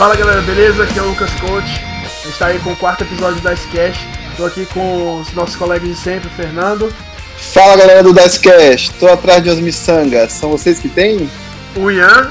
Fala 0.00 0.16
galera, 0.16 0.40
beleza? 0.40 0.84
Aqui 0.84 0.98
é 0.98 1.02
o 1.02 1.08
Lucas 1.08 1.30
Coach. 1.32 1.84
A 2.24 2.26
gente 2.26 2.38
tá 2.38 2.46
aí 2.46 2.58
com 2.60 2.72
o 2.72 2.76
quarto 2.76 3.04
episódio 3.04 3.38
da 3.42 3.52
Icecast. 3.52 4.08
Tô 4.34 4.46
aqui 4.46 4.64
com 4.64 5.20
os 5.20 5.30
nossos 5.34 5.56
colegas 5.56 5.86
de 5.86 5.94
sempre, 5.94 6.26
o 6.26 6.30
Fernando, 6.30 6.90
Fala 7.36 7.76
galera 7.76 8.02
do 8.02 8.14
Dicecast, 8.14 8.94
tô 8.94 9.08
atrás 9.08 9.42
de 9.44 9.50
Osmi 9.50 9.70
Sanga, 9.70 10.26
são 10.30 10.48
vocês 10.48 10.78
que 10.78 10.88
tem? 10.88 11.28
o 11.76 11.90
Ian 11.90 12.30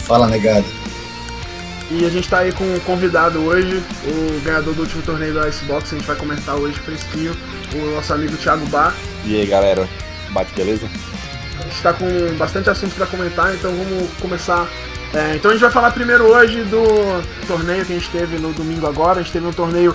Fala, 0.00 0.26
negado. 0.26 0.64
e 1.90 2.06
a 2.06 2.08
gente 2.08 2.26
tá 2.26 2.38
aí 2.38 2.52
com 2.52 2.64
um 2.64 2.80
convidado 2.80 3.38
hoje, 3.40 3.82
o 4.06 4.40
ganhador 4.40 4.72
do 4.72 4.80
último 4.80 5.02
torneio 5.02 5.34
da 5.34 5.46
Icebox. 5.46 5.92
A 5.92 5.96
gente 5.98 6.06
vai 6.06 6.16
comentar 6.16 6.54
hoje 6.54 6.78
fresquinho, 6.78 7.36
o 7.74 7.94
nosso 7.96 8.14
amigo 8.14 8.34
Thiago 8.38 8.64
Bar. 8.68 8.94
E 9.26 9.36
aí 9.38 9.46
galera, 9.46 9.86
bate 10.30 10.54
beleza? 10.54 10.88
A 11.58 11.64
gente 11.64 11.82
tá 11.82 11.92
com 11.92 12.34
bastante 12.38 12.70
assunto 12.70 12.94
pra 12.94 13.04
comentar, 13.04 13.54
então 13.54 13.70
vamos 13.76 14.08
começar. 14.18 14.66
É, 15.14 15.36
então 15.36 15.50
a 15.50 15.54
gente 15.54 15.62
vai 15.62 15.70
falar 15.70 15.92
primeiro 15.92 16.24
hoje 16.24 16.64
do 16.64 16.82
torneio 17.46 17.84
que 17.84 17.92
a 17.92 17.98
gente 17.98 18.10
teve 18.10 18.38
no 18.38 18.52
domingo 18.52 18.86
agora. 18.86 19.20
A 19.20 19.22
gente 19.22 19.32
teve 19.32 19.46
um 19.46 19.52
torneio 19.52 19.94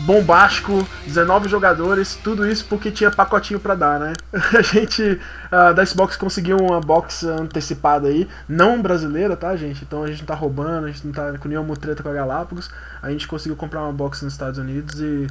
bombástico, 0.00 0.86
19 1.06 1.48
jogadores, 1.48 2.18
tudo 2.24 2.48
isso 2.48 2.64
porque 2.68 2.90
tinha 2.90 3.10
pacotinho 3.10 3.60
pra 3.60 3.76
dar, 3.76 4.00
né? 4.00 4.14
A 4.58 4.62
gente 4.62 5.20
ah, 5.50 5.72
da 5.72 5.84
Xbox 5.86 6.16
conseguiu 6.16 6.56
uma 6.56 6.80
box 6.80 7.24
antecipada 7.24 8.08
aí, 8.08 8.26
não 8.48 8.82
brasileira, 8.82 9.36
tá, 9.36 9.54
gente? 9.54 9.84
Então 9.84 10.02
a 10.02 10.08
gente 10.08 10.20
não 10.20 10.26
tá 10.26 10.34
roubando, 10.34 10.86
a 10.86 10.88
gente 10.88 11.06
não 11.06 11.12
tá 11.12 11.32
com 11.38 11.46
nenhuma 11.46 11.76
treta 11.76 12.02
com 12.02 12.08
a 12.08 12.12
Galápagos. 12.12 12.68
A 13.00 13.10
gente 13.10 13.28
conseguiu 13.28 13.54
comprar 13.54 13.82
uma 13.82 13.92
box 13.92 14.24
nos 14.24 14.32
Estados 14.32 14.58
Unidos 14.58 14.98
e 15.00 15.28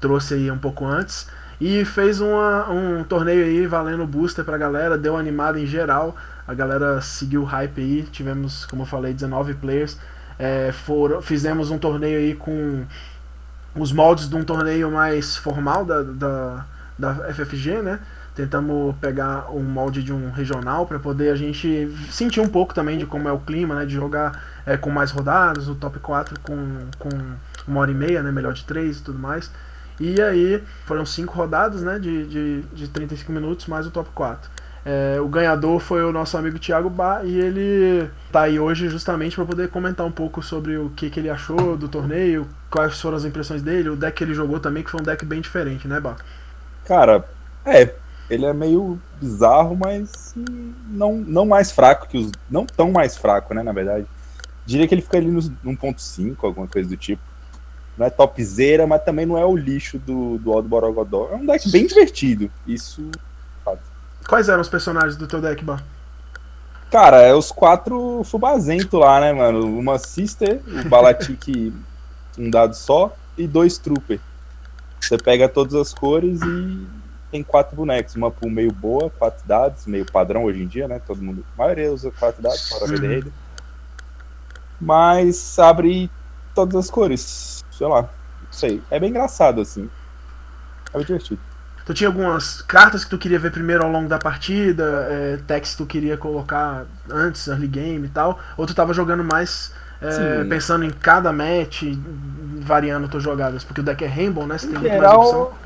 trouxe 0.00 0.34
aí 0.34 0.50
um 0.50 0.58
pouco 0.58 0.86
antes. 0.86 1.26
E 1.60 1.84
fez 1.84 2.20
uma- 2.20 2.70
um 2.70 3.02
torneio 3.02 3.44
aí 3.44 3.66
valendo 3.66 4.06
booster 4.06 4.44
pra 4.44 4.58
galera, 4.58 4.96
deu 4.98 5.16
animada 5.16 5.58
em 5.58 5.66
geral. 5.66 6.16
A 6.52 6.54
galera 6.54 7.00
seguiu 7.00 7.40
o 7.40 7.44
hype 7.46 7.80
aí, 7.80 8.02
tivemos, 8.02 8.66
como 8.66 8.82
eu 8.82 8.86
falei, 8.86 9.14
19 9.14 9.54
players. 9.54 9.96
É, 10.38 10.70
foram, 10.70 11.22
fizemos 11.22 11.70
um 11.70 11.78
torneio 11.78 12.18
aí 12.18 12.34
com 12.34 12.84
os 13.74 13.90
moldes 13.90 14.28
de 14.28 14.36
um 14.36 14.44
torneio 14.44 14.90
mais 14.90 15.34
formal 15.34 15.82
da, 15.82 16.02
da, 16.02 16.66
da 16.98 17.14
FFG, 17.32 17.80
né? 17.80 18.00
Tentamos 18.34 18.94
pegar 19.00 19.50
um 19.50 19.62
molde 19.62 20.02
de 20.02 20.12
um 20.12 20.30
regional 20.30 20.86
para 20.86 20.98
poder 20.98 21.30
a 21.30 21.36
gente 21.36 21.90
sentir 22.10 22.40
um 22.40 22.48
pouco 22.48 22.74
também 22.74 22.98
de 22.98 23.06
como 23.06 23.26
é 23.30 23.32
o 23.32 23.38
clima, 23.38 23.74
né? 23.74 23.86
De 23.86 23.94
jogar 23.94 24.38
é, 24.66 24.76
com 24.76 24.90
mais 24.90 25.10
rodadas, 25.10 25.68
o 25.68 25.74
top 25.74 26.00
4 26.00 26.38
com, 26.40 26.80
com 26.98 27.08
uma 27.66 27.80
hora 27.80 27.90
e 27.90 27.94
meia, 27.94 28.22
né? 28.22 28.30
Melhor 28.30 28.52
de 28.52 28.64
três 28.64 28.98
e 28.98 29.02
tudo 29.02 29.18
mais. 29.18 29.50
E 29.98 30.20
aí 30.20 30.62
foram 30.84 31.06
cinco 31.06 31.34
rodadas, 31.34 31.82
né? 31.82 31.98
De, 31.98 32.26
de, 32.26 32.60
de 32.74 32.88
35 32.88 33.32
minutos 33.32 33.66
mais 33.68 33.86
o 33.86 33.90
top 33.90 34.10
4. 34.14 34.50
É, 34.84 35.20
o 35.20 35.28
ganhador 35.28 35.78
foi 35.78 36.02
o 36.02 36.12
nosso 36.12 36.36
amigo 36.36 36.58
Thiago 36.58 36.90
Bar 36.90 37.24
e 37.24 37.38
ele 37.38 38.10
tá 38.32 38.42
aí 38.42 38.58
hoje 38.58 38.88
justamente 38.88 39.36
para 39.36 39.44
poder 39.44 39.68
comentar 39.68 40.04
um 40.04 40.10
pouco 40.10 40.42
sobre 40.42 40.76
o 40.76 40.90
que, 40.90 41.08
que 41.08 41.20
ele 41.20 41.30
achou 41.30 41.76
do 41.76 41.88
torneio, 41.88 42.48
quais 42.68 43.00
foram 43.00 43.16
as 43.16 43.24
impressões 43.24 43.62
dele, 43.62 43.90
o 43.90 43.96
deck 43.96 44.16
que 44.16 44.24
ele 44.24 44.34
jogou 44.34 44.58
também, 44.58 44.82
que 44.82 44.90
foi 44.90 45.00
um 45.00 45.04
deck 45.04 45.24
bem 45.24 45.40
diferente, 45.40 45.86
né, 45.86 46.00
Bar? 46.00 46.16
Cara, 46.84 47.24
é, 47.64 47.94
ele 48.28 48.44
é 48.44 48.52
meio 48.52 48.98
bizarro, 49.20 49.76
mas 49.76 50.34
não, 50.88 51.16
não 51.16 51.44
mais 51.44 51.70
fraco 51.70 52.08
que 52.08 52.18
os. 52.18 52.32
Não 52.50 52.64
tão 52.64 52.90
mais 52.90 53.16
fraco, 53.16 53.52
né, 53.54 53.62
na 53.62 53.72
verdade. 53.72 54.06
Diria 54.64 54.88
que 54.88 54.94
ele 54.94 55.02
fica 55.02 55.18
ali 55.18 55.30
no 55.30 55.40
1.5, 55.40 56.36
alguma 56.42 56.66
coisa 56.66 56.88
do 56.88 56.96
tipo. 56.96 57.22
Não 57.96 58.06
é 58.06 58.10
topzera, 58.10 58.86
mas 58.86 59.04
também 59.04 59.26
não 59.26 59.36
é 59.36 59.44
o 59.44 59.54
lixo 59.54 59.98
do, 59.98 60.38
do 60.38 60.52
Aldo 60.52 60.68
Borogodó. 60.68 61.28
É 61.30 61.36
um 61.36 61.44
deck 61.44 61.70
bem 61.70 61.86
divertido. 61.86 62.50
Isso. 62.66 63.10
Quais 64.26 64.48
eram 64.48 64.60
os 64.60 64.68
personagens 64.68 65.16
do 65.16 65.26
teu 65.26 65.40
deck, 65.40 65.64
Bar? 65.64 65.82
Cara, 66.90 67.22
é 67.22 67.34
os 67.34 67.50
quatro 67.50 68.22
fubazento 68.24 68.98
lá, 68.98 69.20
né, 69.20 69.32
mano? 69.32 69.78
Uma 69.78 69.98
Sister, 69.98 70.60
o 70.66 70.88
Balatic 70.88 71.48
um 72.38 72.50
dado 72.50 72.74
só 72.74 73.14
e 73.36 73.46
dois 73.46 73.78
Trooper. 73.78 74.20
Você 75.00 75.16
pega 75.18 75.48
todas 75.48 75.74
as 75.74 75.92
cores 75.92 76.40
e 76.42 76.86
tem 77.30 77.42
quatro 77.42 77.74
bonecos. 77.74 78.14
Uma 78.14 78.30
pool 78.30 78.50
meio 78.50 78.72
boa, 78.72 79.10
quatro 79.10 79.46
dados, 79.46 79.86
meio 79.86 80.04
padrão 80.10 80.44
hoje 80.44 80.62
em 80.62 80.66
dia, 80.66 80.86
né? 80.86 81.00
Todo 81.04 81.22
mundo, 81.22 81.44
a 81.54 81.62
maioria 81.62 81.92
usa 81.92 82.10
quatro 82.10 82.42
dados, 82.42 82.68
fora 82.68 82.84
Uhum. 82.84 82.92
uhum. 82.98 83.08
Raider. 83.08 83.32
Mas 84.80 85.58
abre 85.58 86.10
todas 86.54 86.76
as 86.76 86.90
cores. 86.90 87.64
Sei 87.70 87.86
lá, 87.86 88.02
não 88.02 88.52
sei. 88.52 88.82
É 88.90 89.00
bem 89.00 89.10
engraçado, 89.10 89.60
assim. 89.60 89.88
É 90.92 90.98
bem 90.98 91.06
divertido. 91.06 91.40
Tu 91.84 91.94
tinha 91.94 92.08
algumas 92.08 92.62
cartas 92.62 93.04
que 93.04 93.10
tu 93.10 93.18
queria 93.18 93.38
ver 93.38 93.50
primeiro 93.50 93.82
ao 93.84 93.90
longo 93.90 94.08
da 94.08 94.18
partida, 94.18 95.06
é, 95.10 95.36
decks 95.36 95.72
que 95.72 95.78
tu 95.78 95.86
queria 95.86 96.16
colocar 96.16 96.84
antes, 97.10 97.48
early 97.48 97.66
game 97.66 98.06
e 98.06 98.10
tal, 98.10 98.38
ou 98.56 98.66
tu 98.66 98.74
tava 98.74 98.94
jogando 98.94 99.24
mais 99.24 99.72
é, 100.00 100.44
pensando 100.44 100.84
em 100.84 100.90
cada 100.90 101.32
match, 101.32 101.82
variando 102.60 103.08
tuas 103.08 103.22
jogadas, 103.22 103.64
porque 103.64 103.80
o 103.80 103.84
deck 103.84 104.04
é 104.04 104.08
Rainbow, 104.08 104.46
né? 104.46 104.58
Você 104.58 104.68
tem 104.68 104.76
Em 104.76 104.80
muito 104.80 104.96
mais 104.96 105.12
opção. 105.12 105.50
geral, 105.50 105.58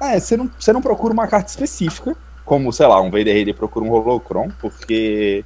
é, 0.00 0.20
você 0.20 0.36
não, 0.36 0.50
você 0.58 0.72
não 0.72 0.82
procura 0.82 1.12
uma 1.12 1.26
carta 1.26 1.50
específica, 1.50 2.16
como, 2.44 2.72
sei 2.72 2.86
lá, 2.86 3.00
um 3.00 3.10
Vader 3.10 3.34
Raider 3.34 3.54
procura 3.54 3.84
um 3.84 3.90
Holocron, 3.90 4.50
porque 4.60 5.44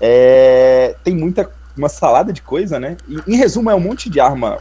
é, 0.00 0.96
tem 1.04 1.14
muita, 1.14 1.50
uma 1.76 1.88
salada 1.88 2.32
de 2.32 2.42
coisa, 2.42 2.80
né? 2.80 2.96
E, 3.08 3.18
em 3.26 3.36
resumo, 3.36 3.70
é 3.70 3.74
um 3.74 3.80
monte 3.80 4.08
de 4.08 4.20
arma 4.20 4.58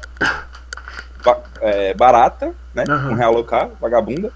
é, 1.62 1.94
barata, 1.94 2.54
né? 2.74 2.84
Aham. 2.88 3.10
Com 3.10 3.16
realocar, 3.16 3.70
vagabunda. 3.80 4.32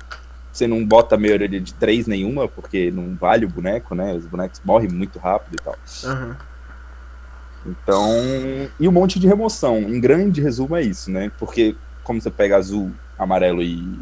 Você 0.51 0.65
não 0.65 0.83
bota 0.83 1.15
a 1.15 1.17
maioria 1.17 1.47
de 1.47 1.73
três 1.73 2.07
nenhuma, 2.07 2.47
porque 2.47 2.89
não 2.89 3.15
vale 3.15 3.45
o 3.45 3.49
boneco, 3.49 3.93
né? 3.93 4.13
Os 4.13 4.25
bonecos 4.25 4.61
morrem 4.65 4.89
muito 4.89 5.19
rápido 5.19 5.55
e 5.55 5.63
tal. 5.63 5.75
Aham. 6.05 6.37
Então, 7.65 8.07
e 8.79 8.87
um 8.87 8.91
monte 8.91 9.19
de 9.19 9.27
remoção. 9.27 9.77
Em 9.79 9.99
grande 9.99 10.41
resumo 10.41 10.75
é 10.75 10.81
isso, 10.81 11.11
né? 11.11 11.31
Porque 11.37 11.75
como 12.03 12.21
você 12.21 12.31
pega 12.31 12.55
azul, 12.55 12.91
amarelo 13.19 13.61
e, 13.61 13.99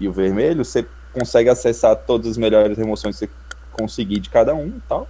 e 0.00 0.08
o 0.08 0.12
vermelho, 0.12 0.64
você 0.64 0.84
consegue 1.12 1.48
acessar 1.48 1.96
todas 1.96 2.32
as 2.32 2.36
melhores 2.36 2.76
remoções 2.76 3.18
que 3.18 3.26
você 3.26 3.32
conseguir 3.72 4.18
de 4.18 4.28
cada 4.28 4.54
um 4.54 4.66
e 4.66 4.82
tal. 4.88 5.08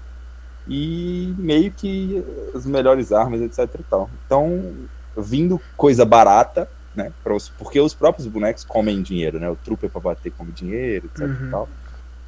E 0.69 1.35
meio 1.39 1.73
que 1.73 2.23
as 2.55 2.67
melhores 2.67 3.13
armas, 3.13 3.41
etc 3.41 3.81
e 3.81 3.85
tal. 3.85 4.11
Então, 4.27 4.75
vindo 5.17 5.61
coisa 5.77 6.05
barata, 6.05 6.69
né? 6.95 7.13
os- 7.25 7.49
porque 7.51 7.81
os 7.81 7.95
próprios 7.95 8.27
bonecos 8.27 8.65
comem 8.65 9.03
dinheiro, 9.03 9.39
né? 9.41 9.49
O 9.51 9.57
trooper 9.57 9.91
pra 9.91 10.01
bater 10.01 10.33
come 10.33 10.53
dinheiro, 10.53 11.07
etc 11.07 11.23
Uhum. 11.27 11.47
e 11.47 11.51
tal. 11.51 11.69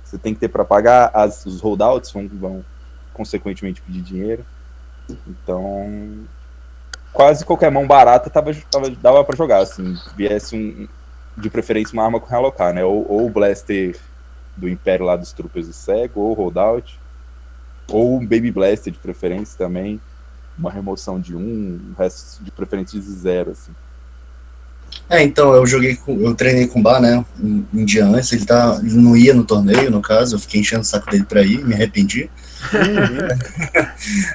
Você 0.04 0.16
tem 0.18 0.32
que 0.34 0.40
ter 0.40 0.48
pra 0.48 0.64
pagar, 0.64 1.10
as, 1.12 1.44
os 1.44 1.60
holdouts 1.60 2.10
vão, 2.10 2.26
vão 2.28 2.64
consequentemente 3.12 3.82
pedir 3.82 4.00
dinheiro. 4.00 4.44
Então, 5.26 6.24
quase 7.12 7.44
qualquer 7.44 7.70
mão 7.70 7.86
barata 7.86 8.30
tava, 8.30 8.54
tava, 8.70 8.90
dava 8.90 9.24
pra 9.24 9.36
jogar, 9.36 9.58
assim, 9.62 9.96
viesse 10.16 10.56
um, 10.56 10.88
de 11.36 11.50
preferência 11.50 11.92
uma 11.94 12.04
arma 12.04 12.20
com 12.20 12.26
realocar, 12.28 12.72
né? 12.72 12.84
Ou, 12.84 13.06
ou 13.10 13.26
o 13.26 13.30
Blaster 13.30 13.98
do 14.56 14.68
Império 14.68 15.06
lá 15.06 15.16
dos 15.16 15.32
Troopers 15.32 15.66
do 15.66 15.72
Cego, 15.72 16.20
ou 16.20 16.30
o 16.30 16.34
Holdout, 16.34 16.98
ou 17.90 18.16
um 18.16 18.20
Baby 18.20 18.50
Blaster 18.50 18.92
de 18.92 18.98
preferência 18.98 19.56
também, 19.56 20.00
uma 20.58 20.70
remoção 20.70 21.20
de 21.20 21.36
um, 21.36 21.80
o 21.92 21.98
resto 21.98 22.42
de 22.42 22.50
preferência 22.50 22.98
de 22.98 23.10
zero, 23.10 23.52
assim. 23.52 23.72
É, 25.08 25.22
então, 25.22 25.54
eu 25.54 25.66
joguei 25.66 25.96
com, 25.96 26.20
eu 26.20 26.34
treinei 26.34 26.66
com 26.66 26.80
o 26.80 26.82
Bar, 26.82 27.00
né, 27.00 27.24
um, 27.42 27.64
um 27.72 27.84
dia 27.84 28.04
antes, 28.04 28.30
ele, 28.32 28.44
tá, 28.44 28.78
ele 28.82 28.94
não 28.94 29.16
ia 29.16 29.32
no 29.32 29.44
torneio, 29.44 29.90
no 29.90 30.02
caso, 30.02 30.34
eu 30.34 30.38
fiquei 30.38 30.60
enchendo 30.60 30.82
o 30.82 30.84
saco 30.84 31.10
dele 31.10 31.24
pra 31.24 31.42
ir, 31.42 31.64
me 31.64 31.74
arrependi. 31.74 32.30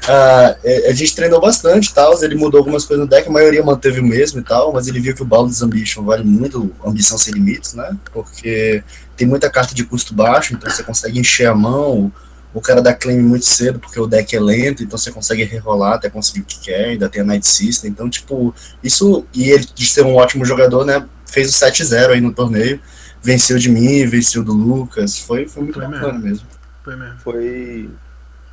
Ah, 0.08 0.56
é, 0.64 0.90
a 0.90 0.94
gente 0.94 1.16
treinou 1.16 1.40
bastante 1.40 1.94
tal, 1.94 2.22
ele 2.22 2.36
mudou 2.36 2.60
algumas 2.60 2.86
coisas 2.86 3.06
no 3.06 3.10
deck, 3.10 3.28
a 3.28 3.32
maioria 3.32 3.64
manteve 3.64 4.00
o 4.00 4.04
mesmo 4.04 4.40
e 4.40 4.44
tal, 4.44 4.74
mas 4.74 4.88
ele 4.88 5.00
viu 5.00 5.16
que 5.16 5.22
o 5.22 5.26
Baldur's 5.26 5.62
Ambition 5.62 6.04
vale 6.04 6.24
muito 6.24 6.72
ambição 6.86 7.18
sem 7.18 7.34
limites, 7.34 7.74
né, 7.74 7.96
porque 8.12 8.84
tem 9.16 9.28
muita 9.28 9.50
carta 9.50 9.74
de 9.74 9.86
custo 9.86 10.14
baixo, 10.14 10.54
então 10.54 10.70
você 10.70 10.84
consegue 10.84 11.20
encher 11.20 11.48
a 11.48 11.56
mão, 11.56 12.12
o 12.54 12.62
cara 12.62 12.82
dá 12.82 12.94
claim 12.94 13.20
muito 13.20 13.46
cedo 13.46 13.80
porque 13.80 14.00
o 14.00 14.08
deck 14.08 14.36
é 14.36 14.40
lento, 14.40 14.84
então 14.84 14.98
você 14.98 15.12
consegue 15.12 15.44
rerolar 15.44 15.94
até 15.94 16.10
conseguir 16.10 16.42
o 16.42 16.46
que 16.46 16.60
quer, 16.60 16.90
ainda 16.90 17.10
tem 17.10 17.22
a 17.22 17.26
Night 17.26 17.46
System, 17.46 17.90
então, 17.90 18.10
tipo, 18.10 18.54
isso, 18.84 19.26
e 19.34 19.50
ele 19.50 19.66
de 19.66 19.86
ser 19.86 20.06
um 20.06 20.16
ótimo 20.16 20.46
jogador, 20.46 20.86
né, 20.86 21.06
fez 21.26 21.50
o 21.50 21.66
7-0 21.66 22.12
aí 22.12 22.22
no 22.22 22.34
torneio, 22.34 22.80
venceu 23.22 23.58
de 23.58 23.70
mim, 23.70 24.06
venceu 24.06 24.44
do 24.44 24.54
Lucas, 24.54 25.18
foi, 25.18 25.48
foi 25.48 25.64
muito 25.64 25.80
Foi 25.80 25.88
bacana 25.88 26.20
mesmo. 26.20 26.48
Foi 26.84 26.96
mesmo. 26.96 27.20
Foi. 27.20 27.90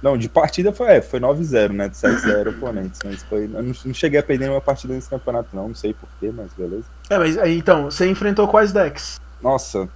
Não, 0.00 0.16
de 0.16 0.28
partida 0.28 0.72
foi, 0.72 0.86
é, 0.94 1.02
foi 1.02 1.20
9-0, 1.20 1.72
né? 1.72 1.88
De 1.88 1.96
7-0 1.96 2.50
oponentes. 2.50 3.00
Mas 3.04 3.22
foi. 3.24 3.44
Eu 3.44 3.62
não, 3.62 3.74
não 3.84 3.92
cheguei 3.92 4.20
a 4.20 4.22
perder 4.22 4.44
nenhuma 4.44 4.60
partida 4.60 4.94
nesse 4.94 5.10
campeonato, 5.10 5.48
não. 5.54 5.68
Não 5.68 5.74
sei 5.74 5.92
porquê, 5.92 6.32
mas 6.34 6.52
beleza. 6.56 6.84
É, 7.10 7.18
mas 7.18 7.36
aí 7.36 7.58
então, 7.58 7.90
você 7.90 8.08
enfrentou 8.08 8.48
quais 8.48 8.72
decks? 8.72 9.20
Nossa. 9.42 9.88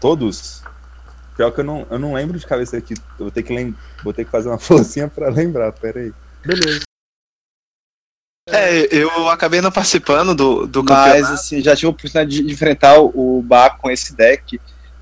Todos. 0.00 0.62
Pior 1.36 1.50
que 1.50 1.60
eu 1.60 1.64
não, 1.64 1.86
eu 1.90 1.98
não 1.98 2.14
lembro 2.14 2.38
de 2.38 2.46
cabeça 2.46 2.76
aqui. 2.76 2.94
Eu 3.18 3.26
vou 3.26 3.30
ter 3.30 3.42
que, 3.42 3.54
lem 3.54 3.74
vou 4.02 4.12
ter 4.12 4.24
que 4.24 4.30
fazer 4.30 4.48
uma 4.48 4.58
forcinha 4.58 5.08
pra 5.08 5.28
lembrar, 5.28 5.72
pera 5.72 6.00
aí. 6.00 6.12
Beleza. 6.44 6.82
É, 8.48 8.94
eu 8.94 9.28
acabei 9.30 9.60
não 9.62 9.72
participando 9.72 10.34
do, 10.34 10.66
do 10.66 10.84
Mas, 10.84 11.06
campeonato. 11.06 11.34
assim, 11.34 11.62
já 11.62 11.74
tive 11.74 11.86
a 11.86 11.90
oportunidade 11.90 12.42
de 12.42 12.52
enfrentar 12.52 13.00
o 13.00 13.42
Bar 13.42 13.78
com 13.78 13.90
esse 13.90 14.14
deck. 14.14 14.60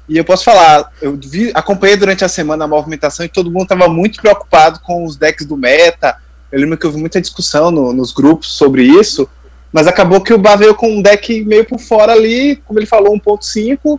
E 0.09 0.17
eu 0.17 0.25
posso 0.25 0.45
falar, 0.45 0.93
eu 1.01 1.17
vi, 1.17 1.51
acompanhei 1.55 1.97
durante 1.97 2.25
a 2.25 2.29
semana 2.29 2.65
a 2.65 2.69
movimentação 2.69 3.25
e 3.25 3.29
todo 3.29 3.51
mundo 3.51 3.65
estava 3.65 3.89
muito 3.89 4.21
preocupado 4.21 4.81
com 4.81 5.05
os 5.05 5.17
decks 5.17 5.47
do 5.47 5.57
meta. 5.57 6.17
Eu 6.51 6.61
lembro 6.61 6.77
que 6.77 6.87
houve 6.87 6.99
muita 6.99 7.21
discussão 7.21 7.71
no, 7.71 7.93
nos 7.93 8.13
grupos 8.13 8.53
sobre 8.53 8.85
isso, 8.85 9.29
mas 9.73 9.87
acabou 9.87 10.21
que 10.21 10.35
o 10.35 10.39
Bar 10.39 10.57
veio 10.57 10.75
com 10.75 10.91
um 10.91 11.03
deck 11.03 11.45
meio 11.45 11.65
por 11.65 11.81
fora 11.81 12.13
ali, 12.13 12.57
como 12.65 12.79
ele 12.79 12.87
falou, 12.87 13.19
1.5, 13.19 13.99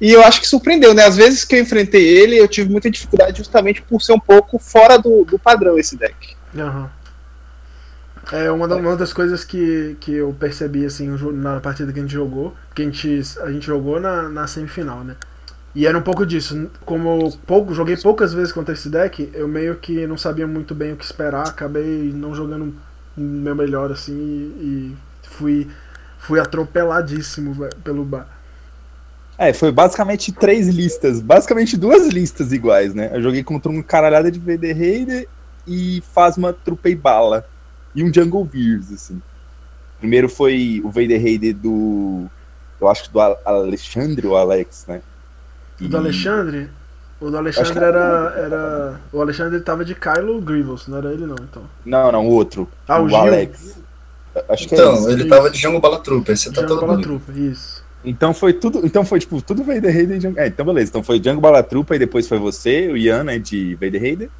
e 0.00 0.12
eu 0.12 0.22
acho 0.24 0.40
que 0.40 0.48
surpreendeu, 0.48 0.94
né? 0.94 1.04
Às 1.04 1.16
vezes 1.16 1.44
que 1.44 1.56
eu 1.56 1.60
enfrentei 1.60 2.02
ele, 2.06 2.36
eu 2.36 2.48
tive 2.48 2.70
muita 2.70 2.90
dificuldade 2.90 3.38
justamente 3.38 3.82
por 3.82 4.00
ser 4.02 4.12
um 4.14 4.20
pouco 4.20 4.58
fora 4.58 4.98
do, 4.98 5.24
do 5.24 5.38
padrão 5.38 5.78
esse 5.78 5.96
deck. 5.96 6.36
Aham. 6.56 6.90
É 8.32 8.50
uma, 8.50 8.68
da- 8.68 8.76
uma 8.76 8.96
das 8.96 9.12
coisas 9.12 9.44
que, 9.44 9.96
que 10.00 10.12
eu 10.14 10.32
percebi 10.38 10.84
assim 10.84 11.08
na 11.32 11.60
partida 11.60 11.92
que 11.92 11.98
a 11.98 12.02
gente 12.02 12.12
jogou, 12.12 12.54
que 12.74 12.82
a 12.82 12.84
gente, 12.84 13.22
a 13.40 13.50
gente 13.50 13.66
jogou 13.66 13.98
na, 13.98 14.28
na 14.28 14.46
semifinal, 14.46 15.02
né? 15.02 15.16
E 15.74 15.86
era 15.86 15.96
um 15.98 16.02
pouco 16.02 16.26
disso. 16.26 16.70
Como 16.84 17.08
eu 17.26 17.32
pouco, 17.46 17.74
joguei 17.74 17.96
poucas 17.96 18.34
vezes 18.34 18.52
contra 18.52 18.74
esse 18.74 18.88
deck, 18.90 19.30
eu 19.34 19.48
meio 19.48 19.76
que 19.76 20.06
não 20.06 20.18
sabia 20.18 20.46
muito 20.46 20.74
bem 20.74 20.92
o 20.92 20.96
que 20.96 21.04
esperar, 21.04 21.48
acabei 21.48 22.12
não 22.14 22.34
jogando 22.34 22.74
meu 23.16 23.54
melhor 23.56 23.92
assim 23.92 24.14
e, 24.14 24.94
e 24.94 24.96
fui, 25.28 25.68
fui 26.18 26.40
atropeladíssimo 26.40 27.54
velho, 27.54 27.76
pelo 27.84 28.04
bar. 28.04 28.28
É, 29.42 29.54
foi 29.54 29.72
basicamente 29.72 30.30
três 30.32 30.68
listas, 30.68 31.18
basicamente 31.18 31.74
duas 31.74 32.08
listas 32.08 32.52
iguais, 32.52 32.92
né? 32.94 33.08
Eu 33.14 33.22
joguei 33.22 33.42
contra 33.42 33.72
um 33.72 33.82
caralhada 33.82 34.30
de 34.30 34.38
Vader 34.38 34.76
Raider 34.76 35.28
e 35.66 36.02
Phasma 36.12 36.52
Trupei 36.52 36.94
Bala. 36.94 37.46
E 37.94 38.04
um 38.04 38.12
Jungle 38.12 38.44
Veers, 38.44 38.92
assim. 38.92 39.20
Primeiro 39.98 40.28
foi 40.28 40.82
o 40.84 40.90
Vader 40.90 41.20
Raider 41.22 41.54
do. 41.54 42.26
Eu 42.78 42.88
acho 42.88 43.04
que 43.04 43.10
do 43.10 43.18
Al- 43.18 43.40
Alexandre 43.46 44.26
ou 44.26 44.36
Alex, 44.36 44.84
né? 44.86 45.00
O 45.80 45.88
do 45.88 45.96
E- 45.96 45.98
Alexandre, 46.00 46.68
o 47.18 47.30
do 47.30 47.36
Alexandre 47.38 47.82
era, 47.84 48.34
era. 48.36 49.00
O 49.10 49.22
Alexandre 49.22 49.58
tava 49.60 49.86
de 49.86 49.94
Kylo 49.94 50.38
Grievous, 50.42 50.86
não 50.86 50.98
era 50.98 51.12
ele 51.14 51.24
não, 51.24 51.36
então. 51.36 51.62
Não, 51.84 52.12
não, 52.12 52.26
o 52.28 52.30
outro. 52.30 52.68
Ah, 52.86 53.00
o 53.00 53.06
o 53.06 53.08
Gil? 53.08 53.18
Alex. 53.18 53.78
Acho 54.50 54.68
que 54.68 54.74
é 54.74 54.78
Então, 54.78 54.94
isso. 54.96 55.10
ele 55.10 55.24
tava 55.24 55.50
de 55.50 55.58
Django 55.58 55.80
Bala 55.80 55.98
Trooper, 55.98 56.36
você 56.36 56.50
tá 56.50 56.56
Django 56.60 56.68
todo 56.68 56.80
Bala 56.82 56.92
mundo. 56.94 57.02
Trooper, 57.02 57.36
isso. 57.38 57.82
Então 58.04 58.32
foi 58.32 58.52
tudo. 58.52 58.84
Então 58.84 59.04
foi 59.04 59.20
tipo 59.20 59.40
tudo 59.42 59.62
Vader 59.62 59.92
Raider 59.92 60.16
e 60.16 60.18
Django. 60.18 60.38
É, 60.38 60.46
então 60.46 60.64
beleza. 60.64 60.90
Então 60.90 61.02
foi 61.02 61.20
Django 61.20 61.40
Balatrupa 61.40 61.94
e 61.94 61.98
depois 61.98 62.26
foi 62.26 62.38
você, 62.38 62.88
o 62.88 62.96
Ian, 62.96 63.24
né, 63.24 63.38
de 63.38 63.74
Vader 63.74 64.00
Raider. 64.00 64.30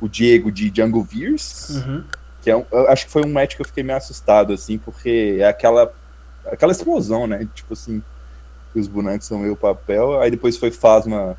O 0.00 0.08
Diego 0.08 0.50
de 0.50 0.72
Jungle 0.74 1.02
Veers. 1.02 1.70
Uhum. 1.70 2.04
Que 2.42 2.50
é 2.50 2.56
um, 2.56 2.64
eu 2.72 2.88
acho 2.88 3.06
que 3.06 3.12
foi 3.12 3.22
um 3.24 3.32
match 3.32 3.54
que 3.54 3.62
eu 3.62 3.66
fiquei 3.66 3.82
meio 3.82 3.98
assustado, 3.98 4.52
assim, 4.52 4.78
porque 4.78 5.36
é 5.38 5.46
aquela. 5.46 5.92
Aquela 6.46 6.72
explosão, 6.72 7.26
né? 7.26 7.46
Tipo 7.54 7.74
assim, 7.74 8.02
os 8.74 8.88
bonecos 8.88 9.26
são 9.26 9.38
meio 9.38 9.54
papel. 9.54 10.20
Aí 10.20 10.30
depois 10.30 10.56
foi 10.56 10.70
Phasma 10.70 11.36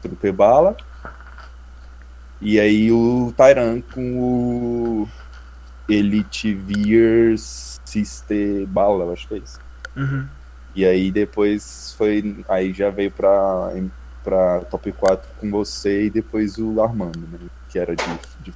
Trooper 0.00 0.32
Bala. 0.32 0.76
E 2.40 2.58
aí 2.58 2.90
o 2.90 3.32
Tyran 3.36 3.80
com 3.80 4.16
o 4.16 5.08
Elite 5.88 6.54
Veers 6.54 7.80
Sister 7.84 8.66
Bala, 8.66 9.04
eu 9.04 9.12
acho 9.12 9.26
que 9.26 9.34
é 9.34 9.38
isso. 9.38 9.58
Uhum. 9.96 10.26
E 10.78 10.86
aí 10.86 11.10
depois 11.10 11.92
foi. 11.98 12.44
Aí 12.48 12.72
já 12.72 12.88
veio 12.88 13.10
pra, 13.10 13.72
pra 14.22 14.60
top 14.60 14.92
4 14.92 15.28
com 15.40 15.50
você 15.50 16.04
e 16.04 16.10
depois 16.10 16.56
o 16.56 16.80
Armando, 16.80 17.18
né? 17.18 17.40
Que 17.68 17.80
era 17.80 17.96
de, 17.96 18.04
de 18.38 18.52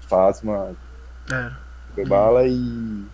Era. 1.29 1.59
Trooper 1.87 2.09
Bala 2.09 2.47
e 2.47 3.05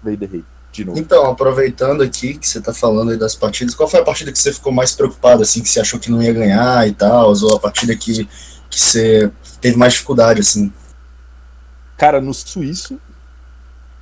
Vader 0.00 0.30
Rei. 0.30 0.44
De 0.70 0.84
novo. 0.84 0.96
Então, 0.96 1.28
aproveitando 1.28 2.04
aqui 2.04 2.38
que 2.38 2.46
você 2.46 2.60
tá 2.60 2.72
falando 2.72 3.10
aí 3.10 3.16
das 3.16 3.34
partidas, 3.34 3.74
qual 3.74 3.88
foi 3.88 3.98
a 3.98 4.04
partida 4.04 4.30
que 4.30 4.38
você 4.38 4.52
ficou 4.52 4.70
mais 4.70 4.94
preocupado, 4.94 5.42
assim, 5.42 5.60
que 5.60 5.68
você 5.68 5.80
achou 5.80 5.98
que 5.98 6.08
não 6.08 6.22
ia 6.22 6.32
ganhar 6.32 6.86
e 6.86 6.92
tal, 6.92 7.30
ou 7.30 7.56
a 7.56 7.58
partida 7.58 7.96
que, 7.96 8.24
que 8.70 8.80
você 8.80 9.28
teve 9.60 9.76
mais 9.76 9.94
dificuldade, 9.94 10.38
assim? 10.38 10.72
Cara, 11.96 12.20
no 12.20 12.32
suíço, 12.32 12.96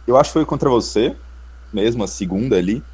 eu 0.06 0.18
acho 0.18 0.28
que 0.28 0.34
foi 0.34 0.44
contra 0.44 0.68
você, 0.68 1.16
mesmo, 1.72 2.04
a 2.04 2.06
segunda 2.06 2.56
ali. 2.56 2.84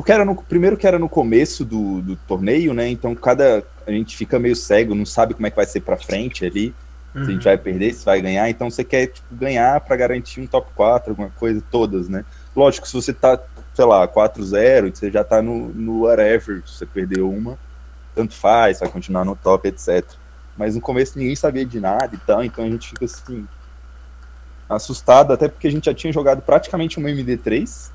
Porque 0.00 0.12
era 0.12 0.24
no. 0.24 0.34
Primeiro 0.34 0.78
que 0.78 0.86
era 0.86 0.98
no 0.98 1.10
começo 1.10 1.62
do, 1.62 2.00
do 2.00 2.16
torneio, 2.16 2.72
né? 2.72 2.88
Então 2.88 3.14
cada. 3.14 3.62
A 3.86 3.90
gente 3.90 4.16
fica 4.16 4.38
meio 4.38 4.56
cego, 4.56 4.94
não 4.94 5.04
sabe 5.04 5.34
como 5.34 5.46
é 5.46 5.50
que 5.50 5.56
vai 5.56 5.66
ser 5.66 5.80
pra 5.80 5.98
frente 5.98 6.42
ali. 6.46 6.74
Se 7.12 7.18
a 7.18 7.20
Uhum. 7.20 7.26
gente 7.32 7.44
vai 7.44 7.58
perder, 7.58 7.92
se 7.92 8.04
vai 8.06 8.18
ganhar. 8.22 8.48
Então 8.48 8.70
você 8.70 8.82
quer 8.82 9.08
tipo, 9.08 9.34
ganhar 9.34 9.78
pra 9.82 9.96
garantir 9.96 10.40
um 10.40 10.46
top 10.46 10.70
4, 10.74 11.10
alguma 11.10 11.28
coisa, 11.30 11.62
todas, 11.70 12.08
né? 12.08 12.24
Lógico, 12.56 12.86
se 12.86 12.94
você 12.94 13.12
tá, 13.12 13.38
sei 13.74 13.84
lá, 13.84 14.08
4-0, 14.08 14.86
e 14.88 14.96
você 14.96 15.10
já 15.10 15.22
tá 15.22 15.42
no, 15.42 15.68
no 15.68 16.04
whatever, 16.04 16.62
se 16.66 16.78
você 16.78 16.86
perdeu 16.86 17.28
uma, 17.30 17.58
tanto 18.14 18.32
faz, 18.34 18.80
vai 18.80 18.88
continuar 18.88 19.24
no 19.26 19.36
top, 19.36 19.68
etc. 19.68 20.04
Mas 20.56 20.76
no 20.76 20.80
começo 20.80 21.18
ninguém 21.18 21.36
sabia 21.36 21.66
de 21.66 21.78
nada 21.78 22.14
e 22.14 22.18
tal, 22.18 22.42
então 22.42 22.64
a 22.64 22.70
gente 22.70 22.88
fica 22.90 23.04
assim, 23.04 23.46
assustado, 24.68 25.32
até 25.32 25.48
porque 25.48 25.66
a 25.66 25.70
gente 25.70 25.86
já 25.86 25.94
tinha 25.94 26.12
jogado 26.12 26.40
praticamente 26.42 26.96
uma 26.98 27.10
MD3, 27.10 27.90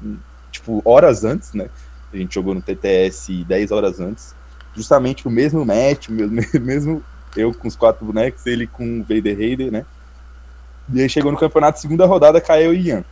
tipo, 0.52 0.82
horas 0.84 1.24
antes, 1.24 1.54
né? 1.54 1.70
A 2.14 2.18
gente 2.18 2.36
jogou 2.36 2.54
no 2.54 2.62
TTS 2.62 3.44
10 3.44 3.72
horas 3.72 4.00
antes, 4.00 4.36
justamente 4.76 5.28
o 5.28 5.32
mesmo 5.32 5.66
match, 5.66 6.10
mesmo, 6.62 7.04
eu 7.36 7.54
com 7.54 7.68
os 7.68 7.76
quatro 7.76 8.06
bonecos, 8.06 8.46
ele 8.46 8.68
com 8.68 9.00
o 9.00 9.04
Vader 9.04 9.38
Raider, 9.38 9.72
né? 9.72 9.86
E 10.94 11.02
aí 11.02 11.10
chegou 11.10 11.32
no 11.32 11.38
campeonato, 11.38 11.80
segunda 11.80 12.06
rodada, 12.06 12.40
caiu 12.40 12.72
o 12.72 12.74
Ian. 12.74 13.04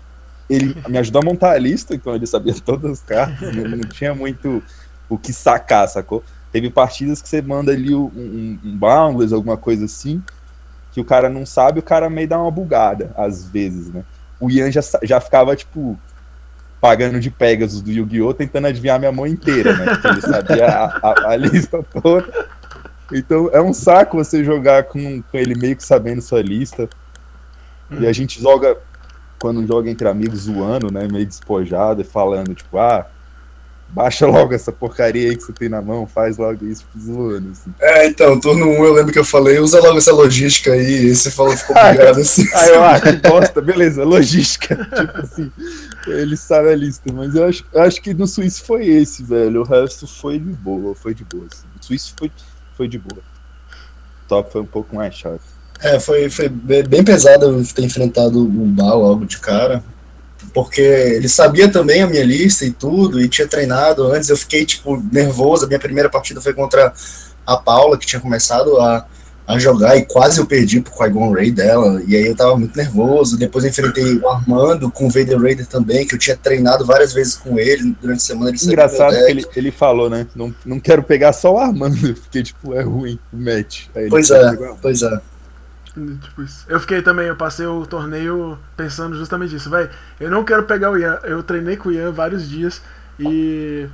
Ele 0.50 0.76
me 0.88 0.98
ajudou 0.98 1.22
a 1.22 1.26
montar 1.26 1.52
a 1.52 1.58
lista, 1.58 1.96
então 1.96 2.16
ele 2.16 2.28
sabia 2.28 2.54
todas 2.64 2.92
as 2.92 3.00
cartas, 3.02 3.56
não, 3.56 3.64
não 3.64 3.80
tinha 3.82 4.14
muito 4.14 4.62
o 5.10 5.18
que 5.18 5.34
sacar, 5.34 5.88
sacou? 5.88 6.24
Teve 6.52 6.70
partidas 6.70 7.22
que 7.22 7.28
você 7.28 7.42
manda 7.42 7.72
ali 7.72 7.96
um, 7.96 8.06
um, 8.06 8.60
um 8.64 8.78
Boundless, 8.78 9.34
alguma 9.34 9.58
coisa 9.58 9.86
assim, 9.86 10.22
que 10.92 11.02
o 11.02 11.06
cara 11.06 11.28
não 11.28 11.46
sabe, 11.46 11.80
o 11.80 11.84
cara 11.84 12.10
meio 12.10 12.28
dá 12.28 12.40
uma 12.40 12.52
bugada, 12.52 13.12
às 13.18 13.46
vezes, 13.46 13.92
né? 13.92 14.04
O 14.40 14.52
Ian 14.52 14.72
já, 14.72 14.82
já 15.02 15.20
ficava, 15.20 15.56
tipo, 15.56 15.98
pagando 16.84 17.18
de 17.18 17.32
Pegasus 17.32 17.82
do 17.82 17.90
Yu-Gi-Oh! 17.90 18.34
tentando 18.34 18.68
adivinhar 18.68 19.00
minha 19.00 19.12
mão 19.14 19.26
inteira, 19.26 19.72
né? 19.78 19.86
Porque 19.86 20.08
ele 20.10 20.20
sabia 20.22 20.68
a, 20.68 20.86
a- 21.02 21.30
a 21.30 21.36
lista 21.38 21.82
toda. 22.02 22.28
Então 23.10 23.50
é 23.54 23.62
um 23.62 23.74
saco 23.74 24.18
você 24.18 24.44
jogar 24.44 24.84
com, 24.84 25.22
com 25.22 25.38
ele 25.38 25.56
meio 25.56 25.78
que 25.78 25.84
sabendo 25.86 26.22
sua 26.22 26.42
lista. 26.42 26.90
E 27.90 28.06
a 28.06 28.12
gente 28.12 28.42
joga, 28.42 28.76
quando 29.40 29.66
joga 29.66 29.90
entre 29.90 30.10
amigos, 30.10 30.42
zoando, 30.42 30.92
né? 30.92 31.08
Meio 31.10 31.26
despojado 31.26 32.02
e 32.02 32.04
falando, 32.04 32.54
tipo, 32.54 32.78
ah, 32.78 33.08
baixa 33.94 34.26
logo 34.26 34.54
essa 34.54 34.72
porcaria 34.72 35.30
aí 35.30 35.36
que 35.38 35.44
você 35.44 35.54
tem 35.54 35.70
na 35.70 35.82
mão, 35.82 36.08
faz 36.08 36.38
logo 36.38 36.66
isso, 36.66 36.84
zoando, 37.00 37.52
assim. 37.52 37.74
É, 37.80 38.08
então, 38.08 38.40
turno 38.40 38.66
1 38.68 38.86
eu 38.86 38.94
lembro 38.94 39.14
que 39.14 39.20
eu 39.20 39.24
falei, 39.26 39.60
usa 39.60 39.80
logo 39.80 39.98
essa 39.98 40.12
logística 40.12 40.72
aí, 40.72 41.06
e 41.06 41.16
você 41.16 41.30
falou, 41.30 41.56
ficou 41.56 41.76
obrigado, 41.80 42.20
assim. 42.20 42.48
Aí 42.54 42.70
eu 42.70 42.84
acho, 42.84 43.04
que 43.04 43.30
bosta, 43.30 43.62
beleza, 43.62 44.04
logística. 44.04 44.76
Tipo 44.96 45.18
assim, 45.20 45.52
ele 46.08 46.36
sabe 46.36 46.70
a 46.70 46.76
lista, 46.76 47.14
mas 47.14 47.36
eu 47.36 47.46
acho, 47.46 47.64
eu 47.72 47.82
acho 47.82 48.02
que 48.02 48.14
no 48.14 48.28
Suíço 48.28 48.64
foi 48.66 48.88
esse, 48.88 49.24
velho. 49.24 49.62
O 49.62 49.64
resto 49.64 50.08
foi 50.08 50.40
de 50.40 50.52
boa, 50.52 50.96
foi 50.96 51.14
de 51.14 51.24
boa. 51.24 51.46
Assim. 51.52 51.66
O 51.80 51.86
Suíço 51.86 52.14
foi, 52.18 52.32
foi 52.76 52.88
de 52.88 52.98
boa. 52.98 53.22
O 53.22 54.28
top 54.28 54.52
foi 54.52 54.62
um 54.62 54.66
pouco 54.66 54.96
mais 54.96 55.14
chato. 55.14 55.42
É, 55.80 56.00
foi, 56.00 56.30
foi 56.30 56.50
be- 56.50 56.84
bem 56.84 57.04
pesado 57.04 57.62
ter 57.76 57.84
enfrentado 57.84 58.40
o 58.42 58.66
Bal 58.68 59.02
logo 59.02 59.26
de 59.26 59.38
cara. 59.38 59.84
Porque 60.54 60.82
ele 60.82 61.28
sabia 61.28 61.68
também 61.68 62.04
a 62.04 62.08
minha 62.08 62.24
lista 62.24 62.64
e 62.64 62.72
tudo, 62.72 63.20
e 63.20 63.28
tinha 63.28 63.48
treinado 63.48 64.12
antes. 64.12 64.30
Eu 64.30 64.38
fiquei, 64.38 64.66
tipo, 64.66 65.04
nervoso. 65.12 65.66
A 65.66 65.68
minha 65.68 65.80
primeira 65.80 66.10
partida 66.10 66.40
foi 66.40 66.54
contra 66.54 66.94
a 67.46 67.58
Paula, 67.58 67.98
que 67.98 68.06
tinha 68.06 68.20
começado 68.20 68.80
a, 68.80 69.06
a 69.48 69.58
jogar, 69.58 69.98
e 69.98 70.06
quase 70.06 70.40
eu 70.40 70.46
perdi 70.46 70.80
pro 70.80 70.94
Qui-Gon 70.94 71.32
Ray 71.32 71.52
dela. 71.52 72.02
E 72.08 72.16
aí 72.16 72.28
eu 72.28 72.36
tava 72.36 72.56
muito 72.56 72.78
nervoso. 72.78 73.36
Depois 73.36 73.64
eu 73.64 73.72
enfrentei 73.72 74.16
o 74.18 74.30
Armando 74.30 74.92
com 74.92 75.08
o 75.08 75.10
Vader 75.10 75.42
Raider 75.42 75.66
também, 75.66 76.06
que 76.06 76.14
eu 76.14 76.20
tinha 76.20 76.38
treinado 76.38 76.86
várias 76.86 77.14
vezes 77.14 77.36
com 77.36 77.58
ele 77.58 77.96
durante 78.00 78.20
a 78.20 78.22
semana. 78.22 78.52
Ele 78.52 78.60
Engraçado 78.64 79.12
que 79.12 79.32
ele, 79.32 79.46
ele 79.56 79.72
falou, 79.72 80.08
né? 80.08 80.28
Não, 80.36 80.54
não 80.64 80.80
quero 80.80 81.02
pegar 81.02 81.34
só 81.34 81.56
o 81.56 81.58
Armando, 81.58 82.14
porque, 82.22 82.44
tipo, 82.44 82.76
é 82.76 82.84
ruim 82.84 83.18
o 83.34 83.38
match. 83.38 83.86
Ele 83.96 84.10
Pois 84.10 84.30
é, 84.30 84.56
pois 84.80 85.02
é. 85.02 85.33
Tipo. 85.94 86.44
Eu 86.68 86.80
fiquei 86.80 87.02
também, 87.02 87.28
eu 87.28 87.36
passei 87.36 87.66
o 87.68 87.86
torneio 87.86 88.58
pensando 88.76 89.16
justamente 89.16 89.56
isso, 89.56 89.70
velho. 89.70 89.90
Eu 90.20 90.32
não 90.32 90.44
quero 90.44 90.64
pegar 90.64 90.90
o 90.92 90.98
Ian. 90.98 91.20
Eu 91.24 91.44
treinei 91.44 91.78
com 91.78 91.90
o 91.90 91.92
Ian 91.92 92.12
vários 92.12 92.50
dias 92.50 92.82
e, 93.20 93.88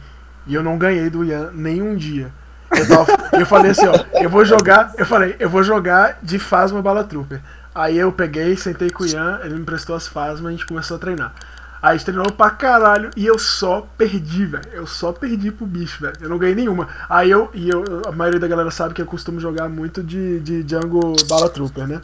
e 0.48 0.54
eu 0.56 0.64
não 0.64 0.78
ganhei 0.78 1.10
do 1.10 1.26
Ian 1.26 1.50
nenhum 1.54 1.96
dia. 1.96 2.32
Eu, 2.72 2.88
tava- 2.88 3.08
eu 3.40 3.46
falei 3.46 3.72
assim, 3.72 3.88
ó, 3.88 3.94
eu 4.22 4.30
vou 4.30 4.46
jogar, 4.46 4.94
eu 4.98 5.06
falei, 5.06 5.36
eu 5.40 5.50
vou 5.50 5.64
jogar 5.64 6.20
de 6.22 6.40
Phasma 6.40 6.82
Bala 6.82 7.04
Trooper. 7.04 7.42
Aí 7.76 7.98
eu 7.98 8.12
peguei, 8.12 8.56
sentei 8.56 8.90
com 8.90 9.04
o 9.04 9.08
Ian, 9.08 9.40
ele 9.44 9.56
me 9.56 9.62
emprestou 9.62 9.96
as 9.96 10.08
Phasma 10.08 10.50
e 10.52 10.54
a 10.54 10.58
gente 10.58 10.66
começou 10.66 10.98
a 10.98 11.00
treinar. 11.00 11.34
Aí 11.82 11.98
treinou 12.00 12.32
pra 12.32 12.50
caralho 12.50 13.10
e 13.16 13.26
eu 13.26 13.40
só 13.40 13.88
perdi, 13.98 14.46
velho. 14.46 14.70
Eu 14.72 14.86
só 14.86 15.14
perdi 15.14 15.52
pro 15.52 15.66
bicho, 15.66 16.02
velho. 16.02 16.16
Eu 16.20 16.30
não 16.30 16.38
ganhei 16.38 16.56
nenhuma. 16.56 16.88
Aí 17.10 17.32
eu, 17.32 17.50
e 17.54 17.70
eu, 17.70 17.84
a 18.06 18.12
maioria 18.12 18.40
da 18.40 18.48
galera 18.48 18.70
sabe 18.70 18.94
que 18.94 19.02
eu 19.02 19.06
costumo 19.06 19.40
jogar 19.40 19.70
muito 19.70 20.04
de, 20.04 20.40
de 20.42 20.64
Django 20.64 21.16
Bala 21.28 21.50
Trooper, 21.50 21.88
né? 21.88 22.02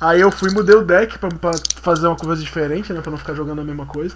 Aí 0.00 0.20
eu 0.20 0.30
fui, 0.30 0.50
mudei 0.50 0.74
o 0.74 0.82
deck 0.82 1.18
pra, 1.18 1.28
pra 1.28 1.52
fazer 1.82 2.06
uma 2.06 2.16
coisa 2.16 2.42
diferente, 2.42 2.92
né? 2.92 3.00
Pra 3.02 3.10
não 3.10 3.18
ficar 3.18 3.34
jogando 3.34 3.60
a 3.60 3.64
mesma 3.64 3.84
coisa. 3.84 4.14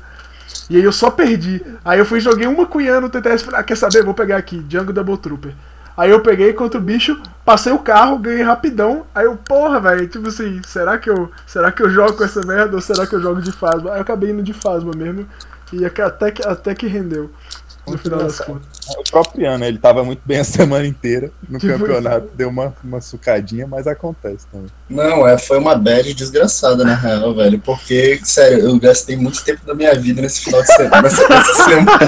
E 0.71 0.77
aí 0.77 0.83
eu 0.83 0.93
só 0.93 1.11
perdi. 1.11 1.63
Aí 1.85 1.99
eu 1.99 2.07
fui 2.07 2.21
joguei 2.21 2.47
uma 2.47 2.67
Ian 2.81 3.01
no 3.01 3.11
TTS 3.11 3.43
e 3.43 3.45
falei, 3.45 3.61
ah, 3.61 3.63
quer 3.65 3.77
saber? 3.77 4.03
Vou 4.03 4.15
pegar 4.15 4.39
aqui, 4.39 4.59
Django 4.61 4.93
Double 4.93 5.19
Trooper. 5.19 5.53
Aí 5.97 6.11
eu 6.11 6.21
peguei 6.21 6.53
contra 6.53 6.79
o 6.79 6.83
bicho, 6.83 7.21
passei 7.45 7.73
o 7.73 7.79
carro, 7.79 8.19
ganhei 8.19 8.43
rapidão. 8.43 9.07
Aí 9.15 9.27
eu, 9.27 9.37
porra, 9.37 9.81
velho, 9.81 10.09
tipo 10.09 10.29
assim, 10.29 10.61
será 10.67 10.99
que 10.99 11.09
eu. 11.09 11.31
Será 11.47 11.71
que 11.71 11.83
eu 11.83 11.91
jogo 11.91 12.15
com 12.15 12.25
essa 12.25 12.41
merda 12.45 12.75
ou 12.75 12.83
será 12.83 13.07
que 13.07 13.15
eu 13.15 13.21
jogo 13.21 13.41
de 13.41 13.53
Fasma? 13.53 13.93
Aí 13.93 13.99
eu 13.99 14.03
acabei 14.03 14.31
indo 14.31 14.43
de 14.43 14.53
Fasma 14.53 14.93
mesmo. 14.97 15.27
E 15.73 15.85
até 15.85 16.31
que, 16.31 16.47
até 16.47 16.75
que 16.75 16.87
rendeu. 16.87 17.31
No 17.87 17.99
final 17.99 18.19
das 18.19 18.41
contas. 18.41 18.67
O 18.97 19.11
próprio 19.11 19.51
ano, 19.51 19.65
ele 19.65 19.77
tava 19.77 20.03
muito 20.03 20.23
bem 20.25 20.41
a 20.41 20.45
semana 20.45 20.87
inteira 20.87 21.31
no 21.49 21.59
Tipo 21.59 21.79
campeonato, 21.79 22.31
deu 22.35 22.49
uma, 22.49 22.75
uma 22.83 23.01
sucadinha, 23.01 23.67
mas 23.67 23.87
acontece 23.87 24.47
também. 24.51 24.71
Não, 24.89 25.29
é, 25.29 25.37
foi 25.37 25.59
uma 25.59 25.75
bad 25.75 26.15
desgraçada, 26.15 26.83
na 26.83 26.95
real, 26.95 27.35
velho. 27.35 27.61
Porque, 27.61 28.19
sério, 28.25 28.61
eu 28.61 28.79
gastei 28.79 29.17
muito 29.17 29.45
tempo 29.45 29.67
da 29.67 29.75
minha 29.75 29.95
vida 29.95 30.23
nesse 30.23 30.41
final 30.41 30.63
de 30.63 30.69
semana. 30.69 31.03
Nessa, 31.03 31.29
nessa 31.29 31.55
semana. 31.55 31.99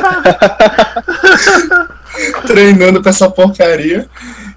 Treinando 2.47 3.03
com 3.03 3.09
essa 3.09 3.31
porcaria. 3.31 4.09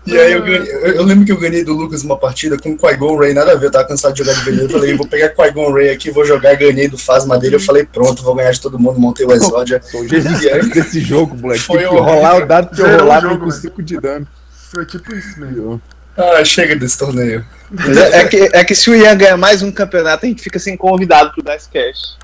E 0.06 0.18
aí 0.18 0.34
eu, 0.34 0.42
ganhei, 0.42 0.72
eu, 0.72 0.94
eu 0.96 1.04
lembro 1.04 1.26
que 1.26 1.32
eu 1.32 1.38
ganhei 1.38 1.64
do 1.64 1.74
Lucas 1.74 2.04
uma 2.04 2.18
partida 2.18 2.58
com 2.58 2.72
o 2.72 2.78
Qui-Gon 2.78 3.18
Ray, 3.18 3.34
nada 3.34 3.52
a 3.52 3.56
ver, 3.56 3.68
eu 3.68 3.72
tava 3.72 3.88
cansado 3.88 4.14
de 4.14 4.20
jogar 4.20 4.34
de 4.34 4.44
beleza. 4.44 4.64
Eu 4.64 4.70
falei, 4.70 4.98
vou 4.98 5.08
pegar 5.08 5.30
Qui-Gon 5.30 5.72
Ray 5.72 5.90
aqui, 5.90 6.10
vou 6.10 6.26
jogar, 6.26 6.56
ganhei 6.56 6.88
do 6.88 6.98
Fasma 6.98 7.38
dele. 7.38 7.56
Eu 7.56 7.60
falei, 7.60 7.84
pronto, 7.86 8.24
vou 8.24 8.34
ganhar 8.34 8.52
de 8.52 8.62
todo 8.62 8.80
mundo, 8.80 9.00
montei 9.00 9.26
o 9.26 9.32
Exódia. 9.32 9.82
Sou 9.84 10.08
Jesus 10.08 10.70
desse 10.70 11.00
jogo, 11.00 11.36
moleque. 11.38 11.62
Foi 11.62 11.86
horrível. 11.86 12.04
rolar 12.04 12.38
o 12.38 12.46
dado 12.46 12.76
que 12.76 12.82
eu 12.82 12.88
vem 12.88 13.38
com 13.38 13.46
velho. 13.46 13.52
5 13.52 13.84
de 13.84 14.00
dano. 14.00 14.28
Foi 14.72 14.86
tipo 14.86 15.14
isso 15.14 15.40
mesmo. 15.40 15.82
Ah, 16.18 16.44
chega 16.44 16.76
desse 16.76 16.98
torneio. 16.98 17.46
É, 18.12 18.20
é 18.20 18.28
que, 18.28 18.50
é 18.52 18.64
que 18.64 18.76
se 18.76 18.90
o 18.90 18.96
Ian 18.96 19.16
ganhar 19.16 19.38
mais 19.38 19.62
um 19.62 19.72
campeonato, 19.72 20.26
a 20.26 20.30
gente 20.30 20.42
fica 20.42 20.60
sem 20.60 20.76
convidado 20.76 21.32
pro 21.34 21.44
Dicecast. 21.44 22.18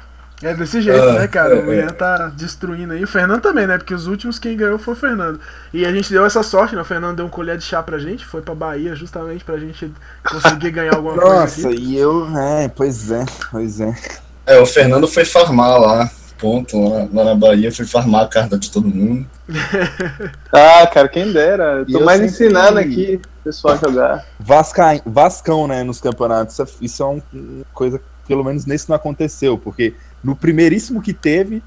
É 0.46 0.54
desse 0.54 0.80
jeito, 0.80 1.02
Ah, 1.02 1.14
né, 1.14 1.28
cara? 1.28 1.56
O 1.66 1.74
é, 1.74 1.78
Ian 1.78 1.88
tá 1.88 2.28
destruindo 2.28 2.94
aí. 2.94 3.04
O 3.04 3.08
Fernando 3.08 3.42
também, 3.42 3.66
né? 3.66 3.80
Porque 3.80 3.96
os 3.96 4.06
últimos 4.06 4.38
quem 4.38 4.56
ganhou 4.56 4.78
foi 4.78 4.94
o 4.94 4.98
Fernando. 4.98 5.40
E 5.74 5.84
a 5.86 5.92
gente 5.92 6.12
deu 6.12 6.24
essa 6.24 6.44
sorte, 6.44 6.76
né? 6.76 6.82
O 6.82 6.86
Fernando 6.86 7.16
deu 7.18 7.26
um 7.26 7.30
colher 7.30 7.58
de 7.58 7.64
chá 7.64 7.82
pra 7.82 7.98
gente, 7.98 8.24
foi 8.24 8.42
pra 8.44 8.54
Bahia 8.54 8.96
justamente 8.96 9.44
pra 9.44 9.58
gente 9.58 9.92
conseguir 10.24 10.70
ganhar 10.70 10.96
alguma 10.96 11.16
coisa 11.20 11.36
Nossa, 11.40 11.72
e 11.72 11.98
eu. 11.98 12.28
É, 12.38 12.68
pois 12.68 13.10
é, 13.10 13.26
pois 13.50 13.82
é. 13.82 13.96
É, 14.46 14.60
o 14.60 14.66
Fernando 14.68 15.08
foi 15.08 15.26
farmar 15.26 15.80
lá, 15.82 16.12
ponto, 16.38 16.90
lá, 16.90 17.08
lá 17.12 17.24
na 17.24 17.34
Bahia, 17.36 17.72
foi 17.72 17.86
farmar 17.88 18.26
a 18.26 18.28
carta 18.28 18.56
de 18.58 18.70
todo 18.70 18.88
mundo. 18.88 19.26
Ah, 20.54 20.88
cara, 20.88 21.08
quem 21.10 21.32
dera. 21.32 21.80
Eu 21.80 21.86
tô 21.86 22.00
eu 22.00 22.06
mais 22.06 22.22
ensinando 22.22 22.80
aqui 22.80 23.20
o 23.42 23.44
pessoal 23.44 23.74
a 23.74 23.78
jogar. 23.78 24.26
Vasca, 24.40 25.02
Vascão, 25.06 25.68
né, 25.68 25.84
nos 25.84 26.00
campeonatos. 26.00 26.58
Isso 26.82 27.04
é- 27.04 27.06
é 27.06 27.10
um- 27.10 27.22
uma 27.34 27.66
coisa, 27.74 28.00
pelo 28.28 28.44
menos 28.44 28.66
nesse 28.66 28.88
não 28.90 28.96
aconteceu, 28.96 29.58
porque 29.58 29.94
no 30.26 30.36
primeiríssimo 30.36 31.02
que 31.02 31.14
teve, 31.14 31.64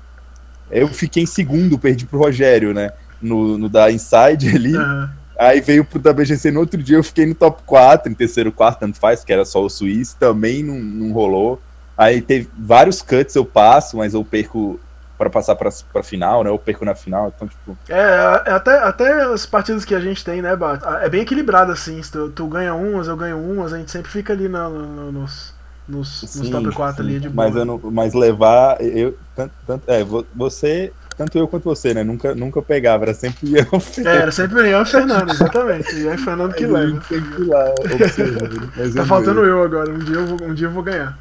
eu 0.71 0.89
fiquei 0.89 1.23
em 1.23 1.27
segundo, 1.27 1.79
perdi 1.79 2.05
pro 2.07 2.19
Rogério, 2.19 2.75
né? 2.75 2.91
No, 3.23 3.57
no 3.57 3.69
da 3.69 3.91
Inside 3.91 4.49
ali. 4.55 4.77
Aham. 4.77 5.11
Aí 5.39 5.61
veio 5.61 5.85
pro 5.85 6.01
WGC 6.01 6.51
no 6.51 6.59
outro 6.59 6.83
dia, 6.83 6.97
eu 6.97 7.05
fiquei 7.05 7.25
no 7.25 7.35
top 7.35 7.63
4, 7.65 8.11
em 8.11 8.15
terceiro, 8.15 8.51
quarto, 8.51 8.81
tanto 8.81 8.99
faz, 8.99 9.23
que 9.23 9.33
era 9.33 9.45
só 9.45 9.65
o 9.65 9.71
Suíço, 9.71 10.17
também 10.19 10.65
não, 10.65 10.75
não 10.75 11.13
rolou. 11.13 11.63
Aí 11.97 12.21
teve 12.21 12.51
vários 12.59 13.01
cuts 13.03 13.37
eu 13.37 13.45
passo, 13.45 13.97
mas 13.97 14.15
eu 14.15 14.25
perco 14.25 14.81
pra 15.17 15.31
passar 15.31 15.55
pra, 15.55 15.71
pra 15.93 16.03
final, 16.03 16.43
né? 16.43 16.51
Eu 16.51 16.59
perco 16.59 16.85
na 16.85 16.95
final, 16.95 17.33
então, 17.35 17.47
tipo. 17.47 17.79
É, 17.89 18.43
é, 18.47 18.53
até, 18.53 18.79
até 18.79 19.23
as 19.33 19.47
partidas 19.47 19.85
que 19.85 19.95
a 19.95 20.01
gente 20.01 20.25
tem, 20.25 20.43
né, 20.43 20.57
Bart? 20.57 20.83
É 21.03 21.09
bem 21.09 21.23
equilibrado 21.23 21.71
assim. 21.71 22.01
Tu, 22.01 22.31
tu 22.31 22.47
ganha 22.49 22.75
umas, 22.75 23.07
eu 23.07 23.17
ganho 23.17 23.39
umas, 23.39 23.73
a 23.73 23.79
gente 23.79 23.91
sempre 23.93 24.11
fica 24.11 24.33
ali 24.33 24.49
na- 24.49 24.69
no- 24.69 25.13
nos, 25.13 25.55
nos, 25.89 26.23
nos 26.23 26.31
sim, 26.31 26.51
top 26.51 26.71
4 26.73 27.03
sim, 27.03 27.09
ali 27.11 27.21
de 27.21 27.29
boa. 27.29 27.47
mas, 27.47 27.57
eu 27.57 27.65
não, 27.65 27.81
mas 27.85 28.15
levar, 28.15 28.77
eu. 28.81 29.17
Tanto, 29.35 29.53
tanto- 29.67 29.85
é, 29.91 30.05
vo- 30.05 30.27
você. 30.35 30.93
Tanto 31.17 31.37
eu 31.37 31.49
quanto 31.49 31.65
você, 31.65 31.93
né? 31.93 32.05
Nunca, 32.05 32.33
nunca 32.33 32.63
pegava, 32.63 33.05
era 33.05 33.15
sempre 33.15 33.49
eu. 33.53 34.07
É, 34.07 34.17
era 34.19 34.31
sempre 34.31 34.61
o 34.61 34.67
Ian 34.67 34.79
e 34.79 34.83
o 34.83 34.87
Fernando, 34.87 35.31
exatamente. 35.33 35.95
E 35.97 36.07
o 36.07 36.17
Fernando 36.19 36.55
que 36.55 36.65
leva. 36.67 37.01
Tem 37.09 37.21
que 37.21 37.43
ir 37.43 37.47
lá 37.47 37.75
observando. 37.93 38.71
Tá 38.95 39.01
eu 39.03 39.07
faltando 39.07 39.45
eu 39.45 39.63
agora, 39.63 39.91
um 39.91 39.99
dia 39.99 40.15
eu 40.17 40.27
vou, 40.27 40.49
um 40.49 40.55
dia 40.55 40.67
eu 40.69 40.71
vou 40.71 40.83
ganhar. 40.83 41.19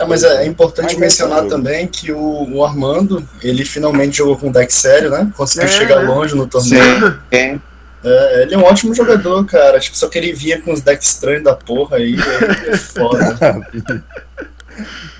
É, 0.00 0.04
mas 0.06 0.24
é 0.24 0.44
importante 0.44 0.86
Mas 0.94 0.98
mencionar 0.98 1.44
é, 1.44 1.48
também 1.48 1.86
que 1.86 2.10
o, 2.10 2.50
o 2.52 2.64
Armando, 2.64 3.22
ele 3.40 3.64
finalmente 3.64 4.16
jogou 4.16 4.36
com 4.36 4.48
um 4.48 4.52
deck 4.52 4.74
sério, 4.74 5.08
né? 5.10 5.30
Conseguiu 5.36 5.68
É, 5.68 5.72
chegar 5.72 6.02
né? 6.02 6.08
longe 6.08 6.34
no 6.34 6.46
torneio. 6.48 7.20
Sim. 7.32 7.60
É, 8.02 8.42
ele 8.42 8.54
é 8.54 8.58
um 8.58 8.64
ótimo 8.64 8.94
jogador, 8.94 9.44
cara. 9.44 9.76
Acho 9.76 9.90
que 9.90 9.98
só 9.98 10.08
que 10.08 10.18
ele 10.18 10.32
vinha 10.32 10.60
com 10.60 10.72
os 10.72 10.80
decks 10.80 11.08
estranhos 11.08 11.44
da 11.44 11.54
porra 11.54 11.96
aí. 11.96 12.16
É, 12.16 12.70
é 12.70 12.76
foda. 12.76 13.36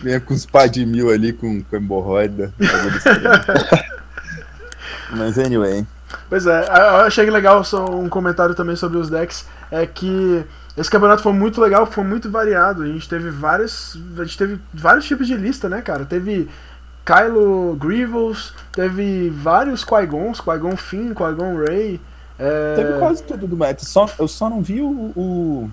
Vinha 0.03 0.21
com 0.21 0.35
os 0.35 0.47
pá 0.47 0.67
de 0.67 0.87
mil 0.87 1.11
ali 1.11 1.33
com, 1.33 1.63
com 1.63 1.77
hemorroida. 1.77 2.53
Mas 5.11 5.39
anyway. 5.39 5.87
Pois 6.29 6.47
é, 6.47 6.69
eu 6.69 7.07
achei 7.07 7.29
legal 7.29 7.65
só 7.65 7.85
um 7.87 8.09
comentário 8.09 8.55
também 8.55 8.77
sobre 8.77 8.99
os 8.99 9.11
decks. 9.11 9.47
É 9.71 9.87
que 9.87 10.45
esse 10.77 10.91
campeonato 10.91 11.23
foi 11.23 11.33
muito 11.33 11.61
legal, 11.61 11.87
foi 11.87 12.05
muito 12.05 12.31
variado. 12.31 12.83
A 12.83 12.87
gente 12.87 13.09
teve 13.09 13.31
vários. 13.31 13.99
A 14.17 14.25
gente 14.25 14.39
teve 14.39 14.61
vários 14.73 15.07
tipos 15.07 15.27
de 15.27 15.37
lista, 15.37 15.69
né, 15.69 15.83
cara? 15.83 16.05
Teve 16.05 16.49
Kylo 17.05 17.75
Grievous, 17.77 18.55
teve 18.73 19.31
vários 19.31 19.83
Qui-Gons, 19.83 20.41
Qui-Gon 20.41 20.77
Finn, 20.77 21.15
Qui-Gon 21.15 21.57
Rey. 21.57 22.01
É... 22.39 22.75
Teve 22.77 22.99
quase 22.99 23.23
tudo 23.23 23.47
do 23.47 23.57
meta. 23.57 23.85
Só, 23.85 24.09
eu 24.19 24.29
só 24.29 24.49
não 24.49 24.63
vi 24.63 24.81
o. 24.81 25.13
O, 25.17 25.71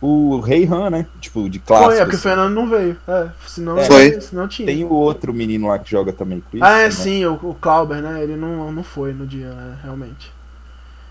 o 0.00 0.40
Rei 0.40 0.66
Han, 0.66 0.90
né? 0.90 1.06
Tipo, 1.20 1.48
de 1.48 1.58
clássico. 1.58 1.90
Foi, 1.90 1.98
é 1.98 2.00
porque 2.04 2.16
o 2.16 2.18
assim. 2.18 2.28
Fernando 2.28 2.54
não 2.54 2.68
veio. 2.68 2.96
É, 3.08 3.28
senão, 3.46 3.78
Foi. 3.78 4.20
senão 4.20 4.46
tinha. 4.46 4.66
Tem 4.66 4.84
o 4.84 4.92
outro 4.92 5.32
menino 5.32 5.68
lá 5.68 5.78
que 5.78 5.90
joga 5.90 6.12
também 6.12 6.40
com 6.40 6.56
isso. 6.56 6.64
ah, 6.64 6.78
é 6.80 6.84
né? 6.84 6.90
sim, 6.90 7.24
o, 7.24 7.34
o 7.34 7.54
Clauber, 7.54 8.02
né? 8.02 8.22
Ele 8.22 8.36
não, 8.36 8.70
não 8.70 8.82
foi 8.82 9.12
no 9.12 9.26
dia, 9.26 9.48
né, 9.50 9.78
realmente. 9.82 10.32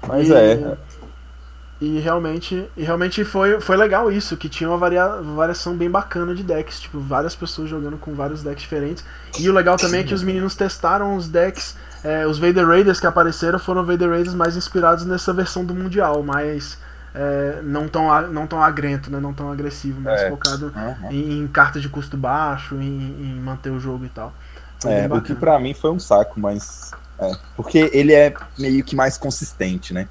Mas 0.07 0.29
E- 0.29 0.33
é. 0.33 0.77
E 1.81 1.99
realmente, 1.99 2.65
e 2.77 2.83
realmente 2.83 3.25
foi, 3.25 3.59
foi 3.59 3.75
legal 3.75 4.09
isso, 4.09 4.37
que 4.37 4.47
tinha 4.47 4.69
uma 4.69 4.77
varia, 4.77 5.05
variação 5.21 5.75
bem 5.75 5.89
bacana 5.89 6.33
de 6.33 6.41
decks, 6.41 6.79
tipo, 6.79 6.97
várias 6.97 7.35
pessoas 7.35 7.69
jogando 7.69 7.97
com 7.97 8.13
vários 8.13 8.41
decks 8.41 8.61
diferentes. 8.61 9.03
E 9.37 9.49
o 9.49 9.53
legal 9.53 9.75
também 9.75 9.99
é 9.99 10.03
que 10.03 10.13
os 10.13 10.23
meninos 10.23 10.55
testaram 10.55 11.17
os 11.17 11.27
decks, 11.27 11.75
é, 12.03 12.27
os 12.27 12.37
Vader 12.39 12.67
Raiders 12.67 12.99
que 12.99 13.07
apareceram 13.07 13.57
foram 13.59 13.83
Vader 13.85 14.09
Raiders 14.09 14.33
mais 14.35 14.57
inspirados 14.57 15.05
nessa 15.05 15.33
versão 15.33 15.63
do 15.65 15.73
Mundial, 15.73 16.21
mais 16.23 16.77
é, 17.15 17.61
não 17.63 17.87
tão, 17.87 18.11
a- 18.11 18.23
não 18.23 18.47
tão 18.47 18.61
agrento, 18.61 19.11
né, 19.11 19.19
não 19.19 19.33
tão 19.33 19.51
agressivo, 19.51 20.01
mais 20.01 20.21
É. 20.21 20.29
focado 20.29 20.73
Aham. 20.75 21.11
em, 21.11 21.39
em 21.43 21.47
cartas 21.47 21.81
de 21.81 21.89
custo 21.89 22.17
baixo, 22.17 22.75
em, 22.75 22.81
em 23.21 23.39
manter 23.39 23.69
o 23.69 23.79
jogo 23.79 24.05
e 24.05 24.09
tal. 24.09 24.33
Foi 24.81 24.91
É, 24.91 25.07
o 25.07 25.21
que 25.21 25.33
pra 25.35 25.59
mim 25.59 25.73
foi 25.73 25.91
um 25.91 25.99
saco, 25.99 26.39
mas. 26.39 26.91
É, 27.19 27.31
porque 27.55 27.89
ele 27.93 28.13
é 28.13 28.33
meio 28.57 28.83
que 28.83 28.95
mais 28.95 29.17
consistente, 29.17 29.93
né? 29.93 30.07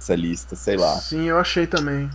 Essa 0.00 0.14
lista, 0.14 0.56
sei 0.56 0.76
lá. 0.76 0.96
Sim, 0.96 1.24
eu 1.24 1.38
achei 1.38 1.66
também. 1.66 2.10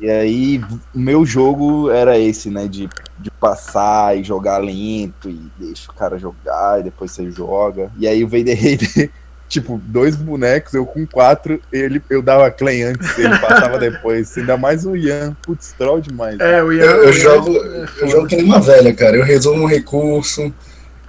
E 0.00 0.10
aí, 0.10 0.60
o 0.94 0.98
meu 0.98 1.24
jogo 1.24 1.90
era 1.90 2.18
esse, 2.18 2.50
né? 2.50 2.66
De, 2.66 2.88
de 3.18 3.30
passar 3.30 4.16
e 4.16 4.24
jogar 4.24 4.58
lento 4.58 5.28
e 5.28 5.50
deixa 5.58 5.90
o 5.90 5.94
cara 5.94 6.18
jogar 6.18 6.80
e 6.80 6.84
depois 6.84 7.10
você 7.10 7.30
joga. 7.30 7.90
E 7.98 8.06
aí 8.06 8.24
o 8.24 8.28
Vader 8.28 8.60
Raider, 8.60 9.10
tipo, 9.48 9.80
dois 9.84 10.16
bonecos, 10.16 10.74
eu 10.74 10.86
com 10.86 11.06
quatro, 11.06 11.60
ele, 11.72 12.02
eu 12.10 12.22
dava 12.22 12.50
claim 12.50 12.82
antes, 12.82 13.18
ele 13.18 13.38
passava 13.38 13.78
depois. 13.78 14.36
Ainda 14.36 14.56
mais 14.56 14.84
o 14.84 14.96
Ian, 14.96 15.36
putz, 15.42 15.74
troll 15.76 16.00
demais. 16.00 16.38
É, 16.40 16.62
o 16.62 16.72
Ian, 16.72 16.84
Eu, 16.84 16.96
o 16.96 17.04
eu 17.04 17.12
Ian 17.12 17.12
jogo, 17.12 17.56
é 17.56 17.86
eu 18.00 18.08
jogo 18.08 18.26
que 18.26 18.36
nem 18.36 18.44
uma 18.44 18.60
velha, 18.60 18.92
cara. 18.94 19.16
Eu 19.16 19.24
resolvo 19.24 19.62
um 19.62 19.68
recurso, 19.68 20.52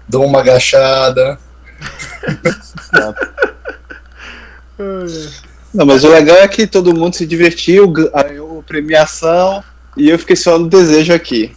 dou 0.07 0.25
uma 0.25 0.41
agachada. 0.41 1.39
Não, 5.75 5.85
mas 5.85 6.05
o 6.05 6.09
legal 6.09 6.37
é 6.37 6.47
que 6.47 6.65
todo 6.65 6.95
mundo 6.95 7.17
se 7.17 7.25
divertiu, 7.25 7.85
ganhou 7.89 8.63
premiação 8.63 9.61
e 9.97 10.09
eu 10.09 10.17
fiquei 10.17 10.37
só 10.37 10.57
no 10.57 10.69
desejo 10.69 11.13
aqui. 11.13 11.53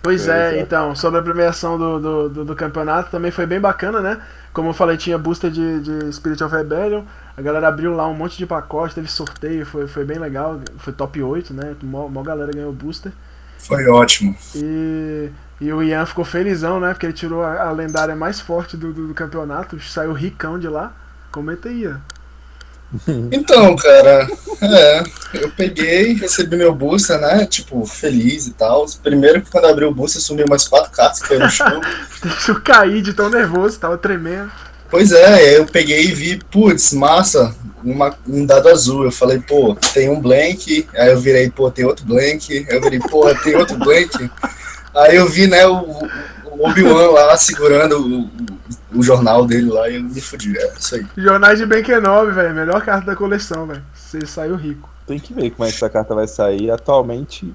Pois 0.00 0.28
é, 0.28 0.50
Pois 0.50 0.54
é. 0.54 0.60
então, 0.60 0.94
sobre 0.94 1.18
a 1.18 1.22
premiação 1.22 1.76
do, 1.76 1.98
do, 1.98 2.28
do, 2.28 2.44
do 2.44 2.54
campeonato 2.54 3.10
também 3.10 3.32
foi 3.32 3.46
bem 3.46 3.58
bacana, 3.58 4.00
né? 4.00 4.22
Como 4.52 4.68
eu 4.68 4.72
falei, 4.72 4.96
tinha 4.96 5.18
booster 5.18 5.50
de, 5.50 5.80
de 5.80 6.12
Spirit 6.12 6.42
of 6.44 6.54
Rebellion, 6.54 7.02
a 7.36 7.42
galera 7.42 7.66
abriu 7.66 7.92
lá 7.92 8.06
um 8.06 8.14
monte 8.14 8.38
de 8.38 8.46
pacote, 8.46 8.94
teve 8.94 9.10
sorteio, 9.10 9.66
foi, 9.66 9.88
foi 9.88 10.04
bem 10.04 10.18
legal, 10.18 10.60
foi 10.78 10.92
top 10.92 11.20
8, 11.20 11.52
né? 11.52 11.74
Mó, 11.82 12.06
mó 12.08 12.22
galera 12.22 12.52
ganhou 12.52 12.72
booster. 12.72 13.10
Foi 13.58 13.84
ótimo. 13.88 14.34
E, 14.54 15.28
e 15.60 15.72
o 15.72 15.82
Ian 15.82 16.06
ficou 16.06 16.24
felizão, 16.24 16.78
né? 16.78 16.94
Porque 16.94 17.06
ele 17.06 17.12
tirou 17.12 17.42
a, 17.42 17.68
a 17.68 17.72
lendária 17.72 18.14
mais 18.14 18.40
forte 18.40 18.76
do, 18.76 18.92
do, 18.92 19.08
do 19.08 19.14
campeonato, 19.14 19.78
saiu 19.80 20.12
ricão 20.12 20.56
de 20.56 20.68
lá. 20.68 20.92
Comenta 21.32 21.68
aí, 21.68 21.82
Ian. 21.82 22.00
Então, 23.30 23.76
cara, 23.76 24.28
é, 24.60 25.02
eu 25.34 25.50
peguei, 25.52 26.14
recebi 26.14 26.56
meu 26.56 26.74
booster, 26.74 27.20
né? 27.20 27.46
Tipo, 27.46 27.86
feliz 27.86 28.46
e 28.46 28.52
tal. 28.52 28.84
Primeiro 29.02 29.42
que 29.42 29.50
quando 29.50 29.66
abri 29.66 29.84
o 29.84 29.94
booster, 29.94 30.20
sumiu 30.20 30.46
umas 30.46 30.66
quatro 30.66 30.90
cartas 30.90 31.20
que 31.22 31.28
caiu 31.28 31.40
no 31.40 31.50
chão. 31.50 31.80
Deixa 32.22 32.50
eu 32.52 32.60
cair 32.60 33.00
de 33.02 33.12
tão 33.12 33.30
nervoso, 33.30 33.78
tava 33.78 33.96
tremendo. 33.96 34.50
Pois 34.90 35.12
é, 35.12 35.26
aí 35.34 35.54
eu 35.54 35.66
peguei 35.66 36.02
e 36.06 36.12
vi, 36.12 36.40
putz, 36.50 36.92
massa, 36.92 37.54
uma- 37.84 38.12
um 38.26 38.44
dado 38.44 38.68
azul. 38.68 39.04
Eu 39.04 39.12
falei, 39.12 39.38
pô, 39.38 39.76
tem 39.94 40.10
um 40.10 40.20
blank. 40.20 40.88
Aí 40.94 41.10
eu 41.10 41.20
virei, 41.20 41.48
pô, 41.48 41.70
tem 41.70 41.84
outro 41.84 42.04
blank. 42.04 42.66
Aí 42.68 42.76
eu 42.76 42.80
virei, 42.82 42.98
pô, 42.98 43.32
tem 43.36 43.54
outro 43.54 43.76
blank. 43.76 44.28
Aí 44.92 45.14
eu 45.14 45.28
vi, 45.28 45.46
né, 45.46 45.64
o, 45.64 45.86
o, 46.60 46.66
o 46.66 46.70
Obi-Wan 46.70 47.26
lá 47.26 47.36
segurando 47.36 47.98
o, 48.00 48.20
o, 48.24 49.00
o 49.00 49.02
jornal 49.02 49.46
dele 49.46 49.70
lá 49.70 49.88
e 49.88 49.96
eu 49.96 50.02
me 50.02 50.20
fudi. 50.20 50.56
É 50.58 50.72
isso 50.78 50.94
aí. 50.94 51.06
Jornais 51.16 51.58
de 51.58 51.66
Ben 51.66 51.82
Kenobi, 51.82 52.32
velho. 52.32 52.54
Melhor 52.54 52.84
carta 52.84 53.06
da 53.06 53.16
coleção, 53.16 53.66
velho. 53.66 53.82
Você 53.94 54.26
saiu 54.26 54.56
rico. 54.56 54.88
Tem 55.06 55.18
que 55.18 55.32
ver 55.34 55.50
como 55.50 55.64
é 55.66 55.70
que 55.70 55.76
essa 55.76 55.90
carta 55.90 56.14
vai 56.14 56.28
sair. 56.28 56.70
Atualmente, 56.70 57.52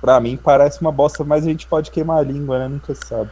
pra 0.00 0.20
mim, 0.20 0.36
parece 0.36 0.80
uma 0.80 0.90
bosta, 0.92 1.22
mas 1.24 1.44
a 1.44 1.48
gente 1.48 1.66
pode 1.66 1.90
queimar 1.90 2.18
a 2.18 2.22
língua, 2.22 2.58
né? 2.58 2.68
Nunca 2.68 2.94
sabe. 2.94 3.30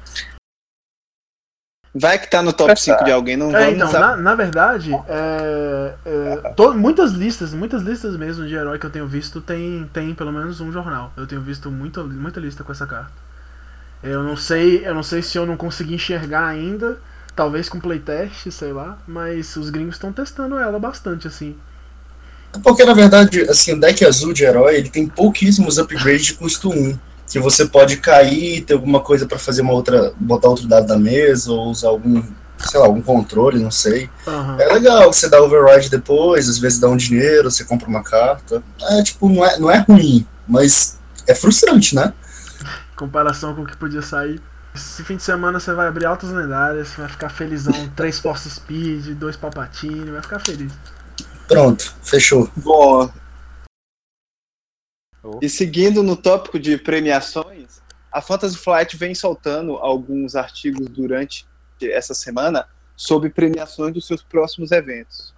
Vai 1.94 2.18
que 2.18 2.28
tá 2.30 2.42
no 2.42 2.52
top 2.52 2.78
5 2.78 3.02
de 3.04 3.10
alguém, 3.10 3.36
não 3.36 3.50
É, 3.50 3.64
vamos 3.74 3.88
então, 3.88 4.00
na, 4.00 4.16
na 4.16 4.34
verdade, 4.34 4.92
é, 5.08 5.94
é, 6.04 6.36
to- 6.54 6.74
muitas 6.74 7.12
listas, 7.12 7.54
muitas 7.54 7.82
listas 7.82 8.14
mesmo 8.16 8.46
de 8.46 8.54
herói 8.54 8.78
que 8.78 8.86
eu 8.86 8.90
tenho 8.90 9.06
visto 9.08 9.40
tem, 9.40 9.88
tem 9.92 10.14
pelo 10.14 10.30
menos 10.30 10.60
um 10.60 10.70
jornal. 10.70 11.12
Eu 11.16 11.26
tenho 11.26 11.40
visto 11.40 11.70
muita, 11.70 12.04
muita 12.04 12.38
lista 12.38 12.62
com 12.62 12.70
essa 12.70 12.86
carta. 12.86 13.27
Eu 14.02 14.22
não 14.22 14.36
sei, 14.36 14.86
eu 14.86 14.94
não 14.94 15.02
sei 15.02 15.22
se 15.22 15.36
eu 15.36 15.46
não 15.46 15.56
consegui 15.56 15.94
enxergar 15.94 16.46
ainda, 16.46 16.98
talvez 17.34 17.68
com 17.68 17.80
playtest, 17.80 18.50
sei 18.50 18.72
lá, 18.72 18.98
mas 19.06 19.56
os 19.56 19.70
gringos 19.70 19.96
estão 19.96 20.12
testando 20.12 20.58
ela 20.58 20.78
bastante 20.78 21.26
assim. 21.26 21.56
Porque, 22.62 22.84
na 22.84 22.94
verdade, 22.94 23.42
assim, 23.42 23.74
o 23.74 23.80
deck 23.80 24.04
azul 24.04 24.32
de 24.32 24.44
herói, 24.44 24.76
ele 24.76 24.88
tem 24.88 25.06
pouquíssimos 25.06 25.78
upgrades 25.78 26.26
de 26.26 26.34
custo 26.34 26.70
1. 26.70 26.98
Que 27.30 27.38
você 27.38 27.66
pode 27.66 27.98
cair, 27.98 28.62
ter 28.64 28.72
alguma 28.72 29.00
coisa 29.00 29.26
pra 29.26 29.38
fazer 29.38 29.60
uma 29.60 29.74
outra, 29.74 30.14
botar 30.18 30.48
outro 30.48 30.66
dado 30.66 30.88
na 30.88 30.98
mesa, 30.98 31.52
ou 31.52 31.70
usar 31.70 31.88
algum, 31.88 32.22
sei 32.58 32.80
lá, 32.80 32.86
algum 32.86 33.02
controle, 33.02 33.58
não 33.62 33.70
sei. 33.70 34.08
Aham. 34.26 34.56
É 34.58 34.72
legal, 34.72 35.12
você 35.12 35.28
dá 35.28 35.42
override 35.42 35.90
depois, 35.90 36.48
às 36.48 36.58
vezes 36.58 36.78
dá 36.78 36.88
um 36.88 36.96
dinheiro, 36.96 37.50
você 37.50 37.64
compra 37.64 37.86
uma 37.86 38.02
carta. 38.02 38.62
É, 38.80 39.02
tipo, 39.02 39.28
não 39.28 39.44
é, 39.44 39.58
não 39.58 39.70
é 39.70 39.84
ruim, 39.86 40.26
mas 40.48 40.98
é 41.26 41.34
frustrante, 41.34 41.94
né? 41.94 42.14
Comparação 42.98 43.54
com 43.54 43.62
o 43.62 43.66
que 43.66 43.76
podia 43.76 44.02
sair. 44.02 44.40
Esse 44.74 45.02
fim 45.04 45.16
de 45.16 45.22
semana 45.22 45.58
você 45.58 45.72
vai 45.72 45.86
abrir 45.86 46.06
altas 46.06 46.30
lendárias, 46.30 46.92
vai 46.92 47.08
ficar 47.08 47.28
felizão, 47.30 47.88
três 47.96 48.18
Force 48.18 48.50
Speed, 48.50 49.14
dois 49.16 49.36
Palpatine, 49.36 50.10
vai 50.10 50.22
ficar 50.22 50.38
feliz. 50.40 50.72
Pronto, 51.46 51.94
fechou. 52.02 52.50
Bom, 52.56 53.10
Oh. 55.22 55.40
e 55.42 55.48
seguindo 55.48 56.02
no 56.02 56.16
tópico 56.16 56.58
de 56.58 56.78
premiações, 56.78 57.80
a 58.10 58.22
Fantasy 58.22 58.56
Flight 58.56 58.96
vem 58.96 59.14
soltando 59.14 59.72
alguns 59.72 60.36
artigos 60.36 60.88
durante 60.88 61.46
essa 61.82 62.14
semana 62.14 62.66
sobre 62.96 63.28
premiações 63.28 63.92
dos 63.92 64.06
seus 64.06 64.22
próximos 64.22 64.70
eventos. 64.72 65.34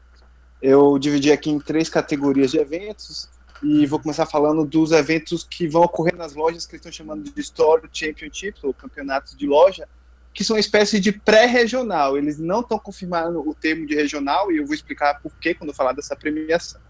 Eu 0.63 0.99
dividi 0.99 1.33
aqui 1.33 1.51
em 1.51 1.59
três 1.59 1.89
categorias 1.89 2.51
de 2.51 2.59
eventos 2.59 3.29
e 3.63 3.87
vou 3.87 4.01
começar 4.01 4.27
falando 4.27 4.65
dos 4.65 4.93
eventos 4.93 5.45
que 5.45 5.69
vão 5.69 5.83
ocorrer 5.83 6.17
nas 6.17 6.35
lojas 6.35 6.67
que 6.67 6.73
eles 6.73 6.81
estão 6.81 6.93
chamando 6.93 7.31
de 7.31 7.41
Store 7.41 7.83
Championships, 7.93 8.65
ou 8.65 8.73
campeonatos 8.73 9.37
de 9.37 9.47
loja, 9.47 9.87
que 10.33 10.45
são 10.45 10.57
uma 10.57 10.61
espécie 10.61 10.99
de 10.99 11.13
pré-regional. 11.13 12.17
Eles 12.17 12.39
não 12.39 12.61
estão 12.61 12.79
confirmando 12.79 13.47
o 13.47 13.55
termo 13.55 13.87
de 13.87 13.95
regional 13.95 14.51
e 14.51 14.59
eu 14.59 14.67
vou 14.67 14.75
explicar 14.75 15.21
por 15.21 15.33
que 15.37 15.55
quando 15.55 15.71
eu 15.71 15.75
falar 15.75 15.93
dessa 15.93 16.17
premiação. 16.17 16.81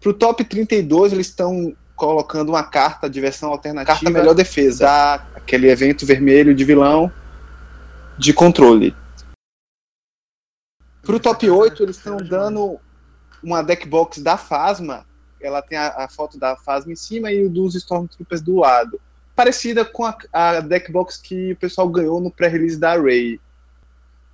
Para 0.00 0.10
o 0.10 0.14
top 0.14 0.44
32, 0.44 1.12
eles 1.12 1.26
estão 1.26 1.74
colocando 1.94 2.50
uma 2.50 2.62
carta 2.62 3.08
de 3.08 3.20
versão 3.20 3.50
alternativa. 3.50 3.94
Carta 3.94 4.10
melhor 4.10 4.34
defesa. 4.34 4.84
Da, 4.84 5.14
aquele 5.34 5.68
evento 5.68 6.06
vermelho 6.06 6.54
de 6.54 6.64
vilão 6.64 7.10
de 8.18 8.32
controle. 8.32 8.94
Para 11.02 11.16
o 11.16 11.20
top 11.20 11.48
8, 11.48 11.82
eles 11.82 11.96
estão 11.96 12.16
dando 12.16 12.78
uma 13.42 13.62
deck 13.62 13.86
box 13.86 14.20
da 14.20 14.36
Phasma. 14.36 15.06
Ela 15.40 15.62
tem 15.62 15.76
a, 15.76 15.88
a 16.04 16.08
foto 16.08 16.38
da 16.38 16.56
Phasma 16.56 16.92
em 16.92 16.96
cima 16.96 17.30
e 17.30 17.44
o 17.44 17.50
dos 17.50 17.74
Stormtroopers 17.74 18.40
do 18.40 18.56
lado. 18.56 19.00
Parecida 19.34 19.84
com 19.84 20.04
a, 20.04 20.16
a 20.32 20.60
deck 20.60 20.90
box 20.90 21.18
que 21.18 21.52
o 21.52 21.56
pessoal 21.56 21.88
ganhou 21.88 22.20
no 22.20 22.30
pré-release 22.30 22.78
da 22.78 22.96
Ray. 22.96 23.40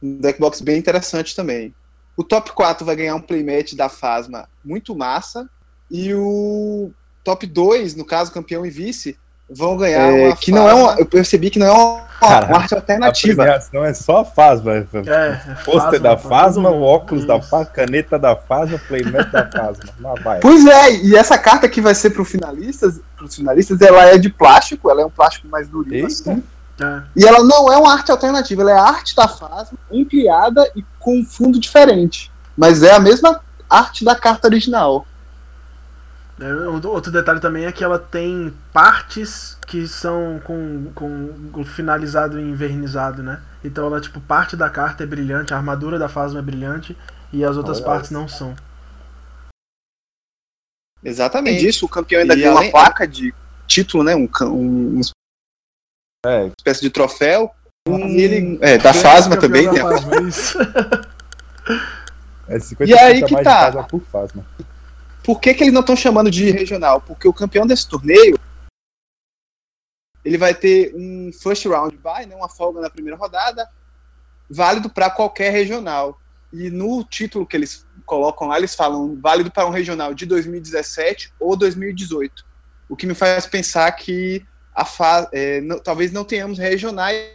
Um 0.02 0.18
deck 0.18 0.38
box 0.38 0.60
bem 0.60 0.78
interessante 0.78 1.34
também. 1.34 1.74
O 2.16 2.22
top 2.22 2.52
4 2.52 2.84
vai 2.84 2.94
ganhar 2.94 3.14
um 3.14 3.20
playmat 3.20 3.74
da 3.74 3.88
Phasma 3.88 4.48
muito 4.64 4.94
massa. 4.94 5.48
E 5.90 6.14
o 6.14 6.92
top 7.24 7.46
2, 7.46 7.94
no 7.94 8.04
caso, 8.04 8.32
campeão 8.32 8.64
e 8.64 8.70
vice, 8.70 9.18
vão 9.56 9.76
ganhar 9.76 10.12
É, 10.12 10.26
uma 10.26 10.36
que 10.36 10.50
não 10.50 10.68
é 10.68 10.74
uma, 10.74 10.94
eu 10.98 11.06
percebi 11.06 11.50
que 11.50 11.58
não 11.58 11.66
é 11.66 11.70
uma, 11.70 12.02
arte 12.22 12.74
A 12.74 12.78
alternativa. 12.78 13.42
premiação 13.42 13.84
é 13.84 13.94
só 13.94 14.20
a 14.20 14.24
Fasma. 14.24 14.72
É, 14.74 14.78
é 14.78 15.54
Pôster 15.64 16.00
da 16.00 16.16
pra 16.16 16.28
Fasma, 16.28 16.70
o 16.70 16.82
óculos 16.82 17.26
da. 17.26 17.40
Fasma, 17.40 17.66
caneta 17.66 18.18
da 18.18 18.36
Fasma, 18.36 18.78
playmat 18.86 19.30
da 19.30 19.50
Fasma. 19.50 19.92
Lá 20.00 20.14
vai. 20.22 20.40
Pois 20.40 20.64
é, 20.66 20.96
e 20.96 21.16
essa 21.16 21.36
carta 21.36 21.68
que 21.68 21.80
vai 21.80 21.94
ser 21.94 22.10
para 22.10 22.24
finalistas, 22.24 23.00
pros 23.16 23.34
finalistas, 23.34 23.80
ela 23.80 24.04
é 24.04 24.18
de 24.18 24.30
plástico, 24.30 24.90
ela 24.90 25.02
é 25.02 25.04
um 25.04 25.10
plástico 25.10 25.48
mais 25.48 25.68
durinho 25.68 26.06
assim. 26.06 26.42
É. 26.80 27.02
E 27.14 27.24
ela 27.26 27.44
não 27.44 27.72
é 27.72 27.76
uma 27.76 27.92
arte 27.92 28.10
alternativa, 28.10 28.62
ela 28.62 28.70
é 28.72 28.78
a 28.78 28.82
arte 28.82 29.14
da 29.14 29.28
Phasma, 29.28 29.78
ampliada 29.92 30.70
e 30.74 30.84
com 30.98 31.18
um 31.18 31.24
fundo 31.24 31.58
diferente. 31.58 32.30
Mas 32.56 32.82
é 32.82 32.92
a 32.92 33.00
mesma 33.00 33.40
arte 33.68 34.04
da 34.04 34.14
carta 34.14 34.48
original. 34.48 35.06
É, 36.42 36.52
Outro 36.88 37.12
detalhe 37.12 37.38
também 37.40 37.66
é 37.66 37.72
que 37.72 37.84
ela 37.84 37.98
tem 37.98 38.52
partes 38.72 39.56
que 39.66 39.86
são 39.86 40.40
com, 40.44 40.92
com 40.94 41.64
finalizado 41.64 42.38
e 42.40 42.42
envernizado, 42.42 43.22
né? 43.22 43.40
Então 43.64 43.86
ela, 43.86 44.00
tipo, 44.00 44.20
parte 44.20 44.56
da 44.56 44.68
carta 44.68 45.04
é 45.04 45.06
brilhante, 45.06 45.54
a 45.54 45.56
armadura 45.56 45.98
da 45.98 46.08
Phasma 46.08 46.40
é 46.40 46.42
brilhante 46.42 46.96
e 47.32 47.44
as 47.44 47.56
outras 47.56 47.78
Olha 47.78 47.86
partes 47.86 48.10
isso. 48.10 48.18
não 48.18 48.26
são. 48.28 48.54
Exatamente. 51.04 51.60
Disso, 51.60 51.86
o 51.86 51.88
campeão 51.88 52.20
ainda 52.22 52.34
E 52.34 52.40
tem 52.42 52.48
uma 52.50 52.58
além- 52.60 52.70
placa 52.70 53.06
de 53.06 53.34
título, 53.66 54.04
né? 54.04 54.14
Um, 54.14 54.28
um- 54.42 55.00
uma 55.00 55.02
É, 56.26 56.46
espécie 56.58 56.80
de 56.80 56.90
troféu. 56.90 57.52
Um- 57.88 57.98
E 58.06 58.20
ele, 58.20 58.58
é, 58.62 58.78
da 58.78 58.92
Campeão 58.92 59.40
também. 59.40 59.64
da 59.66 59.72
tem 59.72 59.80
a- 59.80 59.88
Phasma, 59.88 60.20
isso. 60.28 60.58
é 62.48 62.58
50 62.60 62.90
E 62.90 62.94
aí 62.98 63.22
a 63.22 63.26
que 63.26 63.32
mais 63.32 63.44
tá. 63.44 63.70
de 63.70 63.76
Fasma 63.76 63.88
por 63.88 64.00
Fasma. 64.02 64.46
Por 65.24 65.40
que, 65.40 65.54
que 65.54 65.62
eles 65.64 65.72
não 65.72 65.80
estão 65.80 65.94
chamando 65.96 66.30
de 66.30 66.50
regional? 66.50 67.00
Porque 67.00 67.28
o 67.28 67.32
campeão 67.32 67.66
desse 67.66 67.88
torneio 67.88 68.38
ele 70.24 70.38
vai 70.38 70.54
ter 70.54 70.92
um 70.94 71.30
first 71.32 71.64
round 71.66 71.96
bye, 71.98 72.26
né, 72.26 72.36
uma 72.36 72.48
folga 72.48 72.80
na 72.80 72.88
primeira 72.90 73.16
rodada, 73.16 73.68
válido 74.48 74.88
para 74.88 75.10
qualquer 75.10 75.50
regional. 75.50 76.18
E 76.52 76.70
no 76.70 77.02
título 77.04 77.46
que 77.46 77.56
eles 77.56 77.86
colocam 78.04 78.48
lá, 78.48 78.58
eles 78.58 78.74
falam 78.74 79.18
válido 79.20 79.50
para 79.50 79.66
um 79.66 79.70
regional 79.70 80.14
de 80.14 80.26
2017 80.26 81.32
ou 81.40 81.56
2018. 81.56 82.44
O 82.88 82.94
que 82.96 83.06
me 83.06 83.14
faz 83.14 83.46
pensar 83.46 83.90
que 83.92 84.46
a 84.74 84.84
fa 84.84 85.28
é, 85.32 85.60
não- 85.60 85.78
talvez 85.78 86.12
não 86.12 86.24
tenhamos 86.24 86.58
regionais 86.58 87.26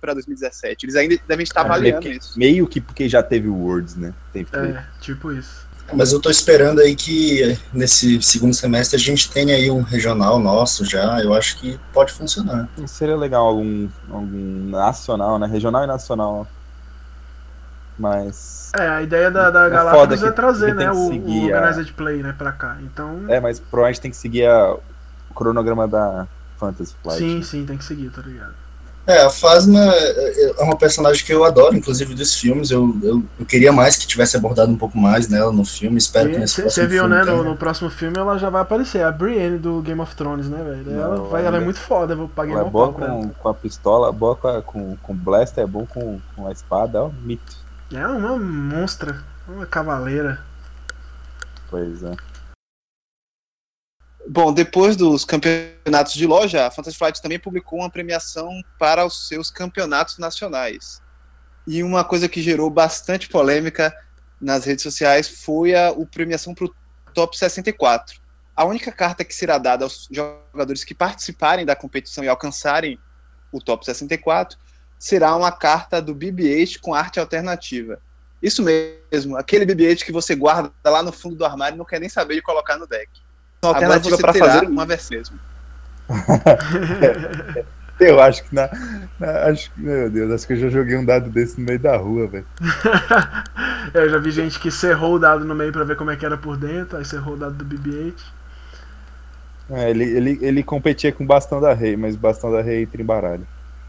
para 0.00 0.12
2017. 0.14 0.84
Eles 0.86 0.96
ainda 0.96 1.16
devem 1.26 1.44
estar 1.44 1.60
É, 1.62 1.64
avaliando 1.64 2.04
meio 2.06 2.18
isso. 2.18 2.38
Meio 2.38 2.66
que 2.66 2.80
porque 2.80 3.08
já 3.08 3.22
teve 3.22 3.48
o 3.48 3.54
Worlds, 3.54 3.96
né? 3.96 4.12
Tem 4.32 4.46
É, 4.52 4.84
tipo 5.00 5.32
isso. 5.32 5.63
Mas 5.92 6.12
eu 6.12 6.20
tô 6.20 6.30
esperando 6.30 6.80
aí 6.80 6.96
que 6.96 7.58
nesse 7.72 8.20
segundo 8.22 8.54
semestre 8.54 8.96
a 8.96 8.98
gente 8.98 9.30
tenha 9.30 9.54
aí 9.54 9.70
um 9.70 9.82
regional 9.82 10.38
nosso 10.38 10.84
já. 10.84 11.20
Eu 11.20 11.34
acho 11.34 11.56
que 11.58 11.78
pode 11.92 12.12
funcionar. 12.12 12.68
Seria 12.86 13.16
legal 13.16 13.46
algum, 13.46 13.88
algum 14.10 14.70
nacional, 14.70 15.38
né? 15.38 15.46
Regional 15.46 15.84
e 15.84 15.86
nacional. 15.86 16.46
Mas. 17.98 18.72
É, 18.76 18.88
a 18.88 19.02
ideia 19.02 19.30
da, 19.30 19.50
da 19.50 19.66
É 19.66 19.70
Galápagos 19.70 20.22
é 20.22 20.30
trazer, 20.32 20.74
né, 20.74 20.90
o, 20.90 20.96
o 21.12 21.54
a- 21.54 21.56
Organized 21.58 21.92
Play, 21.92 22.22
né, 22.22 22.34
pra 22.36 22.50
cá. 22.50 22.76
Então, 22.82 23.24
É, 23.28 23.38
mas 23.38 23.60
provavelmente 23.60 24.00
tem 24.00 24.10
que 24.10 24.16
seguir 24.16 24.46
a- 24.46 24.74
o 25.30 25.34
cronograma 25.34 25.86
da 25.86 26.26
Fantasy 26.58 26.94
Flight. 27.02 27.18
sim, 27.20 27.42
sim, 27.42 27.64
tem 27.64 27.76
que 27.76 27.84
seguir, 27.84 28.10
tá 28.10 28.20
ligado? 28.22 28.54
É, 29.06 29.20
a 29.22 29.28
Phasma 29.30 29.78
é 29.80 30.50
é 30.58 30.62
uma 30.62 30.76
personagem 30.76 31.24
que 31.24 31.32
eu 31.32 31.44
adoro, 31.44 31.76
inclusive 31.76 32.14
dos 32.14 32.34
filmes. 32.34 32.70
Eu, 32.70 32.96
eu, 33.02 33.22
eu 33.38 33.44
queria 33.44 33.70
mais 33.70 33.98
que 33.98 34.06
tivesse 34.06 34.36
abordado 34.36 34.70
um 34.72 34.76
pouco 34.78 34.96
mais 34.96 35.28
nela 35.28 35.52
no 35.52 35.64
filme. 35.64 35.98
Espero 35.98 36.30
que 36.30 36.38
nesse 36.38 36.54
Você 36.56 36.62
próximo 36.62 36.88
viu, 36.88 37.00
filme 37.02 37.14
né, 37.16 37.24
no, 37.24 37.44
no 37.44 37.56
próximo 37.56 37.90
filme 37.90 38.16
ela 38.18 38.38
já 38.38 38.48
vai 38.48 38.62
aparecer, 38.62 39.02
a 39.04 39.12
Brienne 39.12 39.58
do 39.58 39.82
Game 39.82 40.00
of 40.00 40.14
Thrones, 40.16 40.48
né, 40.48 40.62
velho? 40.62 40.90
Ela, 40.98 41.16
Não, 41.16 41.26
vai- 41.26 41.44
ela 41.44 41.58
é 41.58 41.60
muito 41.60 41.78
foda, 41.80 42.14
eu 42.14 42.30
paguei 42.34 42.54
Ela 42.54 42.66
é 42.66 42.70
boa 42.70 42.92
pra 42.94 43.06
ela. 43.06 43.16
com, 43.16 43.28
com 43.28 43.48
a 43.50 43.54
pistola, 43.54 44.10
boa 44.10 44.36
com, 44.36 44.48
a, 44.48 44.62
com, 44.62 44.96
com 45.02 45.14
blaster, 45.14 45.64
é 45.64 45.66
bom 45.66 45.84
com, 45.84 46.18
com 46.34 46.46
a 46.46 46.52
espada, 46.52 46.98
é 46.98 47.02
um 47.02 47.12
mito. 47.22 47.56
É 47.92 48.06
uma 48.06 48.38
monstra, 48.38 49.22
uma 49.46 49.66
cavaleira. 49.66 50.40
Pois 51.70 52.02
é. 52.02 52.12
Bom, 54.26 54.54
depois 54.54 54.96
dos 54.96 55.24
campeonatos 55.24 56.14
de 56.14 56.26
loja, 56.26 56.66
a 56.66 56.70
Fantasy 56.70 56.96
Flight 56.96 57.20
também 57.20 57.38
publicou 57.38 57.80
uma 57.80 57.90
premiação 57.90 58.48
para 58.78 59.04
os 59.04 59.28
seus 59.28 59.50
campeonatos 59.50 60.16
nacionais. 60.16 61.02
E 61.66 61.82
uma 61.82 62.02
coisa 62.04 62.28
que 62.28 62.40
gerou 62.42 62.70
bastante 62.70 63.28
polêmica 63.28 63.94
nas 64.40 64.64
redes 64.64 64.82
sociais 64.82 65.28
foi 65.28 65.74
a, 65.74 65.90
o 65.90 66.06
premiação 66.06 66.54
para 66.54 66.64
o 66.64 66.74
Top 67.12 67.36
64. 67.36 68.18
A 68.56 68.64
única 68.64 68.90
carta 68.90 69.24
que 69.24 69.34
será 69.34 69.58
dada 69.58 69.84
aos 69.84 70.08
jogadores 70.10 70.84
que 70.84 70.94
participarem 70.94 71.66
da 71.66 71.76
competição 71.76 72.24
e 72.24 72.28
alcançarem 72.28 72.98
o 73.52 73.60
Top 73.60 73.84
64 73.84 74.58
será 74.98 75.36
uma 75.36 75.52
carta 75.52 76.00
do 76.00 76.14
BB-8 76.14 76.80
com 76.80 76.94
arte 76.94 77.20
alternativa. 77.20 78.00
Isso 78.42 78.62
mesmo, 78.62 79.36
aquele 79.36 79.66
BB-8 79.66 80.02
que 80.02 80.12
você 80.12 80.34
guarda 80.34 80.72
lá 80.84 81.02
no 81.02 81.12
fundo 81.12 81.36
do 81.36 81.44
armário 81.44 81.76
e 81.76 81.78
não 81.78 81.84
quer 81.84 82.00
nem 82.00 82.08
saber 82.08 82.36
de 82.36 82.42
colocar 82.42 82.76
no 82.78 82.86
deck. 82.86 83.23
Alternativa 83.68 84.16
terá 84.16 84.32
fazer 84.34 84.66
uma 84.66 84.86
versão 84.86 85.16
mesmo. 85.16 85.38
Eu 87.98 88.20
acho 88.20 88.42
que 88.44 88.54
na, 88.54 88.68
na- 89.20 89.44
Acho 89.46 89.70
que. 89.72 89.80
Meu 89.80 90.10
Deus, 90.10 90.32
acho 90.32 90.46
que 90.46 90.52
eu 90.54 90.56
já 90.56 90.68
joguei 90.68 90.96
um 90.96 91.04
dado 91.04 91.30
desse 91.30 91.60
no 91.60 91.66
meio 91.66 91.78
da 91.78 91.96
rua, 91.96 92.26
velho. 92.26 92.46
eu 93.94 94.10
já 94.10 94.18
vi 94.18 94.30
gente 94.32 94.58
que 94.58 94.70
cerrou 94.70 95.14
o 95.14 95.18
dado 95.18 95.44
no 95.44 95.54
meio 95.54 95.72
pra 95.72 95.84
ver 95.84 95.96
como 95.96 96.10
é 96.10 96.16
que 96.16 96.26
era 96.26 96.36
por 96.36 96.56
dentro, 96.56 96.96
aí 96.96 97.04
cerrou 97.04 97.34
o 97.34 97.36
dado 97.36 97.54
do 97.54 97.64
BB-8. 97.64 98.14
É, 99.70 99.90
ele, 99.90 100.04
ele, 100.04 100.38
ele 100.42 100.62
competia 100.62 101.12
com 101.12 101.24
o 101.24 101.26
bastão 101.26 101.60
da 101.60 101.72
rei, 101.72 101.96
mas 101.96 102.16
o 102.16 102.18
bastão 102.18 102.50
da 102.52 102.60
rei 102.60 102.82
entra 102.82 103.00
em 103.00 103.04
baralho. 103.04 103.46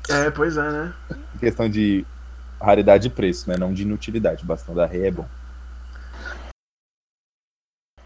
É, 0.10 0.30
pois 0.30 0.56
é, 0.56 0.70
né? 0.70 0.94
Em 1.36 1.40
questão 1.40 1.68
de 1.68 2.06
raridade 2.62 3.08
e 3.08 3.12
preço, 3.12 3.50
né? 3.50 3.58
Não 3.58 3.74
de 3.74 3.82
inutilidade. 3.82 4.44
O 4.44 4.48
bastão 4.48 4.74
da 4.76 4.86
rei 4.86 5.08
é 5.08 5.12
bom. 5.12 5.28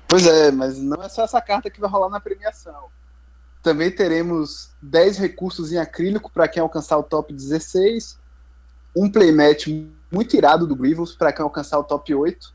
Pois 0.10 0.26
é, 0.26 0.52
mas 0.52 0.80
não 0.80 1.04
é 1.04 1.08
só 1.08 1.24
essa 1.24 1.39
carta 1.39 1.69
que 1.69 1.80
vai 1.80 1.89
rolar 1.89 2.10
na 2.10 2.19
premiação. 2.19 2.86
Também 3.62 3.91
teremos 3.91 4.72
10 4.82 5.17
recursos 5.19 5.72
em 5.72 5.78
acrílico 5.78 6.32
para 6.32 6.48
quem 6.48 6.62
alcançar 6.62 6.98
o 6.98 7.04
top 7.04 7.32
16, 7.32 8.17
um 8.95 9.10
playmatch 9.10 9.67
muito 10.12 10.36
irado 10.36 10.65
do 10.65 10.76
Grievous 10.76 11.13
para 11.15 11.32
quem 11.32 11.43
alcançar 11.43 11.78
o 11.78 11.84
top 11.84 12.15
8. 12.15 12.54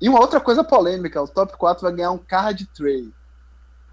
E 0.00 0.08
uma 0.08 0.20
outra 0.20 0.40
coisa 0.40 0.64
polêmica, 0.64 1.20
o 1.20 1.28
top 1.28 1.56
4 1.58 1.82
vai 1.82 1.92
ganhar 1.92 2.12
um 2.12 2.18
card 2.18 2.64
tray. 2.66 3.12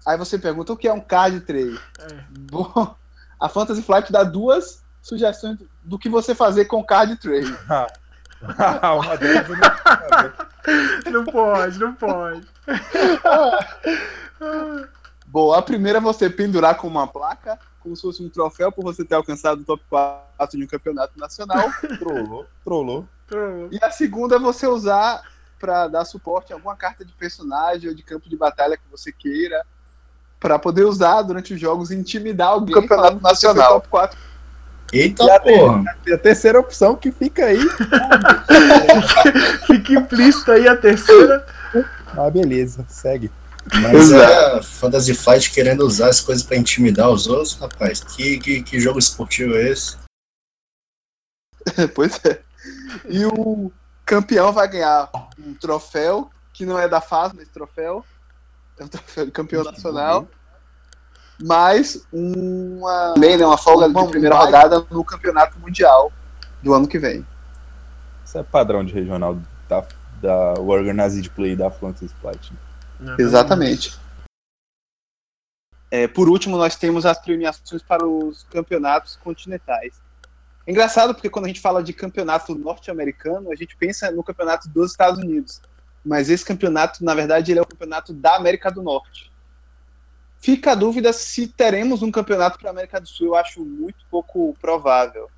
Aí 0.06 0.16
você 0.16 0.38
pergunta 0.38 0.72
o 0.72 0.76
que 0.76 0.88
é 0.88 0.92
um 0.92 1.00
card 1.00 1.40
tray? 1.40 1.76
É. 1.98 2.24
Bom, 2.50 2.94
a 3.38 3.48
Fantasy 3.48 3.82
Flight 3.82 4.10
dá 4.10 4.22
duas 4.22 4.82
sugestões 5.02 5.58
do 5.84 5.98
que 5.98 6.08
você 6.08 6.34
fazer 6.34 6.64
com 6.64 6.78
o 6.78 6.84
card 6.86 7.16
tray. 7.16 7.42
Uma 8.40 9.16
delas 9.16 9.48
eu 9.50 9.56
não- 9.56 10.55
Não 11.10 11.24
pode, 11.24 11.78
não 11.78 11.94
pode. 11.94 12.46
Bom, 15.26 15.52
a 15.52 15.62
primeira 15.62 15.98
é 15.98 16.00
você 16.00 16.30
pendurar 16.30 16.76
com 16.76 16.86
uma 16.86 17.06
placa, 17.06 17.58
como 17.80 17.94
se 17.94 18.02
fosse 18.02 18.22
um 18.22 18.28
troféu 18.28 18.72
por 18.72 18.84
você 18.84 19.04
ter 19.04 19.14
alcançado 19.14 19.60
o 19.60 19.64
top 19.64 19.82
4 19.88 20.58
de 20.58 20.64
um 20.64 20.68
campeonato 20.68 21.18
nacional. 21.18 21.68
Trollou, 22.64 22.64
trollou. 22.64 23.08
E 23.70 23.78
a 23.82 23.90
segunda 23.90 24.36
é 24.36 24.38
você 24.38 24.66
usar 24.66 25.22
para 25.58 25.88
dar 25.88 26.04
suporte 26.04 26.52
a 26.52 26.56
alguma 26.56 26.76
carta 26.76 27.04
de 27.04 27.12
personagem 27.12 27.88
ou 27.88 27.94
de 27.94 28.02
campo 28.02 28.28
de 28.28 28.36
batalha 28.36 28.76
que 28.76 28.84
você 28.90 29.10
queira, 29.10 29.64
para 30.38 30.58
poder 30.58 30.84
usar 30.84 31.22
durante 31.22 31.54
os 31.54 31.60
jogos 31.60 31.90
e 31.90 31.96
intimidar 31.96 32.48
alguém 32.48 32.74
Campeonato 32.74 33.20
nacional. 33.20 33.74
top 33.74 33.88
4. 33.88 34.18
Eita 34.92 35.24
Já 35.24 35.40
porra! 35.40 35.84
E 36.06 36.12
a 36.12 36.18
terceira 36.18 36.60
opção 36.60 36.96
que 36.96 37.10
fica 37.10 37.46
aí. 37.46 37.58
Fica 39.66 39.94
implícito 39.94 40.52
aí 40.52 40.68
a 40.68 40.76
terceira. 40.76 41.44
Ah, 42.16 42.30
beleza, 42.30 42.84
segue. 42.88 43.30
Mas 43.82 44.12
é 44.12 44.56
a 44.56 44.62
Fantasy 44.62 45.12
Flight 45.12 45.50
querendo 45.50 45.80
usar 45.80 46.08
as 46.08 46.20
coisas 46.20 46.44
pra 46.44 46.56
intimidar 46.56 47.10
os 47.10 47.26
outros, 47.26 47.54
rapaz. 47.54 48.00
Que, 48.00 48.38
que, 48.38 48.62
que 48.62 48.80
jogo 48.80 48.98
esportivo 48.98 49.56
é 49.56 49.70
esse? 49.70 49.96
pois 51.94 52.20
é. 52.24 52.40
E 53.08 53.24
o 53.26 53.72
campeão 54.04 54.52
vai 54.52 54.68
ganhar 54.68 55.10
um 55.38 55.54
troféu, 55.54 56.30
que 56.52 56.64
não 56.64 56.78
é 56.78 56.88
da 56.88 57.00
fase, 57.00 57.34
mas 57.34 57.48
troféu. 57.48 58.04
É 58.78 58.84
um 58.84 58.88
troféu 58.88 59.26
de 59.26 59.32
campeão 59.32 59.64
nacional. 59.64 60.28
Mais 61.42 62.06
uma, 62.12 63.12
também, 63.14 63.36
né, 63.36 63.44
uma 63.44 63.58
folga 63.58 63.88
de 63.88 64.10
primeira 64.10 64.34
rodada 64.34 64.86
no 64.90 65.04
campeonato 65.04 65.58
mundial 65.58 66.10
do 66.62 66.72
ano 66.72 66.88
que 66.88 66.98
vem. 66.98 67.26
Isso 68.24 68.38
é 68.38 68.42
padrão 68.42 68.84
de 68.84 68.92
regional 68.92 69.38
da, 69.68 69.84
da 70.20 70.54
Organized 70.60 71.28
Play 71.30 71.54
da 71.54 71.70
Fantasy 71.70 72.08
Flight. 72.20 72.52
né? 72.98 73.16
Exatamente. 73.18 73.98
É, 75.90 76.08
por 76.08 76.28
último, 76.28 76.56
nós 76.56 76.74
temos 76.74 77.06
as 77.06 77.18
premiações 77.18 77.82
para 77.82 78.04
os 78.06 78.44
campeonatos 78.44 79.16
continentais. 79.16 80.00
É 80.66 80.72
engraçado 80.72 81.14
porque 81.14 81.30
quando 81.30 81.44
a 81.44 81.48
gente 81.48 81.60
fala 81.60 81.82
de 81.82 81.92
campeonato 81.92 82.54
norte-americano, 82.54 83.52
a 83.52 83.54
gente 83.54 83.76
pensa 83.76 84.10
no 84.10 84.24
campeonato 84.24 84.68
dos 84.68 84.90
Estados 84.90 85.20
Unidos. 85.20 85.62
Mas 86.04 86.28
esse 86.28 86.44
campeonato, 86.44 87.04
na 87.04 87.14
verdade, 87.14 87.52
ele 87.52 87.60
é 87.60 87.62
o 87.62 87.66
campeonato 87.66 88.12
da 88.12 88.34
América 88.36 88.70
do 88.70 88.82
Norte. 88.82 89.30
Fica 90.46 90.72
a 90.72 90.74
dúvida 90.76 91.12
se 91.12 91.48
teremos 91.48 92.02
um 92.02 92.10
campeonato 92.10 92.58
para 92.58 92.70
a 92.70 92.72
América 92.72 93.00
do 93.00 93.08
Sul. 93.08 93.26
Eu 93.26 93.34
acho 93.34 93.64
muito 93.64 94.06
pouco 94.08 94.56
provável. 94.60 95.28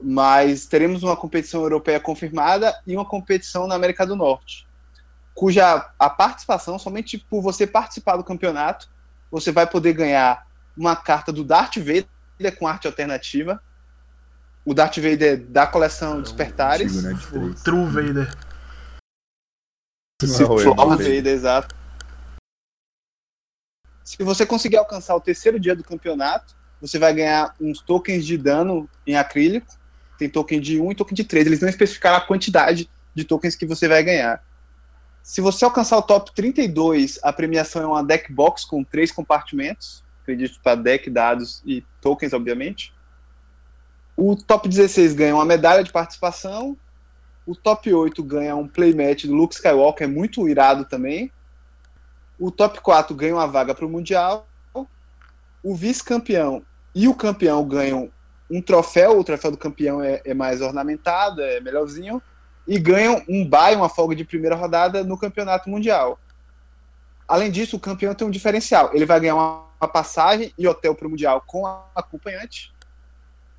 Mas 0.00 0.64
teremos 0.64 1.02
uma 1.02 1.16
competição 1.16 1.62
europeia 1.62 2.00
confirmada 2.00 2.80
e 2.86 2.94
uma 2.94 3.04
competição 3.04 3.66
na 3.66 3.74
América 3.74 4.06
do 4.06 4.16
Norte 4.16 4.70
cuja 5.40 5.90
a 5.98 6.10
participação, 6.10 6.78
somente 6.78 7.16
por 7.16 7.40
você 7.40 7.66
participar 7.66 8.18
do 8.18 8.24
campeonato, 8.24 8.90
você 9.30 9.50
vai 9.50 9.66
poder 9.66 9.94
ganhar 9.94 10.46
uma 10.76 10.94
carta 10.94 11.32
do 11.32 11.42
Darth 11.42 11.78
Vader 11.78 12.58
com 12.58 12.66
arte 12.66 12.86
alternativa. 12.86 13.58
O 14.66 14.74
Darth 14.74 14.96
Vader 14.96 15.42
da 15.46 15.66
coleção 15.66 16.20
Despertares. 16.20 16.94
Antigo, 17.04 17.38
né, 17.38 17.48
de 17.48 17.52
O. 17.52 17.54
True 17.54 17.86
Vader. 17.86 18.36
Se 20.22 20.44
Vader, 20.44 21.26
exato. 21.26 21.79
Se 24.10 24.24
você 24.24 24.44
conseguir 24.44 24.76
alcançar 24.76 25.14
o 25.14 25.20
terceiro 25.20 25.60
dia 25.60 25.76
do 25.76 25.84
campeonato, 25.84 26.56
você 26.80 26.98
vai 26.98 27.14
ganhar 27.14 27.54
uns 27.60 27.80
tokens 27.80 28.26
de 28.26 28.36
dano 28.36 28.90
em 29.06 29.14
acrílico. 29.14 29.72
Tem 30.18 30.28
token 30.28 30.60
de 30.60 30.80
1 30.80 30.90
e 30.90 30.94
token 30.96 31.14
de 31.14 31.22
3. 31.22 31.46
Eles 31.46 31.60
não 31.60 31.68
especificaram 31.68 32.16
a 32.16 32.20
quantidade 32.20 32.90
de 33.14 33.24
tokens 33.24 33.54
que 33.54 33.64
você 33.64 33.86
vai 33.86 34.02
ganhar. 34.02 34.42
Se 35.22 35.40
você 35.40 35.64
alcançar 35.64 35.96
o 35.96 36.02
top 36.02 36.34
32, 36.34 37.20
a 37.22 37.32
premiação 37.32 37.82
é 37.82 37.86
uma 37.86 38.02
deck 38.02 38.32
box 38.32 38.64
com 38.64 38.82
três 38.82 39.12
compartimentos. 39.12 40.02
Acredito 40.22 40.58
para 40.60 40.74
deck, 40.74 41.08
dados 41.08 41.62
e 41.64 41.84
tokens, 42.00 42.32
obviamente. 42.32 42.92
O 44.16 44.34
top 44.34 44.68
16 44.68 45.14
ganha 45.14 45.36
uma 45.36 45.44
medalha 45.44 45.84
de 45.84 45.92
participação. 45.92 46.76
O 47.46 47.54
top 47.54 47.94
8 47.94 48.24
ganha 48.24 48.56
um 48.56 48.66
playmatch 48.66 49.26
do 49.26 49.34
Luke 49.34 49.54
Skywalker, 49.54 50.08
é 50.08 50.10
muito 50.10 50.48
irado 50.48 50.84
também. 50.84 51.30
O 52.40 52.50
top 52.50 52.80
4 52.80 53.14
ganha 53.14 53.34
uma 53.34 53.46
vaga 53.46 53.74
para 53.74 53.84
o 53.84 53.88
Mundial. 53.88 54.48
O 55.62 55.76
vice-campeão 55.76 56.64
e 56.94 57.06
o 57.06 57.14
campeão 57.14 57.62
ganham 57.68 58.10
um 58.50 58.62
troféu. 58.62 59.18
O 59.18 59.22
troféu 59.22 59.50
do 59.50 59.58
campeão 59.58 60.02
é, 60.02 60.22
é 60.24 60.32
mais 60.32 60.62
ornamentado, 60.62 61.42
é 61.42 61.60
melhorzinho. 61.60 62.22
E 62.66 62.78
ganham 62.78 63.22
um 63.28 63.46
bye, 63.46 63.76
uma 63.76 63.90
folga 63.90 64.16
de 64.16 64.24
primeira 64.24 64.56
rodada 64.56 65.04
no 65.04 65.18
campeonato 65.18 65.68
mundial. 65.68 66.18
Além 67.28 67.50
disso, 67.50 67.76
o 67.76 67.80
campeão 67.80 68.14
tem 68.14 68.26
um 68.26 68.30
diferencial. 68.30 68.90
Ele 68.94 69.04
vai 69.04 69.20
ganhar 69.20 69.34
uma, 69.34 69.66
uma 69.78 69.88
passagem 69.88 70.52
e 70.56 70.66
hotel 70.66 70.94
para 70.94 71.06
o 71.06 71.10
Mundial 71.10 71.44
com 71.46 71.66
a 71.66 71.84
acompanhante. 71.94 72.72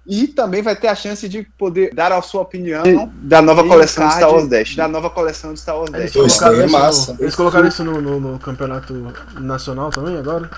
E 0.06 0.28
também 0.28 0.62
vai 0.64 0.76
ter 0.76 0.88
a 0.88 0.96
chance 0.96 1.30
de 1.30 1.44
poder 1.58 1.94
dar 1.94 2.12
a 2.12 2.22
sua 2.24 2.42
opinião 2.42 3.12
da 3.22 3.40
nova 3.42 3.64
coleção 3.64 4.08
de 4.08 4.14
Star 4.16 4.32
Wars 4.32 4.48
Dash. 4.48 4.76
Da 4.76 4.88
nova 4.88 5.10
coleção 5.12 5.54
de 5.54 5.60
Star 5.60 5.78
Wars 5.78 5.94
Eles 5.94 6.06
Dash. 6.06 6.14
Pô, 6.14 6.26
isso 6.26 6.40
colocaram, 6.40 6.54
daí 6.56 6.64
é 6.64 6.66
isso, 6.66 6.80
massa. 6.80 7.14
no, 7.14 7.22
eles 7.22 7.36
colocaram 7.36 7.68
isso 7.68 7.84
no, 7.84 8.02
no- 8.02 8.20
no 8.20 8.40
campeonato 8.40 8.94
nacional 9.40 9.92
também 9.92 10.18
agora? 10.18 10.50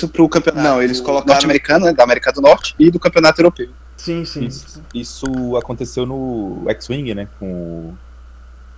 Isso 0.00 0.08
pro 0.08 0.28
campeonato. 0.28 0.64
Não, 0.66 0.80
eles 0.82 1.00
colocaram 1.00 1.32
norte-americano, 1.34 1.86
né, 1.86 1.92
da 1.92 2.04
América 2.04 2.32
do 2.32 2.40
Norte, 2.40 2.74
e 2.78 2.90
do 2.90 3.00
campeonato 3.00 3.40
europeu. 3.40 3.70
Sim, 3.96 4.24
sim. 4.24 4.46
Isso, 4.46 4.82
isso 4.94 5.56
aconteceu 5.56 6.06
no 6.06 6.64
X-Wing, 6.68 7.14
né? 7.14 7.28
Com 7.38 7.94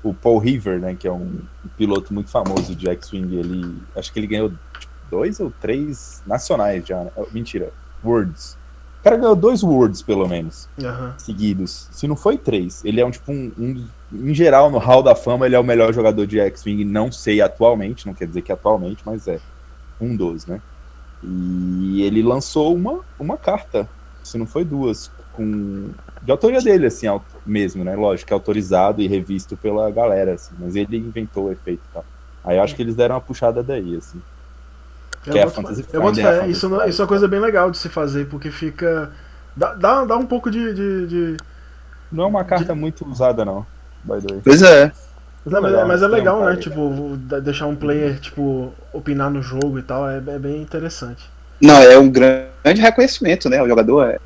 o, 0.03 0.13
Paul 0.13 0.39
River, 0.39 0.81
né? 0.81 0.95
Que 0.95 1.07
é 1.07 1.13
um, 1.13 1.41
piloto 1.77 2.13
muito 2.13 2.31
famoso 2.31 2.75
de 2.75 2.89
X-Wing. 2.91 3.37
Ele. 3.37 3.79
Acho 3.97 4.13
que 4.13 4.19
ele 4.19 4.27
ganhou 4.27 4.51
tipo, 4.79 4.93
dois 5.11 5.41
ou 5.41 5.51
três 5.61 6.23
nacionais 6.27 6.87
já. 6.87 7.05
né? 7.05 7.11
Mentira, 7.33 7.73
Worlds. 8.05 8.57
O 9.01 9.05
cara 9.05 9.17
ganhou 9.17 9.37
dois 9.37 9.63
Worlds, 9.63 10.01
pelo 10.03 10.27
menos, 10.27 10.69
Aham. 10.83 11.15
seguidos. 11.19 11.89
Se 11.93 12.07
não 12.07 12.17
foi 12.17 12.39
três. 12.39 12.83
Ele 12.85 13.01
é 13.01 13.07
um 13.07 13.11
tipo 13.11 13.31
um. 13.33 13.53
um- 13.59 13.87
em 14.13 14.33
geral, 14.33 14.71
no 14.71 14.79
Hall 14.79 15.03
da 15.03 15.15
Fama, 15.15 15.45
ele 15.45 15.57
é 15.57 15.59
o 15.59 15.65
melhor 15.65 15.93
jogador 15.93 16.27
de 16.27 16.39
X-Wing. 16.39 16.85
Não 16.85 17.11
sei 17.11 17.41
atualmente, 17.41 18.07
não 18.07 18.15
quer 18.15 18.27
dizer 18.29 18.43
que 18.43 18.53
atualmente, 18.53 19.03
mas 19.05 19.27
é. 19.27 19.41
Um 20.01 20.15
dos, 20.17 20.47
né? 20.47 20.61
E 21.23 22.03
ele 22.03 22.23
lançou 22.23 22.75
uma, 22.75 23.01
uma 23.19 23.37
carta, 23.37 23.89
se 24.23 24.37
não 24.39 24.47
foi 24.47 24.65
duas, 24.65 25.11
com 25.33 25.91
de 26.23 26.31
autoria 26.31 26.61
dele, 26.61 26.87
assim, 26.87 27.07
mesmo, 27.45 27.85
né? 27.85 27.95
Lógico, 27.97 28.33
é 28.33 28.35
autorizado 28.35 29.03
e 29.03 29.07
revisto 29.07 29.57
pela 29.57 29.91
galera, 29.91 30.35
assim, 30.35 30.55
mas 30.59 30.75
ele 30.77 30.97
inventou 30.97 31.47
o 31.47 31.53
efeito 31.53 31.83
e 31.91 31.93
tal. 31.93 32.05
Aí 32.45 32.57
eu 32.57 32.63
acho 32.63 32.75
que 32.75 32.83
eles 32.83 32.95
deram 32.95 33.15
uma 33.17 33.21
puxada 33.21 33.63
daí, 33.63 33.97
assim. 33.97 34.21
Que 35.31 35.39
é 35.39 35.43
a 35.43 35.47
boto 35.47 35.57
Fantasy. 35.57 35.85
Eu 35.93 36.03
boto 36.03 36.15
Flight? 36.15 36.27
A 36.27 36.31
fé. 36.31 36.35
Fantasy 36.35 36.53
Isso, 36.53 36.83
isso 36.89 37.03
é 37.03 37.05
uma 37.05 37.09
coisa 37.09 37.29
bem 37.29 37.41
legal 37.41 37.71
de 37.71 37.79
se 37.79 37.89
fazer, 37.89 38.27
porque 38.29 38.51
fica. 38.51 39.11
Dá, 39.57 39.75
dá, 39.75 40.05
dá 40.05 40.17
um 40.17 40.27
pouco 40.27 40.51
de. 40.51 40.75
de, 40.75 41.07
de- 41.07 41.37
Não 42.11 42.25
é 42.25 42.27
uma 42.27 42.45
carta 42.45 42.75
muito 42.75 43.07
usada, 43.09 43.45
não, 43.45 43.67
by 44.05 44.21
the 44.21 44.35
way. 44.35 44.43
Pois 44.45 44.63
é. 44.63 44.93
Não, 45.47 45.61
mas, 45.61 45.73
legal, 45.73 45.89
mas 45.89 46.03
é 46.03 46.07
um 46.07 46.11
legal, 46.11 46.45
né? 46.45 46.57
Tipo, 46.57 47.17
deixar 47.43 47.67
um 47.67 47.77
player, 47.77 48.19
tipo, 48.19 48.73
opinar 48.93 49.31
no 49.31 49.43
jogo 49.43 49.79
e 49.79 49.83
tal, 49.83 50.09
é, 50.09 50.17
é 50.17 50.39
bem 50.39 50.63
interessante. 50.63 51.31
Não, 51.61 51.77
é 51.77 51.99
um 51.99 52.11
grande 52.11 52.81
reconhecimento, 52.81 53.49
né? 53.49 53.63
O 53.63 53.69
jogador 53.69 54.05
é. 54.07 54.19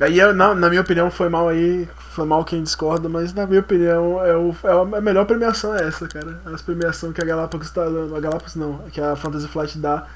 Aí, 0.00 0.18
eu, 0.18 0.34
na, 0.34 0.54
na 0.54 0.68
minha 0.68 0.80
opinião, 0.80 1.10
foi 1.10 1.28
mal 1.28 1.48
aí, 1.48 1.88
foi 2.10 2.26
mal 2.26 2.44
quem 2.44 2.62
discorda, 2.62 3.08
mas 3.08 3.32
na 3.32 3.46
minha 3.46 3.60
opinião, 3.60 4.24
é, 4.24 4.36
o, 4.36 4.54
é 4.64 4.96
a 4.98 5.00
melhor 5.00 5.24
premiação 5.26 5.74
é 5.74 5.86
essa, 5.86 6.08
cara. 6.08 6.40
As 6.46 6.60
premiações 6.60 7.14
que 7.14 7.22
a 7.22 7.24
Galápagos 7.24 7.70
tá 7.70 7.84
dando, 7.84 8.14
a 8.16 8.20
Galápagos 8.20 8.56
não, 8.56 8.78
que 8.90 9.00
a 9.00 9.14
Fantasy 9.16 9.46
Flight 9.48 9.78
dá 9.78 10.06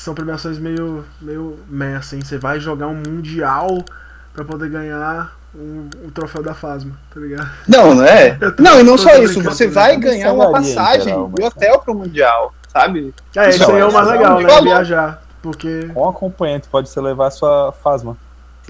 são 0.00 0.14
premiações 0.14 0.58
meio, 0.58 1.04
meio 1.20 1.58
meh, 1.68 1.96
assim. 1.96 2.20
Você 2.20 2.38
vai 2.38 2.58
jogar 2.60 2.86
um 2.88 2.94
mundial 2.94 3.84
pra 4.32 4.44
poder 4.44 4.68
ganhar 4.70 5.36
um, 5.54 5.88
um 6.04 6.10
troféu 6.10 6.42
da 6.42 6.54
Fasma, 6.54 6.92
tá 7.12 7.20
ligado? 7.20 7.50
Não, 7.66 7.94
não 7.94 8.04
é? 8.04 8.30
Tô- 8.52 8.62
Não, 8.62 8.80
e 8.80 8.82
não 8.82 8.96
só 8.98 9.14
isso, 9.16 9.42
você 9.42 9.66
tô 9.66 9.72
vai 9.74 9.96
ganhar 9.96 10.32
uma 10.32 10.50
passagem 10.52 11.12
e 11.14 11.16
mas- 11.16 11.46
hotel 11.46 11.78
pro 11.80 11.94
Mundial, 11.94 12.54
sabe? 12.72 13.14
É, 13.36 13.50
isso 13.50 13.70
aí 13.70 13.80
é 13.80 13.84
o 13.84 13.92
mais 13.92 14.08
é 14.08 14.12
legal, 14.12 14.38
um 14.38 14.42
né? 14.42 14.60
Viajar. 14.62 15.22
Porque 15.42 15.88
Com 15.94 16.08
acompanhante 16.08 16.68
pode 16.68 16.88
ser 16.88 17.00
levar 17.00 17.30
sua 17.30 17.72
Fasma. 17.82 18.16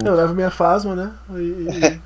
eu 0.04 0.14
levo 0.14 0.34
minha 0.34 0.50
Fasma, 0.50 0.94
né? 0.94 1.10
E, 1.34 1.40
e- 1.40 2.00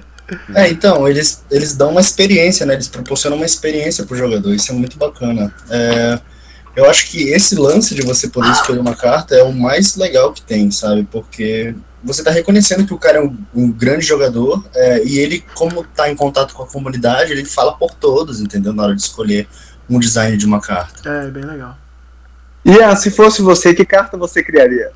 É, 0.54 0.68
então, 0.70 1.08
eles, 1.08 1.44
eles 1.50 1.74
dão 1.76 1.90
uma 1.90 2.00
experiência, 2.00 2.64
né? 2.64 2.74
Eles 2.74 2.86
proporcionam 2.86 3.36
uma 3.36 3.44
experiência 3.46 4.06
pro 4.06 4.16
jogador, 4.16 4.54
isso 4.54 4.70
é 4.70 4.74
muito 4.76 4.96
bacana. 4.96 5.52
É, 5.68 6.20
eu 6.80 6.90
acho 6.90 7.06
que 7.08 7.28
esse 7.30 7.54
lance 7.56 7.94
de 7.94 8.02
você 8.02 8.28
poder 8.28 8.50
escolher 8.50 8.78
uma 8.80 8.94
carta 8.96 9.34
é 9.34 9.42
o 9.42 9.52
mais 9.52 9.96
legal 9.96 10.32
que 10.32 10.42
tem, 10.42 10.70
sabe? 10.70 11.06
Porque 11.10 11.74
você 12.02 12.22
tá 12.24 12.30
reconhecendo 12.30 12.86
que 12.86 12.94
o 12.94 12.98
cara 12.98 13.18
é 13.18 13.20
um, 13.22 13.36
um 13.54 13.70
grande 13.70 14.04
jogador 14.06 14.64
é, 14.74 15.04
e 15.04 15.18
ele, 15.18 15.44
como 15.54 15.84
tá 15.84 16.10
em 16.10 16.16
contato 16.16 16.54
com 16.54 16.62
a 16.62 16.66
comunidade, 16.66 17.32
ele 17.32 17.44
fala 17.44 17.72
por 17.74 17.94
todos, 17.94 18.40
entendeu? 18.40 18.72
Na 18.72 18.84
hora 18.84 18.94
de 18.96 19.02
escolher 19.02 19.46
um 19.88 19.98
design 19.98 20.36
de 20.36 20.46
uma 20.46 20.60
carta. 20.60 21.08
é, 21.08 21.26
bem 21.30 21.44
legal. 21.44 21.76
Ian, 22.64 22.94
se 22.96 23.10
fosse 23.10 23.42
você, 23.42 23.74
que 23.74 23.84
carta 23.84 24.16
você 24.16 24.42
criaria? 24.42 24.90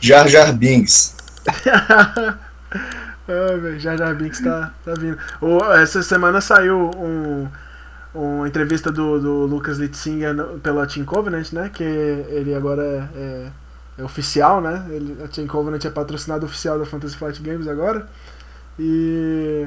Jar 0.00 0.28
Jar 0.28 0.52
Binks. 0.52 1.14
Ah, 3.28 3.56
velho, 3.56 3.80
Jar 3.80 3.98
Jar 3.98 4.14
Binks 4.14 4.40
tá, 4.40 4.72
tá 4.84 4.94
vindo. 4.94 5.18
O- 5.40 5.64
essa 5.74 6.00
semana 6.00 6.40
saiu 6.40 6.92
um, 6.96 7.48
uma 8.16 8.48
entrevista 8.48 8.90
do, 8.92 9.20
do 9.20 9.46
Lucas 9.46 9.78
Litzinger 9.78 10.34
pela 10.62 10.86
Team 10.86 11.04
Covenant, 11.04 11.52
né? 11.52 11.70
Que 11.72 11.82
ele 11.84 12.54
agora 12.54 12.82
é, 12.82 13.18
é- 13.18 13.52
é 13.98 14.04
oficial, 14.04 14.60
né? 14.60 14.86
Ele, 14.90 15.16
a 15.24 15.28
Team 15.28 15.46
Covenant 15.46 15.84
é 15.84 15.90
patrocinado 15.90 16.44
oficial 16.46 16.78
da 16.78 16.86
Fantasy 16.86 17.16
Flight 17.16 17.40
Games 17.42 17.66
agora. 17.68 18.06
E. 18.78 19.66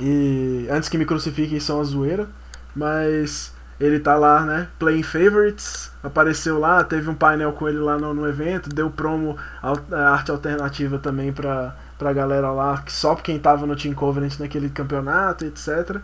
E 0.00 0.68
antes 0.70 0.88
que 0.88 0.96
me 0.98 1.04
crucifiquem, 1.04 1.58
são 1.60 1.80
a 1.80 1.84
zoeira. 1.84 2.28
Mas 2.74 3.52
ele 3.80 3.98
tá 3.98 4.16
lá, 4.16 4.44
né? 4.44 4.68
Playing 4.78 5.02
Favorites. 5.02 5.90
Apareceu 6.02 6.58
lá, 6.58 6.84
teve 6.84 7.10
um 7.10 7.14
painel 7.14 7.52
com 7.52 7.68
ele 7.68 7.78
lá 7.78 7.98
no, 7.98 8.14
no 8.14 8.28
evento, 8.28 8.68
deu 8.68 8.88
promo, 8.90 9.36
a 9.60 10.10
arte 10.12 10.30
alternativa 10.30 10.98
também 10.98 11.32
pra, 11.32 11.74
pra 11.98 12.12
galera 12.12 12.52
lá, 12.52 12.84
só 12.86 13.16
quem 13.16 13.36
tava 13.38 13.66
no 13.66 13.74
Team 13.74 13.94
Covenant 13.94 14.38
naquele 14.38 14.68
campeonato, 14.70 15.44
etc. 15.44 15.96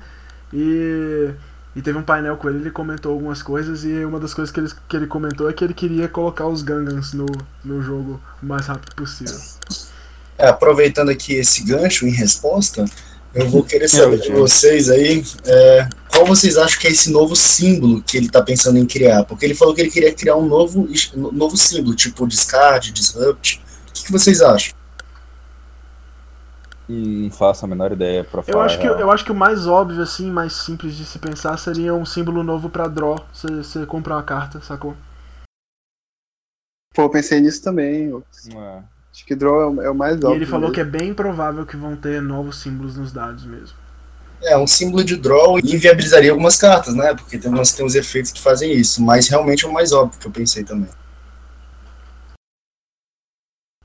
E, 0.54 1.30
e 1.74 1.82
teve 1.82 1.98
um 1.98 2.02
painel 2.02 2.36
com 2.36 2.48
ele, 2.48 2.58
ele 2.58 2.70
comentou 2.70 3.12
algumas 3.12 3.42
coisas, 3.42 3.84
e 3.84 4.04
uma 4.04 4.20
das 4.20 4.32
coisas 4.32 4.52
que 4.52 4.60
ele, 4.60 4.70
que 4.88 4.96
ele 4.96 5.06
comentou 5.08 5.50
é 5.50 5.52
que 5.52 5.64
ele 5.64 5.74
queria 5.74 6.06
colocar 6.06 6.46
os 6.46 6.62
Gangans 6.62 7.12
no, 7.12 7.26
no 7.64 7.82
jogo 7.82 8.20
o 8.40 8.46
mais 8.46 8.66
rápido 8.66 8.94
possível. 8.94 9.36
É, 10.38 10.46
aproveitando 10.46 11.10
aqui 11.10 11.34
esse 11.34 11.64
gancho 11.64 12.06
em 12.06 12.12
resposta, 12.12 12.84
eu 13.34 13.48
vou 13.48 13.64
querer 13.64 13.88
saber 13.90 14.20
de 14.20 14.30
vocês 14.30 14.88
aí 14.88 15.24
é, 15.44 15.88
qual 16.08 16.24
vocês 16.24 16.56
acham 16.56 16.78
que 16.78 16.86
é 16.86 16.90
esse 16.90 17.10
novo 17.10 17.34
símbolo 17.34 18.00
que 18.02 18.16
ele 18.16 18.26
está 18.26 18.40
pensando 18.40 18.78
em 18.78 18.86
criar. 18.86 19.24
Porque 19.24 19.44
ele 19.44 19.54
falou 19.54 19.74
que 19.74 19.80
ele 19.80 19.90
queria 19.90 20.12
criar 20.14 20.36
um 20.36 20.46
novo, 20.46 20.88
novo 21.32 21.56
símbolo, 21.56 21.96
tipo 21.96 22.26
discard, 22.26 22.92
disrupt. 22.92 23.60
O 23.88 23.92
que, 23.92 24.04
que 24.04 24.12
vocês 24.12 24.40
acham? 24.40 24.72
Não 26.86 27.30
faço 27.30 27.64
a 27.64 27.68
menor 27.68 27.92
ideia 27.92 28.24
pra 28.24 28.42
falar. 28.42 28.58
Eu 28.58 28.62
acho, 28.62 28.76
a 28.76 28.80
que, 28.80 28.86
eu 28.86 29.10
acho 29.10 29.24
que 29.24 29.32
o 29.32 29.34
mais 29.34 29.66
óbvio, 29.66 30.02
assim, 30.02 30.30
mais 30.30 30.52
simples 30.52 30.94
de 30.94 31.06
se 31.06 31.18
pensar 31.18 31.56
seria 31.58 31.94
um 31.94 32.04
símbolo 32.04 32.42
novo 32.42 32.68
pra 32.68 32.86
draw. 32.88 33.16
Você, 33.32 33.86
comprar 33.86 34.16
uma 34.16 34.22
carta, 34.22 34.60
sacou? 34.60 34.94
Pô, 36.94 37.02
eu 37.02 37.10
pensei 37.10 37.40
nisso 37.40 37.62
também. 37.62 38.10
É. 38.54 38.82
Acho 39.10 39.24
que 39.24 39.34
draw 39.34 39.60
é 39.60 39.66
o, 39.66 39.82
é 39.82 39.90
o 39.90 39.94
mais 39.94 40.14
E 40.16 40.24
óbvio. 40.24 40.34
ele 40.34 40.46
falou 40.46 40.68
mesmo. 40.70 40.74
que 40.74 40.80
é 40.80 40.84
bem 40.84 41.14
provável 41.14 41.64
que 41.64 41.76
vão 41.76 41.96
ter 41.96 42.20
novos 42.20 42.60
símbolos 42.60 42.96
nos 42.96 43.12
dados 43.12 43.44
mesmo. 43.46 43.76
É, 44.42 44.58
um 44.58 44.66
símbolo 44.66 45.02
de 45.02 45.16
draw 45.16 45.58
inviabilizaria 45.58 46.30
algumas 46.30 46.58
cartas, 46.58 46.94
né? 46.94 47.14
Porque 47.14 47.38
tem, 47.38 47.50
umas, 47.50 47.72
tem 47.72 47.86
uns 47.86 47.94
efeitos 47.94 48.30
que 48.30 48.40
fazem 48.42 48.72
isso. 48.72 49.02
Mas 49.02 49.28
realmente 49.28 49.64
é 49.64 49.68
o 49.68 49.72
mais 49.72 49.92
óbvio 49.92 50.20
que 50.20 50.26
eu 50.26 50.30
pensei 50.32 50.64
também. 50.64 50.90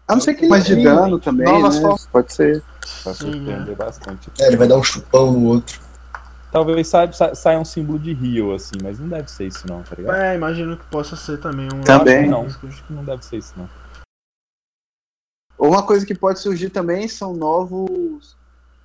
A 0.07 0.15
não 0.15 0.21
ser 0.21 0.33
que 0.33 0.47
mais 0.47 0.65
de 0.65 0.75
Sim, 0.75 0.83
dano 0.83 1.19
também, 1.19 1.45
novas 1.45 1.75
né? 1.75 1.81
formas. 1.81 2.07
Pode 2.07 2.33
ser. 2.33 2.63
Sim, 2.85 3.13
surpreender 3.13 3.75
bastante. 3.75 4.29
É, 4.39 4.47
ele 4.47 4.57
vai 4.57 4.67
dar 4.67 4.77
um 4.77 4.83
chupão 4.83 5.31
no 5.33 5.45
outro. 5.45 5.79
Talvez 6.51 6.87
saia, 6.87 7.11
sa- 7.13 7.35
saia 7.35 7.59
um 7.59 7.65
símbolo 7.65 7.99
de 7.99 8.11
Rio, 8.13 8.53
assim, 8.55 8.73
mas 8.81 8.97
não 8.99 9.07
deve 9.07 9.29
ser 9.29 9.45
isso 9.47 9.67
não, 9.67 9.83
tá 9.83 9.95
ligado? 9.95 10.15
É, 10.15 10.35
imagino 10.35 10.75
que 10.77 10.85
possa 10.87 11.15
ser 11.15 11.39
também 11.39 11.67
um. 11.73 11.81
Também. 11.81 12.27
Não, 12.27 12.45
acho 12.45 12.59
que 12.59 12.93
não 12.93 13.03
deve 13.05 13.23
ser 13.23 13.37
isso 13.37 13.53
não. 13.55 13.69
Ou 15.57 15.69
uma 15.69 15.83
coisa 15.83 16.05
que 16.05 16.15
pode 16.15 16.39
surgir 16.39 16.69
também 16.69 17.07
são 17.07 17.33
novos 17.35 18.35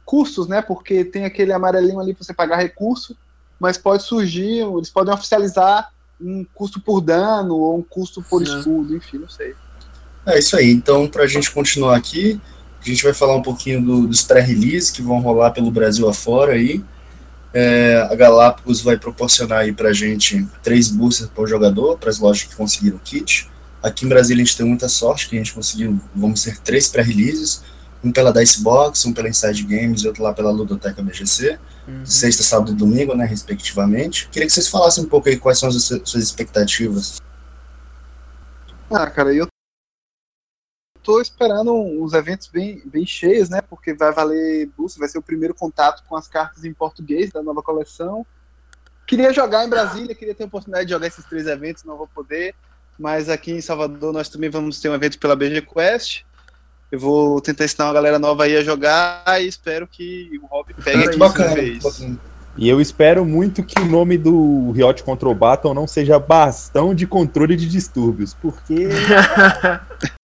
custos, 0.05 0.49
né? 0.49 0.61
Porque 0.61 1.05
tem 1.05 1.25
aquele 1.25 1.53
amarelinho 1.53 2.01
ali 2.01 2.13
pra 2.13 2.25
você 2.25 2.35
pagar 2.35 2.57
recurso, 2.57 3.17
mas 3.59 3.79
pode 3.79 4.03
surgir, 4.03 4.59
eles 4.61 4.91
podem 4.91 5.15
oficializar 5.15 5.91
um 6.21 6.45
custo 6.53 6.81
por 6.81 7.01
dano 7.01 7.57
ou 7.57 7.79
um 7.79 7.83
custo 7.83 8.23
por 8.23 8.45
Sim. 8.45 8.59
escudo, 8.59 8.97
enfim, 8.97 9.19
não 9.19 9.29
sei. 9.29 9.55
É 10.27 10.39
isso 10.39 10.57
aí. 10.57 10.71
Então, 10.71 11.09
pra 11.09 11.27
gente 11.27 11.51
continuar 11.51 11.97
aqui, 11.97 12.41
a 12.91 12.95
gente 12.95 13.05
vai 13.05 13.15
falar 13.15 13.37
um 13.37 13.43
pouquinho 13.43 13.81
do- 13.83 14.07
dos 14.07 14.23
pré-release 14.23 14.93
que 14.93 15.03
vão 15.03 15.21
rolar 15.21 15.51
pelo 15.53 15.71
Brasil 15.71 16.09
afora 16.09 16.53
aí. 16.53 16.83
É, 17.53 18.07
a 18.11 18.15
Galápagos 18.17 18.81
vai 18.81 18.97
proporcionar 18.99 19.61
aí 19.61 19.73
pra 19.73 19.93
gente 19.93 20.47
três 20.63 20.89
boosters 20.91 21.31
por 21.31 21.49
jogador, 21.49 21.97
para 21.99 22.11
as 22.11 22.19
lojas 22.19 22.43
que 22.49 22.57
conseguiram 22.57 22.99
kit. 22.99 23.49
Aqui 23.83 24.05
em 24.05 24.09
Brasília 24.09 24.43
a 24.43 24.45
gente 24.47 24.57
tem 24.57 24.67
muita 24.67 24.89
sorte 24.89 25.29
que 25.29 25.37
a 25.37 25.39
gente 25.39 25.53
conseguiu, 25.55 26.01
vamos 26.15 26.41
ser 26.41 26.59
três 26.59 26.89
pré-releases, 26.89 27.63
um 28.03 28.11
pela 28.11 28.33
Dicebox, 28.33 29.05
um 29.07 29.13
pela 29.13 29.29
Inside 29.29 29.63
Games 29.63 30.03
e 30.03 30.07
outro 30.09 30.23
lá 30.23 30.33
pela 30.33 30.51
Ludoteca 30.51 31.01
BGC, 31.03 31.59
Uhum. 31.87 32.05
sexta, 32.05 32.43
sábado 32.43 32.73
e 32.73 32.75
domingo, 32.75 33.15
né, 33.15 33.25
respectivamente. 33.27 34.29
Queria 34.33 34.47
que 34.47 34.53
vocês 34.53 34.69
falassem 34.69 35.05
um 35.05 35.09
pouco 35.09 35.29
aí 35.29 35.37
quais 35.37 35.59
são 35.59 35.69
as 35.69 35.75
su- 35.83 36.01
suas 36.05 36.25
expectativas. 36.25 37.21
Ah, 38.91 39.09
cara, 39.11 39.33
eu 39.35 39.47
tô 41.05 41.21
esperando 41.21 41.75
uns 41.75 42.15
eventos 42.15 42.49
bem, 42.49 42.83
bem 42.87 43.05
cheios, 43.05 43.51
né? 43.51 43.61
Porque 43.61 43.93
vai 43.93 44.11
valer 44.11 44.71
boost, 44.77 44.99
vai 44.99 45.09
ser 45.09 45.19
o 45.19 45.23
primeiro 45.23 45.55
contato 45.55 46.03
com 46.09 46.17
as 46.17 46.27
cartas 46.27 46.65
em 46.65 46.73
português 46.73 47.31
da 47.31 47.43
nova 47.43 47.63
coleção. 47.63 48.27
Queria 49.07 49.33
jogar 49.33 49.67
em 49.67 49.69
Brasília, 49.69 50.15
queria 50.15 50.35
ter 50.35 50.45
a 50.45 50.47
oportunidade 50.47 50.87
de 50.87 50.93
jogar 50.93 51.07
esses 51.07 51.25
três 51.27 51.47
eventos, 51.47 51.85
não 51.85 51.99
vou 51.99 52.09
poder. 52.09 52.55
Mas 52.99 53.29
aqui 53.29 53.53
em 53.53 53.61
Salvador 53.61 54.13
nós 54.13 54.31
também 54.31 54.49
vamos 54.49 54.81
ter 54.81 54.89
um 54.89 54.95
evento 54.95 55.19
pela 55.19 55.37
BG 55.37 55.61
Quest. 55.63 56.23
Eu 56.91 56.99
vou 56.99 57.41
tentar 57.41 57.67
ensinar 57.67 57.87
uma 57.87 57.95
galera 57.95 58.19
nova 58.19 58.45
aí 58.45 58.57
a 58.57 58.63
jogar 58.63 59.43
e 59.43 59.47
espero 59.47 59.87
que 59.87 60.41
o 60.43 60.47
Hobby 60.47 60.75
pegue 60.83 61.05
aqui 61.05 61.19
bacana, 61.19 61.55
vez. 61.55 61.83
bacana. 61.83 62.19
E 62.57 62.69
eu 62.69 62.81
espero 62.81 63.25
muito 63.25 63.65
que 63.65 63.79
o 63.81 63.85
nome 63.85 64.17
do 64.17 64.71
Riot 64.71 65.03
Control 65.03 65.35
Battle 65.35 65.75
não 65.75 65.89
seja 65.89 66.19
bastão 66.19 66.95
de 66.95 67.07
controle 67.07 67.57
de 67.57 67.69
distúrbios, 67.69 68.33
porque 68.33 68.89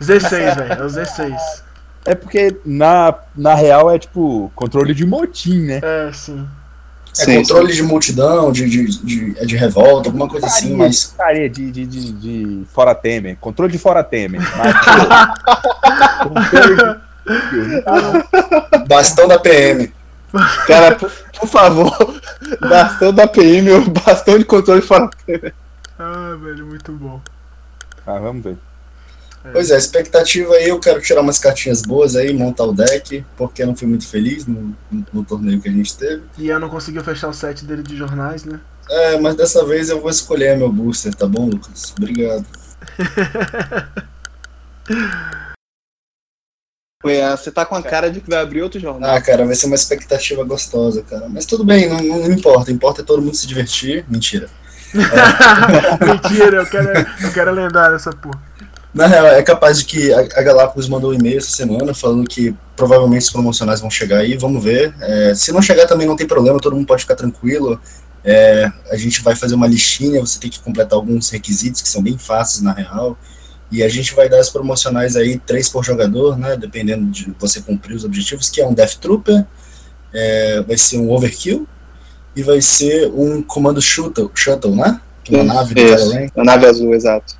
Z6, 0.00 0.56
velho. 0.56 0.72
É 0.72 0.82
o 0.82 0.86
Z6. 0.86 1.36
é 2.04 2.14
porque 2.14 2.56
na, 2.64 3.14
na 3.36 3.54
real 3.54 3.90
é 3.90 3.98
tipo 3.98 4.50
controle 4.54 4.94
de 4.94 5.04
motim, 5.06 5.62
né? 5.62 5.80
É, 5.82 6.10
sim. 6.12 6.46
É 7.18 7.24
Sim, 7.24 7.36
controle 7.38 7.72
de 7.72 7.82
multidão, 7.82 8.52
de, 8.52 8.68
de, 8.68 8.86
de, 9.02 9.38
é 9.38 9.46
de 9.46 9.56
revolta, 9.56 10.10
alguma 10.10 10.28
coisa 10.28 10.46
assim, 10.46 10.76
mas 10.76 11.06
putaria 11.06 11.48
de, 11.48 11.72
de, 11.72 11.86
de, 11.86 12.12
de 12.12 12.66
fora 12.74 12.94
Temer, 12.94 13.38
controle 13.40 13.72
de 13.72 13.78
fora 13.78 14.04
Temer. 14.04 14.42
Bastão 18.86 19.26
da 19.26 19.38
PM. 19.38 19.90
Cara, 20.66 20.94
por, 20.96 21.10
por 21.40 21.48
favor, 21.48 22.20
bastão 22.60 23.12
da 23.12 23.26
PM 23.26 23.70
ou 23.70 23.90
bastão 23.90 24.38
de 24.38 24.44
controle 24.44 24.82
fora. 24.82 25.08
Ah, 25.98 26.36
velho, 26.38 26.66
muito 26.66 26.92
bom. 26.92 27.20
Ah, 28.06 28.18
vamos 28.18 28.44
ver. 28.44 28.56
Pois 29.52 29.70
é, 29.70 29.76
expectativa 29.76 30.54
aí, 30.54 30.68
eu 30.68 30.80
quero 30.80 31.00
tirar 31.00 31.20
umas 31.20 31.38
cartinhas 31.38 31.82
boas 31.82 32.16
aí, 32.16 32.32
montar 32.32 32.64
o 32.64 32.72
deck, 32.72 33.24
porque 33.36 33.62
eu 33.62 33.66
não 33.66 33.76
fui 33.76 33.86
muito 33.86 34.06
feliz 34.06 34.46
no, 34.46 34.76
no, 34.90 35.06
no 35.12 35.24
torneio 35.24 35.60
que 35.60 35.68
a 35.68 35.72
gente 35.72 35.96
teve. 35.96 36.22
E 36.38 36.48
eu 36.48 36.58
não 36.58 36.68
conseguiu 36.68 37.02
fechar 37.02 37.28
o 37.28 37.34
set 37.34 37.64
dele 37.64 37.82
de 37.82 37.96
jornais, 37.96 38.44
né? 38.44 38.60
É, 38.88 39.18
mas 39.18 39.34
dessa 39.34 39.64
vez 39.64 39.88
eu 39.88 40.00
vou 40.00 40.10
escolher 40.10 40.56
meu 40.56 40.70
booster, 40.70 41.14
tá 41.14 41.26
bom, 41.26 41.48
Lucas? 41.48 41.92
Obrigado. 41.98 42.46
Ué, 47.04 47.36
Você 47.36 47.52
tá 47.52 47.64
com 47.64 47.74
a 47.74 47.82
cara 47.82 48.10
de 48.10 48.20
que 48.20 48.28
vai 48.28 48.40
abrir 48.40 48.62
outro 48.62 48.80
jornal. 48.80 49.10
Ah, 49.10 49.20
cara, 49.20 49.46
vai 49.46 49.54
ser 49.54 49.66
uma 49.66 49.76
expectativa 49.76 50.42
gostosa, 50.44 51.02
cara. 51.02 51.28
Mas 51.28 51.46
tudo 51.46 51.64
bem, 51.64 51.88
não, 51.88 51.98
não 51.98 52.32
importa. 52.32 52.72
Importa 52.72 53.02
é 53.02 53.04
todo 53.04 53.22
mundo 53.22 53.36
se 53.36 53.46
divertir. 53.46 54.04
Mentira. 54.08 54.48
Mentira, 54.94 56.56
eu 56.56 56.66
quero, 56.66 56.88
eu 57.22 57.32
quero 57.32 57.52
lembrar 57.52 57.94
essa 57.94 58.10
porra. 58.10 58.42
Na 58.96 59.06
real, 59.06 59.26
é 59.26 59.42
capaz 59.42 59.80
de 59.80 59.84
que 59.84 60.10
a, 60.10 60.22
Galápagos 60.40 60.88
mandou 60.88 61.10
um 61.10 61.14
e-mail 61.14 61.36
essa 61.36 61.50
semana 61.50 61.92
falando 61.92 62.26
que 62.26 62.56
provavelmente 62.74 63.24
os 63.24 63.30
promocionais 63.30 63.78
vão 63.78 63.90
chegar 63.90 64.20
aí, 64.20 64.38
vamos 64.38 64.64
ver. 64.64 64.94
É, 65.02 65.34
se 65.34 65.52
não 65.52 65.60
chegar 65.60 65.86
também 65.86 66.06
não 66.06 66.16
tem 66.16 66.26
problema, 66.26 66.58
todo 66.58 66.74
mundo 66.74 66.86
pode 66.86 67.02
ficar 67.02 67.14
tranquilo. 67.14 67.78
É, 68.24 68.72
a 68.90 68.96
gente 68.96 69.20
vai 69.20 69.36
fazer 69.36 69.54
uma 69.54 69.66
listinha, 69.66 70.18
você 70.18 70.40
tem 70.40 70.48
que 70.48 70.58
completar 70.60 70.94
alguns 70.94 71.28
requisitos 71.28 71.82
que 71.82 71.90
são 71.90 72.02
bem 72.02 72.16
fáceis 72.16 72.62
na 72.62 72.72
real. 72.72 73.18
E 73.70 73.82
a 73.82 73.88
gente 73.90 74.14
vai 74.14 74.30
dar 74.30 74.40
as 74.40 74.48
promocionais 74.48 75.14
aí, 75.14 75.38
três 75.38 75.68
por 75.68 75.84
jogador, 75.84 76.38
né? 76.38 76.56
Dependendo 76.56 77.04
de 77.10 77.34
você 77.38 77.60
cumprir 77.60 77.94
os 77.94 78.02
objetivos, 78.02 78.48
que 78.48 78.62
é 78.62 78.66
um 78.66 78.72
Death 78.72 78.94
Trooper, 78.94 79.44
é, 80.14 80.62
vai 80.62 80.78
ser 80.78 80.96
um 80.96 81.10
Overkill 81.10 81.68
e 82.34 82.42
vai 82.42 82.62
ser 82.62 83.12
um 83.14 83.42
comando 83.42 83.82
shuttle, 83.82 84.30
shuttle 84.34 84.74
né? 84.74 84.98
É 85.30 85.34
uma 85.36 85.44
nave 85.44 85.74
do 85.74 85.82
Isso, 85.82 85.96
Kylo 85.96 86.12
Ren. 86.12 86.28
a 86.34 86.44
nave 86.44 86.64
azul, 86.64 86.94
exato. 86.94 87.36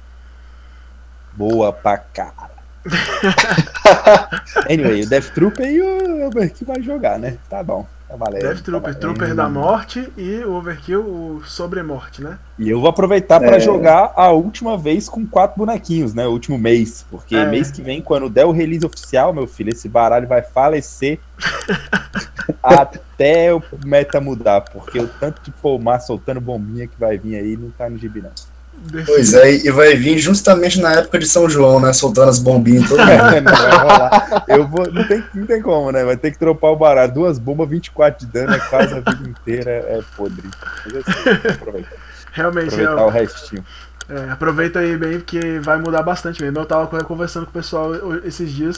Boa 1.37 1.72
pra 1.72 1.99
cara. 1.99 2.57
anyway, 4.70 5.03
o 5.03 5.09
Death 5.09 5.31
Trooper 5.35 5.66
e 5.66 5.81
o 5.83 6.27
Overkill 6.29 6.66
vai 6.66 6.83
jogar, 6.83 7.18
né? 7.18 7.37
Tá 7.49 7.62
bom. 7.62 7.87
Tá 8.09 8.14
valendo. 8.14 8.42
Death 8.42 8.59
tá 8.59 8.62
Trooper, 8.62 8.92
valendo. 8.92 9.01
Trooper 9.01 9.35
da 9.35 9.49
morte 9.49 10.09
e 10.16 10.37
o 10.44 10.53
Overkill, 10.55 11.01
o 11.03 11.42
sobre-morte, 11.44 12.22
né? 12.22 12.38
E 12.57 12.70
eu 12.70 12.81
vou 12.81 12.88
aproveitar 12.88 13.40
pra 13.40 13.57
É. 13.57 13.61
jogar 13.61 14.12
a 14.14 14.31
última 14.31 14.79
vez 14.79 15.09
com 15.09 15.27
quatro 15.27 15.59
bonequinhos, 15.59 16.14
né? 16.14 16.25
O 16.27 16.31
último 16.31 16.57
mês. 16.57 17.05
Porque 17.11 17.35
É. 17.37 17.44
mês 17.44 17.70
que 17.70 17.83
vem, 17.83 18.01
quando 18.01 18.31
der 18.31 18.44
o 18.44 18.53
release 18.53 18.87
oficial, 18.87 19.33
meu 19.33 19.49
filho, 19.49 19.70
esse 19.70 19.88
baralho 19.88 20.29
vai 20.29 20.42
falecer 20.42 21.18
até 22.62 23.53
o 23.53 23.61
meta 23.85 24.20
mudar. 24.20 24.61
Porque 24.61 25.01
o 25.01 25.09
tanto 25.09 25.42
de 25.42 25.51
pomar 25.51 25.99
soltando 26.01 26.40
bombinha 26.40 26.87
que 26.87 26.99
vai 26.99 27.18
vir 27.18 27.37
aí 27.37 27.57
não 27.57 27.70
tá 27.70 27.90
no 27.90 27.99
gibi, 27.99 28.22
não. 28.22 28.31
Pois 29.05 29.35
é, 29.35 29.67
e 29.67 29.71
vai 29.71 29.97
vir 29.97 30.19
justamente 30.19 30.81
na 30.81 30.93
época 30.93 31.19
de 31.19 31.27
São 31.27 31.49
João, 31.49 31.81
né? 31.81 31.93
Soltando 31.93 32.29
as 32.29 32.39
bombinhas 32.39 32.89
todo 32.89 32.99
mundo. 32.99 33.11
não 33.43 33.53
vai 33.53 33.79
rolar. 33.79 34.45
Eu 34.49 34.67
vou, 34.67 34.93
não, 34.93 35.05
tem, 35.05 35.25
não 35.35 35.47
tem 35.47 35.62
como, 35.62 35.91
né? 35.91 36.05
Vai 36.05 36.17
ter 36.17 36.31
que 36.31 36.39
dropar 36.39 36.71
o 36.71 36.77
baralho. 36.77 37.12
Duas 37.12 37.39
bombas, 37.39 37.69
24 37.69 38.27
de 38.27 38.33
dano, 38.33 38.55
é 38.55 38.59
quase 38.59 38.95
a 38.95 39.01
vida 39.01 39.29
inteira. 39.29 39.71
É 39.71 40.01
podre. 40.17 40.49
Mas 40.85 40.97
assim. 40.97 41.85
Realmente, 42.33 42.75
Aproveitar 42.75 43.01
é, 43.01 43.05
o 43.05 43.09
restinho. 43.09 43.65
É, 44.09 44.31
aproveita 44.31 44.79
aí 44.79 44.97
bem, 44.97 45.19
porque 45.19 45.59
vai 45.61 45.79
mudar 45.79 46.03
bastante 46.03 46.41
mesmo. 46.41 46.59
Eu 46.59 46.67
tava 46.67 46.87
conversando 47.05 47.45
com 47.45 47.51
o 47.51 47.55
pessoal 47.55 47.91
esses 48.25 48.53
dias, 48.53 48.77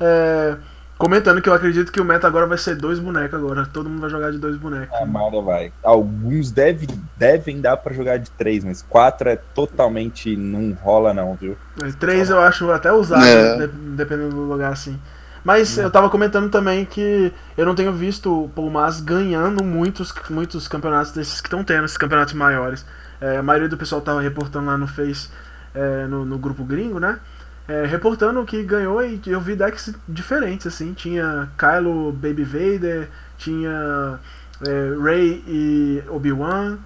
é, 0.00 0.56
comentando 0.98 1.40
que 1.42 1.48
eu 1.48 1.54
acredito 1.54 1.92
que 1.92 2.00
o 2.00 2.04
meta 2.04 2.26
agora 2.26 2.46
vai 2.46 2.58
ser 2.58 2.74
dois 2.76 2.98
bonecos 2.98 3.34
agora. 3.38 3.66
Todo 3.66 3.88
mundo 3.88 4.00
vai 4.00 4.10
jogar 4.10 4.30
de 4.32 4.38
dois 4.38 4.56
bonecos. 4.56 4.94
A 5.00 5.04
Mara 5.06 5.40
vai. 5.40 5.72
Alguns 5.82 6.50
deve, 6.50 6.86
devem 7.16 7.60
dar 7.60 7.76
pra 7.76 7.92
jogar 7.94 8.18
de 8.18 8.30
três, 8.30 8.64
mas 8.64 8.82
quatro 8.82 9.28
é 9.28 9.36
totalmente. 9.36 10.36
não 10.36 10.72
rola, 10.74 11.12
não, 11.12 11.34
viu? 11.34 11.56
Mas 11.80 11.94
Três 11.94 12.30
eu 12.30 12.40
acho 12.40 12.70
até 12.70 12.92
usado, 12.92 13.24
É. 13.24 13.66
de- 13.66 13.72
dependendo 13.96 14.30
do 14.34 14.42
lugar 14.42 14.72
assim. 14.72 14.98
Mas 15.44 15.78
eu 15.78 15.88
tava 15.90 16.10
comentando 16.10 16.50
também 16.50 16.84
que 16.84 17.32
eu 17.56 17.64
não 17.64 17.74
tenho 17.74 17.92
visto 17.92 18.44
o 18.44 18.48
Paul 18.48 18.68
Mas 18.68 19.00
ganhando 19.00 19.62
muitos, 19.62 20.12
muitos 20.28 20.66
campeonatos 20.66 21.12
desses 21.12 21.40
que 21.40 21.46
estão 21.46 21.62
tendo, 21.62 21.84
esses 21.84 21.96
campeonatos 21.96 22.34
maiores. 22.34 22.84
É, 23.20 23.36
a 23.36 23.42
maioria 23.44 23.68
do 23.68 23.76
pessoal 23.76 24.00
tava 24.00 24.20
reportando 24.20 24.66
lá 24.66 24.76
no 24.76 24.88
Face, 24.88 25.28
é, 25.72 26.06
no, 26.06 26.24
no 26.24 26.36
grupo 26.36 26.64
gringo, 26.64 26.98
né? 26.98 27.18
É, 27.68 27.84
reportando 27.84 28.44
que 28.44 28.62
ganhou 28.62 29.04
e 29.04 29.20
eu 29.26 29.40
vi 29.40 29.56
decks 29.56 29.92
diferentes, 30.08 30.66
assim. 30.68 30.92
Tinha 30.94 31.50
Kylo 31.58 32.12
Baby 32.12 32.44
Vader, 32.44 33.08
tinha 33.36 34.20
é, 34.66 35.02
Rey 35.02 35.42
e 35.48 36.02
Obi-Wan, 36.08 36.78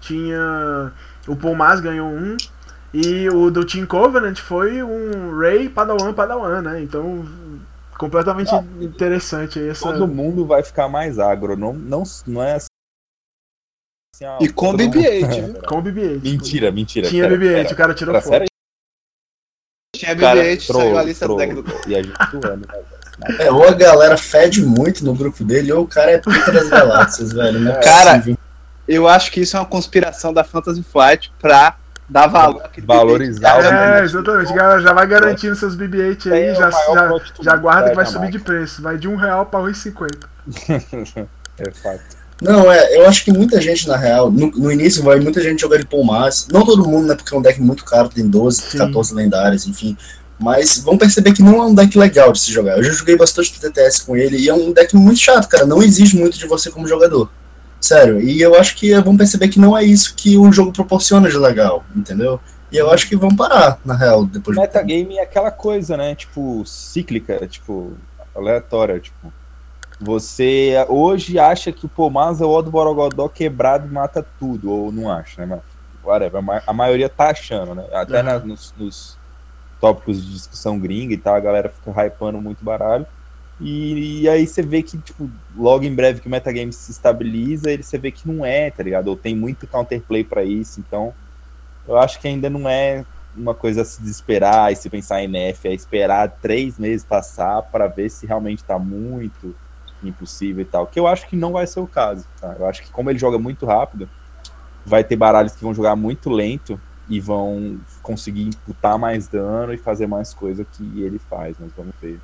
tinha. 0.00 0.92
O 1.26 1.34
Paul 1.36 1.56
Mas 1.56 1.80
ganhou 1.80 2.08
um. 2.08 2.36
E 2.94 3.28
o 3.28 3.50
do 3.50 3.64
Team 3.66 3.84
Covenant 3.86 4.38
foi 4.38 4.82
um 4.82 5.36
Rey 5.38 5.68
Padawan 5.68 6.14
Padawan, 6.14 6.62
né? 6.62 6.80
Então, 6.82 7.26
completamente 7.98 8.54
interessante 8.80 9.58
aí 9.58 9.68
essa. 9.70 9.92
Todo 9.92 10.06
mundo 10.08 10.46
vai 10.46 10.62
ficar 10.62 10.88
mais 10.88 11.18
agro. 11.18 11.56
Não, 11.56 11.72
não, 11.74 12.04
não 12.26 12.42
é 12.42 12.54
assim. 12.54 12.68
ah, 14.24 14.38
E 14.40 14.48
com 14.48 14.70
todo 14.70 14.80
mundo- 14.84 14.92
BB-8, 14.98 15.28
viu? 15.52 15.62
Com 15.66 15.78
o 15.78 15.82
BB-8. 15.82 16.22
Mentira, 16.22 16.70
mentira. 16.72 17.08
Tinha 17.08 17.24
pera, 17.28 17.36
BB-8, 17.36 17.62
pera. 17.62 17.72
o 17.72 17.76
cara 17.76 17.94
tirou 17.94 18.22
foto. 18.22 18.47
Tinha 19.98 20.16
Cara, 20.16 20.40
BB-8, 20.40 20.60
saiu 20.60 20.98
a 20.98 21.02
lista 21.02 21.26
do 21.26 21.36
troll. 21.36 21.62
deck 21.62 21.62
do 21.62 21.90
E 21.90 21.96
a 21.96 22.02
gente 22.02 22.16
zoando, 22.30 22.66
né? 22.68 23.36
É, 23.40 23.50
ou 23.50 23.68
a 23.68 23.72
galera 23.72 24.16
fede 24.16 24.64
muito 24.64 25.04
no 25.04 25.12
grupo 25.12 25.42
dele, 25.42 25.72
ou 25.72 25.82
o 25.82 25.88
cara 25.88 26.12
é 26.12 26.18
pica 26.18 26.52
das 26.52 26.68
galáxias, 26.68 27.32
velho. 27.32 27.58
Não 27.58 27.72
é 27.72 27.80
Cara, 27.80 28.14
possível. 28.18 28.38
Eu 28.86 29.08
acho 29.08 29.32
que 29.32 29.40
isso 29.40 29.56
é 29.56 29.60
uma 29.60 29.66
conspiração 29.66 30.32
da 30.32 30.44
Fantasy 30.44 30.84
Flight 30.84 31.32
pra 31.40 31.76
dar 32.08 32.28
valor 32.28 32.62
àquele 32.64 32.86
Valorizar 32.86 33.58
o 33.58 33.62
BB-8. 33.62 33.72
É, 33.72 34.04
exatamente. 34.04 34.52
Galera, 34.54 34.80
já 34.80 34.92
vai 34.92 35.06
garantindo 35.06 35.56
seus 35.56 35.76
BB-8 35.76 36.32
aí, 36.32 36.44
É 36.44 36.54
já, 36.54 36.70
já, 36.70 37.20
já 37.40 37.56
guarda 37.56 37.90
que 37.90 37.96
vai 37.96 38.06
subir 38.06 38.30
de 38.30 38.38
preço. 38.38 38.80
Vai 38.80 38.96
de 38.96 39.08
um 39.08 39.16
real 39.16 39.44
pra 39.46 39.60
1,50. 39.60 41.26
É 41.60 41.72
fato. 41.72 42.17
Não, 42.40 42.70
é, 42.70 42.96
eu 42.96 43.06
acho 43.06 43.24
que 43.24 43.32
muita 43.32 43.60
gente, 43.60 43.88
na 43.88 43.96
real, 43.96 44.30
no, 44.30 44.50
no 44.50 44.70
início 44.70 45.02
vai 45.02 45.18
muita 45.18 45.40
gente 45.42 45.60
jogar 45.60 45.78
de 45.78 45.86
Palmas. 45.86 46.46
Não 46.52 46.64
todo 46.64 46.88
mundo, 46.88 47.08
né? 47.08 47.14
Porque 47.14 47.34
é 47.34 47.38
um 47.38 47.42
deck 47.42 47.60
muito 47.60 47.84
caro, 47.84 48.08
tem 48.08 48.28
12, 48.28 48.62
Sim. 48.62 48.78
14 48.78 49.14
lendárias, 49.14 49.66
enfim. 49.66 49.96
Mas 50.38 50.78
vão 50.78 50.96
perceber 50.96 51.32
que 51.32 51.42
não 51.42 51.60
é 51.60 51.66
um 51.66 51.74
deck 51.74 51.98
legal 51.98 52.32
de 52.32 52.38
se 52.38 52.52
jogar. 52.52 52.78
Eu 52.78 52.84
já 52.84 52.92
joguei 52.92 53.16
bastante 53.16 53.58
TTS 53.58 54.04
com 54.04 54.16
ele 54.16 54.36
e 54.36 54.48
é 54.48 54.54
um 54.54 54.72
deck 54.72 54.94
muito 54.94 55.18
chato, 55.18 55.48
cara. 55.48 55.66
Não 55.66 55.82
exige 55.82 56.16
muito 56.16 56.38
de 56.38 56.46
você 56.46 56.70
como 56.70 56.86
jogador. 56.86 57.28
Sério. 57.80 58.20
E 58.20 58.40
eu 58.40 58.54
acho 58.54 58.76
que 58.76 58.94
vão 59.00 59.16
perceber 59.16 59.48
que 59.48 59.58
não 59.58 59.76
é 59.76 59.82
isso 59.84 60.14
que 60.14 60.36
o 60.36 60.52
jogo 60.52 60.72
proporciona 60.72 61.28
de 61.28 61.36
legal, 61.36 61.84
entendeu? 61.94 62.40
E 62.70 62.76
eu 62.76 62.90
acho 62.90 63.08
que 63.08 63.16
vão 63.16 63.34
parar, 63.34 63.80
na 63.84 63.96
real, 63.96 64.26
depois 64.26 64.56
de 64.56 64.60
Metagame 64.60 65.16
é 65.16 65.22
aquela 65.22 65.50
coisa, 65.50 65.96
né? 65.96 66.14
Tipo, 66.14 66.64
cíclica, 66.66 67.46
tipo, 67.46 67.92
aleatória, 68.34 69.00
tipo. 69.00 69.32
Você 70.00 70.74
hoje 70.88 71.38
acha 71.38 71.72
que 71.72 71.86
o 71.86 71.88
Pomaz 71.88 72.40
é 72.40 72.44
o 72.44 72.62
do 72.62 72.70
Borogodó 72.70 73.28
quebrado 73.28 73.86
e 73.88 73.90
mata 73.90 74.24
tudo, 74.38 74.70
ou 74.70 74.92
não 74.92 75.10
acha, 75.10 75.44
né? 75.44 75.60
Whatever, 76.04 76.38
a 76.38 76.42
ma- 76.42 76.62
a 76.66 76.72
maioria 76.72 77.08
tá 77.08 77.30
achando, 77.30 77.74
né? 77.74 77.84
Até 77.92 78.22
na- 78.22 78.38
nos, 78.38 78.72
nos 78.76 79.18
tópicos 79.80 80.24
de 80.24 80.32
discussão 80.32 80.78
gringa 80.78 81.14
e 81.14 81.18
tal, 81.18 81.34
a 81.34 81.40
galera 81.40 81.68
fica 81.68 81.90
hypando 82.06 82.40
muito 82.40 82.64
baralho. 82.64 83.06
E, 83.60 84.22
e 84.22 84.28
aí 84.28 84.46
você 84.46 84.62
vê 84.62 84.82
que, 84.84 84.96
tipo, 84.98 85.28
logo 85.56 85.84
em 85.84 85.92
breve 85.94 86.20
que 86.20 86.28
o 86.28 86.30
metagame 86.30 86.72
se 86.72 86.92
estabiliza, 86.92 87.70
ele, 87.70 87.82
você 87.82 87.98
vê 87.98 88.12
que 88.12 88.28
não 88.28 88.44
é, 88.46 88.70
tá 88.70 88.82
ligado? 88.84 89.08
Ou 89.08 89.16
tem 89.16 89.34
muito 89.34 89.66
counterplay 89.66 90.22
pra 90.22 90.44
isso, 90.44 90.78
então 90.78 91.12
eu 91.86 91.96
acho 91.98 92.20
que 92.20 92.28
ainda 92.28 92.48
não 92.50 92.68
é 92.68 93.04
uma 93.36 93.54
coisa 93.54 93.82
a 93.82 93.84
se 93.84 94.00
desesperar 94.00 94.72
e 94.72 94.76
se 94.76 94.88
pensar 94.90 95.22
em 95.22 95.24
NF, 95.24 95.68
é 95.68 95.72
esperar 95.74 96.28
três 96.40 96.78
meses 96.78 97.04
passar 97.04 97.62
para 97.62 97.86
ver 97.88 98.10
se 98.10 98.26
realmente 98.26 98.64
tá 98.64 98.78
muito 98.78 99.54
impossível 100.02 100.62
e 100.62 100.64
tal. 100.64 100.86
Que 100.86 100.98
eu 101.00 101.06
acho 101.06 101.26
que 101.28 101.36
não 101.36 101.52
vai 101.52 101.66
ser 101.66 101.80
o 101.80 101.86
caso. 101.86 102.24
Tá? 102.40 102.54
Eu 102.58 102.66
acho 102.66 102.82
que 102.82 102.90
como 102.90 103.10
ele 103.10 103.18
joga 103.18 103.38
muito 103.38 103.66
rápido, 103.66 104.08
vai 104.84 105.02
ter 105.04 105.16
baralhos 105.16 105.52
que 105.52 105.62
vão 105.62 105.74
jogar 105.74 105.96
muito 105.96 106.30
lento 106.30 106.80
e 107.08 107.20
vão 107.20 107.78
conseguir 108.02 108.42
imputar 108.48 108.98
mais 108.98 109.26
dano 109.28 109.72
e 109.72 109.78
fazer 109.78 110.06
mais 110.06 110.34
coisa 110.34 110.64
que 110.64 111.02
ele 111.02 111.18
faz, 111.30 111.56
mas 111.58 111.70
vamos 111.76 111.94
ver. 112.00 112.20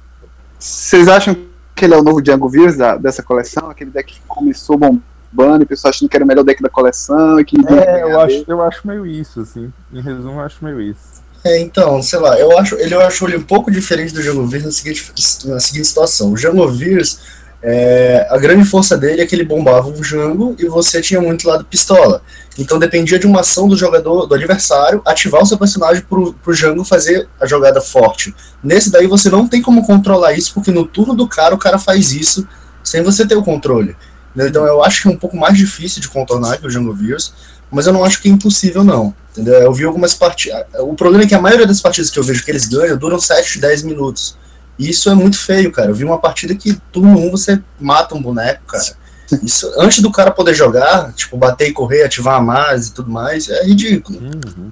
Vocês 0.59 1.09
acham 1.09 1.35
que 1.75 1.85
ele 1.85 1.95
é 1.95 1.99
o 1.99 2.03
novo 2.03 2.21
Django 2.23 2.49
Virus 2.49 2.77
da- 2.77 2.97
dessa 2.97 3.23
coleção? 3.23 3.71
Aquele 3.71 3.91
deck 3.91 4.15
que 4.15 4.21
começou 4.27 4.77
bombando 4.79 5.63
e 5.63 5.65
o 5.65 5.67
pessoal 5.67 5.91
achando 5.91 6.09
que 6.09 6.17
era 6.17 6.25
o 6.25 6.29
melhor 6.29 6.45
deck 6.45 6.63
da 6.63 6.69
coleção 6.69 7.41
e 7.41 7.45
que 7.45 7.57
É, 7.67 8.03
eu 8.03 8.21
acho, 8.21 8.35
dele? 8.37 8.45
eu 8.49 8.63
acho 8.63 8.87
meio 8.87 9.07
isso, 9.07 9.41
assim. 9.41 9.73
Em 9.93 10.01
resumo, 10.01 10.39
eu 10.39 10.45
acho 10.45 10.63
meio 10.65 10.81
isso. 10.81 11.23
É, 11.43 11.61
então, 11.61 12.03
sei 12.03 12.19
lá, 12.21 12.39
eu 12.39 12.57
acho 12.59 12.75
ele, 12.77 12.95
eu 12.95 13.01
acho 13.01 13.27
ele 13.27 13.37
um 13.37 13.43
pouco 13.43 13.71
diferente 13.71 14.15
do 14.15 14.23
Django 14.23 14.47
Vírus 14.47 14.65
na 14.67 14.73
seguinte, 14.73 15.13
na 15.47 15.61
seguinte 15.61 15.87
situação. 15.87 16.31
O 16.33 16.35
Django 16.35 16.67
Vírus, 16.69 17.21
é, 17.67 18.27
a 18.29 18.37
grande 18.37 18.63
força 18.67 18.95
dele 18.95 19.23
é 19.23 19.27
que 19.27 19.35
ele 19.35 19.43
bombava 19.43 19.89
o 19.89 19.93
Django 19.93 20.55
e 20.59 20.67
você 20.67 21.01
tinha 21.01 21.19
muito 21.19 21.49
lado 21.49 21.65
pistola. 21.65 22.21
Então 22.59 22.79
dependia 22.79 23.19
de 23.19 23.27
uma 23.27 23.41
ação 23.41 23.67
do 23.67 23.75
jogador, 23.75 24.27
do 24.27 24.35
adversário, 24.35 25.01
ativar 25.03 25.43
o 25.43 25.47
seu 25.47 25.57
personagem 25.57 26.03
pro, 26.03 26.35
pro 26.35 26.55
Django 26.55 26.85
fazer 26.85 27.27
a 27.41 27.47
jogada 27.47 27.81
forte. 27.81 28.35
Nesse 28.63 28.91
daí 28.91 29.07
você 29.07 29.31
não 29.31 29.49
tem 29.49 29.63
como 29.63 29.87
controlar 29.87 30.35
isso, 30.35 30.53
porque 30.53 30.71
no 30.71 30.85
turno 30.85 31.15
do 31.15 31.27
cara 31.27 31.55
o 31.55 31.59
cara 31.59 31.79
faz 31.79 32.13
isso 32.13 32.47
sem 32.83 33.03
você 33.03 33.27
ter 33.27 33.35
o 33.35 33.43
controle. 33.43 33.97
Então 34.37 34.67
eu 34.67 34.85
acho 34.85 35.01
que 35.01 35.09
é 35.09 35.11
um 35.11 35.17
pouco 35.17 35.35
mais 35.35 35.57
difícil 35.57 36.03
de 36.03 36.09
contornar 36.09 36.59
que 36.59 36.67
o 36.67 36.69
Django 36.69 36.93
Vírus, 36.93 37.33
mas 37.71 37.87
eu 37.87 37.95
não 37.95 38.05
acho 38.05 38.21
que 38.21 38.29
é 38.29 38.31
impossível, 38.31 38.85
não. 38.85 39.15
Entendeu? 39.33 39.55
Eu 39.55 39.73
vi 39.73 39.85
algumas 39.85 40.13
partidas. 40.13 40.67
O 40.81 40.95
problema 40.95 41.25
é 41.25 41.27
que 41.27 41.35
a 41.35 41.41
maioria 41.41 41.67
das 41.67 41.81
partidas 41.81 42.11
que 42.11 42.19
eu 42.19 42.23
vejo 42.23 42.45
que 42.45 42.51
eles 42.51 42.67
ganham 42.67 42.99
duram 42.99 43.19
7, 43.19 43.59
10 43.59 43.85
minutos. 43.85 44.37
E 44.79 44.91
isso 44.91 45.09
é 45.11 45.15
muito 45.15 45.39
feio, 45.39 45.71
cara. 45.71 45.91
Eu 45.91 45.95
vi 45.95 46.05
uma 46.05 46.19
partida 46.19 46.55
que 46.55 46.75
turno 46.93 47.19
1 47.19 47.31
você 47.31 47.63
mata 47.81 48.15
um 48.15 48.23
boneco, 48.23 48.65
cara. 48.67 48.85
Isso, 49.43 49.73
antes 49.79 50.01
do 50.01 50.13
cara 50.13 50.31
poder 50.31 50.55
jogar, 50.55 51.13
tipo, 51.15 51.37
bater 51.37 51.69
e 51.69 51.73
correr, 51.73 52.05
ativar 52.05 52.37
a 52.37 52.41
mais 52.43 52.89
e 52.89 52.95
tudo 52.95 53.11
mais, 53.11 53.49
é 53.49 53.65
ridículo. 53.65 54.19
Uhum. 54.21 54.71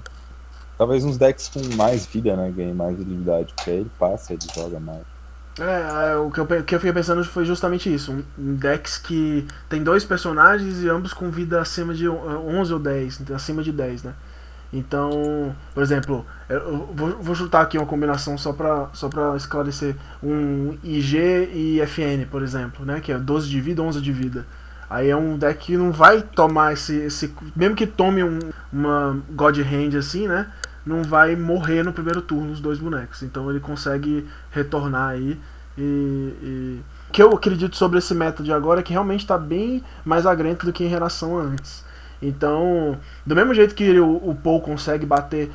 Talvez 0.77 1.03
uns 1.03 1.17
decks 1.17 1.49
com 1.49 1.59
mais 1.75 2.05
vida, 2.05 2.35
né? 2.35 2.51
Ganhem 2.55 2.73
mais 2.73 2.97
utilidade. 2.99 3.51
Porque 3.55 3.71
aí 3.71 3.77
ele 3.77 3.91
passa, 3.97 4.33
ele 4.33 4.41
joga 4.53 4.79
mais. 4.79 5.01
É, 5.59 6.11
é, 6.11 6.15
o 6.17 6.31
que, 6.31 6.39
eu, 6.39 6.43
o 6.45 6.63
que 6.63 6.75
eu 6.75 6.79
fiquei 6.79 6.93
pensando 6.93 7.23
foi 7.23 7.45
justamente 7.45 7.93
isso. 7.93 8.11
Um, 8.11 8.23
um 8.37 8.55
decks 8.55 8.97
que 8.97 9.45
tem 9.69 9.83
dois 9.83 10.03
personagens 10.03 10.81
e 10.81 10.89
ambos 10.89 11.13
com 11.13 11.29
vida 11.29 11.61
acima 11.61 11.93
de 11.93 12.07
on- 12.09 12.47
11 12.59 12.73
ou 12.73 12.79
10, 12.79 13.21
então, 13.21 13.35
acima 13.35 13.61
de 13.63 13.71
10, 13.71 14.03
né? 14.03 14.13
Então, 14.73 15.55
por 15.73 15.83
exemplo, 15.83 16.25
eu- 16.49 16.89
vou, 16.93 17.09
vou 17.21 17.35
chutar 17.35 17.61
aqui 17.61 17.77
uma 17.77 17.85
combinação 17.85 18.37
só 18.37 18.51
pra, 18.51 18.89
só 18.91 19.07
pra 19.07 19.37
esclarecer. 19.37 19.95
Um 20.21 20.75
IG 20.83 21.17
e 21.53 21.79
FN, 21.81 22.25
por 22.29 22.41
exemplo, 22.41 22.83
né? 22.83 22.99
Que 22.99 23.11
é 23.11 23.19
12 23.19 23.47
de 23.47 23.61
vida, 23.61 23.83
11 23.83 24.01
de 24.01 24.11
vida. 24.11 24.47
Aí 24.89 25.09
é 25.09 25.15
um 25.15 25.37
deck 25.37 25.65
que 25.67 25.77
não 25.77 25.91
vai 25.91 26.21
tomar 26.23 26.73
esse. 26.73 26.95
esse 26.95 27.33
mesmo 27.55 27.75
que 27.75 27.85
tome 27.85 28.23
um, 28.23 28.39
uma 28.71 29.17
God 29.29 29.57
Hand 29.59 29.95
assim, 29.97 30.27
né? 30.27 30.51
Não 30.85 31.03
vai 31.03 31.35
morrer 31.35 31.83
no 31.83 31.93
primeiro 31.93 32.21
turno 32.21 32.51
os 32.51 32.59
dois 32.59 32.79
bonecos. 32.79 33.21
Então 33.21 33.49
ele 33.51 33.59
consegue 33.59 34.27
retornar 34.51 35.09
aí. 35.11 35.39
E, 35.77 35.81
e... 35.81 36.81
O 37.09 37.11
que 37.13 37.21
eu 37.21 37.31
acredito 37.31 37.75
sobre 37.75 37.99
esse 37.99 38.13
meta 38.15 38.41
de 38.43 38.51
agora 38.51 38.79
é 38.79 38.83
que 38.83 38.91
realmente 38.91 39.21
está 39.21 39.37
bem 39.37 39.83
mais 40.03 40.25
agrento 40.25 40.65
do 40.65 40.73
que 40.73 40.83
em 40.83 40.87
relação 40.87 41.37
a 41.37 41.43
antes. 41.43 41.85
Então, 42.27 42.97
do 43.25 43.35
mesmo 43.35 43.53
jeito 43.53 43.75
que 43.75 43.99
o, 43.99 44.29
o 44.29 44.35
Paul 44.35 44.61
consegue 44.61 45.05
bater 45.05 45.51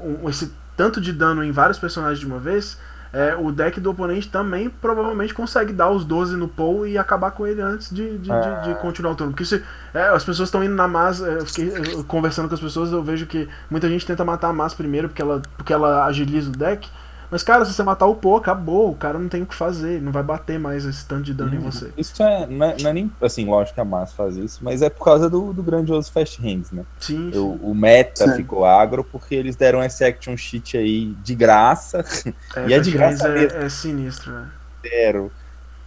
um, 0.00 0.28
esse 0.28 0.52
tanto 0.76 1.00
de 1.00 1.12
dano 1.12 1.42
em 1.44 1.50
vários 1.50 1.78
personagens 1.78 2.18
de 2.18 2.26
uma 2.26 2.38
vez, 2.38 2.78
é, 3.12 3.36
o 3.36 3.52
deck 3.52 3.78
do 3.78 3.90
oponente 3.90 4.28
também 4.30 4.70
provavelmente 4.70 5.34
consegue 5.34 5.72
dar 5.72 5.90
os 5.90 6.02
12 6.04 6.34
no 6.36 6.48
Paul 6.48 6.86
e 6.86 6.96
acabar 6.96 7.30
com 7.32 7.46
ele 7.46 7.60
antes 7.60 7.90
de, 7.90 8.16
de, 8.18 8.30
de, 8.30 8.64
de 8.64 8.74
continuar 8.80 9.12
o 9.12 9.14
turno. 9.14 9.32
Porque 9.32 9.44
se, 9.44 9.62
é, 9.92 10.04
as 10.08 10.24
pessoas 10.24 10.48
estão 10.48 10.64
indo 10.64 10.74
na 10.74 10.88
Mas, 10.88 11.22
é, 11.22 11.34
eu 11.34 11.46
fiquei 11.46 11.72
eu, 11.76 12.04
conversando 12.04 12.48
com 12.48 12.54
as 12.54 12.60
pessoas, 12.60 12.90
eu 12.90 13.02
vejo 13.02 13.26
que 13.26 13.48
muita 13.70 13.88
gente 13.88 14.06
tenta 14.06 14.24
matar 14.24 14.48
a 14.48 14.52
Mas 14.52 14.72
primeiro 14.72 15.08
porque 15.08 15.20
ela, 15.20 15.42
porque 15.56 15.72
ela 15.72 16.06
agiliza 16.06 16.48
o 16.48 16.52
deck. 16.52 16.88
Mas, 17.32 17.42
cara, 17.42 17.64
se 17.64 17.72
você 17.72 17.82
matar 17.82 18.04
o 18.04 18.14
Poe, 18.14 18.38
acabou. 18.38 18.90
O 18.90 18.94
cara 18.94 19.18
não 19.18 19.26
tem 19.26 19.40
o 19.40 19.46
que 19.46 19.54
fazer. 19.54 20.02
Não 20.02 20.12
vai 20.12 20.22
bater 20.22 20.58
mais 20.58 20.84
esse 20.84 21.06
tanto 21.06 21.22
de 21.22 21.32
dano 21.32 21.52
uhum. 21.52 21.56
em 21.56 21.60
você. 21.60 21.90
Isso 21.96 22.22
é 22.22 22.46
não, 22.46 22.66
é. 22.66 22.76
não 22.78 22.90
é, 22.90 22.92
nem. 22.92 23.10
Assim, 23.22 23.46
lógico 23.46 23.76
que 23.76 23.80
a 23.80 23.86
Massa 23.86 24.14
faz 24.14 24.36
isso, 24.36 24.62
mas 24.62 24.82
é 24.82 24.90
por 24.90 25.02
causa 25.02 25.30
do, 25.30 25.50
do 25.50 25.62
grandioso 25.62 26.12
Fast 26.12 26.42
Hands, 26.42 26.70
né? 26.70 26.84
Sim. 27.00 27.30
o, 27.34 27.74
meta 27.74 28.28
sim. 28.28 28.36
ficou 28.36 28.66
agro 28.66 29.02
porque 29.02 29.34
eles 29.34 29.56
deram 29.56 29.82
esse 29.82 30.04
action 30.04 30.36
sheet 30.36 30.76
aí 30.76 31.06
de 31.24 31.34
graça. 31.34 32.04
É, 32.54 32.68
e 32.68 32.74
é 32.74 32.80
de 32.80 32.90
graça. 32.90 33.28
É, 33.28 33.64
é, 33.64 33.68
sinistro, 33.70 34.30
né? 34.30 34.50
Zero. 34.86 35.32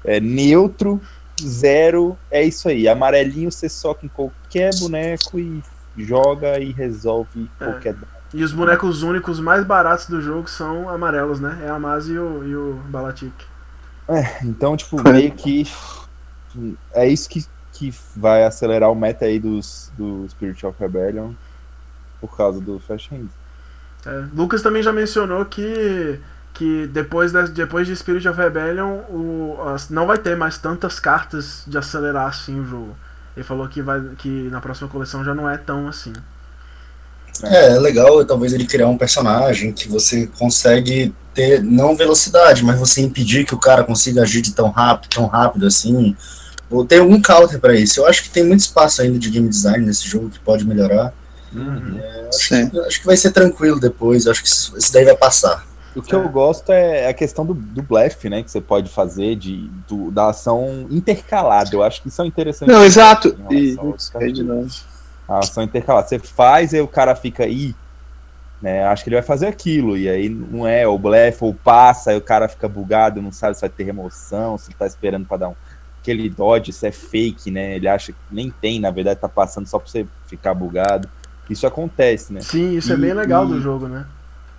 É 0.03 0.19
neutro, 0.19 0.99
zero. 1.39 2.17
É 2.31 2.41
isso 2.43 2.67
aí. 2.67 2.87
Amarelinho 2.87 3.51
você 3.51 3.69
soca 3.69 4.03
em 4.03 4.09
qualquer 4.09 4.73
boneco 4.79 5.37
e 5.37 5.61
joga 5.95 6.59
e 6.59 6.71
resolve 6.71 7.49
é. 7.59 7.65
qualquer 7.65 7.93
dano. 7.93 8.14
E 8.35 8.43
os 8.43 8.51
bonecos 8.51 9.01
únicos 9.01 9.39
mais 9.39 9.63
baratos 9.63 10.07
do 10.07 10.21
jogo 10.21 10.49
são 10.49 10.89
amarelos, 10.89 11.39
né? 11.39 11.57
É 11.63 11.69
a 11.69 11.79
Maz 11.79 12.09
e 12.09 12.17
o, 12.17 12.43
e 12.43 12.53
o 12.53 12.73
Balatic. 12.89 13.33
É, 14.09 14.43
então, 14.43 14.75
tipo, 14.75 15.01
meio 15.01 15.31
que. 15.31 15.65
É 16.91 17.07
isso 17.07 17.29
que, 17.29 17.45
que 17.71 17.93
vai 18.13 18.43
acelerar 18.43 18.91
o 18.91 18.95
meta 18.95 19.23
aí 19.23 19.39
dos, 19.39 19.89
do 19.97 20.27
Spirit 20.27 20.65
of 20.65 20.77
Rebellion 20.77 21.31
por 22.19 22.35
causa 22.35 22.59
do 22.59 22.77
Flash 22.77 23.07
Hands. 23.07 23.31
É, 24.05 24.25
Lucas 24.33 24.61
também 24.61 24.83
já 24.83 24.91
mencionou 24.91 25.45
que, 25.45 26.19
que 26.53 26.87
depois, 26.87 27.31
de, 27.31 27.47
depois 27.51 27.87
de 27.87 27.95
Spirit 27.95 28.27
of 28.27 28.37
Rebellion 28.37 28.97
o, 29.09 29.57
as, 29.73 29.89
não 29.89 30.05
vai 30.05 30.17
ter 30.17 30.35
mais 30.35 30.57
tantas 30.57 30.99
cartas 30.99 31.63
de 31.65 31.77
acelerar 31.77 32.27
assim 32.27 32.59
o 32.59 32.65
jogo. 32.65 32.97
Ele 33.33 33.45
falou 33.45 33.65
que, 33.69 33.81
vai, 33.81 34.01
que 34.17 34.49
na 34.49 34.59
próxima 34.59 34.89
coleção 34.89 35.23
já 35.23 35.33
não 35.33 35.49
é 35.49 35.57
tão 35.57 35.87
assim. 35.87 36.11
É, 37.43 37.75
é 37.75 37.79
legal 37.79 38.23
talvez 38.25 38.53
ele 38.53 38.65
criar 38.65 38.87
um 38.87 38.97
personagem 38.97 39.71
que 39.71 39.87
você 39.87 40.27
consegue 40.37 41.13
ter, 41.33 41.61
não 41.61 41.95
velocidade, 41.95 42.63
mas 42.63 42.79
você 42.79 43.01
impedir 43.01 43.45
que 43.45 43.53
o 43.53 43.59
cara 43.59 43.83
consiga 43.83 44.21
agir 44.21 44.41
de 44.41 44.53
tão 44.53 44.69
rápido, 44.69 45.09
tão 45.13 45.27
rápido 45.27 45.67
assim. 45.67 46.15
Ou 46.69 46.85
ter 46.85 46.99
algum 46.99 47.21
counter 47.21 47.59
para 47.59 47.75
isso. 47.75 47.99
Eu 47.99 48.07
acho 48.07 48.23
que 48.23 48.29
tem 48.29 48.43
muito 48.43 48.61
espaço 48.61 49.01
ainda 49.01 49.19
de 49.19 49.29
game 49.29 49.47
design 49.47 49.85
nesse 49.85 50.07
jogo 50.07 50.29
que 50.29 50.39
pode 50.39 50.65
melhorar. 50.65 51.13
Uhum. 51.53 51.99
É, 52.01 52.29
acho, 52.29 52.47
que, 52.47 52.79
acho, 52.79 52.99
que, 53.01 53.05
vai 53.05 53.15
ser 53.15 53.31
tranquilo 53.31 53.79
depois, 53.79 54.27
acho 54.27 54.41
que 54.41 54.49
isso 54.49 54.93
daí 54.93 55.05
vai 55.05 55.15
passar. 55.15 55.65
O 55.95 56.01
que 56.01 56.13
é. 56.13 56.17
eu 56.17 56.27
gosto 56.27 56.71
é 56.71 57.07
a 57.07 57.13
questão 57.13 57.45
do, 57.45 57.53
do 57.53 57.81
blefe, 57.81 58.29
né? 58.29 58.43
Que 58.43 58.51
você 58.51 58.59
pode 58.59 58.89
fazer 58.89 59.35
de, 59.35 59.69
do, 59.87 60.11
da 60.11 60.29
ação 60.29 60.87
intercalada. 60.89 61.69
Eu 61.73 61.83
acho 61.83 62.01
que 62.01 62.09
isso 62.09 62.21
é 62.21 62.25
interessante. 62.25 62.69
Não, 62.69 62.83
exato. 62.83 63.37
E, 63.49 63.77
é 64.15 64.27
de 64.27 64.43
novo 64.43 64.67
a 65.27 65.39
ação 65.39 65.63
intercalada. 65.63 66.07
Você 66.07 66.19
faz 66.19 66.73
e 66.73 66.79
o 66.79 66.87
cara 66.87 67.15
fica 67.15 67.43
aí, 67.43 67.75
né? 68.61 68.85
Acho 68.85 69.03
que 69.03 69.09
ele 69.09 69.17
vai 69.17 69.25
fazer 69.25 69.47
aquilo, 69.47 69.97
e 69.97 70.09
aí 70.09 70.29
não 70.29 70.67
é, 70.67 70.87
ou 70.87 70.97
blefe, 70.97 71.43
ou 71.43 71.53
passa, 71.53 72.11
aí 72.11 72.17
o 72.17 72.21
cara 72.21 72.47
fica 72.47 72.67
bugado, 72.67 73.21
não 73.21 73.31
sabe 73.31 73.55
se 73.55 73.61
vai 73.61 73.69
ter 73.69 73.83
remoção, 73.83 74.57
se 74.57 74.69
ele 74.69 74.77
tá 74.77 74.87
esperando 74.87 75.25
para 75.25 75.37
dar 75.37 75.49
um. 75.49 75.55
Aquele 76.01 76.29
dodge, 76.29 76.69
isso 76.69 76.85
é 76.85 76.91
fake, 76.91 77.49
né? 77.49 77.75
Ele 77.75 77.87
acha 77.87 78.11
que 78.11 78.17
nem 78.29 78.51
tem, 78.51 78.79
na 78.79 78.91
verdade, 78.91 79.19
tá 79.19 79.27
passando 79.27 79.65
só 79.65 79.79
pra 79.79 79.89
você 79.89 80.05
ficar 80.27 80.53
bugado. 80.53 81.09
Isso 81.49 81.65
acontece, 81.65 82.31
né? 82.31 82.41
Sim, 82.41 82.77
isso 82.77 82.91
é 82.91 82.95
e, 82.95 82.97
é 82.97 83.01
bem 83.01 83.13
legal 83.13 83.45
e, 83.45 83.47
do 83.47 83.61
jogo, 83.61 83.87
né? 83.87 84.05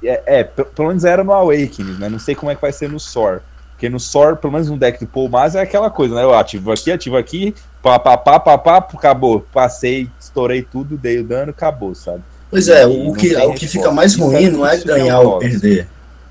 É, 0.02 0.40
é, 0.40 0.44
pelo 0.44 0.88
menos 0.88 1.04
era 1.04 1.22
no 1.22 1.32
Awakening, 1.32 1.98
né? 1.98 2.08
Não 2.08 2.18
sei 2.18 2.34
como 2.34 2.50
é 2.50 2.54
que 2.54 2.60
vai 2.60 2.72
ser 2.72 2.88
no 2.88 2.98
Sor. 2.98 3.42
Porque 3.70 3.88
no 3.88 4.00
Sor, 4.00 4.36
pelo 4.36 4.52
menos 4.52 4.70
no 4.70 4.78
deck 4.78 5.04
do 5.04 5.06
Paul 5.06 5.28
Mas 5.28 5.54
é 5.54 5.60
aquela 5.60 5.90
coisa, 5.90 6.14
né? 6.14 6.22
Eu 6.22 6.34
ativo 6.34 6.72
aqui, 6.72 6.90
ativo 6.90 7.16
aqui, 7.16 7.54
pá, 7.86 7.98
pá, 7.98 8.16
pá, 8.16 8.40
pá, 8.40 8.58
pá, 8.58 8.76
acabou. 8.78 9.40
Passei, 9.52 10.10
estourei 10.18 10.62
tudo, 10.62 10.96
dei 10.96 11.20
o 11.20 11.24
dano, 11.24 11.50
acabou, 11.50 11.94
sabe? 11.94 12.22
Pois 12.50 12.68
é, 12.68 12.86
o 12.86 13.12
que, 13.12 13.34
o 13.36 13.54
que 13.54 13.66
fica 13.66 13.90
mais 13.90 14.16
ruim 14.16 14.50
não 14.50 14.66
é 14.66 14.76
ganhar 14.78 15.20
ou 15.20 15.38
perder. 15.38 15.88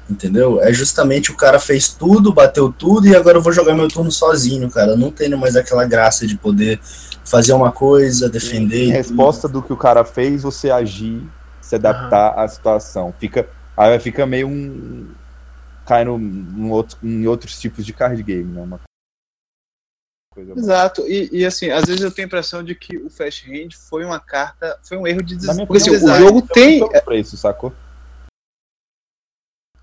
Entendeu? 0.09 0.61
É 0.61 0.71
justamente 0.71 1.31
o 1.31 1.35
cara 1.35 1.59
fez 1.59 1.89
tudo, 1.89 2.31
bateu 2.31 2.71
tudo 2.71 3.07
e 3.07 3.15
agora 3.15 3.37
eu 3.37 3.41
vou 3.41 3.51
jogar 3.51 3.73
meu 3.73 3.87
turno 3.87 4.11
sozinho, 4.11 4.69
cara. 4.69 4.95
Não 4.95 5.11
tenho 5.11 5.37
mais 5.37 5.55
aquela 5.55 5.83
graça 5.85 6.27
de 6.27 6.37
poder 6.37 6.79
fazer 7.23 7.53
uma 7.53 7.71
coisa, 7.71 8.29
defender. 8.29 8.85
Em 8.85 8.91
resposta 8.91 9.47
do 9.47 9.63
que 9.63 9.73
o 9.73 9.77
cara 9.77 10.05
fez, 10.05 10.43
você 10.43 10.69
agir, 10.69 11.23
se 11.59 11.75
adaptar 11.75 12.35
uhum. 12.35 12.43
à 12.43 12.47
situação. 12.47 13.13
Fica, 13.19 13.47
aí 13.75 13.99
fica 13.99 14.27
meio 14.27 14.47
um. 14.47 15.07
cai 15.87 16.05
no, 16.05 16.19
no 16.19 16.69
outro, 16.69 16.97
em 17.01 17.25
outros 17.25 17.59
tipos 17.59 17.83
de 17.83 17.91
card 17.91 18.21
game, 18.21 18.51
né? 18.51 18.61
Uma 18.61 18.79
coisa 20.35 20.53
Exato, 20.53 21.07
e, 21.07 21.29
e, 21.31 21.45
assim, 21.45 21.69
às 21.69 21.85
vezes 21.85 22.01
eu 22.01 22.11
tenho 22.11 22.25
a 22.25 22.27
impressão 22.27 22.61
de 22.61 22.75
que 22.75 22.97
o 22.97 23.09
Fast 23.09 23.49
Hand 23.49 23.69
foi 23.71 24.03
uma 24.03 24.19
carta, 24.19 24.77
foi 24.83 24.97
um 24.97 25.07
erro 25.07 25.23
de 25.23 25.35
design. 25.35 25.65
Porque 25.65 25.81
assim, 25.81 25.95
o 25.95 26.15
jogo 26.15 26.41
tem. 26.41 26.85
Preço, 27.05 27.37
sacou? 27.37 27.73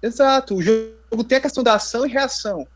Exato, 0.03 0.57
o 0.57 0.63
jogo 0.63 1.25
tem 1.27 1.39
a 1.39 1.41
questão 1.41 1.65
da 1.65 1.75
ação 1.75 2.05
e 2.05 2.11
reação. 2.11 2.67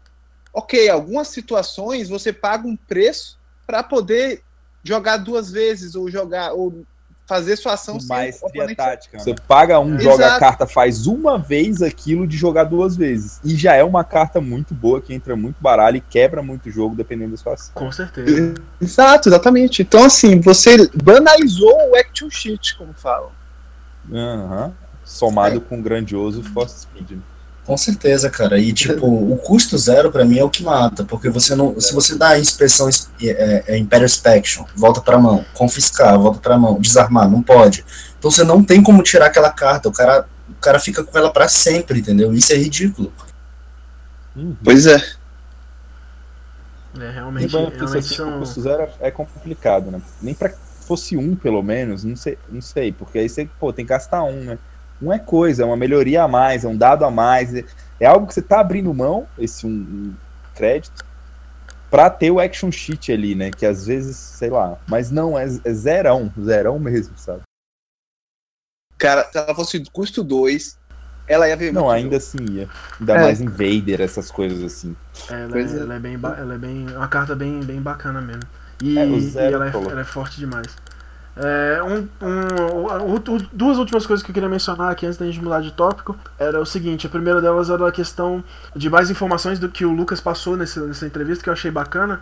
Ok, 0.52 0.88
algumas 0.88 1.28
situações 1.28 2.08
você 2.08 2.32
paga 2.32 2.66
um 2.66 2.76
preço 2.76 3.38
para 3.66 3.82
poder 3.82 4.42
jogar 4.82 5.18
duas 5.18 5.50
vezes 5.50 5.94
ou 5.94 6.10
jogar 6.10 6.52
ou 6.54 6.86
fazer 7.26 7.56
sua 7.56 7.72
ação 7.72 7.98
Maestria 8.08 8.74
tática. 8.74 9.18
Né? 9.18 9.22
Você 9.22 9.34
paga 9.34 9.80
um, 9.80 9.94
Exato. 9.94 10.04
joga 10.04 10.34
a 10.34 10.38
carta, 10.38 10.66
faz 10.66 11.06
uma 11.06 11.36
vez 11.38 11.82
aquilo 11.82 12.26
de 12.26 12.36
jogar 12.36 12.64
duas 12.64 12.96
vezes. 12.96 13.40
E 13.44 13.56
já 13.56 13.74
é 13.74 13.82
uma 13.82 14.04
carta 14.04 14.40
muito 14.40 14.72
boa, 14.72 15.00
que 15.00 15.12
entra 15.12 15.34
muito 15.34 15.56
baralho 15.60 15.96
e 15.96 16.00
quebra 16.00 16.42
muito 16.42 16.68
o 16.68 16.72
jogo, 16.72 16.94
dependendo 16.94 17.32
da 17.32 17.36
sua 17.36 17.54
ação. 17.54 17.72
Com 17.74 17.90
certeza. 17.90 18.54
Exato, 18.80 19.28
exatamente. 19.28 19.82
Então, 19.82 20.04
assim, 20.04 20.40
você 20.40 20.88
banalizou 20.94 21.74
o 21.90 21.96
Action 21.96 22.30
Sheet, 22.30 22.78
como 22.78 22.92
falam. 22.94 23.30
Uhum. 24.08 24.72
Somado 25.04 25.56
é. 25.56 25.60
com 25.60 25.80
o 25.80 25.82
grandioso 25.82 26.42
Force 26.42 26.82
Speed. 26.82 27.18
Com 27.66 27.76
certeza, 27.76 28.30
cara. 28.30 28.58
E 28.58 28.72
tipo, 28.72 29.04
o 29.06 29.36
custo 29.38 29.76
zero 29.76 30.12
para 30.12 30.24
mim 30.24 30.38
é 30.38 30.44
o 30.44 30.48
que 30.48 30.62
mata, 30.62 31.04
porque 31.04 31.28
você 31.28 31.56
não, 31.56 31.80
se 31.80 31.92
você 31.92 32.14
dá 32.14 32.38
inspeção 32.38 32.88
é, 33.20 33.64
é, 33.66 33.76
Imperial 33.76 34.06
Inspection, 34.06 34.64
volta 34.76 35.00
para 35.00 35.18
mão, 35.18 35.44
confiscar, 35.52 36.16
volta 36.16 36.38
para 36.38 36.56
mão, 36.56 36.80
desarmar, 36.80 37.28
não 37.28 37.42
pode. 37.42 37.84
Então 38.16 38.30
você 38.30 38.44
não 38.44 38.62
tem 38.62 38.80
como 38.80 39.02
tirar 39.02 39.26
aquela 39.26 39.50
carta. 39.50 39.88
O 39.88 39.92
cara, 39.92 40.28
o 40.48 40.54
cara 40.60 40.78
fica 40.78 41.02
com 41.02 41.18
ela 41.18 41.32
para 41.32 41.48
sempre, 41.48 41.98
entendeu? 41.98 42.32
Isso 42.32 42.52
é 42.52 42.56
ridículo. 42.56 43.12
Uhum. 44.36 44.56
Pois 44.62 44.86
é. 44.86 45.02
É 47.00 47.10
realmente, 47.10 47.52
e, 47.52 47.56
realmente 47.58 47.84
assim, 47.84 48.14
são... 48.14 48.36
o 48.36 48.38
custo 48.38 48.62
zero 48.62 48.88
é 49.00 49.10
complicado, 49.10 49.90
né? 49.90 50.00
Nem 50.22 50.34
para 50.34 50.54
fosse 50.86 51.16
um, 51.16 51.34
pelo 51.34 51.62
menos, 51.64 52.04
não 52.04 52.14
sei, 52.14 52.38
não 52.48 52.60
sei, 52.60 52.92
porque 52.92 53.18
aí 53.18 53.28
você, 53.28 53.48
pô, 53.58 53.72
tem 53.72 53.84
que 53.84 53.88
gastar 53.88 54.22
um, 54.22 54.44
né? 54.44 54.58
Não 55.00 55.12
é 55.12 55.18
coisa, 55.18 55.62
é 55.62 55.66
uma 55.66 55.76
melhoria 55.76 56.22
a 56.22 56.28
mais, 56.28 56.64
é 56.64 56.68
um 56.68 56.76
dado 56.76 57.04
a 57.04 57.10
mais, 57.10 57.54
é, 57.54 57.64
é 58.00 58.06
algo 58.06 58.26
que 58.26 58.34
você 58.34 58.40
está 58.40 58.60
abrindo 58.60 58.92
mão, 58.92 59.26
esse 59.38 59.66
um, 59.66 59.70
um 59.70 60.14
crédito, 60.54 61.04
para 61.90 62.10
ter 62.10 62.30
o 62.30 62.40
action 62.40 62.70
sheet 62.70 63.12
ali, 63.12 63.34
né? 63.34 63.50
Que 63.50 63.64
às 63.64 63.86
vezes, 63.86 64.16
sei 64.16 64.50
lá, 64.50 64.78
mas 64.88 65.10
não, 65.10 65.38
é, 65.38 65.44
é 65.44 65.72
zerão, 65.72 66.32
zerão 66.40 66.78
mesmo, 66.78 67.16
sabe? 67.16 67.42
Cara, 68.98 69.24
se 69.30 69.38
ela 69.38 69.54
fosse 69.54 69.82
custo 69.92 70.24
2, 70.24 70.78
ela 71.28 71.48
ia 71.48 71.56
ver 71.56 71.72
Não, 71.72 71.90
ainda 71.90 72.18
jogo. 72.18 72.38
assim 72.44 72.52
ia. 72.52 72.68
Ainda 72.98 73.14
é. 73.14 73.22
mais 73.22 73.40
Invader, 73.40 74.00
essas 74.00 74.30
coisas 74.30 74.62
assim. 74.62 74.96
É, 75.28 75.42
ela, 75.42 75.58
é, 75.58 75.62
é, 75.62 75.76
ela, 75.76 75.94
é, 75.94 75.98
bem, 75.98 76.14
ela 76.14 76.54
é 76.54 76.58
bem. 76.58 76.86
Uma 76.88 77.08
carta 77.08 77.34
bem, 77.34 77.60
bem 77.60 77.80
bacana 77.80 78.20
mesmo. 78.20 78.44
E, 78.82 78.98
é, 78.98 79.06
e 79.06 79.36
ela, 79.36 79.68
é, 79.68 79.70
ela 79.70 80.00
é 80.00 80.04
forte 80.04 80.38
demais. 80.38 80.66
É, 81.38 81.82
um, 81.82 82.08
um, 82.26 83.18
duas 83.52 83.76
últimas 83.76 84.06
coisas 84.06 84.24
que 84.24 84.30
eu 84.30 84.34
queria 84.34 84.48
mencionar 84.48 84.90
aqui 84.90 85.04
antes 85.04 85.18
da 85.18 85.26
gente 85.26 85.38
mudar 85.42 85.60
de 85.60 85.70
tópico 85.70 86.16
era 86.38 86.58
o 86.58 86.64
seguinte: 86.64 87.06
a 87.06 87.10
primeira 87.10 87.42
delas 87.42 87.68
era 87.68 87.86
a 87.86 87.92
questão 87.92 88.42
de 88.74 88.88
mais 88.88 89.10
informações 89.10 89.58
do 89.58 89.68
que 89.68 89.84
o 89.84 89.92
Lucas 89.92 90.20
passou 90.20 90.56
nessa, 90.56 90.80
nessa 90.86 91.06
entrevista, 91.06 91.44
que 91.44 91.50
eu 91.50 91.52
achei 91.52 91.70
bacana. 91.70 92.20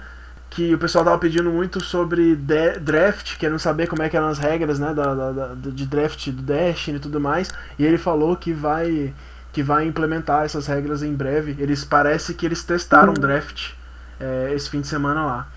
Que 0.50 0.72
o 0.72 0.78
pessoal 0.78 1.04
tava 1.04 1.18
pedindo 1.18 1.50
muito 1.50 1.80
sobre 1.80 2.36
draft, 2.36 3.36
querendo 3.38 3.58
saber 3.58 3.88
como 3.88 4.02
é 4.02 4.08
que 4.08 4.16
eram 4.16 4.28
as 4.28 4.38
regras 4.38 4.78
né, 4.78 4.94
da, 4.94 5.12
da, 5.12 5.32
da, 5.32 5.54
de 5.54 5.84
draft 5.84 6.30
do 6.30 6.42
Destiny 6.42 6.98
e 6.98 7.00
tudo 7.00 7.20
mais. 7.20 7.50
E 7.76 7.84
ele 7.84 7.98
falou 7.98 8.36
que 8.36 8.52
vai, 8.52 9.12
que 9.52 9.64
vai 9.64 9.84
implementar 9.84 10.44
essas 10.44 10.68
regras 10.68 11.02
em 11.02 11.12
breve. 11.12 11.56
Eles 11.58 11.84
parece 11.84 12.34
que 12.34 12.46
eles 12.46 12.62
testaram 12.62 13.12
o 13.12 13.18
draft 13.18 13.72
é, 14.20 14.52
esse 14.54 14.70
fim 14.70 14.80
de 14.80 14.86
semana 14.86 15.24
lá. 15.24 15.48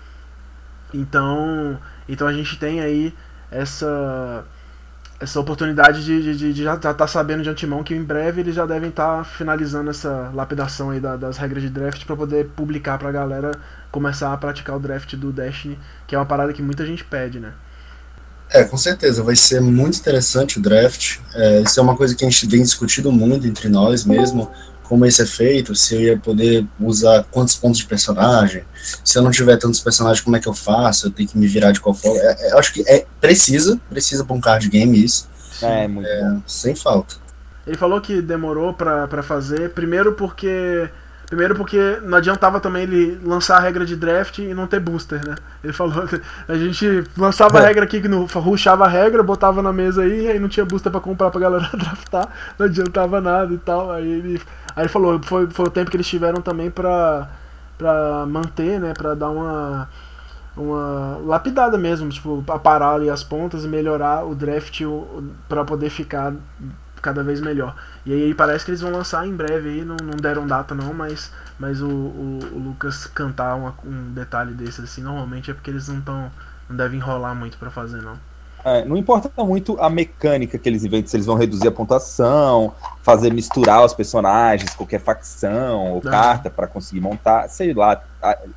Então, 0.92 1.78
então 2.08 2.26
a 2.26 2.32
gente 2.32 2.58
tem 2.58 2.80
aí 2.80 3.14
essa 3.50 4.44
essa 5.20 5.40
oportunidade 5.40 6.04
de, 6.04 6.36
de, 6.36 6.52
de 6.52 6.62
já 6.62 6.74
estar 6.74 6.94
tá 6.94 7.06
sabendo 7.06 7.42
de 7.42 7.50
antemão 7.50 7.82
que 7.82 7.92
em 7.92 8.02
breve 8.02 8.40
eles 8.40 8.54
já 8.54 8.64
devem 8.64 8.88
estar 8.88 9.18
tá 9.18 9.24
finalizando 9.24 9.90
essa 9.90 10.30
lapidação 10.32 10.90
aí 10.90 11.00
da, 11.00 11.16
das 11.16 11.36
regras 11.36 11.62
de 11.62 11.68
draft 11.68 12.04
para 12.04 12.14
poder 12.14 12.46
publicar 12.54 12.98
para 12.98 13.08
a 13.08 13.12
galera 13.12 13.50
começar 13.90 14.32
a 14.32 14.36
praticar 14.36 14.76
o 14.76 14.78
draft 14.78 15.16
do 15.16 15.32
Destiny, 15.32 15.76
que 16.06 16.14
é 16.14 16.18
uma 16.18 16.26
parada 16.26 16.52
que 16.52 16.62
muita 16.62 16.86
gente 16.86 17.02
pede, 17.04 17.40
né? 17.40 17.52
É, 18.50 18.64
com 18.64 18.78
certeza, 18.78 19.22
vai 19.22 19.36
ser 19.36 19.60
muito 19.60 19.98
interessante 19.98 20.58
o 20.58 20.62
draft. 20.62 21.18
É, 21.34 21.60
isso 21.60 21.78
é 21.78 21.82
uma 21.82 21.96
coisa 21.96 22.14
que 22.14 22.24
a 22.24 22.30
gente 22.30 22.46
vem 22.46 22.62
discutido 22.62 23.12
muito 23.12 23.46
entre 23.46 23.68
nós 23.68 24.04
mesmo, 24.04 24.50
como 24.88 25.04
esse 25.04 25.20
é 25.20 25.26
feito, 25.26 25.74
se 25.74 25.94
eu 25.94 26.00
ia 26.00 26.18
poder 26.18 26.66
usar 26.80 27.22
quantos 27.30 27.54
pontos 27.56 27.78
de 27.78 27.84
personagem, 27.84 28.64
se 29.04 29.18
eu 29.18 29.22
não 29.22 29.30
tiver 29.30 29.58
tantos 29.58 29.80
personagens, 29.80 30.22
como 30.22 30.34
é 30.34 30.40
que 30.40 30.48
eu 30.48 30.54
faço? 30.54 31.06
Eu 31.06 31.10
tenho 31.10 31.28
que 31.28 31.36
me 31.36 31.46
virar 31.46 31.72
de 31.72 31.80
qual 31.80 31.94
forma. 31.94 32.18
É, 32.18 32.48
é, 32.48 32.52
eu 32.52 32.58
acho 32.58 32.72
que 32.72 32.82
é, 32.88 33.04
precisa, 33.20 33.78
precisa 33.90 34.24
para 34.24 34.34
um 34.34 34.40
card 34.40 34.66
game 34.68 35.04
isso. 35.04 35.28
É, 35.60 35.86
muito 35.86 36.08
é, 36.08 36.38
Sem 36.46 36.74
falta. 36.74 37.16
Ele 37.66 37.76
falou 37.76 38.00
que 38.00 38.22
demorou 38.22 38.72
para 38.72 39.22
fazer, 39.22 39.70
primeiro 39.74 40.14
porque 40.14 40.88
Primeiro 41.28 41.54
porque 41.54 41.98
não 42.04 42.16
adiantava 42.16 42.58
também 42.58 42.84
ele 42.84 43.20
lançar 43.22 43.58
a 43.58 43.60
regra 43.60 43.84
de 43.84 43.94
draft 43.94 44.38
e 44.38 44.54
não 44.54 44.66
ter 44.66 44.80
booster, 44.80 45.20
né? 45.26 45.34
Ele 45.62 45.74
falou, 45.74 46.08
a 46.48 46.54
gente 46.54 47.04
lançava 47.18 47.58
a 47.58 47.62
é. 47.62 47.66
regra 47.66 47.84
aqui, 47.84 48.00
que 48.00 48.08
ruxava 48.08 48.86
a 48.86 48.88
regra, 48.88 49.22
botava 49.22 49.60
na 49.60 49.70
mesa 49.70 50.02
aí, 50.02 50.26
aí 50.26 50.38
não 50.38 50.48
tinha 50.48 50.64
booster 50.64 50.90
para 50.90 51.02
comprar 51.02 51.30
pra 51.30 51.38
galera 51.38 51.68
draftar, 51.76 52.28
não 52.58 52.64
adiantava 52.64 53.20
nada 53.20 53.52
e 53.52 53.58
tal. 53.58 53.92
Aí 53.92 54.10
ele, 54.10 54.40
aí 54.78 54.82
ele 54.82 54.88
falou, 54.88 55.20
foi, 55.22 55.50
foi 55.50 55.66
o 55.66 55.70
tempo 55.70 55.90
que 55.90 55.96
eles 55.96 56.06
tiveram 56.06 56.40
também 56.40 56.70
pra, 56.70 57.28
pra 57.76 58.24
manter, 58.26 58.80
né? 58.80 58.94
Pra 58.94 59.14
dar 59.14 59.28
uma, 59.30 59.88
uma 60.56 61.18
lapidada 61.24 61.76
mesmo, 61.76 62.08
tipo, 62.08 62.42
parar 62.62 62.94
ali 62.94 63.10
as 63.10 63.24
pontas 63.24 63.64
e 63.64 63.68
melhorar 63.68 64.24
o 64.24 64.36
draft 64.36 64.80
para 65.48 65.64
poder 65.64 65.90
ficar 65.90 66.32
cada 67.02 67.24
vez 67.24 67.40
melhor. 67.40 67.74
E 68.06 68.12
aí 68.12 68.34
parece 68.34 68.64
que 68.64 68.70
eles 68.70 68.80
vão 68.80 68.92
lançar 68.92 69.26
em 69.26 69.34
breve 69.34 69.68
aí, 69.68 69.84
não, 69.84 69.96
não 69.96 70.16
deram 70.16 70.46
data 70.46 70.74
não, 70.76 70.94
mas, 70.94 71.32
mas 71.58 71.82
o, 71.82 71.88
o, 71.88 72.38
o 72.52 72.58
Lucas 72.58 73.06
cantar 73.06 73.56
uma, 73.56 73.74
um 73.84 74.12
detalhe 74.12 74.54
desse 74.54 74.80
assim, 74.80 75.02
normalmente 75.02 75.50
é 75.50 75.54
porque 75.54 75.70
eles 75.70 75.88
não 75.88 75.98
estão. 75.98 76.30
não 76.68 76.76
devem 76.76 77.00
enrolar 77.00 77.34
muito 77.34 77.58
para 77.58 77.70
fazer 77.70 78.00
não. 78.00 78.16
É, 78.68 78.84
não 78.84 78.96
importa 78.96 79.30
muito 79.44 79.80
a 79.80 79.88
mecânica 79.88 80.58
que 80.58 80.68
eles 80.68 80.84
inventam, 80.84 81.08
se 81.08 81.16
eles 81.16 81.26
vão 81.26 81.36
reduzir 81.36 81.68
a 81.68 81.72
pontuação, 81.72 82.74
fazer 83.02 83.32
misturar 83.32 83.84
os 83.84 83.94
personagens, 83.94 84.74
qualquer 84.74 85.00
facção 85.00 85.94
ou 85.94 86.02
não. 86.02 86.10
carta 86.10 86.50
para 86.50 86.66
conseguir 86.66 87.00
montar, 87.00 87.48
sei 87.48 87.72
lá, 87.72 88.02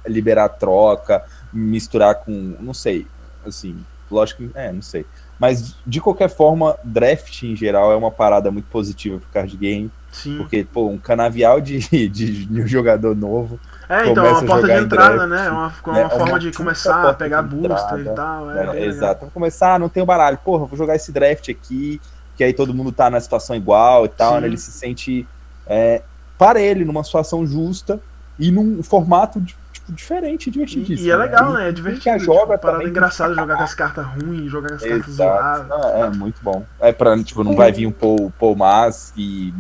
liberar 0.05 0.49
troca, 0.49 1.24
misturar 1.53 2.16
com, 2.16 2.55
não 2.59 2.74
sei, 2.74 3.07
assim, 3.45 3.78
lógico 4.09 4.43
que, 4.43 4.51
é, 4.53 4.72
não 4.72 4.82
sei. 4.82 5.05
Mas, 5.42 5.76
de 5.88 6.00
qualquer 6.00 6.30
forma, 6.30 6.78
draft 6.84 7.42
em 7.42 7.56
geral 7.56 7.92
é 7.92 7.96
uma 7.96 8.12
parada 8.12 8.52
muito 8.52 8.66
positiva 8.66 9.18
pro 9.18 9.28
card 9.30 9.58
game. 9.58 9.92
Sim. 10.12 10.38
Porque, 10.38 10.64
pô, 10.72 10.86
um 10.86 11.00
canavial 11.00 11.60
de, 11.60 11.80
de, 11.80 12.46
de 12.46 12.62
um 12.62 12.68
jogador 12.68 13.16
novo. 13.16 13.60
É, 13.89 14.08
então, 14.08 14.24
é 14.24 14.34
uma 14.34 14.44
porta 14.44 14.68
de 14.68 14.74
entrada, 14.74 15.16
draft, 15.16 15.30
né? 15.32 15.48
É 15.48 15.50
uma, 15.50 15.74
uma 15.88 15.94
né? 15.94 16.10
forma 16.10 16.26
uma 16.26 16.39
de 16.39 16.52
começar 16.52 17.10
a 17.10 17.14
pegar 17.16 17.42
booster 17.42 18.00
e 18.02 18.10
tal. 18.14 18.52
É, 18.52 18.78
é 18.78 18.86
exato. 18.86 19.22
Vou 19.22 19.32
começar, 19.32 19.80
não 19.80 19.89
tem 19.89 20.04
o 20.04 20.06
baralho. 20.06 20.38
Porra, 20.38 20.66
vou 20.66 20.78
jogar 20.78 20.96
esse 20.96 21.12
draft 21.12 21.50
aqui, 21.50 22.00
que 22.38 22.44
aí 22.44 22.54
todo 22.54 22.72
mundo 22.72 22.92
tá 22.92 23.10
na 23.10 23.20
situação 23.20 23.56
igual 23.56 24.06
e 24.06 24.10
tal, 24.10 24.39
né? 24.39 24.46
Ele 24.46 24.58
se 24.58 24.72
sente 24.72 25.28
é, 25.66 26.04
para 26.38 26.62
ele 26.62 26.86
numa 26.86 27.04
situação 27.04 27.48
justa 27.48 28.00
e 28.38 28.52
num 28.52 28.84
formato 28.84 29.42
de 29.42 29.56
diferente 29.92 30.50
divertidíssimo. 30.50 31.06
E, 31.06 31.10
e 31.10 31.12
é 31.12 31.16
legal, 31.16 31.54
né? 31.54 31.70
É 31.70 31.72
divertido. 31.72 32.18
Que 32.18 32.20
joga 32.20 32.54
tipo, 32.54 32.60
parada 32.60 32.84
engraçada 32.84 33.36
jogar 33.36 33.58
com 33.58 33.64
as 33.64 33.74
cartas 33.74 34.06
ruins, 34.06 34.50
jogar 34.50 34.70
com 34.70 34.76
as 34.76 34.84
cartas 34.84 35.14
zoadas. 35.14 35.68
É, 35.94 36.02
é, 36.02 36.10
muito 36.10 36.42
bom. 36.42 36.66
É 36.80 36.92
pra, 36.92 37.22
tipo, 37.24 37.44
não 37.44 37.56
vai 37.56 37.72
vir 37.72 37.86
um 37.86 37.92
Paul, 37.92 38.32
Paul 38.39 38.56
Mas 38.56 39.14
e. 39.18 39.54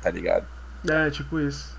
tá 0.00 0.10
ligado? 0.10 0.44
É, 0.88 1.10
tipo 1.10 1.40
isso. 1.40 1.76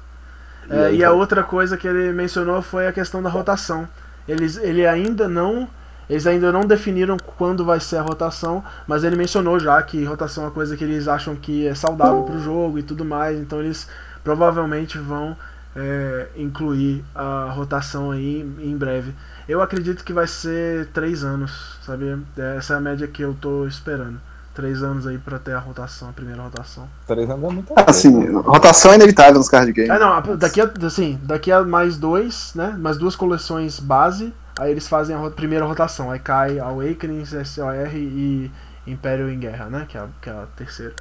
E, 0.69 0.75
é, 0.75 0.93
e 0.95 1.03
a 1.03 1.11
outra 1.11 1.43
coisa 1.43 1.77
que 1.77 1.87
ele 1.87 2.11
mencionou 2.11 2.61
foi 2.61 2.87
a 2.87 2.91
questão 2.91 3.23
da 3.23 3.29
rotação. 3.29 3.87
Eles, 4.27 4.57
ele 4.57 4.85
ainda 4.85 5.27
não. 5.27 5.67
Eles 6.09 6.27
ainda 6.27 6.51
não 6.51 6.61
definiram 6.61 7.15
quando 7.37 7.63
vai 7.63 7.79
ser 7.79 7.95
a 7.95 8.01
rotação, 8.01 8.61
mas 8.85 9.05
ele 9.05 9.15
mencionou 9.15 9.57
já 9.57 9.81
que 9.81 10.03
rotação 10.03 10.43
é 10.43 10.47
uma 10.47 10.51
coisa 10.51 10.75
que 10.75 10.83
eles 10.83 11.07
acham 11.07 11.37
que 11.37 11.65
é 11.65 11.73
saudável 11.73 12.23
para 12.23 12.35
o 12.35 12.39
jogo 12.39 12.77
e 12.77 12.83
tudo 12.83 13.05
mais, 13.05 13.39
então 13.39 13.61
eles 13.61 13.87
provavelmente 14.21 14.97
vão 14.97 15.37
é, 15.75 16.27
incluir 16.35 17.03
a 17.15 17.51
rotação 17.53 18.11
aí 18.11 18.41
em 18.41 18.75
breve. 18.75 19.13
Eu 19.47 19.61
acredito 19.61 20.03
que 20.03 20.13
vai 20.13 20.27
ser 20.27 20.87
três 20.87 21.23
anos, 21.23 21.77
sabia? 21.85 22.19
Essa 22.57 22.73
é 22.73 22.77
a 22.77 22.79
média 22.79 23.07
que 23.07 23.21
eu 23.21 23.35
tô 23.39 23.65
esperando. 23.67 24.19
Três 24.53 24.83
anos 24.83 25.07
aí 25.07 25.17
pra 25.17 25.39
ter 25.39 25.53
a 25.53 25.59
rotação, 25.59 26.09
a 26.09 26.11
primeira 26.11 26.41
rotação. 26.41 26.87
Três 27.07 27.29
anos 27.29 27.49
é 27.49 27.53
muito 27.53 27.73
Ah, 27.75 27.93
sim, 27.93 28.31
rotação 28.33 28.91
é 28.91 28.95
inevitável 28.95 29.35
nos 29.35 29.47
card 29.47 29.71
games. 29.71 29.89
É, 29.89 29.97
não, 29.97 30.37
daqui 30.37 30.59
a, 30.59 30.69
assim, 30.85 31.17
daqui 31.23 31.51
a 31.51 31.63
mais 31.63 31.97
dois, 31.97 32.51
né? 32.53 32.75
Mais 32.77 32.97
duas 32.97 33.15
coleções 33.15 33.79
base, 33.79 34.33
aí 34.59 34.71
eles 34.71 34.89
fazem 34.89 35.15
a 35.15 35.29
primeira 35.29 35.65
rotação. 35.65 36.11
Aí 36.11 36.19
cai 36.19 36.59
Awakening, 36.59 37.25
SOR 37.25 37.95
e 37.95 38.51
Império 38.85 39.29
em 39.29 39.39
Guerra, 39.39 39.67
né? 39.69 39.85
Que 39.87 39.97
é 39.97 40.01
a, 40.01 40.07
que 40.21 40.29
é 40.29 40.33
a 40.33 40.45
terceira. 40.57 40.95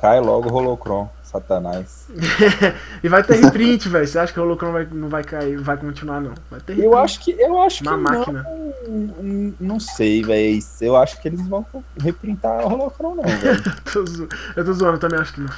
Cai 0.00 0.20
logo 0.20 0.48
o 0.48 0.52
Holocron. 0.54 1.10
Satanás. 1.28 2.08
e 3.02 3.08
vai 3.08 3.22
ter 3.22 3.36
reprint, 3.36 3.88
velho. 3.88 4.06
Você 4.06 4.18
acha 4.18 4.32
que 4.32 4.40
o 4.40 4.42
Holocron 4.42 4.72
vai, 4.72 4.88
não 4.90 5.08
vai 5.08 5.22
cair, 5.22 5.58
vai 5.58 5.76
continuar, 5.76 6.20
não? 6.20 6.32
Vai 6.50 6.60
ter 6.60 6.72
reprint. 6.72 6.84
Eu 6.84 6.96
acho 6.96 7.20
que. 7.20 7.30
Eu 7.32 7.62
acho 7.62 7.82
Uma 7.82 7.92
que 7.92 8.00
máquina. 8.00 8.46
Não, 8.88 9.54
não 9.60 9.80
sei, 9.80 10.22
velho. 10.22 10.58
Eu 10.80 10.96
acho 10.96 11.20
que 11.20 11.28
eles 11.28 11.46
vão 11.46 11.64
reprintar 12.00 12.66
o 12.66 12.72
Holocron, 12.72 13.16
não, 13.16 13.24
velho. 13.24 13.62
eu 14.56 14.64
tô 14.64 14.72
zoando, 14.72 14.96
eu 14.96 15.00
também 15.00 15.20
acho 15.20 15.34
que 15.34 15.40
não. 15.40 15.50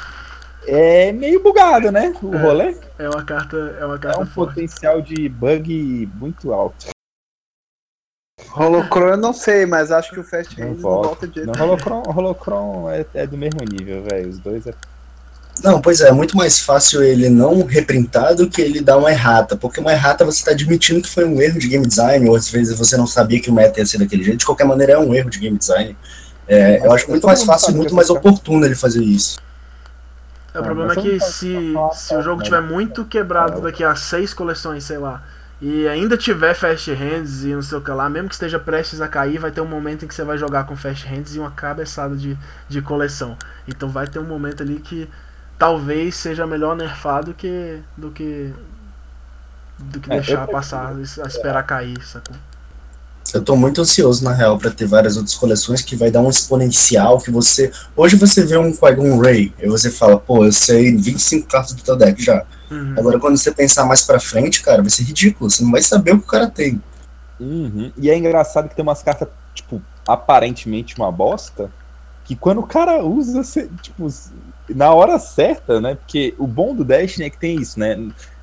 É 0.66 1.12
meio 1.12 1.42
bugado, 1.42 1.90
né? 1.90 2.12
O 2.22 2.34
é, 2.34 2.42
rolê. 2.42 2.76
É 2.98 3.08
uma 3.08 3.24
carta. 3.24 3.56
É 3.80 3.84
uma 3.84 3.98
carta. 3.98 4.20
É 4.20 4.22
um 4.22 4.26
forte. 4.26 4.54
potencial 4.54 5.00
de 5.00 5.28
bug 5.28 6.10
muito 6.16 6.52
alto. 6.52 6.90
Holocron 8.54 9.08
eu 9.08 9.16
não 9.16 9.32
sei, 9.32 9.66
mas 9.66 9.92
acho 9.92 10.10
que 10.10 10.20
o 10.20 10.24
Fast 10.24 10.60
Hands 10.60 10.76
não 10.76 10.82
volta, 10.82 11.08
volta 11.08 11.28
de. 11.28 11.44
Não, 11.44 11.54
Holocron, 11.54 12.02
Holocron 12.06 12.90
é, 12.90 13.06
é 13.14 13.26
do 13.26 13.36
mesmo 13.36 13.60
nível, 13.70 14.02
velho. 14.02 14.28
Os 14.28 14.38
dois 14.38 14.66
é 14.66 14.74
não, 15.62 15.80
pois 15.80 16.01
é, 16.01 16.09
é 16.09 16.12
muito 16.12 16.36
mais 16.36 16.61
fácil 16.61 17.03
ele 17.03 17.28
não 17.28 17.64
reprintar 17.64 18.34
do 18.34 18.48
que 18.48 18.62
ele 18.62 18.80
dar 18.80 18.96
uma 18.96 19.11
errata, 19.11 19.57
porque 19.57 19.80
uma 19.80 19.92
errata 19.92 20.24
você 20.24 20.38
está 20.38 20.53
admitindo 20.53 21.03
que 21.03 21.09
foi 21.09 21.24
um 21.24 21.40
erro 21.40 21.59
de 21.59 21.68
game 21.68 21.86
design, 21.86 22.28
ou 22.28 22.36
às 22.36 22.48
vezes 22.48 22.76
você 22.78 22.96
não 22.96 23.07
sabia 23.07 23.40
que 23.40 23.51
o 23.51 23.55
meta 23.55 23.78
ia 23.78 23.86
ser 23.86 23.98
daquele 23.98 24.24
jeito, 24.24 24.38
de 24.38 24.46
qualquer 24.46 24.64
maneira 24.64 24.94
é 24.94 24.98
um 24.98 25.14
erro 25.14 25.28
de 25.28 25.38
game 25.38 25.59
design. 25.59 25.96
É, 26.48 26.84
eu 26.84 26.92
acho 26.92 27.09
muito 27.09 27.26
mais 27.26 27.42
fácil 27.42 27.72
e 27.72 27.74
muito 27.74 27.94
mais 27.94 28.11
oportuno 28.11 28.64
ele 28.64 28.74
fazer 28.74 29.03
isso. 29.03 29.38
É, 30.53 30.59
o 30.59 30.62
problema 30.62 30.92
é 30.92 30.96
que 30.96 31.20
se, 31.20 31.74
se 31.92 32.14
o 32.14 32.22
jogo 32.22 32.42
tiver 32.42 32.61
muito 32.61 33.05
quebrado 33.05 33.61
daqui 33.61 33.84
a 33.84 33.94
seis 33.94 34.34
coleções, 34.34 34.84
sei 34.84 34.98
lá, 34.98 35.22
e 35.61 35.86
ainda 35.86 36.16
tiver 36.16 36.55
Fast 36.55 36.90
Hands 36.90 37.44
e 37.44 37.48
não 37.48 37.62
sei 37.62 37.76
o 37.76 37.80
que 37.82 37.90
lá, 37.90 38.09
mesmo 38.09 38.28
que 38.28 38.34
esteja 38.34 38.59
prestes 38.59 39.01
a 39.01 39.07
cair, 39.07 39.38
vai 39.38 39.51
ter 39.51 39.61
um 39.61 39.66
momento 39.66 40.05
em 40.05 40.09
que 40.09 40.14
você 40.14 40.24
vai 40.24 40.38
jogar 40.38 40.64
com 40.64 40.74
Fast 40.74 41.07
Hands 41.07 41.34
e 41.34 41.38
uma 41.38 41.51
cabeçada 41.51 42.16
de, 42.16 42.36
de 42.66 42.80
coleção. 42.80 43.36
Então 43.68 43.88
vai 43.88 44.07
ter 44.07 44.18
um 44.18 44.24
momento 44.24 44.62
ali 44.62 44.80
que 44.80 45.07
talvez 45.61 46.16
seja 46.16 46.46
melhor 46.46 46.74
nerfar 46.74 47.22
do 47.22 47.34
que 47.34 47.80
do 47.94 48.11
que 48.11 48.50
do 49.78 50.00
que 50.00 50.11
é, 50.11 50.14
deixar 50.16 50.46
passar, 50.46 50.94
a 50.96 51.26
esperar 51.28 51.62
cair, 51.64 52.02
sacou? 52.02 52.34
Eu 53.32 53.42
tô 53.42 53.54
muito 53.54 53.80
ansioso, 53.80 54.24
na 54.24 54.32
real, 54.32 54.58
para 54.58 54.70
ter 54.70 54.86
várias 54.86 55.16
outras 55.16 55.36
coleções 55.36 55.82
que 55.82 55.94
vai 55.94 56.11
dar 56.11 56.20
um 56.20 56.28
exponencial 56.28 57.18
que 57.18 57.30
você... 57.30 57.70
Hoje 57.96 58.16
você 58.16 58.44
vê 58.44 58.58
um 58.58 58.72
Qui-Gon 58.72 59.18
Ray, 59.20 59.54
e 59.58 59.68
você 59.68 59.88
fala, 59.88 60.18
pô, 60.18 60.44
eu 60.44 60.50
sei 60.50 60.96
25 60.96 61.46
cartas 61.46 61.72
do 61.72 61.82
teu 61.82 61.96
deck 61.96 62.20
já. 62.20 62.44
Uhum. 62.70 62.94
Agora, 62.98 63.20
quando 63.20 63.36
você 63.36 63.52
pensar 63.52 63.86
mais 63.86 64.02
pra 64.02 64.18
frente, 64.18 64.62
cara, 64.62 64.82
vai 64.82 64.90
ser 64.90 65.04
ridículo. 65.04 65.48
Você 65.48 65.62
não 65.62 65.70
vai 65.70 65.80
saber 65.80 66.12
o 66.12 66.18
que 66.18 66.24
o 66.24 66.30
cara 66.30 66.48
tem. 66.48 66.82
Uhum. 67.38 67.92
E 67.96 68.11
é 68.11 68.18
engraçado 68.18 68.68
que 68.68 68.74
tem 68.74 68.82
umas 68.82 69.02
cartas, 69.02 69.28
tipo, 69.54 69.80
aparentemente 70.06 70.96
uma 70.98 71.12
bosta, 71.12 71.70
que 72.24 72.34
quando 72.34 72.58
o 72.58 72.66
cara 72.66 73.02
usa, 73.04 73.44
você, 73.44 73.68
tipo, 73.80 74.08
na 74.74 74.92
hora 74.92 75.18
certa, 75.18 75.80
né? 75.80 75.94
Porque 75.94 76.34
o 76.38 76.46
bom 76.46 76.74
do 76.74 76.84
Destiny 76.84 77.26
é 77.26 77.30
que 77.30 77.38
tem 77.38 77.60
isso, 77.60 77.78
né? 77.78 77.96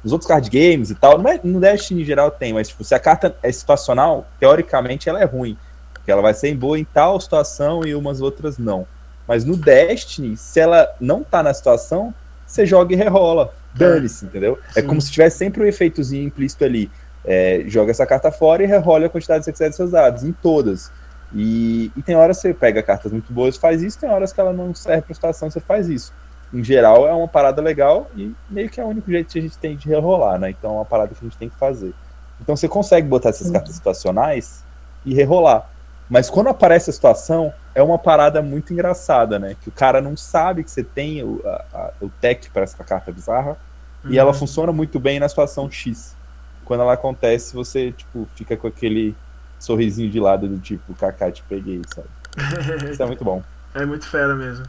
Nos 0.04 0.14
outros 0.14 0.28
card 0.28 0.50
games 0.50 0.90
e 0.90 0.96
tal, 0.96 1.20
é, 1.28 1.40
no 1.44 1.60
Destiny 1.60 2.02
em 2.02 2.06
geral 2.06 2.32
tem, 2.32 2.54
mas 2.54 2.70
tipo, 2.70 2.84
se 2.84 2.96
a 2.96 3.00
carta 3.00 3.36
é 3.44 3.52
situacional, 3.52 4.26
teoricamente 4.40 5.10
ela 5.10 5.22
é 5.22 5.26
ruim. 5.26 5.58
Porque 5.94 6.12
ela 6.12 6.22
vai 6.22 6.34
ser 6.34 6.56
boa 6.56 6.80
em 6.80 6.86
tal 6.86 7.20
situação 7.20 7.86
e 7.86 7.94
umas 7.94 8.22
outras 8.22 8.58
não. 8.58 8.88
Mas 9.28 9.44
no 9.44 9.58
Destiny, 9.58 10.38
se 10.38 10.60
ela 10.60 10.88
não 11.02 11.24
tá 11.24 11.44
na 11.44 11.54
situação, 11.54 12.14
você 12.46 12.66
joga 12.66 12.94
e 12.94 12.96
rerola. 12.96 13.54
Dane-se, 13.74 14.26
entendeu? 14.26 14.58
É 14.70 14.74
Sim. 14.74 14.80
É 14.80 14.82
como 14.82 15.02
se 15.02 15.12
tivesse 15.12 15.38
sempre 15.38 15.62
um 15.62 15.66
efeitozinho 15.66 16.26
implícito 16.26 16.64
ali. 16.64 16.90
É, 17.26 17.64
joga 17.68 17.92
essa 17.92 18.06
carta 18.06 18.32
fora 18.32 18.64
e 18.64 18.66
rerola 18.66 19.08
a 19.08 19.10
quantidade 19.10 19.40
de 19.40 19.46
você 19.46 19.52
quiser 19.52 19.68
dos 19.68 19.76
seus 19.76 19.92
dados, 19.92 20.24
em 20.24 20.32
todas. 20.32 20.90
E, 21.34 21.92
e 21.96 22.02
tem 22.02 22.16
horas 22.16 22.38
que 22.38 22.44
você 22.44 22.54
pega 22.54 22.82
cartas 22.82 23.12
muito 23.12 23.34
boas 23.34 23.58
faz 23.58 23.82
isso, 23.84 24.00
tem 24.00 24.10
horas 24.10 24.32
que 24.32 24.40
ela 24.40 24.54
não 24.54 24.74
serve 24.74 25.04
para 25.04 25.16
situação, 25.16 25.50
você 25.50 25.60
faz 25.60 25.90
isso. 25.90 26.14
Em 26.54 26.64
geral, 26.64 27.08
é 27.08 27.14
uma 27.14 27.28
parada 27.28 27.62
legal 27.62 28.10
e 28.16 28.34
meio 28.50 28.70
que 28.70 28.80
é 28.80 28.84
o 28.84 28.88
único 28.88 29.12
jeito 29.12 29.32
que 29.32 29.40
a 29.40 29.42
gente 29.42 29.58
tem 29.58 29.76
de 29.76 29.90
rerolar, 29.90 30.40
né? 30.40 30.50
Então 30.50 30.72
é 30.72 30.74
uma 30.76 30.86
parada 30.86 31.14
que 31.14 31.20
a 31.20 31.28
gente 31.28 31.38
tem 31.38 31.50
que 31.50 31.58
fazer. 31.58 31.94
Então 32.40 32.56
você 32.56 32.68
consegue 32.68 33.08
botar 33.08 33.30
essas 33.30 33.52
cartas 33.52 33.76
situacionais 33.76 34.64
e 35.06 35.14
rerolar. 35.14 35.70
Mas 36.10 36.30
quando 36.30 36.48
aparece 36.48 36.90
a 36.90 36.94
situação, 36.94 37.54
é 37.76 37.84
uma 37.84 38.00
parada 38.00 38.42
muito 38.42 38.72
engraçada, 38.72 39.38
né? 39.38 39.56
Que 39.62 39.68
o 39.68 39.72
cara 39.72 40.02
não 40.02 40.16
sabe 40.16 40.64
que 40.64 40.72
você 40.72 40.84
tem 40.84 41.22
o, 41.22 41.42
a, 41.46 41.66
a, 41.74 41.92
o 42.02 42.10
tech 42.10 42.50
para 42.50 42.64
essa 42.64 42.82
carta 42.84 43.12
bizarra. 43.12 43.58
Uhum. 44.04 44.12
E 44.12 44.18
ela 44.18 44.32
uhum. 44.32 44.38
funciona 44.38 44.72
muito 44.72 45.00
bem 45.00 45.20
na 45.20 45.28
situação 45.28 45.70
X. 45.70 46.16
Quando 46.64 46.82
ela 46.82 46.94
acontece, 46.94 47.54
você, 47.54 47.92
tipo, 47.92 48.28
fica 48.36 48.56
com 48.56 48.68
aquele 48.68 49.16
sorrisinho 49.60 50.10
de 50.10 50.20
lado 50.20 50.48
do 50.48 50.58
tipo, 50.60 50.94
Kaká, 50.96 51.32
te 51.32 51.44
peguei, 51.48 51.82
sabe? 51.88 52.08
Isso 52.92 53.02
é 53.02 53.06
muito 53.06 53.24
bom. 53.24 53.44
É 53.74 53.86
muito 53.86 54.08
fera 54.08 54.36
mesmo. 54.36 54.66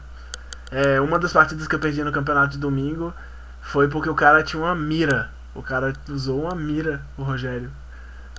É, 0.71 1.01
uma 1.01 1.17
das 1.17 1.33
partidas 1.33 1.67
que 1.67 1.75
eu 1.75 1.79
perdi 1.79 2.03
no 2.03 2.11
campeonato 2.11 2.51
de 2.51 2.57
domingo 2.57 3.13
foi 3.61 3.87
porque 3.87 4.09
o 4.09 4.15
cara 4.15 4.43
tinha 4.43 4.61
uma 4.61 4.75
mira. 4.75 5.31
O 5.55 5.61
cara 5.61 5.93
usou 6.09 6.43
uma 6.43 6.55
mira, 6.55 7.01
o 7.17 7.23
Rogério 7.23 7.71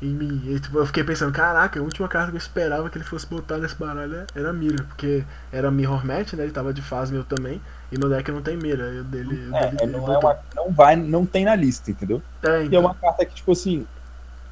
em 0.03 0.15
mim. 0.15 0.43
E, 0.47 0.59
tipo, 0.59 0.79
eu 0.79 0.87
fiquei 0.87 1.05
pensando, 1.05 1.33
caraca, 1.33 1.79
a 1.79 1.83
última 1.83 2.09
carta 2.09 2.31
que 2.31 2.37
eu 2.37 2.41
esperava 2.41 2.89
que 2.89 2.97
ele 2.97 3.05
fosse 3.05 3.27
botar 3.27 3.59
nesse 3.59 3.75
baralho 3.75 4.25
era 4.35 4.53
mira, 4.53 4.85
porque 4.85 5.25
era 5.53 5.71
Mirror 5.71 6.05
Match, 6.07 6.33
né? 6.33 6.45
Ele 6.45 6.53
tava 6.53 6.73
de 6.73 6.83
fase 6.83 7.13
meu 7.13 7.25
também, 7.25 7.61
e 7.93 7.99
no 7.99 8.09
deck 8.09 8.31
não 8.33 8.43
tem 8.43 8.57
mira. 8.57 8.85
Eu 8.85 9.05
dele, 9.05 9.51
é, 9.53 9.71
dele, 9.73 9.93
não, 9.93 10.13
é 10.13 10.19
uma, 10.19 10.39
não 10.55 10.71
vai, 10.71 10.97
não 10.97 11.27
tem 11.27 11.45
na 11.45 11.55
lista, 11.55 11.91
entendeu? 11.91 12.23
É, 12.43 12.65
então. 12.65 12.73
E 12.73 12.77
é 12.77 12.79
uma 12.79 12.95
carta 12.95 13.25
que, 13.27 13.35
tipo 13.35 13.53
assim, 13.53 13.87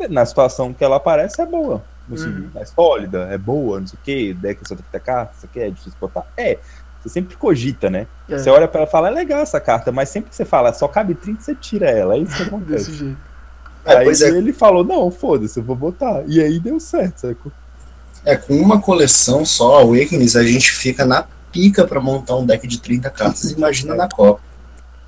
na 0.09 0.25
situação 0.25 0.73
que 0.73 0.85
ela 0.85 0.97
aparece 0.97 1.41
é 1.41 1.47
boa. 1.47 1.83
Assim, 2.13 2.27
uhum. 2.27 2.51
É 2.55 2.65
sólida, 2.65 3.29
é 3.31 3.37
boa, 3.37 3.81
não 3.81 3.87
sei 3.87 3.99
o 3.99 4.03
que, 4.03 4.35
deck 4.35 4.67
só 4.67 4.75
tem 4.75 4.85
que 4.85 4.91
ter 4.91 5.01
carta, 5.01 5.35
isso 5.37 5.47
aqui 5.47 5.61
é 5.61 5.69
difícil 5.69 5.99
botar. 6.01 6.27
É, 6.37 6.59
você 7.03 7.09
sempre 7.09 7.37
cogita, 7.37 7.91
né? 7.91 8.07
É. 8.29 8.39
Você 8.39 8.51
olha 8.51 8.67
para 8.67 8.81
ela 8.81 8.89
e 8.89 8.91
fala, 8.91 9.09
é 9.09 9.11
legal 9.11 9.41
essa 9.41 9.61
carta, 9.61 9.93
mas 9.93 10.09
sempre 10.09 10.31
que 10.31 10.37
você 10.37 10.45
fala, 10.45 10.73
só 10.73 10.89
cabe 10.89 11.15
30, 11.15 11.41
você 11.41 11.55
tira 11.55 11.91
ela. 11.91 12.15
É 12.15 12.19
isso 12.19 12.37
que 12.37 12.43
acontece. 12.49 12.91
Desse 12.91 12.95
jeito. 12.95 13.29
É, 13.85 13.97
aí 13.97 14.09
é. 14.09 14.29
ele 14.29 14.53
falou, 14.53 14.85
não, 14.85 15.11
foda-se, 15.11 15.59
eu 15.59 15.65
vou 15.65 15.77
botar. 15.77 16.23
E 16.27 16.41
aí 16.43 16.59
deu 16.59 16.79
certo, 16.81 17.19
sabe? 17.19 17.37
É, 18.25 18.37
com 18.37 18.55
uma 18.55 18.81
coleção 18.81 19.45
só, 19.45 19.81
Awakenings, 19.81 20.37
a 20.37 20.43
gente 20.43 20.71
fica 20.73 21.07
na 21.07 21.27
pica 21.53 21.87
para 21.87 22.01
montar 22.01 22.37
um 22.37 22.45
deck 22.45 22.67
de 22.67 22.81
30 22.81 23.09
cartas, 23.11 23.53
imagina 23.53 23.95
na 23.95 24.09
Copa. 24.09 24.41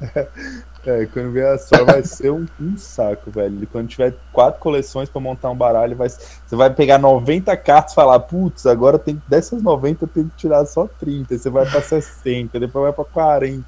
É, 0.87 1.07
quando 1.13 1.31
vier 1.31 1.53
a 1.53 1.59
só 1.59 1.85
vai 1.85 2.03
ser 2.03 2.31
um, 2.31 2.47
um, 2.59 2.77
saco, 2.77 3.31
velho. 3.31 3.67
Quando 3.71 3.89
tiver 3.89 4.15
quatro 4.33 4.59
coleções 4.61 5.11
para 5.11 5.21
montar 5.21 5.51
um 5.51 5.57
baralho, 5.57 5.95
vai, 5.95 6.09
você 6.09 6.57
vai 6.57 6.71
pegar 6.71 6.99
90 6.99 7.55
cartas 7.59 7.93
e 7.93 7.95
falar, 7.95 8.19
putz, 8.21 8.67
agora 8.67 8.99
tem 8.99 9.21
dessas 9.29 9.63
90 9.63 10.05
eu 10.05 10.09
tenho 10.09 10.29
que 10.31 10.37
tirar 10.37 10.65
só 10.65 10.89
30. 10.99 11.37
Você 11.37 11.51
vai 11.51 11.67
para 11.67 11.83
60, 11.83 12.59
depois 12.59 12.85
vai 12.85 12.93
para 12.93 13.05
40. 13.05 13.65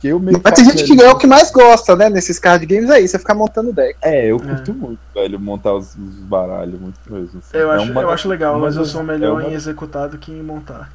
Que 0.00 0.08
eu 0.08 0.18
meio 0.18 0.40
Mas 0.42 0.54
tem 0.54 0.64
gente 0.64 0.84
que 0.84 1.00
é 1.00 1.10
o 1.10 1.18
que 1.18 1.26
mais 1.26 1.52
gosta, 1.52 1.94
né? 1.94 2.08
Nesses 2.08 2.38
card 2.38 2.64
games 2.66 2.90
aí, 2.90 3.06
você 3.06 3.18
ficar 3.18 3.34
montando 3.34 3.72
deck. 3.72 3.96
É, 4.02 4.32
eu 4.32 4.40
curto 4.40 4.70
é. 4.70 4.74
muito, 4.74 5.00
velho, 5.14 5.38
montar 5.38 5.74
os, 5.74 5.94
os 5.94 6.14
baralhos, 6.20 6.80
muito 6.80 6.98
mesmo. 7.06 7.38
Assim. 7.38 7.56
Eu, 7.56 7.70
é 7.70 7.76
acho, 7.76 7.92
uma, 7.92 8.00
eu 8.00 8.10
acho 8.10 8.28
legal, 8.28 8.58
mas 8.58 8.76
eu 8.76 8.84
sou 8.86 9.04
melhor 9.04 9.42
é 9.42 9.44
uma... 9.44 9.52
em 9.52 9.54
executar 9.54 10.08
do 10.08 10.18
que 10.18 10.32
em 10.32 10.42
montar. 10.42 10.90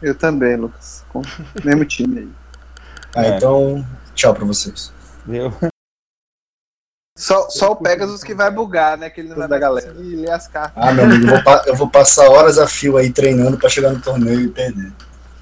Eu 0.00 0.14
também, 0.14 0.56
Lucas. 0.56 1.04
Mesmo 1.62 1.84
time 1.84 2.20
aí. 2.20 2.28
Ah, 3.14 3.26
é. 3.26 3.36
então, 3.36 3.84
tchau 4.18 4.34
pra 4.34 4.44
vocês. 4.44 4.92
Eu... 5.28 5.54
Só, 7.16 7.48
só 7.50 7.72
o 7.72 7.76
Pegasus 7.76 8.22
que 8.22 8.34
vai 8.34 8.50
bugar, 8.50 8.98
né? 8.98 9.10
Que 9.10 9.20
ele 9.20 9.30
não 9.30 9.36
vai 9.36 9.48
da 9.48 9.58
galera. 9.58 9.92
conseguir 9.92 10.16
ler 10.16 10.30
as 10.30 10.46
cartas. 10.46 10.72
Ah, 10.76 10.92
meu 10.92 11.04
amigo, 11.04 11.26
eu 11.26 11.42
vou, 11.42 11.62
eu 11.66 11.76
vou 11.76 11.90
passar 11.90 12.28
horas 12.28 12.58
a 12.58 12.68
fio 12.68 12.96
aí 12.96 13.12
treinando 13.12 13.56
pra 13.56 13.68
chegar 13.68 13.90
no 13.90 14.00
torneio 14.00 14.40
e 14.40 14.48
perder. 14.48 14.92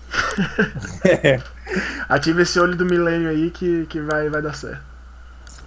Ative 2.09 2.43
esse 2.43 2.59
olho 2.59 2.77
do 2.77 2.87
milênio 2.87 3.29
aí 3.29 3.51
que, 3.51 3.85
que 3.87 4.01
vai, 4.01 4.31
vai 4.31 4.41
dar 4.41 4.55
certo. 4.55 4.83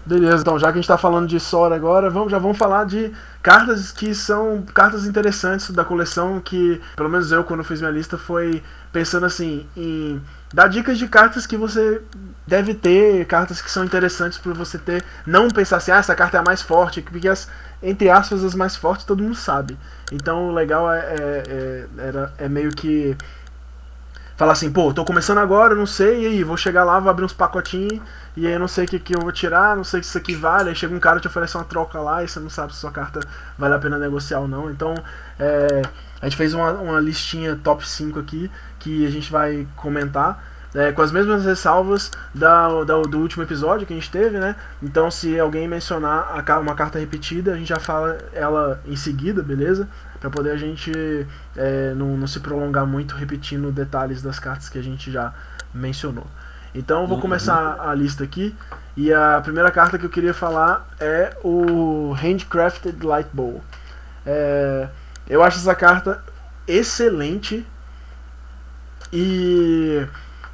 Beleza, 0.05 0.41
então 0.41 0.57
já 0.57 0.67
que 0.67 0.79
a 0.79 0.81
gente 0.81 0.87
tá 0.87 0.97
falando 0.97 1.27
de 1.27 1.39
Sora 1.39 1.75
agora, 1.75 2.09
vamos, 2.09 2.31
já 2.31 2.39
vamos 2.39 2.57
falar 2.57 2.85
de 2.85 3.11
cartas 3.43 3.91
que 3.91 4.15
são 4.15 4.63
cartas 4.73 5.05
interessantes 5.05 5.69
da 5.69 5.85
coleção 5.85 6.39
que, 6.39 6.81
pelo 6.95 7.09
menos 7.09 7.31
eu, 7.31 7.43
quando 7.43 7.63
fiz 7.63 7.79
minha 7.79 7.91
lista, 7.91 8.17
foi 8.17 8.63
pensando 8.91 9.27
assim, 9.27 9.67
em 9.77 10.19
dar 10.51 10.67
dicas 10.67 10.97
de 10.97 11.07
cartas 11.07 11.45
que 11.45 11.55
você 11.55 12.01
deve 12.49 12.73
ter, 12.73 13.25
cartas 13.25 13.61
que 13.61 13.69
são 13.69 13.85
interessantes 13.85 14.39
para 14.39 14.53
você 14.53 14.77
ter, 14.77 15.05
não 15.25 15.49
pensar 15.49 15.77
assim, 15.77 15.91
ah, 15.91 15.97
essa 15.97 16.15
carta 16.15 16.37
é 16.37 16.39
a 16.39 16.43
mais 16.43 16.61
forte, 16.61 17.01
porque 17.01 17.29
as, 17.29 17.47
entre 17.81 18.09
aspas, 18.09 18.43
as 18.43 18.55
mais 18.55 18.75
fortes 18.75 19.05
todo 19.05 19.23
mundo 19.23 19.35
sabe. 19.35 19.77
Então 20.11 20.49
o 20.49 20.51
legal 20.51 20.91
é, 20.91 20.99
é, 20.99 21.43
é, 21.47 22.07
era, 22.07 22.33
é 22.39 22.49
meio 22.49 22.71
que 22.71 23.15
falar 24.35 24.53
assim, 24.53 24.71
pô, 24.71 24.91
tô 24.93 25.05
começando 25.05 25.37
agora, 25.37 25.75
não 25.75 25.85
sei, 25.85 26.23
e 26.23 26.25
aí, 26.25 26.43
vou 26.43 26.57
chegar 26.57 26.85
lá, 26.85 26.97
vou 26.99 27.09
abrir 27.09 27.25
uns 27.25 27.33
pacotinhos, 27.33 28.01
e 28.37 28.47
aí 28.47 28.53
eu 28.53 28.59
não 28.59 28.69
sei 28.69 28.85
o 28.85 28.87
que, 28.87 28.97
que 28.97 29.13
eu 29.13 29.19
vou 29.19 29.33
tirar, 29.33 29.75
não 29.75 29.83
sei 29.83 30.01
se 30.01 30.09
isso 30.09 30.17
aqui 30.17 30.33
vale, 30.33 30.69
aí 30.69 30.75
chega 30.75 30.95
um 30.95 30.99
cara 30.99 31.19
te 31.19 31.27
oferece 31.27 31.57
uma 31.57 31.65
troca 31.65 31.99
lá, 31.99 32.23
e 32.23 32.27
você 32.27 32.39
não 32.39 32.49
sabe 32.49 32.73
se 32.73 32.79
sua 32.79 32.91
carta 32.91 33.19
vale 33.57 33.75
a 33.75 33.79
pena 33.79 33.97
negociar 33.97 34.39
ou 34.39 34.47
não. 34.47 34.71
Então, 34.71 34.95
é, 35.37 35.81
a 36.21 36.25
gente 36.25 36.37
fez 36.37 36.53
uma, 36.53 36.71
uma 36.71 36.99
listinha 37.01 37.59
top 37.61 37.87
5 37.87 38.17
aqui, 38.17 38.49
que 38.79 39.05
a 39.05 39.09
gente 39.09 39.29
vai 39.29 39.67
comentar. 39.75 40.41
É, 40.75 40.91
com 40.91 41.01
as 41.01 41.11
mesmas 41.11 41.45
ressalvas 41.45 42.11
da, 42.33 42.83
da, 42.83 43.01
do 43.01 43.17
último 43.17 43.41
episódio 43.41 43.87
que 43.87 43.93
a 43.93 43.95
gente 43.95 44.11
teve, 44.11 44.37
né? 44.37 44.55
Então, 44.83 45.09
se 45.09 45.39
alguém 45.39 45.67
mencionar 45.67 46.45
a, 46.47 46.59
uma 46.59 46.75
carta 46.75 46.99
repetida, 46.99 47.53
a 47.53 47.57
gente 47.57 47.69
já 47.69 47.79
fala 47.79 48.19
ela 48.33 48.79
em 48.85 48.95
seguida, 48.95 49.41
beleza? 49.41 49.87
para 50.19 50.29
poder 50.29 50.51
a 50.51 50.57
gente 50.57 50.91
é, 51.55 51.93
não, 51.95 52.17
não 52.17 52.27
se 52.27 52.39
prolongar 52.39 52.85
muito 52.85 53.15
repetindo 53.15 53.71
detalhes 53.71 54.21
das 54.21 54.37
cartas 54.37 54.67
que 54.67 54.77
a 54.77 54.83
gente 54.83 55.11
já 55.11 55.33
mencionou. 55.73 56.27
Então 56.75 57.01
eu 57.01 57.07
vou 57.07 57.15
uhum. 57.15 57.21
começar 57.21 57.77
a 57.79 57.93
lista 57.95 58.23
aqui. 58.23 58.55
E 58.95 59.13
a 59.13 59.39
primeira 59.41 59.71
carta 59.71 59.97
que 59.97 60.05
eu 60.05 60.09
queria 60.09 60.33
falar 60.33 60.87
é 60.99 61.35
o 61.43 62.11
Handcrafted 62.13 63.01
Light 63.03 63.29
Bowl. 63.31 63.63
É, 64.25 64.89
eu 65.27 65.41
acho 65.41 65.57
essa 65.57 65.73
carta 65.73 66.21
excelente. 66.67 67.65
E, 69.11 70.05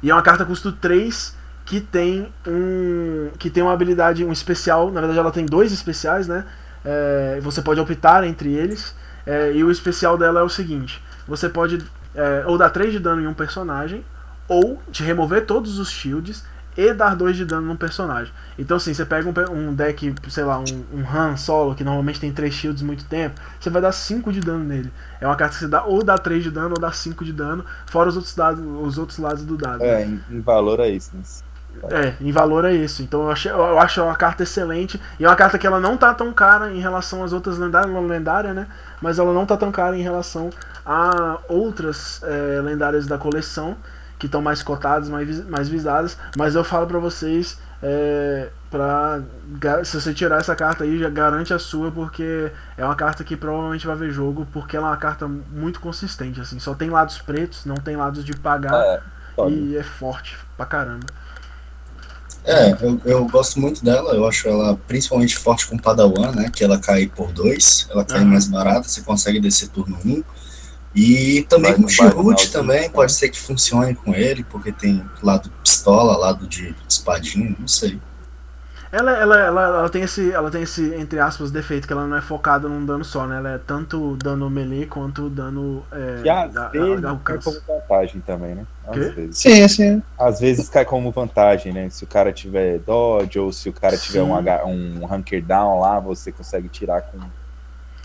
e 0.02 0.10
é 0.10 0.14
uma 0.14 0.22
carta 0.22 0.44
custo 0.44 0.72
3 0.72 1.34
que 1.64 1.80
tem 1.80 2.32
um 2.46 3.30
que 3.38 3.50
tem 3.50 3.62
uma 3.62 3.72
habilidade, 3.72 4.24
um 4.24 4.32
especial. 4.32 4.90
Na 4.90 5.00
verdade, 5.00 5.18
ela 5.18 5.32
tem 5.32 5.44
dois 5.44 5.72
especiais, 5.72 6.28
né? 6.28 6.44
É, 6.84 7.40
você 7.42 7.60
pode 7.60 7.80
optar 7.80 8.24
entre 8.24 8.52
eles. 8.52 8.94
É, 9.26 9.52
e 9.52 9.64
o 9.64 9.70
especial 9.70 10.16
dela 10.16 10.40
é 10.40 10.42
o 10.42 10.48
seguinte: 10.48 11.02
você 11.26 11.48
pode 11.48 11.84
é, 12.14 12.44
ou 12.46 12.56
dar 12.56 12.70
3 12.70 12.92
de 12.92 12.98
dano 12.98 13.20
em 13.20 13.26
um 13.26 13.34
personagem, 13.34 14.04
ou 14.48 14.80
te 14.92 15.02
remover 15.02 15.44
todos 15.44 15.78
os 15.78 15.90
shields 15.90 16.44
e 16.76 16.92
dar 16.92 17.16
2 17.16 17.36
de 17.36 17.44
dano 17.44 17.66
num 17.66 17.76
personagem. 17.76 18.32
Então, 18.58 18.76
assim, 18.76 18.92
você 18.92 19.04
pega 19.04 19.28
um, 19.28 19.68
um 19.68 19.74
deck, 19.74 20.14
sei 20.28 20.44
lá, 20.44 20.58
um, 20.58 20.64
um 20.92 21.04
Han 21.08 21.36
solo, 21.36 21.74
que 21.74 21.82
normalmente 21.82 22.20
tem 22.20 22.32
3 22.32 22.52
shields 22.52 22.82
muito 22.82 23.04
tempo, 23.04 23.40
você 23.58 23.70
vai 23.70 23.80
dar 23.80 23.92
5 23.92 24.32
de 24.32 24.40
dano 24.40 24.64
nele. 24.64 24.92
É 25.20 25.26
uma 25.26 25.36
carta 25.36 25.54
que 25.54 25.60
você 25.60 25.68
dá 25.68 25.84
ou 25.84 26.02
dá 26.02 26.18
3 26.18 26.42
de 26.42 26.50
dano 26.50 26.74
ou 26.76 26.80
dá 26.80 26.92
5 26.92 27.24
de 27.24 27.32
dano, 27.32 27.64
fora 27.86 28.08
os 28.08 28.16
outros, 28.16 28.34
dados, 28.34 28.60
os 28.82 28.98
outros 28.98 29.18
lados 29.18 29.44
do 29.44 29.56
dado. 29.56 29.82
É, 29.82 30.04
em, 30.04 30.20
em 30.30 30.40
valor 30.40 30.80
é 30.80 30.90
isso. 30.90 31.10
Né? 31.14 31.22
É, 31.90 32.14
em 32.20 32.32
valor 32.32 32.64
é 32.64 32.72
isso. 32.72 33.02
Então 33.02 33.22
eu, 33.22 33.30
achei, 33.30 33.50
eu 33.50 33.78
acho 33.78 34.02
uma 34.02 34.16
carta 34.16 34.42
excelente. 34.42 35.00
E 35.18 35.24
é 35.24 35.28
uma 35.28 35.36
carta 35.36 35.58
que 35.58 35.66
ela 35.66 35.80
não 35.80 35.96
tá 35.96 36.14
tão 36.14 36.32
cara 36.32 36.72
em 36.72 36.80
relação 36.80 37.22
às 37.22 37.32
outras 37.32 37.58
lendárias, 37.58 37.92
lendária, 38.08 38.54
né? 38.54 38.66
Mas 39.00 39.18
ela 39.18 39.32
não 39.32 39.44
tá 39.44 39.56
tão 39.56 39.70
cara 39.70 39.96
em 39.96 40.02
relação 40.02 40.50
a 40.84 41.38
outras 41.48 42.22
é, 42.22 42.60
lendárias 42.60 43.06
da 43.06 43.18
coleção 43.18 43.76
que 44.18 44.26
estão 44.26 44.40
mais 44.40 44.62
cotadas, 44.62 45.08
mais, 45.08 45.46
mais 45.48 45.68
visadas. 45.68 46.16
Mas 46.36 46.54
eu 46.54 46.64
falo 46.64 46.86
para 46.86 46.98
vocês, 46.98 47.58
é, 47.82 48.48
pra, 48.70 49.22
se 49.84 50.00
você 50.00 50.14
tirar 50.14 50.40
essa 50.40 50.56
carta 50.56 50.84
aí, 50.84 50.98
já 50.98 51.08
garante 51.08 51.52
a 51.52 51.58
sua, 51.58 51.90
porque 51.90 52.50
é 52.76 52.84
uma 52.84 52.96
carta 52.96 53.22
que 53.24 53.36
provavelmente 53.36 53.86
vai 53.86 53.96
ver 53.96 54.10
jogo, 54.10 54.46
porque 54.52 54.76
ela 54.76 54.88
é 54.88 54.90
uma 54.90 54.96
carta 54.96 55.28
muito 55.28 55.80
consistente. 55.80 56.40
assim 56.40 56.58
Só 56.58 56.74
tem 56.74 56.90
lados 56.90 57.18
pretos, 57.18 57.64
não 57.64 57.76
tem 57.76 57.96
lados 57.96 58.24
de 58.24 58.34
pagar. 58.36 58.74
É, 58.74 59.00
e 59.50 59.76
é 59.76 59.82
forte 59.82 60.36
pra 60.56 60.64
caramba. 60.64 61.06
É, 62.46 62.70
eu, 62.80 63.00
eu 63.04 63.26
gosto 63.26 63.58
muito 63.58 63.84
dela, 63.84 64.14
eu 64.14 64.26
acho 64.26 64.48
ela 64.48 64.78
principalmente 64.86 65.36
forte 65.36 65.66
com 65.66 65.76
Padawan, 65.76 66.30
né? 66.30 66.48
Que 66.48 66.62
ela 66.62 66.78
cai 66.78 67.08
por 67.08 67.32
dois, 67.32 67.88
ela 67.90 68.04
cai 68.04 68.20
uhum. 68.20 68.28
mais 68.28 68.46
barata, 68.46 68.88
você 68.88 69.02
consegue 69.02 69.40
descer 69.40 69.68
turno 69.68 69.98
1. 70.04 70.08
Um. 70.08 70.24
E 70.96 71.42
também 71.42 71.74
com 71.74 71.84
o 71.84 71.88
Chirrut 71.90 72.50
também, 72.50 72.88
pode 72.88 73.12
ser 73.12 73.28
que 73.28 73.38
funcione 73.38 73.94
com 73.94 74.14
ele, 74.14 74.42
porque 74.42 74.72
tem 74.72 75.04
lado 75.22 75.50
pistola, 75.62 76.16
lado 76.16 76.46
de 76.46 76.74
espadinha, 76.88 77.54
não 77.58 77.68
sei. 77.68 78.00
Ela, 78.90 79.12
ela, 79.12 79.38
ela, 79.38 79.62
ela, 79.62 79.88
tem 79.90 80.02
esse, 80.02 80.32
ela 80.32 80.50
tem 80.50 80.62
esse, 80.62 80.94
entre 80.94 81.18
aspas, 81.18 81.50
defeito, 81.50 81.86
que 81.86 81.92
ela 81.92 82.06
não 82.06 82.16
é 82.16 82.22
focada 82.22 82.66
num 82.66 82.86
dano 82.86 83.04
só, 83.04 83.26
né? 83.26 83.36
Ela 83.36 83.50
é 83.50 83.58
tanto 83.58 84.16
dano 84.16 84.48
melee 84.48 84.86
quanto 84.86 85.28
dano. 85.28 85.82
É, 85.92 86.22
que 86.22 86.28
às 86.30 86.52
da, 86.54 86.68
vezes 86.68 87.02
da, 87.02 87.16
cai 87.22 87.38
como 87.42 87.60
vantagem 87.66 88.20
também, 88.22 88.54
né? 88.54 88.66
Às 88.86 88.96
vezes. 88.96 89.38
Sim, 89.38 89.68
sim. 89.68 90.02
Às 90.18 90.40
vezes 90.40 90.68
cai 90.70 90.86
como 90.86 91.10
vantagem, 91.10 91.74
né? 91.74 91.90
Se 91.90 92.04
o 92.04 92.06
cara 92.06 92.32
tiver 92.32 92.78
dodge 92.78 93.38
ou 93.38 93.52
se 93.52 93.68
o 93.68 93.72
cara 93.72 93.98
tiver 93.98 94.22
um, 94.22 94.32
um 95.02 95.14
hunker 95.14 95.44
down 95.44 95.80
lá, 95.80 96.00
você 96.00 96.32
consegue 96.32 96.68
tirar 96.68 97.02
com 97.02 97.18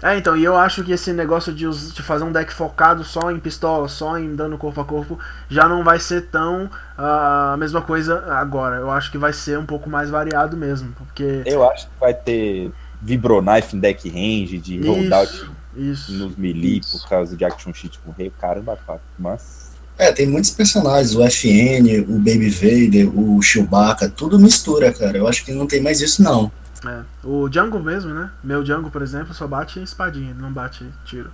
é, 0.02 0.18
então, 0.18 0.36
e 0.36 0.44
eu 0.44 0.56
acho 0.58 0.84
que 0.84 0.92
esse 0.92 1.14
negócio 1.14 1.54
de, 1.54 1.70
de, 1.70 2.02
fazer 2.02 2.24
um 2.24 2.32
deck 2.32 2.52
focado 2.52 3.04
só 3.04 3.30
em 3.32 3.40
pistola, 3.40 3.88
só 3.88 4.18
em 4.18 4.36
dano 4.36 4.58
corpo 4.58 4.82
a 4.82 4.86
corpo, 4.86 5.20
já 5.48 5.68
não 5.70 5.84
vai 5.84 6.00
ser 6.00 6.28
tão 6.28 6.66
uh, 6.66 7.52
a 7.54 7.56
mesma 7.58 7.82
coisa 7.82 8.26
agora. 8.34 8.78
Eu 8.78 8.90
acho 8.90 9.12
que 9.12 9.18
vai 9.18 9.32
ser 9.32 9.60
um 9.60 9.66
pouco 9.66 9.90
mais 9.90 10.10
variado 10.10 10.58
mesmo, 10.58 10.92
porque... 10.98 11.44
Eu 11.46 11.70
acho 11.70 11.86
que 11.88 12.00
vai 12.00 12.14
ter 12.14 12.72
Vibroknife 13.02 13.76
em 13.76 13.80
deck 13.80 14.10
range, 14.10 14.58
de 14.58 14.80
holdout 14.80 15.34
Isso, 15.34 15.52
isso. 15.76 16.12
nos 16.14 16.36
melee 16.36 16.80
Isso. 16.80 17.00
por 17.00 17.10
causa 17.10 17.36
de 17.36 17.44
action 17.46 17.74
sheet 17.74 18.00
morrer, 18.06 18.32
caramba, 18.40 18.78
quatro. 18.86 19.04
Mas. 19.18 19.72
É, 19.98 20.12
tem 20.12 20.28
muitos 20.28 20.50
personagens, 20.52 21.16
o 21.16 21.24
FN, 21.24 22.06
o 22.08 22.18
Baby 22.18 22.50
Vader, 22.50 23.20
o 23.20 23.40
Chewbacca, 23.42 24.10
tudo 24.10 24.40
mistura, 24.40 24.92
cara. 24.92 25.18
Eu 25.18 25.28
acho 25.28 25.46
que 25.46 25.52
não 25.52 25.68
tem 25.68 25.80
mais 25.80 26.02
isso, 26.02 26.24
não. 26.24 26.52
É. 26.86 27.04
O 27.24 27.48
Django 27.48 27.80
mesmo, 27.80 28.14
né? 28.14 28.32
Meu 28.44 28.64
Django, 28.64 28.90
por 28.90 29.02
exemplo, 29.02 29.34
só 29.34 29.46
bate 29.48 29.82
espadinha, 29.82 30.34
não 30.34 30.52
bate 30.52 30.92
tiro. 31.06 31.32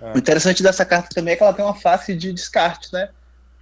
O 0.00 0.18
interessante 0.18 0.62
dessa 0.62 0.84
carta 0.84 1.10
também 1.14 1.34
é 1.34 1.36
que 1.36 1.42
ela 1.42 1.54
tem 1.54 1.64
uma 1.64 1.74
face 1.74 2.16
de 2.16 2.32
descarte, 2.32 2.92
né? 2.92 3.10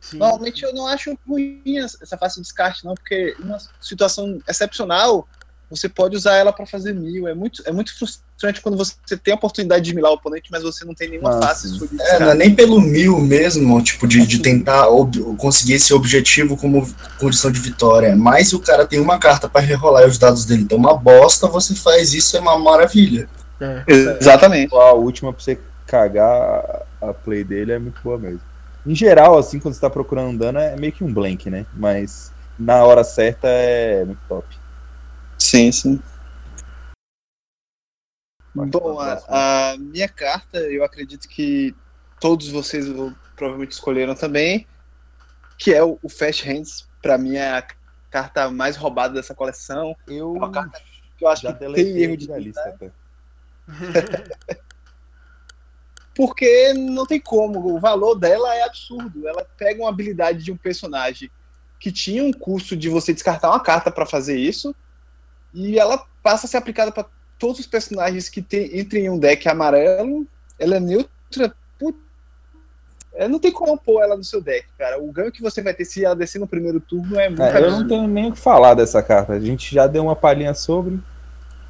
Sim. 0.01 0.17
Normalmente 0.17 0.63
eu 0.63 0.73
não 0.73 0.87
acho 0.87 1.17
ruim 1.29 1.63
essa 1.77 2.17
face 2.17 2.37
de 2.37 2.43
descarte, 2.43 2.85
não, 2.85 2.95
porque 2.95 3.37
em 3.39 3.43
uma 3.43 3.59
situação 3.81 4.39
excepcional, 4.49 5.29
você 5.71 5.89
pode 5.89 6.17
usar 6.17 6.35
ela 6.35 6.53
para 6.53 6.67
fazer 6.67 6.93
mil. 6.93 7.29
É 7.29 7.35
muito, 7.35 7.63
é 7.65 7.71
muito 7.71 7.97
frustrante 7.97 8.61
quando 8.61 8.77
você 8.77 8.95
tem 9.23 9.33
a 9.33 9.37
oportunidade 9.37 9.85
de 9.85 9.95
milar 9.95 10.11
o 10.11 10.15
oponente, 10.17 10.49
mas 10.51 10.63
você 10.65 10.85
não 10.85 10.95
tem 10.95 11.09
nenhuma 11.09 11.39
Ah, 11.39 11.43
face 11.43 11.79
É, 12.01 12.19
não 12.19 12.31
é 12.31 12.35
nem 12.35 12.55
pelo 12.55 12.81
mil 12.81 13.19
mesmo, 13.21 13.81
tipo, 13.83 14.07
de, 14.09 14.27
de 14.27 14.41
tentar 14.41 14.89
ob- 14.89 15.37
conseguir 15.37 15.75
esse 15.75 15.95
objetivo 15.95 16.57
como 16.57 16.89
condição 17.19 17.53
de 17.53 17.61
vitória. 17.61 18.17
Mas 18.17 18.49
se 18.49 18.57
o 18.57 18.61
cara 18.61 18.85
tem 18.87 18.99
uma 18.99 19.19
carta 19.19 19.49
pra 19.49 19.61
rerolar 19.61 20.03
e 20.03 20.07
os 20.09 20.19
dados 20.19 20.45
dele 20.45 20.63
estão 20.63 20.77
uma 20.77 20.95
bosta, 20.95 21.47
você 21.47 21.75
faz 21.75 22.13
isso, 22.13 22.37
é 22.37 22.41
uma 22.41 22.59
maravilha. 22.59 23.29
É. 23.61 23.85
Exatamente. 24.21 24.75
a 24.75 24.93
última 24.95 25.33
pra 25.33 25.43
você 25.43 25.59
cagar 25.87 26.83
a 27.01 27.13
play 27.13 27.45
dele 27.45 27.73
é 27.73 27.79
muito 27.79 28.01
boa 28.03 28.19
mesmo. 28.19 28.41
Em 28.87 28.95
geral, 28.95 29.37
assim, 29.39 29.59
quando 29.59 29.75
você 29.75 29.81
tá 29.81 29.91
procurando 29.91 30.31
um 30.31 30.37
dano, 30.37 30.59
é 30.59 30.75
meio 30.77 30.93
que 30.93 31.05
um 31.05 31.13
blank, 31.13 31.51
né? 31.51 31.67
Mas 31.77 32.33
na 32.59 32.83
hora 32.85 33.05
certa 33.05 33.47
é 33.49 34.05
muito 34.05 34.21
top. 34.29 34.47
Sim, 35.51 35.73
sim. 35.73 36.01
Bom, 38.55 39.01
a, 39.01 39.73
a 39.73 39.77
minha 39.79 40.09
carta, 40.09 40.59
eu 40.59 40.85
acredito 40.85 41.29
que 41.29 41.75
todos 42.21 42.47
vocês 42.47 42.87
provavelmente 43.35 43.73
escolheram 43.73 44.15
também, 44.15 44.65
que 45.59 45.75
é 45.75 45.83
o, 45.83 45.99
o 46.05 46.09
Fast 46.09 46.49
Hands. 46.49 46.89
Pra 47.03 47.19
mim 47.19 47.35
é 47.35 47.51
a 47.51 47.67
carta 48.09 48.49
mais 48.49 48.77
roubada 48.77 49.15
dessa 49.15 49.35
coleção. 49.35 49.97
Eu 50.07 50.31
uma 50.35 50.53
carta 50.53 50.81
Que 51.19 51.25
eu 51.25 51.29
acho 51.29 51.43
já 51.43 51.53
que 51.53 51.59
tem 51.59 51.99
erro 51.99 52.17
de 52.17 52.33
lista 52.33 52.69
até. 52.69 52.93
porque 56.15 56.73
não 56.75 57.07
tem 57.07 57.19
como. 57.19 57.75
O 57.75 57.81
valor 57.81 58.15
dela 58.15 58.55
é 58.55 58.63
absurdo. 58.63 59.27
Ela 59.27 59.45
pega 59.57 59.83
uma 59.83 59.89
habilidade 59.89 60.45
de 60.45 60.53
um 60.53 60.57
personagem 60.57 61.29
que 61.81 61.91
tinha 61.91 62.23
um 62.23 62.33
custo 62.33 62.77
de 62.77 62.89
você 62.89 63.13
descartar 63.13 63.51
uma 63.51 63.59
carta 63.59 63.91
pra 63.91 64.07
fazer 64.07 64.39
isso, 64.39 64.73
e 65.55 65.79
ela 65.79 66.05
passa 66.23 66.47
a 66.47 66.49
ser 66.49 66.57
aplicada 66.57 66.93
pra 66.93 67.05
todos 67.39 67.59
os 67.59 67.67
personagens 67.67 68.29
que 68.29 68.43
tem, 68.43 68.79
entrem 68.79 69.05
em 69.07 69.11
um 69.11 69.19
deck 69.19 69.49
amarelo. 69.49 70.27
Ela 70.59 70.77
é 70.77 70.81
neutra. 70.81 71.55
Put- 71.79 71.99
É, 73.15 73.27
não 73.27 73.39
tem 73.39 73.51
como 73.51 73.77
pôr 73.79 74.03
ela 74.03 74.17
no 74.17 74.23
seu 74.25 74.41
deck, 74.41 74.67
cara. 74.79 75.01
O 75.01 75.11
ganho 75.11 75.33
que 75.33 75.43
você 75.43 75.63
vai 75.63 75.75
ter 75.75 75.85
se 75.85 76.05
ela 76.05 76.15
descer 76.15 76.39
no 76.39 76.47
primeiro 76.47 76.79
turno 76.81 77.19
é 77.19 77.29
muito 77.29 77.43
É, 77.43 77.59
eu 77.63 77.71
não 77.73 77.89
tenho 77.89 78.07
nem 78.07 78.29
o 78.29 78.33
que 78.33 78.39
falar 78.39 78.75
dessa 78.75 79.03
carta. 79.03 79.33
A 79.33 79.41
gente 79.41 79.75
já 79.75 79.87
deu 79.87 80.03
uma 80.05 80.15
palhinha 80.17 80.55
sobre. 80.55 81.01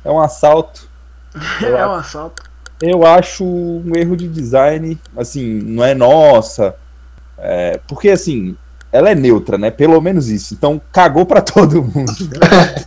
É 0.05 0.11
um 0.11 0.21
assalto. 0.21 0.89
é 1.63 1.87
um 1.87 1.95
assalto. 1.95 2.43
Eu 2.83 3.07
acho 3.07 3.45
um 3.45 3.93
erro 3.95 4.17
de 4.17 4.27
design, 4.27 4.99
assim, 5.17 5.61
não 5.61 5.85
é 5.85 5.95
nossa. 5.95 6.75
É, 7.39 7.79
porque, 7.87 8.09
assim, 8.09 8.57
ela 8.93 9.11
é 9.11 9.15
neutra, 9.15 9.57
né? 9.57 9.71
Pelo 9.71 10.01
menos 10.01 10.29
isso. 10.29 10.55
Então, 10.55 10.81
cagou 10.93 11.25
pra 11.27 11.41
todo 11.43 11.83
mundo. 11.83 12.13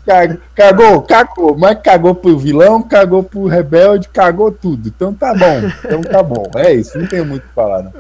Cag- 0.06 0.39
Cagou, 0.56 1.01
cagou. 1.04 1.58
Mas 1.58 1.80
cagou 1.82 2.16
pro 2.16 2.38
vilão, 2.38 2.82
cagou 2.84 3.24
pro 3.24 3.45
rebelde, 3.47 4.10
cagou 4.10 4.51
tudo. 4.51 4.88
Então 4.88 5.14
tá 5.14 5.34
bom. 5.34 5.62
Então 5.86 6.01
tá 6.01 6.22
bom. 6.24 6.43
É 6.56 6.74
isso, 6.74 6.97
não 6.97 7.08
tenho 7.08 7.26
muito 7.26 7.43
o 7.43 7.47
que 7.47 7.54
falar. 7.54 7.91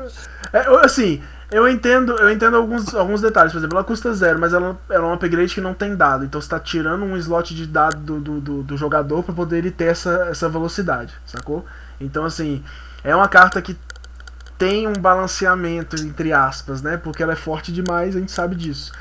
É, 0.51 0.59
assim, 0.85 1.21
eu 1.51 1.67
entendo, 1.67 2.13
eu 2.19 2.29
entendo 2.31 2.57
alguns, 2.57 2.93
alguns 2.93 3.21
detalhes. 3.21 3.51
Por 3.51 3.59
exemplo, 3.59 3.77
ela 3.77 3.83
custa 3.85 4.13
zero, 4.13 4.39
mas 4.39 4.53
ela, 4.53 4.77
ela 4.89 5.05
é 5.05 5.07
um 5.07 5.13
upgrade 5.13 5.53
que 5.53 5.61
não 5.61 5.73
tem 5.73 5.95
dado. 5.95 6.25
Então 6.25 6.41
você 6.41 6.49
tá 6.49 6.59
tirando 6.59 7.03
um 7.03 7.17
slot 7.17 7.55
de 7.55 7.65
dado 7.65 7.97
do, 7.97 8.19
do, 8.19 8.41
do, 8.41 8.63
do 8.63 8.77
jogador 8.77 9.23
pra 9.23 9.33
poder 9.33 9.59
ele 9.59 9.71
ter 9.71 9.85
essa, 9.85 10.27
essa 10.29 10.49
velocidade, 10.49 11.13
sacou? 11.25 11.65
Então, 12.01 12.25
assim, 12.25 12.63
é 13.03 13.15
uma 13.15 13.27
carta 13.27 13.61
que 13.61 13.77
tem 14.63 14.87
um 14.87 14.93
balanceamento, 14.93 15.97
entre 15.97 16.31
aspas, 16.31 16.81
né? 16.81 16.95
Porque 16.95 17.21
ela 17.21 17.33
é 17.33 17.35
forte 17.35 17.69
demais, 17.69 18.15
a 18.15 18.19
gente 18.19 18.31
sabe 18.31 18.55
disso. 18.55 18.93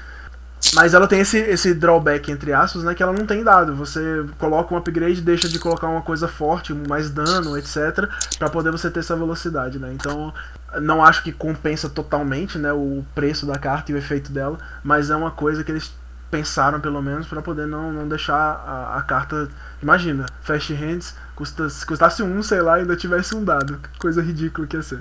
Mas 0.74 0.92
ela 0.92 1.06
tem 1.06 1.20
esse, 1.20 1.38
esse 1.38 1.72
drawback, 1.72 2.32
entre 2.32 2.52
aspas, 2.52 2.82
né? 2.82 2.96
Que 2.96 3.02
ela 3.02 3.12
não 3.12 3.24
tem 3.24 3.44
dado. 3.44 3.76
Você 3.76 4.24
coloca 4.38 4.74
um 4.74 4.76
upgrade, 4.76 5.20
deixa 5.20 5.48
de 5.48 5.60
colocar 5.60 5.86
uma 5.86 6.02
coisa 6.02 6.26
forte, 6.26 6.74
mais 6.74 7.10
dano, 7.10 7.56
etc. 7.56 8.08
Pra 8.40 8.50
poder 8.50 8.72
você 8.72 8.90
ter 8.90 9.00
essa 9.00 9.14
velocidade, 9.14 9.78
né? 9.78 9.92
Então, 9.92 10.34
não 10.80 11.04
acho 11.04 11.22
que 11.22 11.30
compensa 11.30 11.88
totalmente, 11.88 12.58
né? 12.58 12.72
O 12.72 13.04
preço 13.14 13.46
da 13.46 13.56
carta 13.56 13.92
e 13.92 13.94
o 13.94 13.98
efeito 13.98 14.32
dela. 14.32 14.58
Mas 14.82 15.10
é 15.10 15.16
uma 15.16 15.30
coisa 15.30 15.62
que 15.62 15.70
eles 15.70 15.92
pensaram, 16.28 16.80
pelo 16.80 17.00
menos, 17.00 17.28
pra 17.28 17.40
poder 17.40 17.68
não, 17.68 17.92
não 17.92 18.08
deixar 18.08 18.34
a, 18.34 18.96
a 18.98 19.02
carta... 19.02 19.48
Imagina, 19.80 20.26
Fast 20.40 20.72
Hands, 20.72 21.14
custa, 21.36 21.68
se 21.68 21.86
custasse 21.86 22.22
um, 22.22 22.42
sei 22.42 22.62
lá, 22.62 22.78
e 22.78 22.80
ainda 22.80 22.96
tivesse 22.96 23.36
um 23.36 23.44
dado. 23.44 23.78
Coisa 23.98 24.20
ridícula 24.20 24.66
que 24.66 24.76
ia 24.76 24.82
ser. 24.82 24.98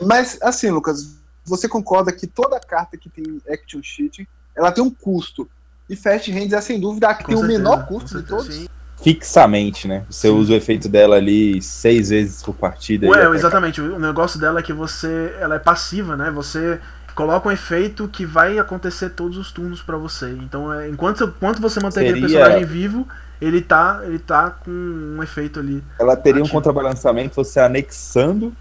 Mas, 0.00 0.38
assim, 0.42 0.70
Lucas, 0.70 1.16
você 1.44 1.68
concorda 1.68 2.12
que 2.12 2.26
toda 2.26 2.58
carta 2.60 2.96
que 2.96 3.08
tem 3.08 3.40
Action 3.50 3.80
Sheet, 3.82 4.28
ela 4.56 4.70
tem 4.72 4.82
um 4.82 4.90
custo. 4.90 5.48
E 5.88 5.94
Fast 5.96 6.30
Hands 6.32 6.52
é, 6.52 6.60
sem 6.60 6.80
dúvida, 6.80 7.08
a 7.08 7.14
que 7.14 7.24
Com 7.24 7.28
tem 7.28 7.36
o 7.36 7.40
certeza, 7.40 7.58
menor 7.58 7.86
com 7.86 7.94
custo 8.00 8.20
de 8.22 8.26
todos. 8.28 8.54
sim. 8.54 8.66
Fixamente, 9.02 9.86
né? 9.86 10.04
Você 10.08 10.28
Sim. 10.28 10.34
usa 10.34 10.52
o 10.54 10.56
efeito 10.56 10.88
dela 10.88 11.16
ali 11.16 11.60
seis 11.60 12.08
vezes 12.08 12.42
por 12.42 12.54
partida. 12.54 13.06
Ué, 13.06 13.26
exatamente. 13.36 13.78
O 13.78 13.98
negócio 13.98 14.40
dela 14.40 14.60
é 14.60 14.62
que 14.62 14.72
você, 14.72 15.34
ela 15.40 15.56
é 15.56 15.58
passiva, 15.58 16.16
né? 16.16 16.30
Você 16.30 16.80
coloca 17.14 17.46
um 17.48 17.52
efeito 17.52 18.08
que 18.08 18.24
vai 18.24 18.58
acontecer 18.58 19.10
todos 19.10 19.36
os 19.36 19.52
turnos 19.52 19.82
pra 19.82 19.98
você. 19.98 20.30
Então, 20.30 20.72
é, 20.72 20.88
enquanto, 20.88 21.24
enquanto 21.24 21.60
você 21.60 21.80
mantém 21.80 22.08
aquele 22.08 22.22
Seria- 22.28 22.38
personagem 22.44 22.66
vivo, 22.66 23.06
ele 23.42 23.60
tá, 23.60 24.00
ele 24.04 24.18
tá 24.18 24.50
com 24.50 24.70
um 24.70 25.22
efeito 25.22 25.60
ali. 25.60 25.84
Ela 25.98 26.16
teria 26.16 26.40
um 26.40 26.44
Ativo. 26.44 26.56
contrabalançamento 26.56 27.34
você 27.34 27.60
anexando, 27.60 28.56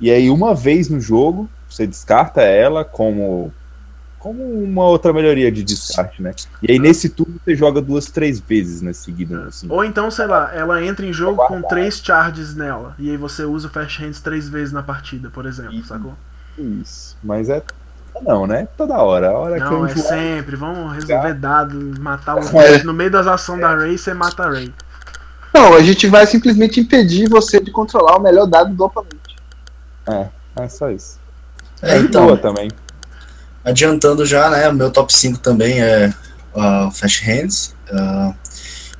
e 0.00 0.10
aí 0.10 0.30
uma 0.30 0.54
vez 0.54 0.88
no 0.88 1.00
jogo, 1.00 1.48
você 1.68 1.86
descarta 1.86 2.42
ela 2.42 2.84
como 2.84 3.52
como 4.18 4.42
uma 4.42 4.82
outra 4.84 5.12
melhoria 5.12 5.52
de 5.52 5.62
descarte, 5.62 6.20
né? 6.20 6.32
E 6.60 6.72
aí 6.72 6.80
nesse 6.80 7.08
turno 7.10 7.36
você 7.44 7.54
joga 7.54 7.80
duas, 7.80 8.06
três 8.06 8.40
vezes, 8.40 8.82
né? 8.82 8.92
Seguido, 8.92 9.40
assim. 9.42 9.68
Ou 9.70 9.84
então, 9.84 10.10
sei 10.10 10.26
lá, 10.26 10.50
ela 10.52 10.84
entra 10.84 11.06
em 11.06 11.12
jogo 11.12 11.46
com 11.46 11.62
três 11.62 12.00
charges 12.02 12.52
nela. 12.52 12.96
E 12.98 13.08
aí 13.10 13.16
você 13.16 13.44
usa 13.44 13.68
o 13.68 13.70
Fast 13.70 14.02
Hands 14.02 14.20
três 14.20 14.48
vezes 14.48 14.72
na 14.72 14.82
partida, 14.82 15.30
por 15.30 15.46
exemplo, 15.46 15.74
Isso. 15.74 15.88
sacou? 15.88 16.14
Isso. 16.58 17.16
Mas 17.22 17.48
é. 17.48 17.62
Não, 18.22 18.46
né? 18.48 18.66
Toda 18.76 18.94
hora. 18.96 19.28
A 19.28 19.38
hora 19.38 19.54
que 19.56 19.60
Não, 19.60 19.72
eu 19.80 19.86
é 19.86 19.92
enjoar- 19.92 20.08
sempre. 20.08 20.56
Vamos 20.56 20.92
resolver 20.94 21.34
dado, 21.34 21.94
matar 22.00 22.34
o 22.36 22.40
É. 22.60 22.82
No 22.82 22.94
meio 22.94 23.10
das 23.12 23.28
ações 23.28 23.60
da 23.60 23.76
Ray, 23.76 23.96
você 23.96 24.12
mata 24.12 24.42
a 24.42 24.50
Ray. 24.50 24.72
Não, 25.54 25.72
a 25.74 25.82
gente 25.82 26.06
vai 26.08 26.26
simplesmente 26.26 26.80
impedir 26.80 27.28
você 27.28 27.60
de 27.60 27.70
controlar 27.70 28.16
o 28.16 28.20
melhor 28.22 28.46
dado 28.46 28.74
do 28.74 28.84
oponente. 28.84 29.35
É 30.56 30.68
só 30.68 30.90
isso. 30.90 31.18
É, 31.82 31.98
então, 31.98 32.26
boa 32.26 32.38
também. 32.38 32.70
adiantando 33.64 34.24
já, 34.24 34.48
né? 34.48 34.68
O 34.68 34.74
meu 34.74 34.90
top 34.90 35.12
5 35.14 35.38
também 35.38 35.82
é 35.82 36.12
uh, 36.54 36.90
Fast 36.90 37.24
Hands. 37.24 37.74
Uh, 37.90 38.34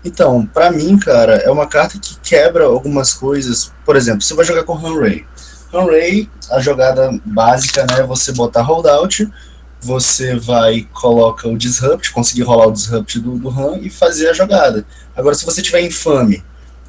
então, 0.05 0.47
pra 0.47 0.71
mim, 0.71 0.99
cara, 0.99 1.37
é 1.37 1.51
uma 1.51 1.67
carta 1.67 1.99
que 1.99 2.19
quebra 2.21 2.65
algumas 2.65 3.15
coisas. 3.15 3.73
Por 3.85 3.97
exemplo, 3.97 4.23
você 4.23 4.35
vai 4.35 4.45
jogar 4.45 4.65
com 4.65 4.75
Hanray. 4.75 5.27
Hanray, 5.73 6.31
a 6.51 6.61
jogada 6.61 7.19
básica, 7.25 7.85
né? 7.91 8.01
é 8.01 8.03
Você 8.05 8.33
botar 8.33 8.63
holdout, 8.63 9.29
você 9.81 10.37
vai, 10.37 10.87
coloca 10.93 11.49
o 11.49 11.57
Disrupt, 11.57 12.13
conseguir 12.13 12.43
rolar 12.43 12.67
o 12.67 12.73
Disrupt 12.73 13.19
do, 13.19 13.39
do 13.39 13.49
Han 13.49 13.79
e 13.79 13.91
fazer 13.91 14.29
a 14.29 14.33
jogada. 14.33 14.87
Agora, 15.17 15.35
se 15.35 15.45
você 15.45 15.61
tiver 15.61 15.81
infame 15.81 16.45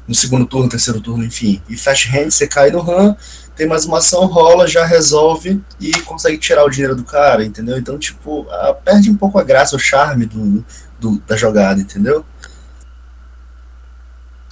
no 0.06 0.14
segundo 0.14 0.46
turno, 0.46 0.68
terceiro 0.68 1.00
turno, 1.00 1.24
enfim, 1.24 1.60
e 1.68 1.76
Fast 1.76 2.08
Hand, 2.08 2.30
você 2.30 2.46
cai 2.46 2.70
no 2.70 2.80
Han, 2.80 3.16
tem 3.58 3.66
mais 3.66 3.84
uma 3.84 3.98
ação, 3.98 4.26
rola, 4.26 4.66
já 4.68 4.86
resolve 4.86 5.60
e 5.80 5.92
consegue 6.02 6.38
tirar 6.38 6.64
o 6.64 6.70
dinheiro 6.70 6.96
do 6.96 7.04
cara, 7.04 7.44
entendeu? 7.44 7.76
Então, 7.76 7.98
tipo, 7.98 8.46
ah, 8.50 8.72
perde 8.84 9.10
um 9.10 9.16
pouco 9.16 9.38
a 9.38 9.44
graça, 9.44 9.76
o 9.76 9.80
charme 9.80 10.26
do, 10.26 10.64
do- 11.00 11.18
da 11.26 11.36
jogada, 11.36 11.80
entendeu? 11.80 12.24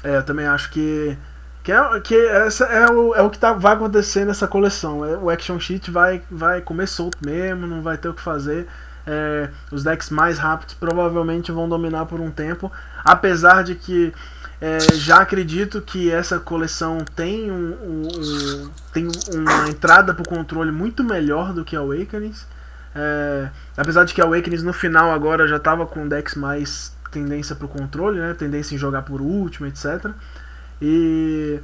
É, 0.03 0.17
eu 0.17 0.23
também 0.25 0.47
acho 0.47 0.71
que. 0.71 1.17
Que, 1.63 1.73
é, 1.73 2.01
que 2.01 2.15
essa 2.15 2.65
é, 2.67 2.89
o, 2.91 3.15
é 3.15 3.23
o 3.23 3.31
que 3.31 3.39
tá, 3.39 3.53
vai 3.53 3.75
acontecer 3.75 4.25
nessa 4.25 4.47
coleção. 4.47 5.05
É, 5.05 5.17
o 5.17 5.29
Action 5.31 5.59
Sheet 5.59 5.91
vai, 5.91 6.23
vai 6.31 6.61
comer 6.61 6.87
solto 6.87 7.19
mesmo, 7.25 7.67
não 7.67 7.83
vai 7.83 7.99
ter 7.99 8.09
o 8.09 8.15
que 8.15 8.23
fazer. 8.23 8.69
É, 9.07 9.49
os 9.73 9.83
decks 9.85 10.11
mais 10.11 10.39
rápidos 10.39 10.75
provavelmente 10.75 11.51
vão 11.53 11.69
dominar 11.69 12.07
por 12.07 12.21
um 12.21 12.31
tempo. 12.31 12.71
Apesar 13.05 13.65
de 13.65 13.75
que 13.75 14.13
é, 14.61 14.79
já 14.95 15.19
acredito 15.21 15.81
que 15.83 16.11
essa 16.11 16.39
coleção 16.39 17.05
tem, 17.15 17.51
um, 17.51 17.73
um- 18.07 18.71
tem 18.93 19.07
uma 19.35 19.69
entrada 19.69 20.15
para 20.15 20.23
o 20.23 20.29
controle 20.29 20.71
muito 20.73 21.05
melhor 21.05 21.53
do 21.53 21.65
que 21.65 21.77
a 21.77 21.81
Awakenings. 21.81 22.47
É, 22.95 23.51
apesar 23.77 24.05
de 24.05 24.15
que 24.15 24.21
a 24.23 24.25
Awakenings 24.25 24.63
no 24.63 24.73
final 24.73 25.11
agora 25.13 25.47
já 25.47 25.59
tava 25.59 25.85
com 25.87 26.09
decks 26.09 26.35
mais 26.35 26.95
tendência 27.11 27.55
pro 27.55 27.69
controle, 27.69 28.19
né? 28.19 28.35
Tendência 28.35 28.75
em 28.75 28.79
jogar 28.79 29.03
por 29.03 29.21
último, 29.21 29.67
etc. 29.67 30.11
E, 30.81 31.61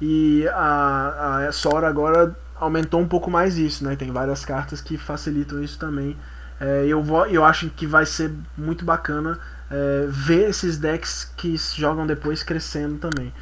e 0.00 0.48
a, 0.48 1.46
a 1.48 1.52
Sora 1.52 1.88
agora 1.88 2.34
aumentou 2.56 3.00
um 3.00 3.08
pouco 3.08 3.30
mais 3.30 3.56
isso, 3.58 3.84
né? 3.84 3.96
Tem 3.96 4.10
várias 4.10 4.44
cartas 4.44 4.80
que 4.80 4.96
facilitam 4.98 5.62
isso 5.62 5.78
também. 5.78 6.16
É, 6.60 6.84
eu, 6.86 7.02
vou, 7.02 7.26
eu 7.26 7.44
acho 7.44 7.68
que 7.70 7.86
vai 7.86 8.04
ser 8.04 8.32
muito 8.56 8.84
bacana 8.84 9.38
é, 9.70 10.06
ver 10.08 10.50
esses 10.50 10.76
decks 10.76 11.28
que 11.36 11.56
jogam 11.76 12.06
depois 12.06 12.42
crescendo 12.42 12.98
também. 12.98 13.32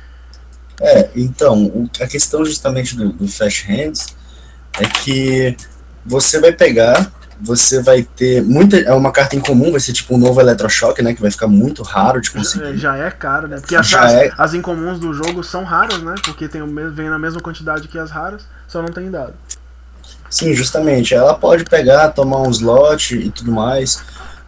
É, 0.80 1.08
então, 1.16 1.88
a 2.00 2.06
questão 2.06 2.44
justamente 2.44 2.94
do, 2.94 3.12
do 3.12 3.26
Flash 3.26 3.64
Hands 3.64 4.06
é 4.78 4.86
que 4.86 5.56
você 6.04 6.40
vai 6.40 6.52
pegar, 6.52 7.10
você 7.40 7.82
vai 7.82 8.02
ter 8.02 8.42
muita. 8.42 8.78
É 8.78 8.92
uma 8.92 9.10
carta 9.10 9.34
incomum, 9.34 9.70
vai 9.70 9.80
ser 9.80 9.92
tipo 9.92 10.14
um 10.14 10.18
novo 10.18 10.40
Eletrochoque, 10.40 11.02
né? 11.02 11.14
Que 11.14 11.20
vai 11.20 11.30
ficar 11.30 11.48
muito 11.48 11.82
raro 11.82 12.20
de 12.20 12.30
conseguir. 12.30 12.76
Já, 12.76 12.96
já 12.96 13.06
é 13.06 13.10
caro, 13.10 13.48
né? 13.48 13.58
Porque 13.58 13.74
as, 13.74 13.92
as, 13.92 14.12
é... 14.12 14.32
as, 14.36 14.54
incomuns 14.54 15.00
do 15.00 15.12
jogo 15.12 15.42
são 15.42 15.64
raras, 15.64 16.00
né? 16.00 16.14
Porque 16.24 16.48
tem, 16.48 16.62
vem 16.92 17.08
na 17.08 17.18
mesma 17.18 17.40
quantidade 17.40 17.88
que 17.88 17.98
as 17.98 18.10
raras, 18.10 18.46
só 18.66 18.80
não 18.80 18.88
tem 18.88 19.10
dado. 19.10 19.34
Sim, 20.30 20.54
justamente. 20.54 21.14
Ela 21.14 21.34
pode 21.34 21.64
pegar, 21.64 22.10
tomar 22.10 22.38
um 22.38 22.50
slot 22.50 23.16
e 23.16 23.30
tudo 23.30 23.50
mais. 23.50 24.02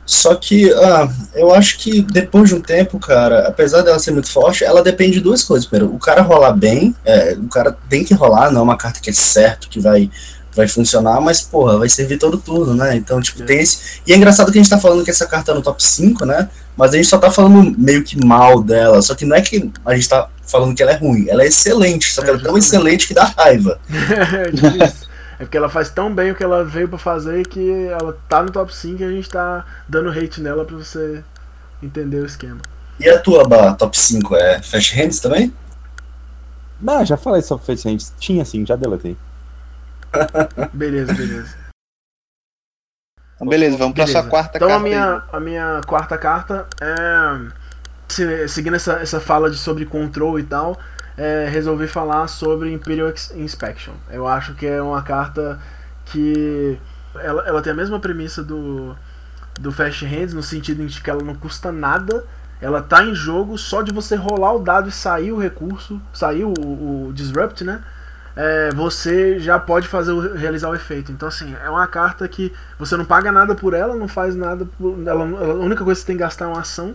Só 0.07 0.35
que 0.35 0.73
ah, 0.73 1.09
eu 1.35 1.55
acho 1.55 1.79
que 1.79 2.03
depois 2.03 2.49
de 2.49 2.55
um 2.55 2.61
tempo, 2.61 2.99
cara, 2.99 3.47
apesar 3.47 3.83
dela 3.83 3.99
ser 3.99 4.11
muito 4.11 4.31
forte, 4.31 4.65
ela 4.65 4.83
depende 4.83 5.13
de 5.13 5.21
duas 5.21 5.45
coisas. 5.45 5.67
Primeiro, 5.67 5.95
o 5.95 5.99
cara 5.99 6.23
rolar 6.23 6.53
bem, 6.53 6.95
é, 7.05 7.37
o 7.39 7.49
cara 7.49 7.77
tem 7.89 8.03
que 8.03 8.13
rolar, 8.13 8.51
não 8.51 8.61
é 8.61 8.65
uma 8.65 8.77
carta 8.77 9.01
que 9.01 9.11
é 9.11 9.13
certo 9.13 9.69
que 9.69 9.79
vai, 9.79 10.11
vai 10.55 10.67
funcionar, 10.67 11.21
mas, 11.21 11.43
porra, 11.43 11.79
vai 11.79 11.89
servir 11.89 12.19
todo 12.19 12.39
turno, 12.39 12.75
né? 12.75 12.97
Então, 12.97 13.21
tipo, 13.21 13.43
é. 13.43 13.47
tem 13.47 13.61
esse. 13.61 14.01
E 14.07 14.13
é 14.13 14.17
engraçado 14.17 14.51
que 14.51 14.59
a 14.59 14.63
gente 14.63 14.71
tá 14.71 14.79
falando 14.79 15.05
que 15.05 15.11
essa 15.11 15.27
carta 15.27 15.53
é 15.53 15.55
no 15.55 15.63
top 15.63 15.83
5, 15.83 16.27
né? 16.27 16.49
Mas 16.77 16.93
a 16.93 16.97
gente 16.97 17.09
só 17.09 17.19
tá 17.19 17.31
falando 17.31 17.75
meio 17.79 18.03
que 18.03 18.17
mal 18.25 18.63
dela. 18.63 19.01
Só 19.03 19.15
que 19.15 19.25
não 19.25 19.37
é 19.37 19.41
que 19.41 19.71
a 19.85 19.95
gente 19.95 20.09
tá 20.09 20.29
falando 20.45 20.75
que 20.75 20.83
ela 20.83 20.93
é 20.93 20.97
ruim, 20.97 21.27
ela 21.29 21.45
é 21.45 21.47
excelente, 21.47 22.13
só 22.13 22.23
que 22.23 22.29
ela 22.29 22.39
é 22.39 22.43
tão 22.43 22.59
excelente 22.59 23.07
que 23.07 23.15
dá 23.15 23.25
raiva. 23.25 23.79
é 23.89 25.10
É 25.41 25.45
porque 25.45 25.57
ela 25.57 25.71
faz 25.71 25.89
tão 25.89 26.15
bem 26.15 26.31
o 26.31 26.35
que 26.35 26.45
ela 26.45 26.63
veio 26.63 26.87
para 26.87 26.99
fazer 26.99 27.47
que 27.47 27.87
ela 27.87 28.13
tá 28.29 28.43
no 28.43 28.51
top 28.53 28.75
5 28.75 29.01
e 29.01 29.05
a 29.07 29.11
gente 29.11 29.31
tá 29.31 29.65
dando 29.89 30.11
hate 30.11 30.39
nela 30.39 30.67
pra 30.67 30.77
você 30.77 31.25
entender 31.83 32.19
o 32.19 32.27
esquema. 32.27 32.61
E 32.99 33.09
a 33.09 33.19
tua 33.19 33.49
bah, 33.49 33.73
top 33.73 33.97
5 33.97 34.37
é 34.37 34.61
Fast 34.61 34.95
Hands 34.95 35.19
também? 35.19 35.51
Não, 36.79 37.07
já 37.07 37.17
falei 37.17 37.41
sobre 37.41 37.65
Fast 37.65 37.89
Hands. 37.89 38.13
Tinha 38.19 38.45
sim, 38.45 38.67
já 38.67 38.77
deletei. 38.77 39.17
beleza, 40.75 41.15
beleza. 41.15 41.57
Então, 43.37 43.49
beleza, 43.49 43.79
vamos 43.79 43.95
beleza. 43.95 44.13
pra 44.13 44.23
sua 44.23 44.31
quarta 44.31 44.59
então, 44.59 44.69
carta. 44.69 44.87
Então 44.87 44.99
a 44.99 45.07
minha, 45.07 45.23
a 45.33 45.41
minha 45.41 45.81
quarta 45.87 46.19
carta 46.19 46.67
é. 46.83 48.47
Seguindo 48.47 48.77
essa, 48.77 48.95
essa 48.95 49.21
fala 49.21 49.49
de 49.51 49.57
sobre 49.57 49.87
control 49.87 50.39
e 50.39 50.43
tal, 50.43 50.79
é, 51.17 51.49
resolvi 51.51 51.87
falar 51.87 52.29
sobre 52.29 52.73
Imperial 52.73 53.13
Inspection. 53.35 53.95
Eu 54.11 54.27
acho 54.27 54.55
que 54.55 54.67
é 54.67 54.81
uma 54.81 55.03
carta 55.03 55.59
que 56.07 56.79
ela, 57.15 57.47
ela 57.47 57.63
tem 57.63 57.73
a 57.73 57.77
mesma 57.77 57.99
premissa 57.99 58.43
do, 58.43 58.97
do 59.59 59.73
Fast 59.73 60.05
Hands, 60.05 60.35
no 60.35 60.43
sentido 60.43 60.87
de 60.87 61.01
que 61.01 61.11
ela 61.11 61.23
não 61.23 61.35
custa 61.35 61.73
nada, 61.73 62.25
ela 62.61 62.83
tá 62.83 63.05
em 63.05 63.15
jogo 63.15 63.57
só 63.57 63.83
de 63.83 63.93
você 63.93 64.15
rolar 64.15 64.55
o 64.55 64.59
dado 64.59 64.89
e 64.89 64.93
sair 64.93 65.33
o 65.33 65.39
recurso, 65.39 66.01
sair 66.13 66.45
o, 66.45 66.53
o 66.53 67.13
Disrupt, 67.13 67.65
né? 67.65 67.83
É, 68.37 68.71
você 68.75 69.41
já 69.41 69.59
pode 69.59 69.89
fazer 69.89 70.13
o, 70.13 70.35
realizar 70.35 70.69
o 70.71 70.75
efeito. 70.75 71.11
Então, 71.11 71.29
assim, 71.29 71.55
é 71.63 71.69
uma 71.69 71.87
carta 71.87 72.27
que 72.29 72.53
você 72.79 72.97
não 72.97 73.05
paga 73.05 73.33
nada 73.33 73.55
por 73.55 73.75
ela, 73.75 73.95
não 73.95 74.07
faz 74.07 74.37
nada 74.37 74.65
por 74.65 74.97
ela. 75.07 75.25
A 75.25 75.55
única 75.55 75.83
coisa 75.85 76.01
que 76.01 76.03
você 76.03 76.07
tem 76.07 76.17
que 76.17 76.23
gastar 76.23 76.45
é 76.45 76.49
uma 76.49 76.61
ação. 76.61 76.95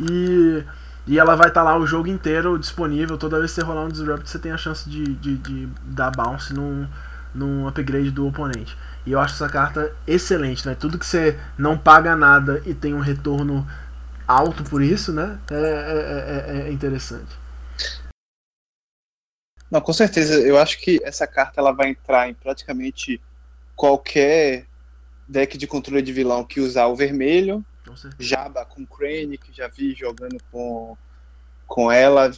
E 0.00 0.62
e 1.08 1.18
ela 1.18 1.34
vai 1.34 1.48
estar 1.48 1.64
tá 1.64 1.70
lá 1.70 1.78
o 1.78 1.86
jogo 1.86 2.06
inteiro 2.06 2.58
disponível. 2.58 3.16
Toda 3.16 3.38
vez 3.38 3.50
que 3.50 3.54
você 3.54 3.66
rolar 3.66 3.84
um 3.84 3.88
Disrupt, 3.88 4.28
você 4.28 4.38
tem 4.38 4.52
a 4.52 4.58
chance 4.58 4.88
de, 4.88 5.14
de, 5.14 5.38
de 5.38 5.66
dar 5.82 6.10
bounce 6.10 6.52
num, 6.52 6.86
num 7.34 7.66
upgrade 7.66 8.10
do 8.10 8.26
oponente. 8.26 8.76
E 9.06 9.12
eu 9.12 9.18
acho 9.18 9.34
essa 9.34 9.48
carta 9.48 9.90
excelente, 10.06 10.66
né? 10.66 10.74
Tudo 10.74 10.98
que 10.98 11.06
você 11.06 11.40
não 11.56 11.78
paga 11.78 12.14
nada 12.14 12.62
e 12.66 12.74
tem 12.74 12.92
um 12.92 13.00
retorno 13.00 13.66
alto 14.26 14.62
por 14.62 14.82
isso, 14.82 15.10
né? 15.10 15.38
É, 15.50 15.54
é, 15.54 16.56
é, 16.58 16.68
é 16.68 16.72
interessante. 16.72 17.34
Não, 19.70 19.80
com 19.80 19.94
certeza. 19.94 20.34
Eu 20.34 20.58
acho 20.58 20.78
que 20.78 21.00
essa 21.02 21.26
carta 21.26 21.58
ela 21.58 21.72
vai 21.72 21.88
entrar 21.88 22.28
em 22.28 22.34
praticamente 22.34 23.18
qualquer 23.74 24.66
deck 25.26 25.56
de 25.56 25.66
controle 25.66 26.02
de 26.02 26.12
vilão 26.12 26.44
que 26.44 26.60
usar 26.60 26.86
o 26.86 26.96
vermelho 26.96 27.64
Jaba 28.18 28.64
com 28.64 28.86
Crane, 28.86 29.38
que 29.38 29.52
já 29.52 29.68
vi 29.68 29.94
jogando 29.94 30.38
com, 30.50 30.96
com 31.66 31.90
ela. 31.90 32.30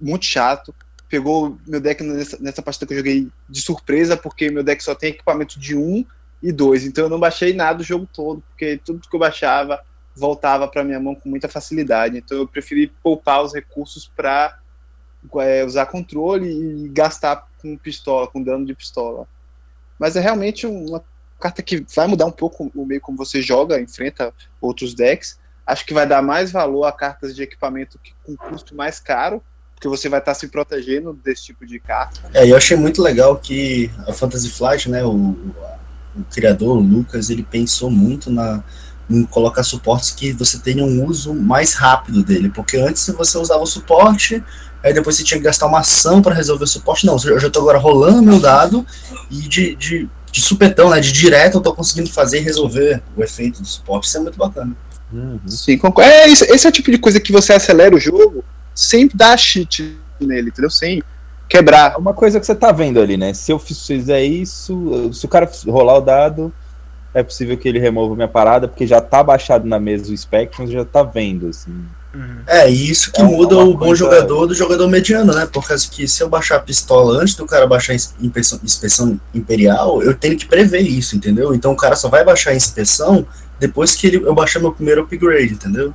Muito 0.00 0.24
chato. 0.24 0.74
Pegou 1.08 1.58
meu 1.66 1.80
deck 1.80 2.02
nessa, 2.02 2.38
nessa 2.40 2.62
partida 2.62 2.86
que 2.86 2.92
eu 2.92 2.98
joguei 2.98 3.28
de 3.48 3.62
surpresa, 3.62 4.16
porque 4.16 4.50
meu 4.50 4.62
deck 4.62 4.82
só 4.82 4.94
tem 4.94 5.10
equipamento 5.10 5.58
de 5.58 5.76
1 5.76 6.04
e 6.42 6.52
2. 6.52 6.84
Então 6.84 7.04
eu 7.04 7.10
não 7.10 7.20
baixei 7.20 7.52
nada 7.52 7.80
o 7.80 7.84
jogo 7.84 8.08
todo, 8.12 8.42
porque 8.48 8.80
tudo 8.84 9.08
que 9.08 9.14
eu 9.14 9.20
baixava 9.20 9.82
voltava 10.14 10.66
para 10.66 10.82
minha 10.82 10.98
mão 10.98 11.14
com 11.14 11.28
muita 11.28 11.48
facilidade. 11.48 12.18
Então 12.18 12.38
eu 12.38 12.48
preferi 12.48 12.88
poupar 13.02 13.42
os 13.42 13.52
recursos 13.52 14.10
para 14.16 14.58
é, 15.40 15.64
usar 15.64 15.86
controle 15.86 16.48
e 16.48 16.88
gastar 16.88 17.48
com 17.58 17.76
pistola, 17.76 18.26
com 18.26 18.42
dano 18.42 18.64
de 18.64 18.74
pistola. 18.74 19.28
Mas 19.98 20.16
é 20.16 20.20
realmente 20.20 20.66
uma 20.66 21.04
carta 21.38 21.62
que 21.62 21.84
vai 21.94 22.06
mudar 22.06 22.26
um 22.26 22.32
pouco 22.32 22.70
o 22.74 22.86
meio 22.86 23.00
como 23.00 23.16
você 23.16 23.40
joga, 23.42 23.80
enfrenta 23.80 24.32
outros 24.60 24.94
decks. 24.94 25.38
Acho 25.66 25.84
que 25.84 25.94
vai 25.94 26.06
dar 26.06 26.22
mais 26.22 26.50
valor 26.50 26.84
a 26.84 26.92
cartas 26.92 27.34
de 27.34 27.42
equipamento 27.42 27.98
que, 28.02 28.12
com 28.24 28.36
custo 28.36 28.74
mais 28.74 29.00
caro, 29.00 29.42
porque 29.74 29.88
você 29.88 30.08
vai 30.08 30.20
estar 30.20 30.34
se 30.34 30.48
protegendo 30.48 31.12
desse 31.12 31.44
tipo 31.44 31.66
de 31.66 31.78
carta. 31.78 32.20
É, 32.32 32.50
eu 32.50 32.56
achei 32.56 32.76
muito 32.76 33.02
legal 33.02 33.36
que 33.36 33.90
a 34.06 34.12
Fantasy 34.12 34.50
Flight, 34.50 34.88
né, 34.90 35.04
o, 35.04 35.36
o 36.16 36.24
criador, 36.30 36.78
o 36.78 36.80
Lucas, 36.80 37.30
ele 37.30 37.42
pensou 37.42 37.90
muito 37.90 38.30
na, 38.30 38.62
em 39.08 39.24
colocar 39.24 39.62
suportes 39.62 40.10
que 40.10 40.32
você 40.32 40.58
tenha 40.58 40.84
um 40.84 41.04
uso 41.04 41.34
mais 41.34 41.74
rápido 41.74 42.22
dele, 42.22 42.48
porque 42.48 42.76
antes 42.76 43.06
você 43.08 43.36
usava 43.38 43.62
o 43.62 43.66
suporte, 43.66 44.42
aí 44.82 44.92
depois 44.92 45.16
você 45.16 45.24
tinha 45.24 45.38
que 45.38 45.44
gastar 45.44 45.66
uma 45.66 45.80
ação 45.80 46.22
para 46.22 46.34
resolver 46.34 46.64
o 46.64 46.68
suporte. 46.68 47.06
Não, 47.06 47.16
eu 47.24 47.38
já 47.38 47.48
estou 47.48 47.62
agora 47.62 47.78
rolando 47.78 48.22
meu 48.22 48.40
dado 48.40 48.86
e 49.30 49.40
de, 49.42 49.74
de 49.76 50.08
de 50.36 50.42
supetão, 50.42 50.90
né? 50.90 51.00
De 51.00 51.10
direto 51.10 51.56
eu 51.56 51.60
tô 51.62 51.72
conseguindo 51.72 52.10
fazer 52.10 52.38
e 52.38 52.42
resolver 52.42 53.02
o 53.16 53.22
efeito 53.22 53.62
do 53.62 53.66
suporte. 53.66 54.06
Isso 54.06 54.18
é 54.18 54.20
muito 54.20 54.36
bacana. 54.36 54.76
Uhum. 55.10 55.40
Sim, 55.46 55.78
concordo. 55.78 56.10
É, 56.10 56.28
esse, 56.28 56.44
esse 56.44 56.66
é 56.66 56.68
o 56.68 56.72
tipo 56.72 56.90
de 56.90 56.98
coisa 56.98 57.18
que 57.18 57.32
você 57.32 57.54
acelera 57.54 57.94
o 57.94 57.98
jogo 57.98 58.44
sem 58.74 59.08
dar 59.14 59.38
cheat 59.38 59.96
nele, 60.20 60.48
entendeu? 60.48 60.68
Sem 60.68 61.02
quebrar. 61.48 61.94
É 61.94 61.96
uma 61.96 62.12
coisa 62.12 62.38
que 62.38 62.44
você 62.44 62.54
tá 62.54 62.70
vendo 62.70 63.00
ali, 63.00 63.16
né? 63.16 63.32
Se 63.32 63.50
eu 63.50 63.58
fizer 63.58 64.22
isso, 64.22 65.10
se 65.14 65.24
o 65.24 65.28
cara 65.28 65.50
rolar 65.66 65.96
o 65.96 66.00
dado, 66.02 66.52
é 67.14 67.22
possível 67.22 67.56
que 67.56 67.66
ele 67.66 67.78
remova 67.78 68.14
minha 68.14 68.28
parada, 68.28 68.68
porque 68.68 68.86
já 68.86 69.00
tá 69.00 69.22
baixado 69.22 69.66
na 69.66 69.80
mesa 69.80 70.12
o 70.12 70.16
Spectrum, 70.16 70.66
já 70.66 70.84
tá 70.84 71.02
vendo, 71.02 71.48
assim. 71.48 71.72
Uhum. 72.16 72.38
É, 72.46 72.68
isso 72.70 73.12
que 73.12 73.20
é 73.20 73.24
muda 73.24 73.58
o 73.58 73.76
bom 73.76 73.94
jogador 73.94 74.46
do 74.46 74.54
jogador 74.54 74.88
mediano, 74.88 75.34
né? 75.34 75.44
Por 75.44 75.66
causa 75.68 75.86
que 75.90 76.08
se 76.08 76.22
eu 76.22 76.28
baixar 76.28 76.56
a 76.56 76.60
pistola 76.60 77.20
antes 77.20 77.34
do 77.34 77.44
cara 77.44 77.66
baixar 77.66 77.92
a 77.92 77.96
inspeção, 77.96 78.60
inspeção 78.64 79.20
imperial, 79.34 80.02
eu 80.02 80.14
tenho 80.14 80.36
que 80.36 80.46
prever 80.46 80.80
isso, 80.80 81.14
entendeu? 81.14 81.54
Então 81.54 81.72
o 81.72 81.76
cara 81.76 81.94
só 81.94 82.08
vai 82.08 82.24
baixar 82.24 82.52
a 82.52 82.54
inspeção 82.54 83.26
depois 83.60 83.94
que 83.94 84.06
ele, 84.06 84.16
eu 84.16 84.34
baixar 84.34 84.60
meu 84.60 84.72
primeiro 84.72 85.02
upgrade, 85.02 85.52
entendeu? 85.52 85.92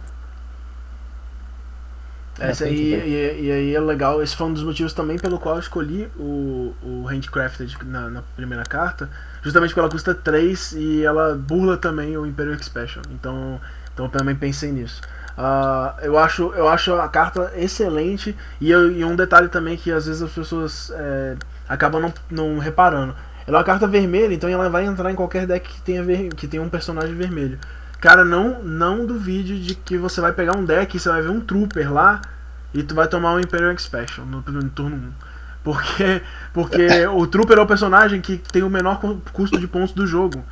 Essa 2.39 2.65
aí, 2.65 2.93
e, 2.93 3.45
e, 3.45 3.51
aí 3.51 3.75
é 3.75 3.79
legal, 3.79 4.21
esse 4.21 4.35
foi 4.35 4.47
um 4.47 4.53
dos 4.53 4.63
motivos 4.63 4.93
também 4.93 5.17
pelo 5.17 5.37
qual 5.37 5.55
eu 5.55 5.61
escolhi 5.61 6.07
o, 6.17 6.73
o 6.81 7.05
Handcrafted 7.05 7.77
na, 7.85 8.09
na 8.09 8.23
primeira 8.35 8.63
carta, 8.63 9.09
justamente 9.43 9.69
porque 9.69 9.79
ela 9.79 9.89
custa 9.89 10.15
3 10.15 10.71
e 10.73 11.03
ela 11.03 11.35
burla 11.35 11.77
também 11.77 12.17
o 12.17 12.25
Imperial 12.25 12.55
Expansion, 12.55 13.03
então, 13.11 13.61
então 13.93 14.05
eu 14.05 14.11
também 14.11 14.35
pensei 14.35 14.71
nisso. 14.71 15.01
Uh, 15.37 16.01
eu, 16.01 16.17
acho, 16.17 16.53
eu 16.53 16.67
acho 16.67 16.93
a 16.93 17.07
carta 17.07 17.51
excelente 17.55 18.35
e, 18.59 18.69
eu, 18.69 18.91
e 18.91 19.03
um 19.03 19.15
detalhe 19.15 19.47
também 19.47 19.77
que 19.77 19.91
às 19.91 20.05
vezes 20.05 20.21
as 20.21 20.31
pessoas 20.31 20.91
é, 20.93 21.35
acabam 21.67 22.01
não, 22.01 22.13
não 22.29 22.59
reparando. 22.59 23.15
Ela 23.47 23.57
é 23.57 23.59
uma 23.59 23.65
carta 23.65 23.87
vermelha, 23.87 24.33
então 24.33 24.49
ela 24.49 24.69
vai 24.69 24.85
entrar 24.85 25.11
em 25.11 25.15
qualquer 25.15 25.47
deck 25.47 25.67
que 25.67 25.81
tenha, 25.81 26.03
ver, 26.03 26.29
que 26.35 26.47
tenha 26.47 26.61
um 26.61 26.69
personagem 26.69 27.15
vermelho. 27.15 27.57
Cara, 27.99 28.25
não, 28.25 28.63
não 28.63 29.05
duvide 29.05 29.61
de 29.61 29.75
que 29.75 29.97
você 29.97 30.19
vai 30.21 30.31
pegar 30.31 30.55
um 30.55 30.65
deck 30.65 30.95
e 30.95 30.99
você 30.99 31.09
vai 31.09 31.21
ver 31.21 31.29
um 31.29 31.39
Trooper 31.39 31.91
lá 31.91 32.21
e 32.73 32.83
tu 32.83 32.95
vai 32.95 33.07
tomar 33.07 33.33
um 33.33 33.39
Imperial 33.39 33.71
Expansion 33.71 34.25
no, 34.25 34.41
no 34.41 34.69
turno 34.69 34.95
1. 34.95 35.11
Porque, 35.63 36.21
porque 36.53 37.05
o 37.13 37.27
Trooper 37.27 37.57
é 37.57 37.61
o 37.61 37.67
personagem 37.67 38.19
que 38.21 38.37
tem 38.37 38.63
o 38.63 38.69
menor 38.69 38.99
custo 39.31 39.59
de 39.59 39.67
pontos 39.67 39.93
do 39.93 40.07
jogo. 40.07 40.43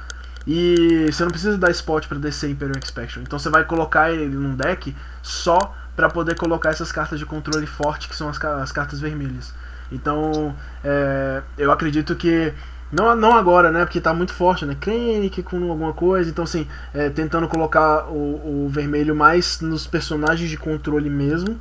E 0.48 1.08
você 1.12 1.24
não 1.24 1.32
precisa 1.32 1.58
dar 1.58 1.72
spot 1.72 2.08
para 2.08 2.18
descer 2.18 2.50
Imperial 2.50 2.78
Inspection. 2.78 3.22
Então 3.22 3.38
você 3.38 3.50
vai 3.50 3.64
colocar 3.64 4.12
ele 4.12 4.36
num 4.36 4.56
deck 4.56 4.96
só 5.22 5.76
para 5.96 6.10
poder 6.10 6.36
colocar 6.36 6.70
essas 6.70 6.92
cartas 6.92 7.20
de 7.20 7.26
controle 7.26 7.68
forte 7.68 8.08
que 8.08 8.16
são 8.16 8.30
as, 8.30 8.44
as 8.44 8.72
cartas 8.72 9.00
vermelhas. 9.00 9.54
Então 9.92 10.56
é, 10.84 11.42
eu 11.58 11.72
acredito 11.72 12.16
que 12.16 12.54
Não, 12.92 13.16
não 13.16 13.36
agora, 13.36 13.72
né? 13.72 13.86
Porque 13.86 14.02
tá 14.02 14.14
muito 14.14 14.34
forte, 14.34 14.66
né? 14.66 14.76
Krennic 14.80 15.44
com 15.44 15.58
alguma 15.70 15.94
coisa. 15.94 16.28
Então, 16.30 16.44
assim, 16.44 16.68
é, 16.94 17.10
tentando 17.10 17.48
colocar 17.48 18.06
o, 18.10 18.66
o 18.66 18.70
vermelho 18.70 19.16
mais 19.16 19.62
nos 19.62 19.86
personagens 19.86 20.50
de 20.50 20.58
controle 20.58 21.10
mesmo. 21.10 21.60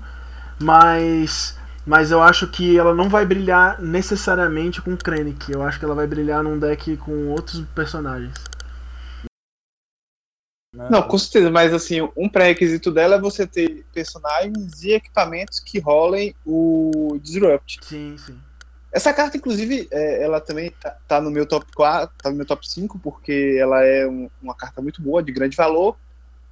Mas. 0.58 1.56
Mas 1.86 2.10
eu 2.10 2.22
acho 2.22 2.46
que 2.48 2.78
ela 2.78 2.94
não 2.94 3.08
vai 3.08 3.24
brilhar 3.24 3.80
necessariamente 3.80 4.80
com 4.80 4.96
Krennic. 4.96 5.50
Eu 5.52 5.62
acho 5.62 5.78
que 5.78 5.84
ela 5.84 5.94
vai 5.94 6.06
brilhar 6.06 6.42
num 6.42 6.58
deck 6.58 6.96
com 6.98 7.28
outros 7.28 7.62
personagens. 7.74 8.47
Não, 10.72 11.02
com 11.02 11.16
certeza, 11.16 11.50
mas 11.50 11.72
assim, 11.72 12.06
um 12.16 12.28
pré-requisito 12.28 12.90
dela 12.90 13.16
é 13.16 13.20
você 13.20 13.46
ter 13.46 13.86
personagens 13.92 14.82
e 14.82 14.92
equipamentos 14.92 15.60
que 15.60 15.78
rolem 15.78 16.34
o 16.44 17.18
Disrupt. 17.22 17.78
Sim, 17.82 18.16
sim. 18.18 18.38
Essa 18.92 19.12
carta, 19.12 19.36
inclusive, 19.36 19.88
é, 19.90 20.22
ela 20.22 20.40
também 20.40 20.70
tá, 20.70 20.96
tá, 21.06 21.20
no 21.20 21.30
meu 21.30 21.46
top 21.46 21.66
4, 21.74 22.14
tá 22.22 22.30
no 22.30 22.36
meu 22.36 22.46
top 22.46 22.68
5, 22.68 22.98
porque 22.98 23.56
ela 23.60 23.82
é 23.82 24.06
um, 24.06 24.30
uma 24.42 24.54
carta 24.54 24.80
muito 24.80 25.00
boa, 25.02 25.22
de 25.22 25.32
grande 25.32 25.56
valor. 25.56 25.96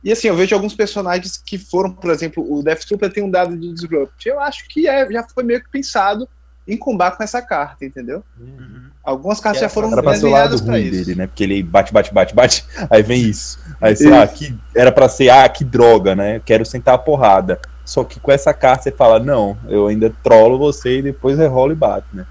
E 0.04 0.12
assim, 0.12 0.28
eu 0.28 0.36
vejo 0.36 0.54
alguns 0.54 0.74
personagens 0.74 1.36
que 1.36 1.58
foram, 1.58 1.92
por 1.92 2.10
exemplo, 2.10 2.46
o 2.50 2.62
Death 2.62 2.84
Trooper 2.84 3.12
tem 3.12 3.22
um 3.22 3.30
dado 3.30 3.56
de 3.56 3.72
Disrupt. 3.72 4.28
Eu 4.28 4.38
acho 4.40 4.68
que 4.68 4.86
é, 4.86 5.10
já 5.10 5.22
foi 5.24 5.44
meio 5.44 5.62
que 5.62 5.70
pensado 5.70 6.28
em 6.68 6.76
combate 6.76 7.16
com 7.16 7.22
essa 7.22 7.40
carta, 7.40 7.84
entendeu? 7.84 8.24
Uhum. 8.38 8.90
Algumas 9.02 9.40
cartas 9.40 9.60
já 9.60 9.68
foram 9.68 9.90
desenhadas 9.90 10.60
pra 10.60 10.72
ruim 10.72 10.82
isso. 10.82 10.92
dele, 10.92 11.14
né? 11.14 11.26
Porque 11.26 11.44
ele 11.44 11.62
bate, 11.62 11.92
bate, 11.92 12.12
bate, 12.12 12.34
bate, 12.34 12.64
aí 12.90 13.02
vem 13.02 13.22
isso. 13.22 13.58
Aí 13.80 13.94
você, 13.94 14.12
ah, 14.12 14.26
que, 14.26 14.56
era 14.74 14.90
pra 14.90 15.08
ser, 15.08 15.28
ah, 15.28 15.48
que 15.48 15.64
droga, 15.64 16.14
né? 16.14 16.40
Quero 16.44 16.64
sentar 16.64 16.94
a 16.94 16.98
porrada. 16.98 17.60
Só 17.84 18.02
que 18.02 18.18
com 18.18 18.32
essa 18.32 18.52
carta 18.52 18.84
você 18.84 18.92
fala, 18.92 19.20
não, 19.20 19.56
eu 19.68 19.86
ainda 19.86 20.12
trolo 20.22 20.58
você 20.58 20.98
e 20.98 21.02
depois 21.02 21.38
rerolo 21.38 21.72
e 21.72 21.76
bate, 21.76 22.08
né? 22.12 22.26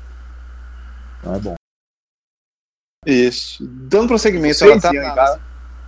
Não 1.23 1.35
é 1.35 1.39
bom. 1.39 1.55
Isso. 3.05 3.65
Dando 3.65 4.07
prosseguimento, 4.07 4.63
ela 4.63 4.79
tá 4.81 5.39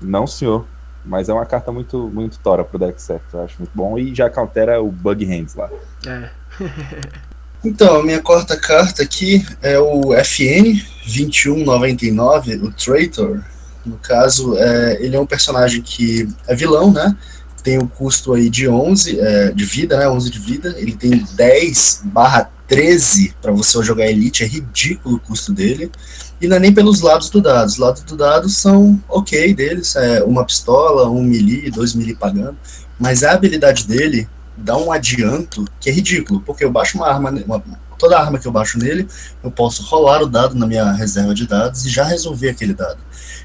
Não, 0.01 0.25
senhor. 0.25 0.65
Mas 1.03 1.29
é 1.29 1.33
uma 1.33 1.45
carta 1.45 1.71
muito, 1.71 2.09
muito 2.13 2.37
tora 2.39 2.63
pro 2.63 2.77
deck 2.77 3.01
certo, 3.01 3.37
eu 3.37 3.43
acho 3.43 3.57
muito 3.59 3.71
bom. 3.73 3.97
E 3.97 4.13
já 4.13 4.29
countera 4.29 4.81
o 4.81 4.91
Bug 4.91 5.25
Hands 5.25 5.55
lá. 5.55 5.69
É. 6.05 6.29
Então, 7.65 7.99
a 7.99 8.03
minha 8.03 8.21
quarta 8.21 8.55
carta 8.55 9.01
aqui 9.01 9.43
é 9.63 9.79
o 9.79 10.13
FN 10.13 10.79
2199, 11.05 12.55
o 12.57 12.71
Traitor. 12.71 13.43
No 13.87 13.97
caso, 13.97 14.55
é, 14.57 14.97
ele 15.01 15.15
é 15.15 15.19
um 15.19 15.25
personagem 15.25 15.81
que 15.81 16.27
é 16.47 16.53
vilão, 16.55 16.91
né? 16.91 17.15
Tem 17.63 17.77
o 17.77 17.87
custo 17.87 18.33
aí 18.33 18.49
de 18.49 18.67
11 18.67 19.19
é, 19.19 19.51
de 19.51 19.65
vida, 19.65 19.97
né? 19.97 20.07
11 20.09 20.29
de 20.29 20.39
vida. 20.39 20.75
Ele 20.77 20.93
tem 20.93 21.25
10 21.35 22.01
barra 22.05 22.49
13 22.67 23.33
para 23.41 23.51
você 23.51 23.81
jogar 23.81 24.07
Elite. 24.07 24.43
É 24.43 24.47
ridículo 24.47 25.15
o 25.15 25.19
custo 25.19 25.53
dele. 25.53 25.89
E 26.39 26.47
não 26.47 26.57
é 26.57 26.59
nem 26.59 26.73
pelos 26.73 27.01
lados 27.01 27.29
do 27.29 27.41
dado. 27.41 27.67
Os 27.67 27.77
lados 27.77 28.03
do 28.03 28.15
dado 28.15 28.49
são 28.49 29.01
ok 29.07 29.53
deles. 29.53 29.95
É 29.95 30.23
uma 30.23 30.45
pistola, 30.45 31.09
um 31.09 31.23
melee, 31.23 31.71
dois 31.71 31.93
melee 31.93 32.15
pagando. 32.15 32.57
Mas 32.99 33.23
a 33.23 33.31
habilidade 33.31 33.87
dele 33.87 34.27
dá 34.57 34.75
um 34.77 34.91
adianto 34.91 35.65
que 35.79 35.89
é 35.89 35.93
ridículo, 35.93 36.41
porque 36.41 36.65
eu 36.65 36.71
baixo 36.71 36.97
uma 36.97 37.07
arma, 37.07 37.29
uma- 37.45 37.63
toda 37.97 38.19
arma 38.19 38.37
que 38.37 38.47
eu 38.47 38.51
baixo 38.51 38.77
nele, 38.77 39.07
eu 39.43 39.51
posso 39.51 39.83
rolar 39.83 40.21
o 40.21 40.27
dado 40.27 40.55
na 40.55 40.65
minha 40.65 40.91
reserva 40.91 41.33
de 41.33 41.47
dados 41.47 41.85
e 41.85 41.89
já 41.89 42.03
resolver 42.03 42.49
aquele 42.49 42.73
dado. 42.73 42.99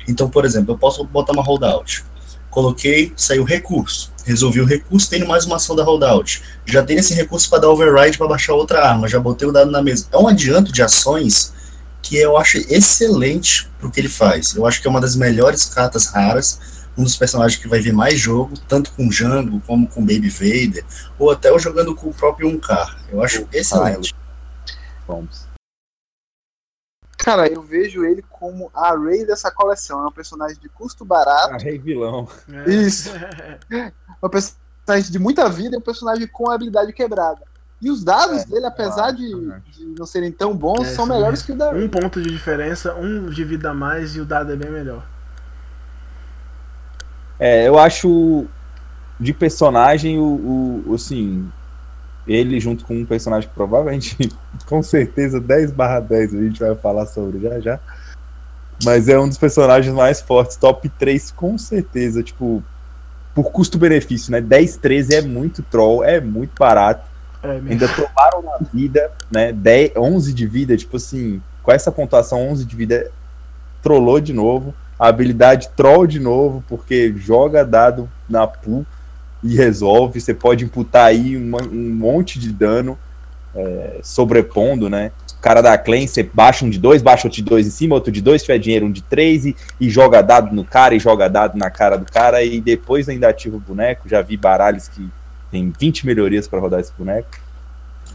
Então, 0.06 0.28
por 0.28 0.44
exemplo, 0.44 0.74
eu 0.74 0.78
posso 0.78 1.04
botar 1.04 1.32
uma 1.32 1.42
holdout. 1.42 2.04
Coloquei, 2.50 3.12
saiu 3.16 3.44
recurso. 3.44 4.12
Resolvi 4.24 4.60
o 4.60 4.66
recurso, 4.66 5.08
tenho 5.08 5.26
mais 5.26 5.46
uma 5.46 5.56
ação 5.56 5.74
da 5.74 5.82
holdout. 5.82 6.42
Já 6.66 6.82
tenho 6.82 7.00
esse 7.00 7.14
recurso 7.14 7.48
para 7.48 7.60
dar 7.60 7.70
override 7.70 8.18
para 8.18 8.28
baixar 8.28 8.54
outra 8.54 8.86
arma, 8.86 9.08
já 9.08 9.18
botei 9.18 9.48
o 9.48 9.52
dado 9.52 9.70
na 9.70 9.82
mesa. 9.82 10.06
É 10.12 10.18
um 10.18 10.28
adianto 10.28 10.70
de 10.70 10.82
ações 10.82 11.52
que 12.02 12.16
eu 12.16 12.36
acho 12.36 12.58
excelente 12.68 13.68
pro 13.78 13.90
que 13.90 14.00
ele 14.00 14.08
faz. 14.08 14.54
Eu 14.54 14.66
acho 14.66 14.80
que 14.80 14.86
é 14.86 14.90
uma 14.90 15.00
das 15.00 15.16
melhores 15.16 15.64
cartas 15.64 16.06
raras 16.06 16.58
um 16.96 17.04
dos 17.04 17.16
personagens 17.16 17.60
que 17.60 17.68
vai 17.68 17.80
ver 17.80 17.92
mais 17.92 18.18
jogo, 18.18 18.54
tanto 18.68 18.92
com 18.92 19.08
Django 19.08 19.60
como 19.66 19.88
com 19.88 20.00
Baby 20.00 20.28
Vader, 20.28 20.84
ou 21.18 21.30
até 21.30 21.56
jogando 21.58 21.94
com 21.94 22.08
o 22.08 22.14
próprio 22.14 22.48
Unkar. 22.48 22.98
Eu 23.10 23.22
acho 23.22 23.46
excelente. 23.52 24.14
Cara, 27.18 27.46
eu 27.46 27.62
vejo 27.62 28.04
ele 28.04 28.22
como 28.22 28.68
a 28.74 28.96
Ray 28.96 29.24
dessa 29.24 29.50
coleção. 29.50 30.02
É 30.04 30.08
um 30.08 30.12
personagem 30.12 30.58
de 30.58 30.68
custo 30.68 31.04
barato. 31.04 31.54
Ah, 31.54 31.56
rei 31.58 31.78
vilão. 31.78 32.28
É. 32.52 32.70
Isso. 32.70 33.10
É 33.70 33.92
um 34.20 34.28
personagem 34.28 35.12
de 35.12 35.18
muita 35.20 35.48
vida 35.48 35.76
e 35.76 35.78
um 35.78 35.82
personagem 35.82 36.26
com 36.26 36.50
a 36.50 36.54
habilidade 36.54 36.92
quebrada. 36.92 37.42
E 37.80 37.90
os 37.90 38.02
dados 38.02 38.42
É, 38.42 38.46
dele, 38.46 38.66
apesar 38.66 39.12
de, 39.12 39.28
de 39.70 39.84
não 39.98 40.06
serem 40.06 40.32
tão 40.32 40.56
bons, 40.56 40.86
É, 40.86 40.94
são 40.94 41.04
sim. 41.04 41.12
melhores 41.12 41.42
que 41.42 41.52
o 41.52 41.56
da 41.56 41.70
Ray. 41.70 41.84
Um 41.84 41.88
ponto 41.88 42.20
de 42.20 42.28
diferença, 42.28 42.94
um 42.94 43.26
de 43.26 43.44
vida 43.44 43.70
a 43.70 43.74
mais 43.74 44.16
e 44.16 44.20
o 44.20 44.24
dado 44.24 44.52
é 44.52 44.56
bem 44.56 44.70
melhor. 44.70 45.04
É, 47.38 47.68
eu 47.68 47.78
acho 47.78 48.46
de 49.18 49.32
personagem 49.32 50.18
o, 50.18 50.84
o 50.86 50.94
assim, 50.94 51.50
ele 52.26 52.60
junto 52.60 52.84
com 52.84 52.94
um 52.94 53.04
personagem 53.04 53.48
que 53.48 53.54
provavelmente, 53.54 54.16
com 54.66 54.82
certeza 54.82 55.40
10 55.40 55.72
barra 55.72 56.00
10 56.00 56.34
a 56.34 56.42
gente 56.42 56.60
vai 56.60 56.74
falar 56.74 57.06
sobre 57.06 57.40
já 57.40 57.60
já. 57.60 57.80
Mas 58.84 59.08
é 59.08 59.18
um 59.18 59.28
dos 59.28 59.38
personagens 59.38 59.94
mais 59.94 60.20
fortes, 60.20 60.56
top 60.56 60.88
3 60.88 61.30
com 61.32 61.56
certeza, 61.56 62.22
tipo, 62.22 62.62
por 63.34 63.50
custo-benefício, 63.50 64.32
né? 64.32 64.40
10, 64.40 64.76
13 64.76 65.14
é 65.14 65.22
muito 65.22 65.62
troll, 65.62 66.02
é 66.04 66.20
muito 66.20 66.52
barato. 66.58 67.08
É, 67.42 67.54
mesmo. 67.54 67.70
Ainda 67.70 67.88
tomaram 67.88 68.42
na 68.42 68.58
vida, 68.72 69.10
né? 69.30 69.52
10, 69.52 69.92
11 69.96 70.32
de 70.32 70.46
vida, 70.46 70.76
tipo 70.76 70.96
assim, 70.96 71.40
com 71.62 71.70
essa 71.70 71.92
pontuação 71.92 72.48
11 72.48 72.64
de 72.64 72.76
vida, 72.76 73.10
trollou 73.82 74.20
de 74.20 74.32
novo. 74.32 74.74
A 74.98 75.08
habilidade 75.08 75.68
troll 75.76 76.06
de 76.06 76.20
novo, 76.20 76.62
porque 76.68 77.12
joga 77.16 77.64
dado 77.64 78.08
na 78.28 78.46
pool 78.46 78.86
e 79.42 79.56
resolve. 79.56 80.20
Você 80.20 80.32
pode 80.34 80.64
imputar 80.64 81.06
aí 81.06 81.36
uma- 81.36 81.62
um 81.62 81.94
monte 81.94 82.38
de 82.38 82.52
dano 82.52 82.98
é, 83.54 84.00
sobrepondo, 84.02 84.88
né? 84.88 85.12
O 85.38 85.42
cara 85.42 85.60
da 85.60 85.76
clan, 85.76 86.06
você 86.06 86.22
baixa 86.22 86.64
um 86.64 86.70
de 86.70 86.78
dois, 86.78 87.02
baixa 87.02 87.26
outro 87.26 87.36
de 87.36 87.42
dois 87.42 87.66
em 87.66 87.70
cima, 87.70 87.94
outro 87.94 88.10
de 88.10 88.22
dois, 88.22 88.40
se 88.40 88.46
tiver 88.46 88.58
dinheiro, 88.58 88.86
um 88.86 88.92
de 88.92 89.02
três, 89.02 89.44
e, 89.44 89.54
e 89.78 89.90
joga 89.90 90.22
dado 90.22 90.54
no 90.54 90.64
cara, 90.64 90.94
e 90.94 90.98
joga 90.98 91.28
dado 91.28 91.58
na 91.58 91.70
cara 91.70 91.96
do 91.98 92.06
cara, 92.10 92.42
e 92.42 92.60
depois 92.60 93.08
ainda 93.08 93.28
ativa 93.28 93.56
o 93.56 93.60
boneco. 93.60 94.08
Já 94.08 94.22
vi 94.22 94.36
baralhos 94.36 94.88
que 94.88 95.06
tem 95.50 95.70
20 95.78 96.06
melhorias 96.06 96.48
para 96.48 96.60
rodar 96.60 96.80
esse 96.80 96.92
boneco. 96.96 97.28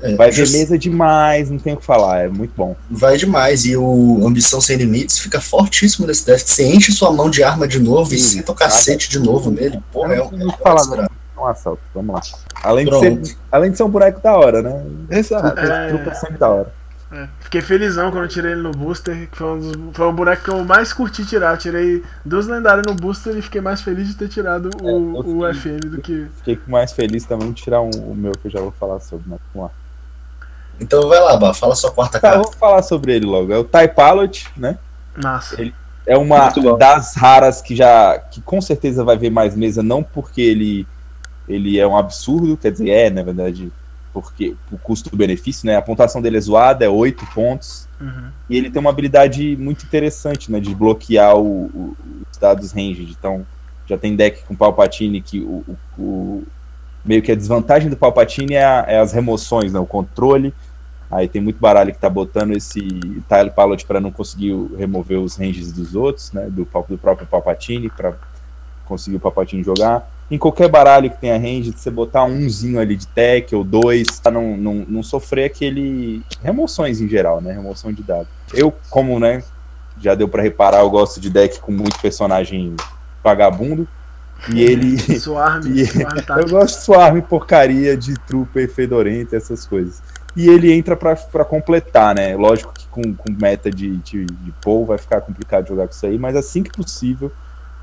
É, 0.02 0.16
Vai 0.16 0.32
just- 0.32 0.54
mesa 0.56 0.78
demais, 0.78 1.50
não 1.50 1.58
tem 1.58 1.74
o 1.74 1.78
que 1.78 1.86
falar, 1.86 2.20
é 2.26 2.28
muito 2.28 2.52
bom. 2.56 2.76
Vai 2.90 3.18
demais. 3.18 3.66
E 3.66 3.76
o 3.76 4.26
Ambição 4.28 4.62
Sem 4.62 4.78
Limites 4.78 5.18
fica 5.20 5.42
fortíssimo 5.42 6.06
nesse 6.06 6.26
deck. 6.26 6.42
Você 6.48 6.66
enche 6.68 6.92
sua 6.92 7.12
mão 7.12 7.30
de 7.30 7.44
arma 7.44 7.68
de 7.68 7.80
novo 7.80 8.14
e 8.14 8.18
Sim. 8.20 8.38
senta 8.40 8.52
o 8.52 8.56
cacete 8.56 9.10
de 9.10 9.20
novo 9.20 9.50
nele. 9.50 9.80
Porra, 9.92 10.14
é 10.16 10.22
um. 10.22 10.32
Não 10.32 10.48
que 10.50 10.54
é 10.56 10.58
falar, 10.64 10.84
um 10.84 10.96
não. 10.96 11.04
É 11.04 11.40
um 11.40 11.46
assalto, 11.48 11.82
vamos 11.94 12.16
lá. 12.16 12.22
Além 12.64 12.86
de, 12.86 13.00
ser, 13.00 13.38
além 13.52 13.72
de 13.72 13.78
ser 13.78 13.84
um 13.84 13.90
boneco 13.90 14.20
da 14.22 14.36
hora, 14.38 14.62
né? 14.62 14.84
Exato. 15.12 15.60
É. 15.60 15.88
Trupa 15.90 16.14
sempre 16.16 16.38
da 16.38 16.50
hora. 16.50 16.74
É. 17.12 17.28
Fiquei 17.40 17.62
felizão 17.62 18.12
quando 18.12 18.24
eu 18.24 18.28
tirei 18.28 18.52
ele 18.52 18.62
no 18.62 18.72
booster, 18.72 19.30
que 19.32 19.38
foi 19.38 19.48
um, 19.48 19.60
dos, 19.60 19.74
foi 19.96 20.08
um 20.08 20.14
boneco 20.14 20.44
que 20.44 20.50
eu 20.50 20.66
mais 20.66 20.92
curti 20.92 21.26
tirar. 21.26 21.54
Eu 21.54 21.58
tirei 21.58 22.04
duas 22.26 22.48
lendárias 22.48 22.86
no 22.86 22.94
booster 22.94 23.36
e 23.38 23.42
fiquei 23.42 23.62
mais 23.62 23.82
feliz 23.82 24.08
de 24.10 24.16
ter 24.16 24.28
tirado 24.28 24.70
o, 24.82 24.88
eu 24.90 25.20
o 25.20 25.54
fiquei- 25.54 25.78
FN 25.78 25.90
do 25.90 26.02
que. 26.02 26.28
Fiquei 26.38 26.60
mais 26.68 26.92
feliz 26.92 27.24
também 27.24 27.52
de 27.52 27.64
tirar 27.64 27.82
um, 27.82 27.90
o 27.92 28.14
meu 28.16 28.34
que 28.34 28.48
eu 28.48 28.52
já 28.52 28.60
vou 28.60 28.72
falar 28.78 29.00
sobre, 29.00 29.30
né? 29.30 29.38
Vamos 29.56 29.70
lá. 29.70 29.76
Então 30.80 31.08
vai 31.10 31.20
lá, 31.20 31.38
Bá, 31.38 31.54
fala 31.54 31.76
sua 31.76 31.92
quarta 31.92 32.20
Tá, 32.20 32.28
eu 32.30 32.32
carta. 32.34 32.48
vou 32.50 32.58
falar 32.58 32.82
sobre 32.84 33.16
ele 33.16 33.26
logo. 33.26 33.52
É 33.52 33.58
o 33.58 33.64
Ty 33.64 33.88
Pilot, 33.96 34.48
né? 34.56 34.78
Massa. 35.22 35.58
É 36.06 36.18
uma 36.18 36.50
das 36.78 37.16
raras 37.16 37.62
que 37.62 37.76
já. 37.76 38.18
que 38.20 38.40
com 38.42 38.62
certeza 38.62 39.04
vai 39.04 39.18
ver 39.18 39.30
mais 39.30 39.56
mesa, 39.56 39.84
não 39.84 40.02
porque 40.02 40.42
ele, 40.42 40.88
ele 41.50 41.78
é 41.80 41.86
um 41.88 41.98
absurdo, 41.98 42.56
quer 42.56 42.72
dizer, 42.72 42.90
é, 42.90 43.10
na 43.10 43.24
verdade, 43.24 43.72
porque 44.14 44.56
o 44.72 44.78
custo-benefício, 44.78 45.66
né? 45.66 45.76
A 45.76 45.82
pontuação 45.82 46.22
dele 46.22 46.38
é 46.38 46.42
zoada, 46.42 46.86
é 46.86 46.90
8 46.90 47.26
pontos. 47.34 47.88
Uhum. 48.00 48.30
E 48.50 48.56
ele 48.58 48.70
tem 48.70 48.80
uma 48.80 48.90
habilidade 48.90 49.58
muito 49.60 49.84
interessante, 49.86 50.52
né? 50.52 50.60
De 50.60 50.74
bloquear 50.74 51.36
o- 51.36 51.66
o- 51.66 51.98
os 52.32 52.38
dados 52.38 52.72
ranged. 52.72 53.12
Então, 53.18 53.46
já 53.86 53.98
tem 53.98 54.16
deck 54.16 54.44
com 54.44 54.56
Palpatine 54.56 55.22
que 55.22 55.40
o, 55.42 55.64
o- 55.68 56.02
o- 56.02 56.44
meio 57.04 57.22
que 57.22 57.32
a 57.32 57.36
desvantagem 57.36 57.90
do 57.90 57.98
Palpatine 57.98 58.54
é, 58.56 58.64
a- 58.64 58.86
é 58.88 59.00
as 59.00 59.12
remoções, 59.12 59.74
né? 59.74 59.80
O 59.80 59.86
controle. 59.86 60.54
Aí 61.10 61.28
tem 61.28 61.42
muito 61.42 61.60
baralho 61.60 61.94
que 61.94 62.00
tá 62.00 62.10
botando 62.10 62.52
esse 62.52 62.80
Tile 62.82 63.52
Pilot 63.56 63.86
para 63.86 64.00
não 64.02 64.12
conseguir 64.12 64.54
remover 64.78 65.20
os 65.20 65.36
ranges 65.38 65.72
dos 65.72 65.96
outros, 65.96 66.32
né? 66.34 66.48
Do, 66.50 66.68
do 66.90 66.98
próprio 66.98 67.28
Palpatine, 67.28 67.90
para 67.90 68.14
conseguir 68.86 69.16
o 69.18 69.20
Palpatine 69.20 69.64
jogar. 69.64 70.10
Em 70.30 70.38
qualquer 70.38 70.68
baralho 70.68 71.10
que 71.10 71.18
tenha 71.22 71.38
range, 71.38 71.72
você 71.72 71.90
botar 71.90 72.26
umzinho 72.26 72.78
ali 72.80 72.98
de 72.98 73.08
tech 73.08 73.56
ou 73.56 73.64
dois, 73.64 74.20
pra 74.20 74.30
não, 74.30 74.58
não, 74.58 74.74
não 74.88 75.02
sofrer 75.02 75.46
aquele. 75.46 76.22
remoções 76.44 77.00
em 77.00 77.08
geral, 77.08 77.40
né? 77.40 77.54
Remoção 77.54 77.94
de 77.94 78.04
dados. 78.04 78.28
Eu, 78.54 78.74
como, 78.90 79.18
né? 79.20 79.42
Já 80.02 80.14
deu 80.14 80.28
pra 80.28 80.44
reparar, 80.44 80.80
eu 80.80 80.90
gosto 80.90 81.22
de 81.22 81.30
deck 81.30 81.62
com 81.62 81.72
muito 81.72 81.98
personagem 82.02 82.76
vagabundo. 83.24 83.88
E 84.54 84.60
ele. 84.62 84.98
Swarm, 85.18 85.62
E- 85.74 85.86
Swarm 85.86 86.18
Eu 86.20 86.26
Tático. 86.26 86.50
gosto 86.50 86.78
de 86.80 86.84
swarm, 86.84 87.22
porcaria, 87.22 87.96
de 87.96 88.14
trooper 88.20 88.70
fedorenta, 88.70 89.38
essas 89.38 89.66
coisas. 89.66 90.04
E 90.38 90.48
ele 90.48 90.72
entra 90.72 90.96
para 90.96 91.44
completar, 91.44 92.14
né? 92.14 92.36
Lógico 92.38 92.72
que 92.72 92.86
com, 92.90 93.02
com 93.16 93.32
meta 93.42 93.72
de, 93.72 93.98
de, 93.98 94.24
de 94.24 94.54
vai 94.86 95.00
ficar 95.00 95.22
complicado 95.22 95.68
jogar 95.68 95.88
com 95.88 95.94
isso 95.94 96.06
aí, 96.06 96.16
mas 96.16 96.36
assim 96.36 96.62
que 96.62 96.70
possível, 96.70 97.32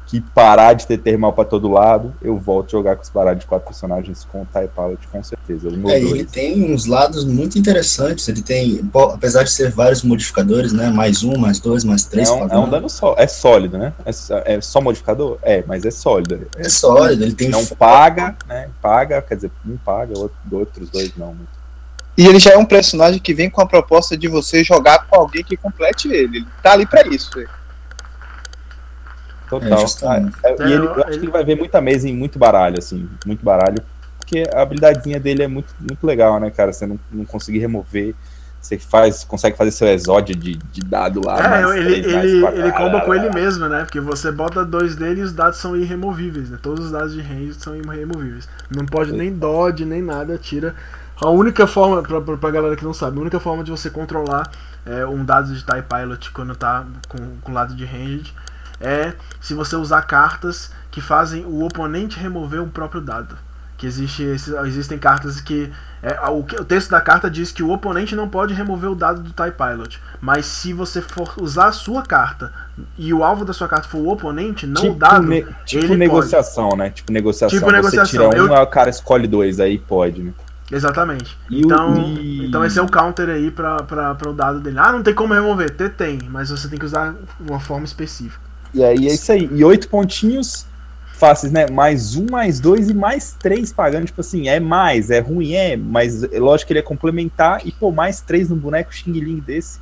que 0.06 0.20
parar 0.20 0.74
de 0.74 0.86
ter 0.86 0.98
termal 0.98 1.32
para 1.32 1.44
todo 1.46 1.68
lado, 1.68 2.14
eu 2.22 2.36
volto 2.36 2.68
a 2.68 2.70
jogar 2.78 2.94
com 2.94 3.02
os 3.02 3.10
parados 3.10 3.40
de 3.40 3.46
quatro 3.46 3.66
personagens 3.66 4.24
com 4.30 4.42
o 4.42 4.46
TIE 4.46 4.68
Pilot, 4.68 5.08
com 5.08 5.20
certeza. 5.24 5.68
É, 5.88 5.98
ele 5.98 6.24
tem 6.24 6.72
uns 6.72 6.86
lados 6.86 7.24
muito 7.24 7.58
interessantes, 7.58 8.28
ele 8.28 8.40
tem, 8.40 8.88
apesar 9.12 9.42
de 9.42 9.50
ser 9.50 9.72
vários 9.72 10.04
modificadores, 10.04 10.72
né, 10.72 10.90
mais 10.90 11.24
um, 11.24 11.36
mais 11.36 11.58
dois, 11.58 11.82
mais 11.82 12.04
três. 12.04 12.28
É 12.28 12.32
um, 12.32 12.48
é 12.48 12.58
um 12.58 12.70
dano 12.70 12.88
só, 12.88 13.16
é 13.18 13.26
sólido, 13.26 13.78
né? 13.78 13.92
É, 14.04 14.54
é, 14.54 14.60
só 14.60 14.80
modificador? 14.80 15.38
É, 15.42 15.64
mas 15.66 15.84
é 15.84 15.90
sólido. 15.90 16.48
É, 16.56 16.60
é 16.60 16.68
sólido, 16.68 17.24
ele 17.24 17.34
tem... 17.34 17.48
Não 17.48 17.66
paga, 17.66 18.36
né, 18.46 18.68
paga, 18.80 19.20
quer 19.22 19.34
dizer, 19.34 19.50
um 19.66 19.76
paga, 19.76 20.16
outro, 20.16 20.36
outros 20.52 20.88
dois 20.88 21.16
não. 21.16 21.34
E 22.16 22.26
ele 22.26 22.38
já 22.38 22.52
é 22.52 22.56
um 22.56 22.64
personagem 22.64 23.20
que 23.20 23.34
vem 23.34 23.50
com 23.50 23.60
a 23.60 23.66
proposta 23.66 24.16
de 24.16 24.28
você 24.28 24.62
jogar 24.62 25.06
com 25.06 25.16
alguém 25.16 25.42
que 25.42 25.56
complete 25.56 26.08
ele, 26.08 26.38
ele 26.38 26.46
tá 26.62 26.72
ali 26.72 26.86
para 26.86 27.06
isso, 27.08 27.30
velho. 27.34 27.48
Total. 29.48 29.84
É, 30.42 30.48
é, 30.48 30.68
e 30.68 30.72
ele, 30.72 30.86
eu 30.86 31.04
acho 31.04 31.18
que 31.18 31.24
ele 31.24 31.30
vai 31.30 31.44
ver 31.44 31.56
muita 31.56 31.80
mesa 31.80 32.08
em 32.08 32.16
muito 32.16 32.38
baralho, 32.38 32.78
assim, 32.78 33.08
muito 33.26 33.44
baralho. 33.44 33.82
Porque 34.18 34.44
a 34.52 34.62
habilidadezinha 34.62 35.20
dele 35.20 35.42
é 35.42 35.48
muito, 35.48 35.74
muito 35.78 36.06
legal, 36.06 36.40
né, 36.40 36.50
cara? 36.50 36.72
Você 36.72 36.86
não, 36.86 36.98
não 37.12 37.24
conseguir 37.24 37.58
remover. 37.58 38.14
Você 38.60 38.78
faz, 38.78 39.24
consegue 39.24 39.58
fazer 39.58 39.72
seu 39.72 39.86
exódio 39.88 40.34
de, 40.34 40.56
de 40.56 40.80
dado 40.80 41.20
lá. 41.22 41.60
É, 41.60 41.78
ele, 41.78 41.94
ele, 41.96 42.46
ele 42.46 42.72
comba 42.72 43.02
com 43.02 43.14
ele 43.14 43.28
mesmo, 43.30 43.68
né? 43.68 43.80
Porque 43.84 44.00
você 44.00 44.32
bota 44.32 44.64
dois 44.64 44.96
dele 44.96 45.20
e 45.20 45.24
os 45.24 45.34
dados 45.34 45.58
são 45.58 45.76
irremovíveis, 45.76 46.48
né? 46.48 46.58
Todos 46.62 46.86
os 46.86 46.92
dados 46.92 47.12
de 47.12 47.20
range 47.20 47.52
são 47.58 47.76
irremovíveis. 47.76 48.48
Não 48.74 48.86
pode 48.86 49.12
nem 49.12 49.30
dodge, 49.30 49.84
nem 49.84 50.00
nada, 50.00 50.38
tira. 50.38 50.74
A 51.20 51.28
única 51.30 51.66
forma, 51.66 52.02
pra, 52.02 52.20
pra, 52.20 52.50
galera 52.50 52.76
que 52.76 52.84
não 52.84 52.94
sabe, 52.94 53.18
a 53.18 53.20
única 53.20 53.38
forma 53.38 53.62
de 53.62 53.70
você 53.70 53.88
controlar 53.88 54.50
é, 54.84 55.06
um 55.06 55.24
dado 55.24 55.54
de 55.54 55.62
TIE 55.62 55.82
Pilot 55.82 56.30
quando 56.32 56.56
tá 56.56 56.84
com, 57.08 57.36
com 57.40 57.52
lado 57.52 57.74
de 57.74 57.84
range 57.84 58.34
é 58.80 59.14
se 59.40 59.54
você 59.54 59.76
usar 59.76 60.02
cartas 60.02 60.72
que 60.90 61.00
fazem 61.00 61.44
o 61.44 61.64
oponente 61.64 62.18
remover 62.18 62.62
o 62.62 62.66
próprio 62.66 63.00
dado. 63.00 63.36
Que 63.76 63.86
existe, 63.86 64.22
existem 64.22 64.98
cartas 64.98 65.40
que. 65.40 65.70
É, 66.00 66.20
o, 66.30 66.38
o 66.38 66.64
texto 66.64 66.90
da 66.90 67.00
carta 67.00 67.28
diz 67.28 67.50
que 67.50 67.62
o 67.62 67.70
oponente 67.70 68.14
não 68.14 68.28
pode 68.28 68.54
remover 68.54 68.90
o 68.90 68.94
dado 68.94 69.20
do 69.20 69.30
TIE 69.30 69.50
Pilot. 69.50 70.00
Mas 70.20 70.46
se 70.46 70.72
você 70.72 71.00
for 71.00 71.34
usar 71.40 71.66
a 71.66 71.72
sua 71.72 72.02
carta 72.02 72.52
e 72.96 73.12
o 73.12 73.24
alvo 73.24 73.44
da 73.44 73.52
sua 73.52 73.66
carta 73.66 73.88
for 73.88 73.98
o 73.98 74.08
oponente, 74.08 74.64
não 74.64 74.80
tipo 74.80 74.94
o 74.94 74.96
dado. 74.96 75.26
Ne 75.26 75.44
tipo 75.64 75.94
negociação, 75.94 76.68
pode. 76.68 76.78
né? 76.78 76.90
Tipo 76.90 77.12
negociação. 77.12 77.58
Tipo 77.58 77.70
negociação. 77.72 78.06
Você 78.06 78.28
tira 78.30 78.44
um, 78.44 78.54
Eu... 78.54 78.62
o 78.62 78.66
cara 78.66 78.90
escolhe 78.90 79.26
dois, 79.26 79.58
aí 79.58 79.76
pode, 79.76 80.22
né? 80.22 80.32
Exatamente. 80.70 81.36
E 81.50 81.60
então, 81.60 81.92
o... 81.92 82.44
então 82.44 82.64
esse 82.64 82.78
é 82.78 82.82
o 82.82 82.88
counter 82.88 83.28
aí 83.28 83.50
para 83.50 84.16
o 84.26 84.32
dado 84.32 84.60
dele. 84.60 84.78
Ah, 84.78 84.92
não 84.92 85.02
tem 85.02 85.14
como 85.14 85.34
remover. 85.34 85.70
Tem, 85.70 85.88
tem, 85.88 86.18
mas 86.28 86.50
você 86.50 86.68
tem 86.68 86.78
que 86.78 86.84
usar 86.84 87.14
uma 87.38 87.60
forma 87.60 87.84
específica. 87.84 88.42
E 88.72 88.82
aí 88.82 89.08
é 89.08 89.12
isso 89.12 89.30
aí. 89.30 89.48
E 89.52 89.64
oito 89.64 89.88
pontinhos 89.88 90.66
fáceis, 91.12 91.52
né? 91.52 91.66
Mais 91.70 92.16
um, 92.16 92.26
mais 92.30 92.58
dois 92.58 92.88
e 92.88 92.94
mais 92.94 93.36
três 93.38 93.72
pagando. 93.72 94.06
Tipo 94.06 94.20
assim, 94.20 94.48
é 94.48 94.58
mais, 94.58 95.10
é 95.10 95.20
ruim, 95.20 95.52
é, 95.52 95.76
mas 95.76 96.24
é 96.24 96.38
lógico 96.38 96.68
que 96.68 96.72
ele 96.72 96.80
é 96.80 96.82
complementar. 96.82 97.60
E 97.64 97.70
pô, 97.70 97.92
mais 97.92 98.20
três 98.20 98.48
no 98.48 98.56
boneco 98.56 98.92
Xing 98.92 99.12
Ling 99.12 99.40
desse. 99.40 99.78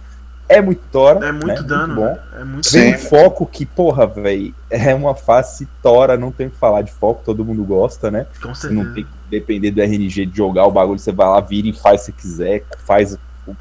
É 0.52 0.62
muito 0.62 0.82
tora. 0.90 1.26
É 1.26 1.32
muito 1.32 1.62
né? 1.62 1.68
dano. 1.68 1.94
Muito 1.94 2.08
bom. 2.10 2.18
É 2.38 2.44
muito 2.44 2.70
Tem 2.70 2.94
um 2.94 2.98
foco 2.98 3.46
que, 3.46 3.64
porra, 3.64 4.06
velho, 4.06 4.54
é 4.70 4.94
uma 4.94 5.14
face 5.14 5.68
tora, 5.82 6.16
não 6.16 6.30
tem 6.30 6.46
o 6.46 6.50
que 6.50 6.56
falar 6.56 6.82
de 6.82 6.92
foco, 6.92 7.22
todo 7.24 7.44
mundo 7.44 7.64
gosta, 7.64 8.10
né? 8.10 8.26
Com 8.42 8.54
certeza. 8.54 8.68
Você 8.68 8.72
não 8.72 8.94
tem 8.94 9.04
que 9.04 9.10
depender 9.30 9.70
do 9.70 9.80
RNG 9.80 10.26
de 10.26 10.36
jogar 10.36 10.66
o 10.66 10.70
bagulho, 10.70 10.98
você 10.98 11.12
vai 11.12 11.26
lá, 11.26 11.40
vira 11.40 11.68
e 11.68 11.72
faz 11.72 12.02
se 12.02 12.12
quiser, 12.12 12.64
faz, 12.84 13.16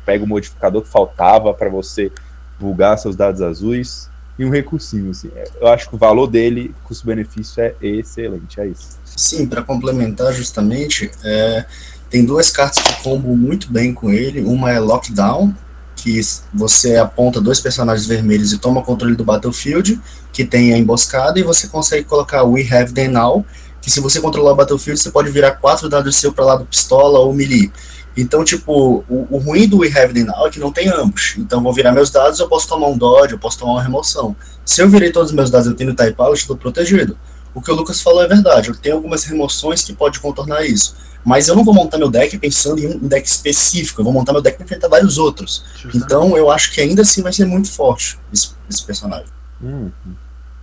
pega 0.06 0.24
o 0.24 0.28
modificador 0.28 0.82
que 0.82 0.90
faltava 0.90 1.54
para 1.54 1.70
você 1.70 2.12
bugar 2.60 2.98
seus 2.98 3.16
dados 3.16 3.42
azuis 3.42 4.10
e 4.38 4.46
um 4.46 4.50
recursinho. 4.50 5.12
Assim. 5.12 5.32
Eu 5.60 5.68
acho 5.68 5.90
que 5.90 5.96
o 5.96 5.98
valor 5.98 6.28
dele, 6.28 6.74
custo-benefício, 6.84 7.64
é 7.64 7.76
excelente. 7.82 8.60
É 8.60 8.68
isso. 8.68 9.00
Sim, 9.06 9.48
para 9.48 9.62
complementar 9.62 10.34
justamente, 10.34 11.12
é, 11.24 11.66
tem 12.10 12.26
duas 12.26 12.50
cartas 12.50 12.84
que 12.84 13.04
combam 13.04 13.36
muito 13.36 13.72
bem 13.72 13.94
com 13.94 14.10
ele. 14.10 14.42
Uma 14.42 14.72
é 14.72 14.80
Lockdown, 14.80 15.54
que 16.02 16.20
você 16.52 16.98
aponta 16.98 17.40
dois 17.40 17.60
personagens 17.60 18.08
vermelhos 18.08 18.52
e 18.52 18.58
toma 18.58 18.82
controle 18.82 19.16
do 19.16 19.24
Battlefield, 19.24 20.02
que 20.34 20.44
tem 20.44 20.74
a 20.74 20.78
emboscada, 20.78 21.40
e 21.40 21.44
você 21.44 21.68
consegue 21.68 22.06
colocar 22.06 22.44
We 22.44 22.68
Have 22.72 22.92
Them 22.92 23.10
Now, 23.10 23.46
que 23.80 23.92
se 23.92 24.00
você 24.00 24.20
controlar 24.20 24.54
o 24.54 24.56
Battlefield, 24.56 25.00
você 25.00 25.12
pode 25.12 25.30
virar 25.30 25.52
quatro 25.52 25.88
dados 25.88 26.16
seu 26.16 26.34
para 26.34 26.44
lado 26.44 26.66
pistola 26.66 27.20
ou 27.20 27.32
melee. 27.34 27.72
Então, 28.18 28.44
tipo, 28.44 29.06
o, 29.08 29.28
o, 29.30 29.38
ruim 29.38 29.68
do 29.68 29.80
We 29.80 29.88
Have 29.90 30.14
The 30.14 30.24
Now 30.24 30.48
é 30.48 30.50
que 30.50 30.60
não 30.60 30.72
tem 30.72 30.90
ambos. 30.90 31.36
Então, 31.38 31.62
vou 31.62 31.72
virar 31.72 31.92
meus 31.92 32.10
dados, 32.10 32.40
eu 32.40 32.48
posso 32.48 32.68
tomar 32.68 32.88
um 32.88 32.98
dodge, 32.98 33.34
eu 33.34 33.40
posso 33.40 33.60
tomar 33.60 33.74
uma 33.74 33.84
remoção. 33.84 34.36
Se 34.66 34.82
eu 34.82 34.90
virei 34.90 35.12
todos 35.12 35.30
os 35.30 35.36
meus 35.36 35.52
dados 35.52 35.68
eu 35.68 35.76
tenho 35.76 35.94
Type 35.94 36.20
Out, 36.20 36.42
estou 36.42 36.58
protegido. 36.58 37.16
O 37.54 37.62
que 37.62 37.72
o 37.72 37.76
Lucas 37.76 38.02
falou 38.02 38.24
é 38.24 38.28
verdade, 38.28 38.70
eu 38.70 38.76
tenho 38.76 38.96
algumas 38.96 39.24
remoções 39.24 39.84
que 39.84 39.94
pode 39.94 40.20
contornar 40.20 40.66
isso. 40.66 40.96
Mas 41.24 41.48
eu 41.48 41.56
não 41.56 41.64
vou 41.64 41.74
montar 41.74 41.98
meu 41.98 42.10
deck 42.10 42.38
pensando 42.38 42.80
em 42.80 42.88
um 42.88 43.08
deck 43.08 43.28
específico, 43.28 44.02
eu 44.02 44.06
vou 44.06 44.14
montar 44.14 44.34
meu 44.34 44.42
deck 44.42 44.58
para 44.58 44.66
enfrentar 44.66 44.88
vários 44.88 45.18
outros. 45.18 45.64
Então, 45.94 46.36
eu 46.36 46.50
acho 46.50 46.72
que 46.72 46.82
ainda 46.82 47.04
assim 47.04 47.22
vai 47.22 47.32
ser 47.32 47.46
muito 47.46 47.72
forte 47.72 48.20
esse, 48.34 48.52
esse 48.70 48.84
personagem. 48.84 49.28
Hum. 49.62 49.92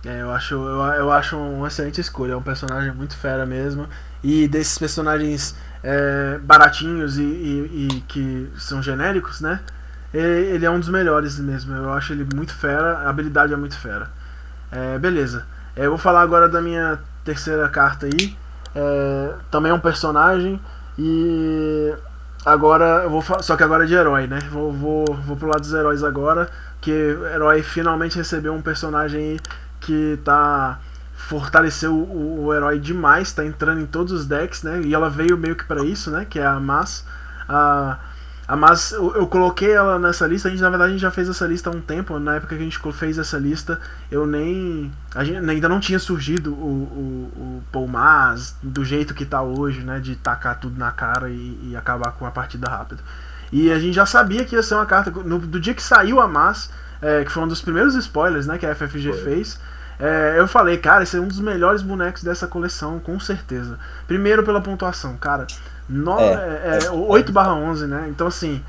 É, 0.05 0.21
eu 0.21 0.31
acho, 0.31 0.55
eu, 0.55 0.81
eu 0.93 1.11
acho 1.11 1.37
uma 1.37 1.67
excelente 1.67 1.99
escolha, 1.99 2.33
é 2.33 2.35
um 2.35 2.41
personagem 2.41 2.93
muito 2.93 3.15
fera 3.17 3.45
mesmo. 3.45 3.87
E 4.23 4.47
desses 4.47 4.77
personagens 4.77 5.55
é, 5.83 6.37
baratinhos 6.41 7.17
e, 7.17 7.21
e, 7.21 7.87
e, 7.87 8.01
que 8.01 8.49
são 8.57 8.81
genéricos, 8.81 9.41
né? 9.41 9.59
Ele 10.13 10.65
é 10.65 10.69
um 10.69 10.79
dos 10.79 10.89
melhores 10.89 11.39
mesmo. 11.39 11.73
Eu 11.75 11.93
acho 11.93 12.13
ele 12.13 12.27
muito 12.33 12.53
fera, 12.53 12.99
a 12.99 13.09
habilidade 13.09 13.53
é 13.53 13.55
muito 13.55 13.77
fera. 13.77 14.09
É, 14.71 14.97
beleza. 14.97 15.45
É, 15.75 15.85
eu 15.85 15.91
vou 15.91 15.99
falar 15.99 16.21
agora 16.21 16.49
da 16.49 16.61
minha 16.61 16.99
terceira 17.23 17.67
carta 17.69 18.07
aí. 18.07 18.35
É, 18.79 19.33
também 19.51 19.71
é 19.71 19.75
um 19.75 19.79
personagem 19.79 20.57
e 20.97 21.93
agora 22.45 23.03
eu 23.03 23.09
vou 23.09 23.21
só 23.41 23.57
que 23.57 23.63
agora 23.63 23.83
é 23.83 23.87
de 23.87 23.93
herói, 23.93 24.25
né? 24.25 24.39
Vou, 24.49 24.71
vou, 24.71 25.05
vou 25.25 25.35
pro 25.35 25.49
lado 25.49 25.59
dos 25.59 25.73
heróis 25.73 26.01
agora, 26.01 26.49
que 26.79 26.91
herói 26.91 27.61
finalmente 27.61 28.15
recebeu 28.15 28.53
um 28.53 28.61
personagem 28.61 29.37
que 29.81 30.17
tá 30.23 30.79
fortaleceu 31.13 31.93
o, 31.93 32.45
o, 32.45 32.53
herói 32.53 32.79
demais, 32.79 33.33
tá 33.33 33.45
entrando 33.45 33.81
em 33.81 33.85
todos 33.85 34.13
os 34.13 34.25
decks, 34.25 34.63
né? 34.63 34.81
E 34.81 34.93
ela 34.93 35.09
veio 35.09 35.37
meio 35.37 35.55
que 35.57 35.65
para 35.65 35.83
isso, 35.83 36.09
né? 36.09 36.25
Que 36.29 36.39
é 36.39 36.45
a 36.45 36.59
Mas. 36.59 37.05
A 37.49 37.97
Mas, 38.55 38.91
eu, 38.91 39.15
eu, 39.15 39.27
coloquei 39.27 39.71
ela 39.71 39.99
nessa 39.99 40.25
lista, 40.25 40.47
a 40.47 40.51
gente 40.51 40.61
na 40.61 40.69
verdade 40.69 40.89
a 40.89 40.93
gente 40.93 41.01
já 41.01 41.11
fez 41.11 41.29
essa 41.29 41.45
lista 41.45 41.69
há 41.69 41.73
um 41.73 41.81
tempo, 41.81 42.17
na 42.19 42.35
época 42.35 42.55
que 42.55 42.61
a 42.61 42.65
gente 42.65 42.79
fez 42.93 43.17
essa 43.17 43.37
lista, 43.37 43.79
eu 44.09 44.25
nem. 44.25 44.91
A 45.13 45.23
gente, 45.23 45.37
ainda 45.37 45.69
não 45.69 45.79
tinha 45.79 45.99
surgido 45.99 46.53
o, 46.53 46.55
o, 46.55 47.41
o 47.41 47.63
Paul 47.71 47.87
Mas 47.87 48.55
do 48.61 48.83
jeito 48.83 49.13
que 49.13 49.25
tá 49.25 49.41
hoje, 49.41 49.81
né? 49.81 49.99
De 49.99 50.15
tacar 50.15 50.59
tudo 50.59 50.77
na 50.77 50.91
cara 50.91 51.29
e, 51.29 51.69
e 51.69 51.75
acabar 51.75 52.11
com 52.13 52.25
a 52.25 52.31
partida 52.31 52.69
rápida. 52.69 53.01
E 53.51 53.71
a 53.71 53.79
gente 53.79 53.93
já 53.93 54.05
sabia 54.05 54.45
que 54.45 54.55
ia 54.55 54.63
ser 54.63 54.75
uma 54.75 54.85
carta. 54.85 55.11
No, 55.11 55.39
do 55.39 55.59
dia 55.59 55.73
que 55.73 55.83
saiu 55.83 56.19
a 56.19 56.27
Mas, 56.27 56.71
é, 57.01 57.23
que 57.23 57.31
foi 57.31 57.43
um 57.43 57.47
dos 57.47 57.61
primeiros 57.61 57.95
spoilers 57.95 58.47
né, 58.47 58.57
que 58.57 58.65
a 58.65 58.73
FFG 58.73 59.13
foi. 59.13 59.23
fez 59.23 59.59
é, 59.99 60.35
eu 60.37 60.47
falei, 60.47 60.77
cara, 60.77 61.03
esse 61.03 61.17
é 61.17 61.19
um 61.19 61.27
dos 61.27 61.41
melhores 61.41 61.81
bonecos 61.81 62.23
dessa 62.23 62.47
coleção, 62.47 62.99
com 62.99 63.19
certeza. 63.19 63.77
Primeiro 64.07 64.43
pela 64.43 64.61
pontuação, 64.61 65.17
cara. 65.17 65.45
No, 65.89 66.19
é, 66.19 66.79
é, 66.85 66.91
8 66.91 67.31
barra 67.31 67.53
11, 67.55 67.87
né? 67.87 68.07
Então, 68.09 68.27
assim, 68.27 68.63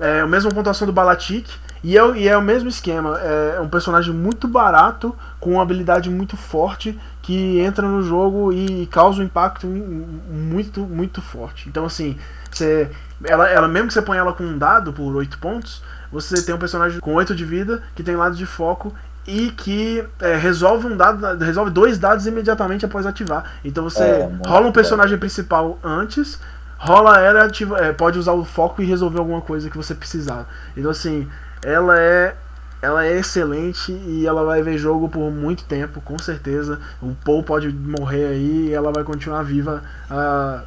é 0.00 0.20
a 0.20 0.26
mesma 0.26 0.50
pontuação 0.50 0.86
do 0.86 0.92
Balatic. 0.92 1.48
E 1.84 1.96
é, 1.96 2.16
e 2.16 2.28
é 2.28 2.36
o 2.36 2.42
mesmo 2.42 2.68
esquema. 2.68 3.18
É 3.18 3.60
um 3.60 3.68
personagem 3.68 4.12
muito 4.12 4.48
barato, 4.48 5.14
com 5.38 5.52
uma 5.52 5.62
habilidade 5.62 6.10
muito 6.10 6.36
forte, 6.36 6.98
que 7.22 7.60
entra 7.60 7.86
no 7.86 8.02
jogo 8.02 8.52
e 8.52 8.86
causa 8.86 9.20
um 9.20 9.24
impacto 9.24 9.66
muito, 9.66 10.80
muito 10.80 11.20
forte. 11.20 11.68
Então, 11.68 11.84
assim, 11.84 12.16
você, 12.50 12.90
ela, 13.22 13.48
ela, 13.48 13.68
mesmo 13.68 13.88
que 13.88 13.94
você 13.94 14.02
ponha 14.02 14.20
ela 14.20 14.32
com 14.32 14.42
um 14.42 14.58
dado 14.58 14.92
por 14.92 15.14
8 15.14 15.38
pontos, 15.38 15.82
você 16.10 16.42
tem 16.42 16.54
um 16.54 16.58
personagem 16.58 16.98
com 17.00 17.14
8 17.14 17.34
de 17.34 17.44
vida, 17.44 17.82
que 17.94 18.02
tem 18.02 18.16
lado 18.16 18.34
de 18.34 18.46
foco 18.46 18.92
e 19.26 19.50
que 19.50 20.04
é, 20.20 20.36
resolve 20.36 20.86
um 20.86 20.96
dado, 20.96 21.38
resolve 21.44 21.70
dois 21.70 21.98
dados 21.98 22.26
imediatamente 22.26 22.84
após 22.84 23.06
ativar. 23.06 23.52
Então 23.64 23.84
você 23.84 24.02
é, 24.02 24.30
rola 24.46 24.68
um 24.68 24.72
personagem 24.72 25.18
principal 25.18 25.78
antes, 25.82 26.38
rola 26.78 27.20
ela, 27.20 27.44
ativa, 27.44 27.78
é, 27.78 27.92
pode 27.92 28.18
usar 28.18 28.32
o 28.32 28.44
foco 28.44 28.80
e 28.80 28.84
resolver 28.84 29.18
alguma 29.18 29.40
coisa 29.40 29.68
que 29.68 29.76
você 29.76 29.94
precisar. 29.94 30.46
Então 30.76 30.90
assim, 30.90 31.28
ela 31.64 31.98
é 31.98 32.34
ela 32.82 33.04
é 33.04 33.18
excelente 33.18 33.90
e 33.90 34.26
ela 34.26 34.44
vai 34.44 34.62
ver 34.62 34.76
jogo 34.76 35.08
por 35.08 35.30
muito 35.30 35.64
tempo, 35.64 36.00
com 36.02 36.18
certeza. 36.18 36.78
O 37.00 37.14
Paul 37.24 37.42
pode 37.42 37.72
morrer 37.72 38.26
aí 38.26 38.68
e 38.68 38.74
ela 38.74 38.92
vai 38.92 39.02
continuar 39.02 39.42
viva 39.42 39.82
uh, 40.10 40.62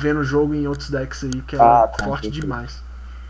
vendo 0.00 0.22
jogo 0.22 0.54
em 0.54 0.66
outros 0.68 0.88
decks 0.88 1.24
aí, 1.24 1.42
que 1.42 1.56
é 1.56 1.60
ah, 1.60 1.90
forte 2.02 2.30
demais. 2.30 2.83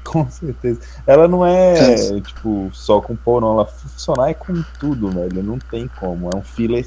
Com 0.06 0.30
certeza. 0.30 0.80
Ela 1.06 1.26
não 1.26 1.44
é, 1.44 1.94
é, 1.94 2.20
tipo, 2.20 2.70
só 2.72 3.00
com 3.00 3.16
pô, 3.16 3.40
não. 3.40 3.54
Ela 3.54 3.66
funcionar 3.66 4.30
é 4.30 4.34
com 4.34 4.62
tudo, 4.78 5.10
velho. 5.10 5.42
Não 5.42 5.58
tem 5.58 5.88
como. 5.88 6.30
É 6.30 6.36
um 6.36 6.42
filler 6.42 6.86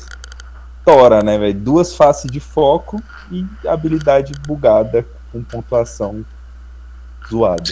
tora, 0.86 1.22
né, 1.24 1.38
velho? 1.38 1.60
Duas 1.60 1.96
faces 1.96 2.32
de 2.32 2.40
foco 2.40 3.02
e 3.32 3.46
habilidade 3.68 4.34
bugada 4.48 5.06
com 5.32 5.44
pontuação 5.44 6.24
zoado. 7.30 7.72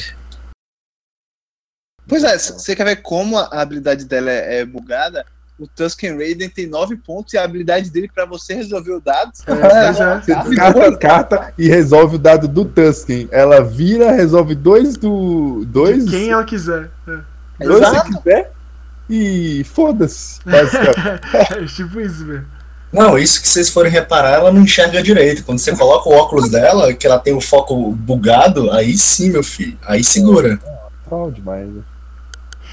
Pois 2.07 2.23
é, 2.23 2.38
você 2.38 2.76
quer 2.76 2.84
ver 2.84 3.01
como 3.01 3.38
a 3.38 3.61
habilidade 3.61 4.05
dela 4.05 4.30
é, 4.30 4.59
é 4.59 4.65
bugada? 4.65 5.26
O 5.57 5.68
Tusken 5.68 6.18
Raiden 6.18 6.49
tem 6.49 6.68
9 6.68 6.98
pontos 6.98 7.34
e 7.34 7.38
a 7.38 7.44
habilidade 7.45 7.90
dele 7.90 8.11
pra 8.14 8.26
você 8.26 8.53
resolver 8.53 8.91
o 8.91 8.99
dado. 8.99 9.32
É, 9.48 9.88
é. 9.88 10.22
Você 10.22 10.36
descarta 10.36 10.98
carta 10.98 11.53
e 11.57 11.69
resolve 11.69 12.18
o 12.18 12.19
dado 12.19 12.48
do 12.48 12.65
Tusken. 12.65 13.30
Ela 13.32 13.64
vira, 13.64 14.11
resolve 14.11 14.53
dois 14.53 14.98
do. 14.98 15.64
Dois. 15.65 16.06
De 16.06 16.11
quem 16.11 16.32
ela 16.32 16.44
quiser. 16.44 16.90
É. 17.07 17.65
dois 17.65 17.88
se 17.88 18.03
quiser. 18.03 18.52
E 19.10 19.64
foda-se. 19.64 20.40
basicamente. 20.44 21.22
É 21.64 21.65
tipo 21.65 22.02
isso, 22.02 22.26
velho. 22.26 22.45
Não, 22.91 23.18
isso 23.18 23.41
que 23.41 23.48
vocês 23.48 23.69
forem 23.69 23.91
reparar, 23.91 24.36
ela 24.36 24.52
não 24.52 24.61
enxerga 24.61 25.02
direito. 25.02 25.44
Quando 25.44 25.60
você 25.60 25.76
coloca 25.76 26.07
o 26.10 26.14
óculos 26.14 26.49
dela, 26.49 26.94
que 26.94 27.06
ela 27.06 27.19
tem 27.19 27.34
o 27.34 27.41
foco 27.41 27.91
bugado, 27.91 28.72
aí 28.72 28.98
sim, 28.98 29.32
meu 29.32 29.44
filho. 29.44 29.77
Aí 29.86 30.03
segura. 30.03 30.60
Troll 31.06 31.32
demais. 31.32 31.68
né? 31.68 31.82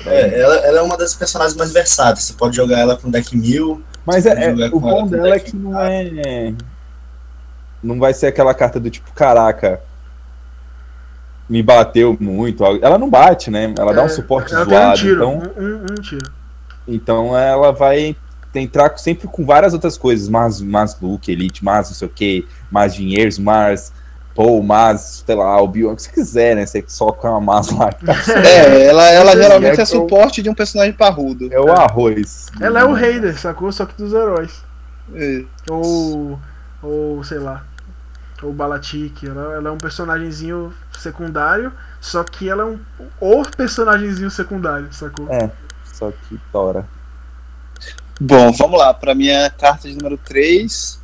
É, 0.07 0.41
ela, 0.41 0.57
ela 0.57 0.79
é 0.79 0.83
uma 0.83 0.97
das 0.97 1.15
personagens 1.15 1.57
mais 1.57 1.73
versáteis. 1.73 2.25
Você 2.27 2.33
pode 2.35 2.57
jogar 2.57 2.79
ela 2.79 2.97
com 2.97 3.11
deck 3.11 3.37
mil. 3.37 3.83
Mas 4.05 4.27
é, 4.27 4.33
é- 4.51 4.53
o 4.73 4.81
bom 4.81 5.07
dela 5.07 5.35
é 5.37 5.39
que 5.39 5.55
não 5.57 5.79
é. 5.81 6.53
Não 7.83 7.99
vai 7.99 8.13
ser 8.15 8.27
aquela 8.29 8.55
carta 8.55 8.79
do 8.81 8.91
tipo, 8.91 9.13
caraca. 9.13 9.81
Me 11.49 11.63
bateu 11.63 12.17
muito. 12.19 12.65
Ela 12.65 12.97
não 12.99 13.11
bate, 13.11 13.51
né? 13.51 13.73
Ela 13.79 13.93
dá 13.93 14.03
um 14.03 14.07
É, 14.07 14.09
suporte 14.09 14.55
ela 14.55 14.65
tem 14.67 14.77
um 14.79 14.81
zoado. 14.81 14.99
tiro. 14.99 15.15
Então, 15.17 15.43
Um, 15.57 15.65
um, 15.65 15.83
um 15.91 15.95
tiro. 16.03 16.33
então 16.87 17.37
ela 17.37 17.73
vai 17.73 18.17
entrar 18.55 18.97
sempre 18.99 19.27
com 19.29 19.45
várias 19.45 19.73
outras 19.75 19.99
coisas. 19.99 20.29
Mas, 20.29 20.61
mas 20.61 20.97
Luke, 21.01 21.31
Elite, 21.31 21.65
mas 21.65 21.89
não 21.89 21.95
sei 21.97 22.09
o 22.09 22.11
que, 22.11 22.47
mais 22.71 22.95
dinheiros, 22.95 23.39
mas. 23.39 23.93
Pô, 24.35 24.63
mas, 24.63 25.23
sei 25.27 25.35
lá, 25.35 25.61
o 25.61 25.69
Bion, 25.69 25.93
o 25.93 25.97
que 25.97 26.03
você 26.03 26.11
quiser, 26.11 26.57
né? 26.57 26.65
Você 26.65 26.83
só 26.89 27.13
com 27.13 27.29
uma 27.29 27.41
mas 27.41 27.71
lá. 27.71 27.91
É, 28.45 28.87
ela, 28.87 29.11
ela 29.11 29.33
Sim, 29.33 29.39
geralmente 29.43 29.79
é 29.79 29.83
é 29.83 29.85
suporte 29.85 30.43
de 30.43 30.49
um 30.49 30.55
personagem 30.55 30.93
parrudo. 30.93 31.53
É 31.53 31.61
o 31.61 31.71
arroz. 31.71 32.47
Ela 32.61 32.81
é 32.81 32.85
o 32.85 32.95
Raider, 32.95 33.39
sacou? 33.39 33.71
Só 33.71 33.85
que 33.85 33.95
dos 33.95 34.13
heróis. 34.13 34.63
É. 35.15 35.45
Ou. 35.69 36.39
Ou, 36.83 37.23
sei 37.25 37.39
lá. 37.39 37.65
Ou 38.43 38.53
Balatik. 38.53 39.27
Ela, 39.27 39.55
ela 39.55 39.69
é 39.69 39.73
um 39.73 39.79
personagemzinho 39.79 40.73
secundário. 40.99 41.71
Só 42.01 42.25
que 42.25 42.49
ela 42.49 42.63
é 42.63 42.67
um. 42.67 42.79
O 43.21 43.43
personagemzinho 43.55 44.31
secundário, 44.31 44.89
sacou? 44.93 45.29
É, 45.31 45.51
só 45.93 46.11
que 46.11 46.41
tora. 46.51 46.87
Bom, 48.19 48.53
vamos 48.53 48.79
lá, 48.79 48.95
para 48.95 49.15
minha 49.15 49.51
carta 49.51 49.89
de 49.89 49.97
número 49.97 50.17
3. 50.17 51.02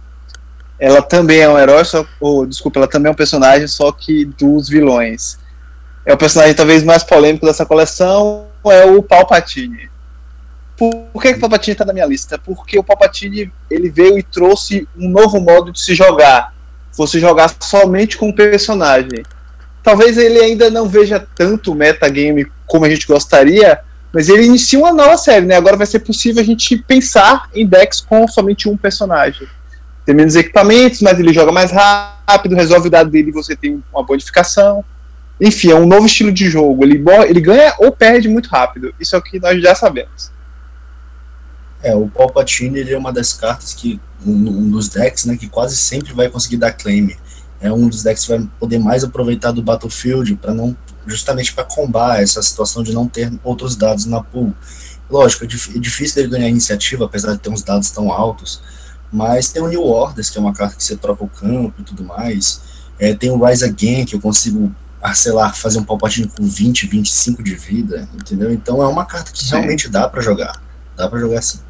Ela 0.79 1.03
também 1.03 1.41
é 1.41 1.49
um 1.49 1.59
herói, 1.59 1.85
só, 1.85 2.07
ou, 2.21 2.47
desculpa, 2.47 2.79
ela 2.79 2.89
também 2.89 3.09
é 3.09 3.13
um 3.13 3.17
personagem, 3.17 3.67
só 3.67 3.91
que 3.91 4.25
dos 4.25 4.69
vilões. 4.69 5.39
É 6.07 6.15
o 6.15 6.17
personagem 6.17 6.55
talvez 6.55 6.85
mais 6.85 7.03
polêmico 7.03 7.45
dessa 7.45 7.67
coleção, 7.67 8.47
é 8.65 8.85
o 8.85 9.03
Palpatine. 9.03 9.91
Por, 10.77 11.21
que, 11.21 11.33
que 11.33 11.39
o 11.39 11.41
Palpatine 11.41 11.73
está 11.73 11.85
na 11.85 11.93
minha 11.93 12.07
lista? 12.07 12.39
Porque 12.39 12.79
o 12.79 12.85
Palpatine 12.85 13.53
ele 13.69 13.91
veio 13.91 14.17
e 14.17 14.23
trouxe 14.23 14.87
um 14.97 15.09
novo 15.09 15.41
modo 15.41 15.73
de 15.73 15.81
se 15.81 15.95
jogar. 15.95 16.55
Você 16.93 17.19
jogar 17.19 17.53
somente 17.61 18.17
com 18.17 18.29
o 18.29 18.35
personagem. 18.35 19.25
Talvez 19.83 20.17
ele 20.17 20.39
ainda 20.39 20.71
não 20.71 20.89
veja 20.89 21.27
tanto 21.35 21.75
metagame 21.75 22.47
como 22.67 22.85
a 22.85 22.91
gente 22.91 23.07
gostaria, 23.07 23.81
mas 24.13 24.29
ele 24.29 24.45
inicia 24.47 24.79
uma 24.79 24.93
nova 24.93 25.17
série, 25.17 25.47
né? 25.47 25.57
Agora 25.57 25.77
vai 25.77 25.87
ser 25.87 26.01
possível 26.01 26.43
a 26.43 26.47
gente 26.47 26.77
pensar 26.77 27.49
em 27.53 27.67
decks 27.67 28.01
com 28.01 28.27
somente 28.29 28.69
um 28.69 28.77
personagem. 28.77 29.49
Tem 30.09 30.15
menos 30.15 30.35
equipamentos, 30.37 31.03
mas 31.03 31.21
ele 31.21 31.35
joga 31.35 31.53
mais 31.53 31.71
rápido, 31.71 32.55
resolve 32.55 32.89
o 32.89 32.91
dado 32.91 33.11
dele 33.11 33.29
e 33.29 33.31
você 33.31 33.55
tem 33.55 33.85
uma 33.93 34.03
bonificação. 34.03 34.83
Enfim, 35.39 35.71
é 35.71 35.75
um 35.75 35.87
novo 35.87 36.07
estilo 36.07 36.33
de 36.33 36.49
jogo. 36.49 36.83
Ele, 36.83 37.05
ele 37.29 37.41
ganha 37.43 37.75
ou 37.79 37.93
perde 37.93 38.27
muito 38.27 38.49
rápido. 38.49 38.95
Isso 38.99 39.15
é 39.15 39.19
o 39.19 39.23
que 39.23 39.39
nós 39.39 39.61
já 39.61 39.75
sabemos. 39.75 40.31
É, 41.83 41.95
o 41.95 42.09
Palpatine 42.09 42.79
ele 42.79 42.95
é 42.95 42.97
uma 42.97 43.13
das 43.13 43.35
cartas 43.35 43.75
que. 43.75 44.01
Um, 44.25 44.33
um 44.33 44.71
dos 44.71 44.89
decks, 44.89 45.27
né? 45.27 45.37
Que 45.37 45.47
quase 45.47 45.77
sempre 45.77 46.15
vai 46.15 46.31
conseguir 46.31 46.57
dar 46.57 46.73
claim. 46.73 47.15
É 47.61 47.71
um 47.71 47.87
dos 47.87 48.03
decks 48.03 48.25
que 48.25 48.31
vai 48.31 48.49
poder 48.59 48.79
mais 48.79 49.05
aproveitar 49.05 49.53
do 49.53 49.63
Battlefield 49.63 50.37
para 50.37 50.55
não. 50.55 50.75
Justamente 51.07 51.53
para 51.53 51.65
combar 51.65 52.23
essa 52.23 52.41
situação 52.41 52.83
de 52.83 52.95
não 52.95 53.07
ter 53.07 53.31
outros 53.45 53.77
dados 53.77 54.07
na 54.07 54.23
pool. 54.23 54.55
Lógico, 55.11 55.45
é, 55.45 55.47
é 55.47 55.79
difícil 55.79 56.15
dele 56.15 56.29
ganhar 56.29 56.49
iniciativa, 56.49 57.05
apesar 57.05 57.35
de 57.35 57.41
ter 57.41 57.51
uns 57.51 57.63
dados 57.63 57.91
tão 57.91 58.11
altos. 58.11 58.63
Mas 59.13 59.51
tem 59.51 59.63
o 59.63 59.69
New 59.69 59.83
Orders, 59.83 60.31
que 60.31 60.39
é 60.39 60.41
uma 60.41 60.53
carta 60.53 60.77
que 60.77 60.85
você 60.85 60.97
troca 60.97 61.25
o 61.25 61.29
campo 61.29 61.75
e 61.79 61.83
tudo 61.83 62.05
mais. 62.05 62.61
É, 62.99 63.15
tem 63.15 63.31
o 63.31 63.45
Rise 63.45 63.65
Again, 63.65 64.05
que 64.05 64.15
eu 64.15 64.21
consigo, 64.21 64.75
ah, 65.03 65.15
sei 65.15 65.33
lá, 65.33 65.53
fazer 65.53 65.79
um 65.79 65.85
Palpatine 65.85 66.29
com 66.29 66.45
20, 66.45 66.87
25 66.87 67.43
de 67.43 67.55
vida, 67.55 68.09
entendeu? 68.15 68.53
Então 68.53 68.83
é 68.83 68.87
uma 68.87 69.07
carta 69.07 69.33
que 69.33 69.43
Sim. 69.43 69.51
realmente 69.51 69.89
dá 69.89 70.09
para 70.09 70.21
jogar. 70.21 70.61
Dá 70.97 71.09
para 71.09 71.19
jogar 71.21 71.41
sim. 71.43 71.61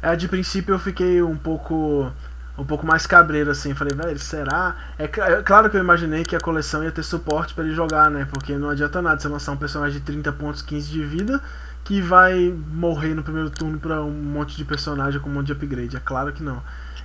É, 0.00 0.16
de 0.16 0.28
princípio 0.28 0.74
eu 0.74 0.78
fiquei 0.78 1.22
um 1.22 1.36
pouco 1.36 2.10
um 2.56 2.64
pouco 2.64 2.86
mais 2.86 3.06
cabreiro 3.06 3.50
assim, 3.50 3.74
falei, 3.74 3.94
velho, 3.96 4.18
será? 4.18 4.76
É, 4.98 5.04
é 5.04 5.42
claro 5.42 5.68
que 5.68 5.76
eu 5.76 5.80
imaginei 5.80 6.22
que 6.24 6.36
a 6.36 6.40
coleção 6.40 6.84
ia 6.84 6.92
ter 6.92 7.02
suporte 7.02 7.52
pra 7.52 7.64
ele 7.64 7.74
jogar, 7.74 8.10
né? 8.10 8.28
Porque 8.32 8.56
não 8.56 8.70
adianta 8.70 9.02
nada 9.02 9.20
você 9.20 9.28
lançar 9.28 9.52
um 9.52 9.56
personagem 9.56 9.98
de 9.98 10.04
30 10.04 10.32
pontos, 10.32 10.62
15 10.62 10.88
de 10.88 11.04
vida 11.04 11.42
que 11.84 12.00
vai 12.00 12.52
morrer 12.72 13.14
no 13.14 13.22
primeiro 13.22 13.50
turno 13.50 13.78
pra 13.78 14.02
um 14.02 14.10
monte 14.10 14.56
de 14.56 14.64
personagem 14.64 15.20
com 15.20 15.28
um 15.28 15.34
monte 15.34 15.46
de 15.46 15.52
upgrade. 15.52 15.96
É 15.96 16.00
claro 16.00 16.32
que 16.32 16.42
não. 16.42 16.62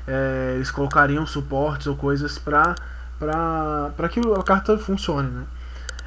É, 0.08 0.54
eles 0.56 0.72
colocariam 0.72 1.26
suportes 1.28 1.86
ou 1.86 1.96
coisas 1.96 2.40
pra, 2.40 2.74
pra, 3.20 3.92
pra 3.96 4.10
que 4.10 4.20
a 4.20 4.44
carta 4.44 4.78
funcione, 4.78 5.30
né? 5.30 5.44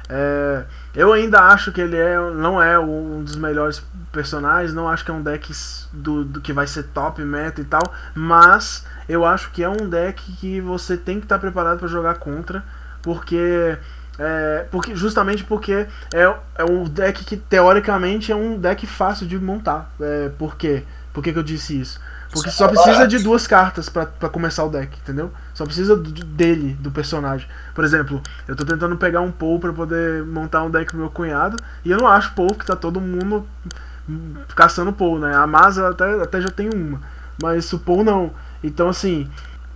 É, 0.09 0.65
eu 0.93 1.13
ainda 1.13 1.39
acho 1.39 1.71
que 1.71 1.79
ele 1.79 1.95
é, 1.95 2.17
não 2.31 2.61
é 2.61 2.77
um 2.77 3.23
dos 3.23 3.37
melhores 3.37 3.81
personagens, 4.11 4.73
não 4.73 4.89
acho 4.89 5.05
que 5.05 5.11
é 5.11 5.13
um 5.13 5.23
deck 5.23 5.53
do, 5.93 6.25
do 6.25 6.41
que 6.41 6.51
vai 6.51 6.67
ser 6.67 6.83
top 6.83 7.23
meta 7.23 7.61
e 7.61 7.63
tal, 7.63 7.81
mas 8.13 8.85
eu 9.07 9.25
acho 9.25 9.49
que 9.51 9.63
é 9.63 9.69
um 9.69 9.87
deck 9.89 10.21
que 10.33 10.59
você 10.59 10.97
tem 10.97 11.19
que 11.19 11.25
estar 11.25 11.39
preparado 11.39 11.79
para 11.79 11.87
jogar 11.87 12.15
contra, 12.15 12.63
porque 13.01 13.77
é, 14.19 14.65
porque 14.69 14.95
justamente 14.95 15.43
porque 15.43 15.87
é, 16.13 16.35
é 16.55 16.63
um 16.63 16.83
deck 16.83 17.23
que 17.23 17.35
teoricamente 17.35 18.31
é 18.31 18.35
um 18.35 18.57
deck 18.57 18.85
fácil 18.85 19.25
de 19.27 19.37
montar. 19.39 19.91
É, 19.99 20.29
por 20.37 20.55
quê? 20.55 20.83
Por 21.11 21.23
que, 21.23 21.31
que 21.31 21.39
eu 21.39 21.43
disse 21.43 21.79
isso? 21.79 21.99
Porque 22.31 22.49
só 22.49 22.67
precisa 22.67 23.07
de 23.07 23.19
duas 23.19 23.45
cartas 23.45 23.89
pra 23.89 24.05
começar 24.29 24.63
o 24.63 24.69
deck, 24.69 24.97
entendeu? 24.97 25.31
Só 25.53 25.65
precisa 25.65 25.95
dele, 25.95 26.75
do 26.79 26.89
personagem. 26.89 27.47
Por 27.75 27.83
exemplo, 27.83 28.21
eu 28.47 28.55
tô 28.55 28.65
tentando 28.65 28.97
pegar 28.97 29.21
um 29.21 29.31
Paul 29.31 29.59
pra 29.59 29.71
poder 29.71 30.23
montar 30.25 30.63
um 30.63 30.71
deck 30.71 30.87
pro 30.87 30.97
meu 30.97 31.11
cunhado, 31.11 31.57
e 31.85 31.91
eu 31.91 31.97
não 31.99 32.07
acho 32.07 32.33
Paul, 32.33 32.47
porque 32.47 32.65
tá 32.65 32.75
todo 32.75 32.99
mundo 32.99 33.47
caçando 34.55 34.91
Paul, 34.91 35.19
né? 35.19 35.35
A 35.35 35.45
Masa 35.45 35.89
até, 35.89 36.23
até 36.23 36.41
já 36.41 36.49
tem 36.49 36.69
uma, 36.73 36.99
mas 37.41 37.71
o 37.71 37.77
Paul 37.77 38.03
não. 38.03 38.31
Então, 38.63 38.89
assim, 38.89 39.29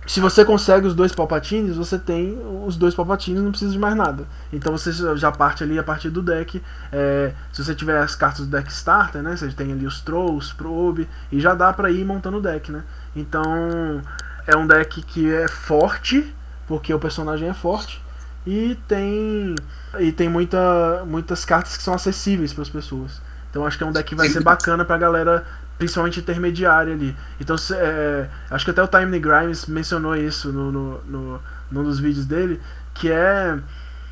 se 0.08 0.20
você 0.20 0.42
consegue 0.42 0.86
os 0.86 0.94
dois 0.94 1.12
Palpatines, 1.12 1.76
você 1.76 1.98
tem 1.98 2.38
os 2.66 2.76
dois 2.76 2.94
Palpatines, 2.94 3.42
não 3.42 3.50
precisa 3.50 3.72
de 3.72 3.78
mais 3.78 3.94
nada. 3.94 4.26
Então 4.50 4.72
você 4.72 4.90
já 5.16 5.30
parte 5.30 5.62
ali 5.62 5.78
a 5.78 5.82
partir 5.82 6.08
do 6.08 6.22
deck. 6.22 6.62
é, 6.90 7.32
se 7.52 7.62
você 7.62 7.74
tiver 7.74 7.98
as 7.98 8.14
cartas 8.14 8.46
do 8.46 8.56
deck 8.56 8.72
starter, 8.72 9.22
né? 9.22 9.36
Você 9.36 9.48
tem 9.48 9.70
ali 9.70 9.86
os 9.86 10.00
Trolls, 10.00 10.54
Probe, 10.54 11.06
e 11.30 11.38
já 11.38 11.54
dá 11.54 11.74
pra 11.74 11.90
ir 11.90 12.06
montando 12.06 12.38
o 12.38 12.40
deck, 12.40 12.72
né? 12.72 12.84
Então 13.14 14.02
é 14.46 14.56
um 14.56 14.66
deck 14.66 15.02
que 15.02 15.30
é 15.30 15.46
forte, 15.46 16.34
porque 16.66 16.92
o 16.92 16.98
personagem 16.98 17.46
é 17.46 17.54
forte, 17.54 18.02
e 18.46 18.78
tem 18.88 19.54
e 20.00 20.10
tem 20.10 20.28
muita, 20.28 21.04
muitas 21.06 21.44
cartas 21.44 21.76
que 21.76 21.82
são 21.82 21.92
acessíveis 21.92 22.54
para 22.54 22.62
as 22.62 22.70
pessoas. 22.70 23.20
Então 23.50 23.66
acho 23.66 23.76
que 23.76 23.84
é 23.84 23.86
um 23.86 23.92
deck 23.92 24.08
que 24.08 24.14
vai 24.14 24.28
ser 24.30 24.42
bacana 24.42 24.86
pra 24.86 24.96
galera, 24.96 25.44
principalmente 25.78 26.20
intermediária 26.20 26.92
ali. 26.92 27.16
Então 27.40 27.56
é, 27.72 28.26
acho 28.50 28.64
que 28.64 28.70
até 28.70 28.82
o 28.82 28.88
Time 28.88 29.18
Grimes 29.18 29.66
mencionou 29.66 30.16
isso 30.16 30.52
no, 30.52 30.72
no, 30.72 31.00
no, 31.04 31.40
num 31.70 31.84
dos 31.84 32.00
vídeos 32.00 32.26
dele, 32.26 32.60
que 32.92 33.10
é, 33.10 33.58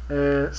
é, 0.09 0.51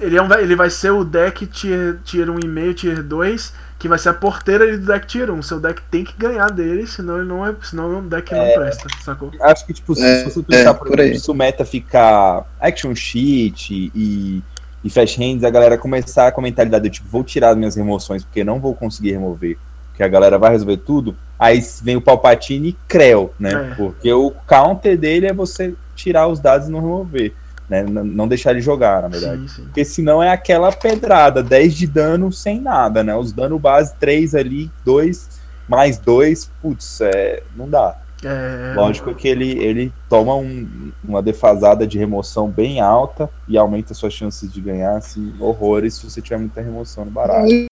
ele, 0.00 0.16
é 0.16 0.22
um, 0.22 0.32
ele 0.34 0.56
vai 0.56 0.68
ser 0.68 0.90
o 0.90 1.04
deck 1.04 1.46
tier, 1.46 1.98
tier 2.04 2.26
1,5, 2.26 2.74
tier 2.74 3.02
2, 3.02 3.52
que 3.78 3.88
vai 3.88 3.98
ser 3.98 4.08
a 4.08 4.14
porteira 4.14 4.64
ali 4.64 4.76
do 4.76 4.86
deck 4.86 5.06
tier 5.06 5.30
1. 5.30 5.42
Seu 5.42 5.60
deck 5.60 5.80
tem 5.90 6.04
que 6.04 6.14
ganhar 6.18 6.50
dele, 6.50 6.86
senão 6.86 7.18
ele 7.18 7.28
não 7.28 7.46
é, 7.46 7.54
senão 7.62 7.98
o 7.98 8.02
deck 8.02 8.34
não 8.34 8.52
presta, 8.52 8.88
sacou? 9.04 9.30
Acho 9.40 9.64
que, 9.66 9.72
tipo, 9.72 9.94
se 9.94 10.02
É, 10.02 10.18
se 10.18 10.24
você 10.24 10.42
pensar, 10.42 10.70
é, 10.70 10.74
por 10.74 10.88
por 10.88 10.98
exemplo, 10.98 11.14
aí. 11.14 11.20
se 11.20 11.30
o 11.30 11.34
meta 11.34 11.64
ficar 11.64 12.44
action 12.60 12.94
sheet 12.94 13.92
e, 13.94 14.42
e 14.82 14.90
fast 14.90 15.18
hands, 15.18 15.44
a 15.44 15.50
galera 15.50 15.78
começar 15.78 16.32
com 16.32 16.40
a 16.40 16.44
mentalidade 16.44 16.84
de, 16.84 16.90
tipo, 16.90 17.08
vou 17.08 17.22
tirar 17.22 17.50
as 17.50 17.56
minhas 17.56 17.76
remoções 17.76 18.24
porque 18.24 18.42
não 18.42 18.58
vou 18.60 18.74
conseguir 18.74 19.12
remover, 19.12 19.58
porque 19.96 20.02
a 20.02 20.08
galera 20.08 20.38
vai 20.38 20.50
resolver 20.50 20.76
tudo, 20.76 21.16
aí 21.38 21.58
vem 21.82 21.96
o 21.96 22.02
Palpatine 22.02 22.68
e 22.68 22.72
Creu, 22.86 23.32
né? 23.40 23.70
É. 23.72 23.74
Porque 23.76 24.12
o 24.12 24.30
counter 24.46 24.98
dele 24.98 25.26
é 25.26 25.32
você 25.32 25.74
tirar 25.94 26.28
os 26.28 26.38
dados 26.38 26.68
e 26.68 26.70
não 26.70 26.80
remover, 26.80 27.32
né? 27.66 27.82
Não 27.82 28.28
deixar 28.28 28.50
ele 28.50 28.60
jogar, 28.60 29.00
na 29.00 29.08
verdade. 29.08 29.40
Sim, 29.40 29.48
sim. 29.48 29.62
Porque 29.64 29.86
senão 29.86 30.22
é 30.22 30.28
aquela 30.28 30.70
pedrada, 30.70 31.42
10 31.42 31.74
de 31.74 31.86
dano 31.86 32.30
sem 32.30 32.60
nada, 32.60 33.02
né? 33.02 33.16
Os 33.16 33.32
dano 33.32 33.58
base 33.58 33.94
3 33.98 34.34
ali, 34.34 34.70
2 34.84 35.30
mais 35.66 35.96
2, 35.96 36.50
putz, 36.60 37.00
é, 37.00 37.42
não 37.56 37.66
dá. 37.66 37.96
É, 38.22 38.74
Lógico 38.76 39.14
que 39.14 39.26
ele, 39.26 39.50
ele 39.58 39.92
toma 40.10 40.34
um- 40.34 40.92
uma 41.02 41.22
defasada 41.22 41.86
de 41.86 41.98
remoção 41.98 42.48
bem 42.50 42.80
alta 42.82 43.30
e 43.48 43.56
aumenta 43.56 43.94
suas 43.94 44.12
chances 44.12 44.52
de 44.52 44.60
ganhar 44.60 44.96
assim, 44.96 45.32
horrores 45.40 45.94
se 45.94 46.04
você 46.10 46.20
tiver 46.20 46.38
muita 46.38 46.60
remoção 46.60 47.04
no 47.06 47.10
baralho. 47.10 47.64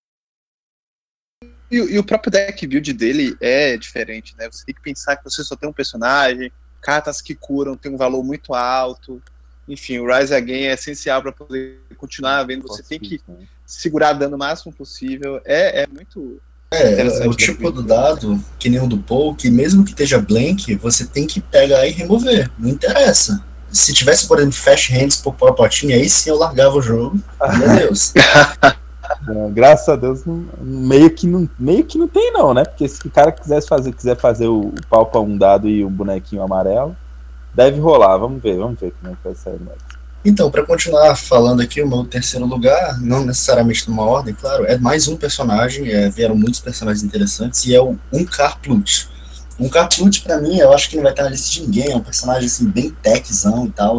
E, 1.71 1.77
e 1.77 1.99
o 1.99 2.05
próprio 2.05 2.31
deck 2.31 2.67
build 2.67 2.93
dele 2.93 3.37
é 3.41 3.77
diferente, 3.77 4.35
né? 4.39 4.49
Você 4.51 4.65
tem 4.65 4.75
que 4.75 4.81
pensar 4.81 5.17
que 5.17 5.25
você 5.25 5.43
só 5.43 5.57
tem 5.57 5.69
um 5.69 5.73
personagem, 5.73 6.53
cartas 6.81 7.21
que 7.21 7.35
curam 7.35 7.77
tem 7.77 7.93
um 7.93 7.97
valor 7.97 8.23
muito 8.23 8.55
alto. 8.55 9.21
Enfim, 9.67 9.99
o 9.99 10.07
Rise 10.07 10.35
Again 10.35 10.65
é 10.65 10.75
essencial 10.75 11.23
para 11.23 11.33
poder 11.33 11.81
continuar 11.97 12.45
vendo. 12.45 12.69
Você 12.69 12.83
tem 12.83 13.01
que 13.01 13.21
né? 13.27 13.47
segurar 13.65 14.13
dano 14.13 14.37
o 14.37 14.39
máximo 14.39 14.73
possível. 14.73 15.41
É, 15.45 15.83
é 15.83 15.87
muito. 15.87 16.41
É, 16.71 17.03
o 17.03 17.31
né? 17.31 17.37
tipo 17.37 17.71
do 17.71 17.83
dado, 17.83 18.43
que 18.59 18.69
nem 18.69 18.81
o 18.81 18.87
do 18.87 18.99
Paul, 18.99 19.35
que 19.35 19.49
mesmo 19.49 19.85
que 19.85 19.93
esteja 19.93 20.19
blank, 20.19 20.75
você 20.77 21.07
tem 21.07 21.27
que 21.27 21.41
pegar 21.41 21.87
e 21.87 21.91
remover. 21.91 22.51
Não 22.59 22.69
interessa. 22.69 23.43
Se 23.71 23.93
tivesse, 23.93 24.29
por 24.29 24.39
exemplo, 24.39 24.57
fast 24.57 24.93
hands 24.93 25.17
por 25.17 25.35
potinha, 25.35 25.97
aí 25.97 26.09
sim 26.09 26.31
eu 26.31 26.37
largava 26.37 26.77
o 26.77 26.83
jogo. 26.83 27.19
Meu 27.59 27.77
Deus. 27.77 28.13
Graças 29.53 29.89
a 29.89 29.97
Deus, 29.97 30.23
meio, 30.61 31.11
que 31.11 31.27
não, 31.27 31.49
meio 31.59 31.85
que 31.85 31.99
não 31.99 32.09
tem, 32.09 32.33
não, 32.33 32.53
né? 32.55 32.65
Porque 32.65 32.89
se 32.89 33.07
o 33.07 33.11
cara 33.11 33.33
quisesse 33.33 33.67
fazer, 33.67 33.93
quiser 33.93 34.17
fazer 34.17 34.47
o, 34.47 34.69
o 34.69 34.75
pau 34.89 35.07
pra 35.07 35.21
um 35.21 35.37
dado 35.37 35.69
e 35.69 35.85
um 35.85 35.91
bonequinho 35.91 36.43
amarelo, 36.43 36.97
deve 37.55 37.81
rolar. 37.81 38.17
Vamos 38.19 38.43
ver, 38.43 38.59
vamos 38.59 38.79
ver 38.79 38.93
como 39.01 39.13
é 39.13 39.17
que 39.17 39.25
vai 39.25 39.35
sair. 39.35 39.61
Né? 39.61 39.73
Então, 40.25 40.51
para 40.51 40.65
continuar 40.65 41.15
falando 41.17 41.61
aqui, 41.61 41.83
o 41.83 41.89
meu 41.89 42.03
terceiro 42.05 42.47
lugar, 42.47 42.99
não 42.99 43.27
necessariamente 43.27 43.89
numa 43.91 44.05
ordem, 44.05 44.33
claro, 44.33 44.65
é 44.65 44.79
mais 44.79 45.07
um 45.07 45.17
personagem, 45.17 45.91
é, 45.91 46.09
vieram 46.09 46.35
muitos 46.35 46.61
personagens 46.61 47.05
interessantes, 47.05 47.67
e 47.67 47.75
é 47.75 47.81
o 47.81 47.99
Unkar 48.11 48.59
Plut. 48.59 49.07
Unkar 49.61 49.87
Plut, 49.95 50.23
pra 50.23 50.41
mim, 50.41 50.57
eu 50.57 50.73
acho 50.73 50.89
que 50.89 50.97
não 50.97 51.03
vai 51.03 51.13
estar 51.13 51.25
na 51.25 51.29
lista 51.29 51.51
de 51.51 51.61
ninguém, 51.61 51.93
é 51.93 51.97
um 51.97 52.01
personagem 52.01 52.47
assim, 52.47 52.67
bem 52.67 52.91
techzão 53.03 53.67
e 53.67 53.71
tal, 53.71 53.99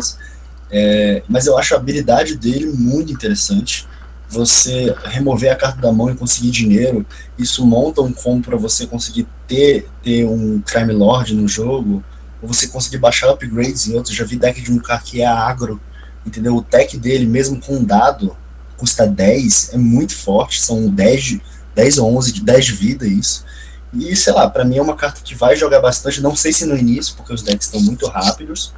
é, 0.71 1.21
mas 1.29 1.45
eu 1.45 1.55
acho 1.59 1.75
a 1.75 1.77
habilidade 1.77 2.35
dele 2.35 2.71
muito 2.73 3.13
interessante. 3.13 3.87
Você 4.29 4.93
remover 5.05 5.51
a 5.51 5.55
carta 5.55 5.79
da 5.79 5.91
mão 5.91 6.09
e 6.09 6.15
conseguir 6.15 6.51
dinheiro, 6.51 7.05
isso 7.37 7.65
monta 7.65 8.01
um 8.01 8.11
combo 8.11 8.43
para 8.45 8.57
você 8.57 8.87
conseguir 8.87 9.27
ter, 9.47 9.87
ter 10.03 10.25
um 10.25 10.59
Crime 10.61 10.93
Lord 10.93 11.33
no 11.35 11.47
jogo, 11.47 12.03
ou 12.41 12.47
você 12.47 12.67
conseguir 12.67 12.97
baixar 12.97 13.29
upgrades 13.29 13.87
em 13.87 13.95
outros. 13.95 14.15
Já 14.15 14.25
vi 14.25 14.35
deck 14.37 14.59
de 14.61 14.71
um 14.71 14.79
cara 14.79 15.01
que 15.01 15.21
é 15.21 15.25
agro, 15.27 15.79
entendeu? 16.25 16.55
O 16.55 16.61
tech 16.61 16.97
dele, 16.97 17.25
mesmo 17.25 17.59
com 17.59 17.83
dado, 17.83 18.35
custa 18.77 19.05
10, 19.07 19.73
é 19.73 19.77
muito 19.77 20.15
forte, 20.15 20.61
são 20.61 20.89
10, 20.89 21.23
de- 21.23 21.41
10 21.73 21.97
ou 21.97 22.15
11, 22.17 22.31
de 22.31 22.41
10 22.41 22.65
de 22.65 22.71
vida 22.73 23.05
isso. 23.07 23.45
E, 23.93 24.13
sei 24.15 24.33
lá, 24.33 24.49
pra 24.49 24.65
mim 24.65 24.77
é 24.77 24.81
uma 24.81 24.95
carta 24.95 25.21
que 25.23 25.33
vai 25.35 25.55
jogar 25.55 25.79
bastante, 25.79 26.19
não 26.21 26.35
sei 26.35 26.51
se 26.51 26.65
no 26.65 26.75
início, 26.75 27.15
porque 27.15 27.33
os 27.33 27.41
decks 27.41 27.67
estão 27.67 27.79
muito 27.79 28.05
rápidos, 28.07 28.73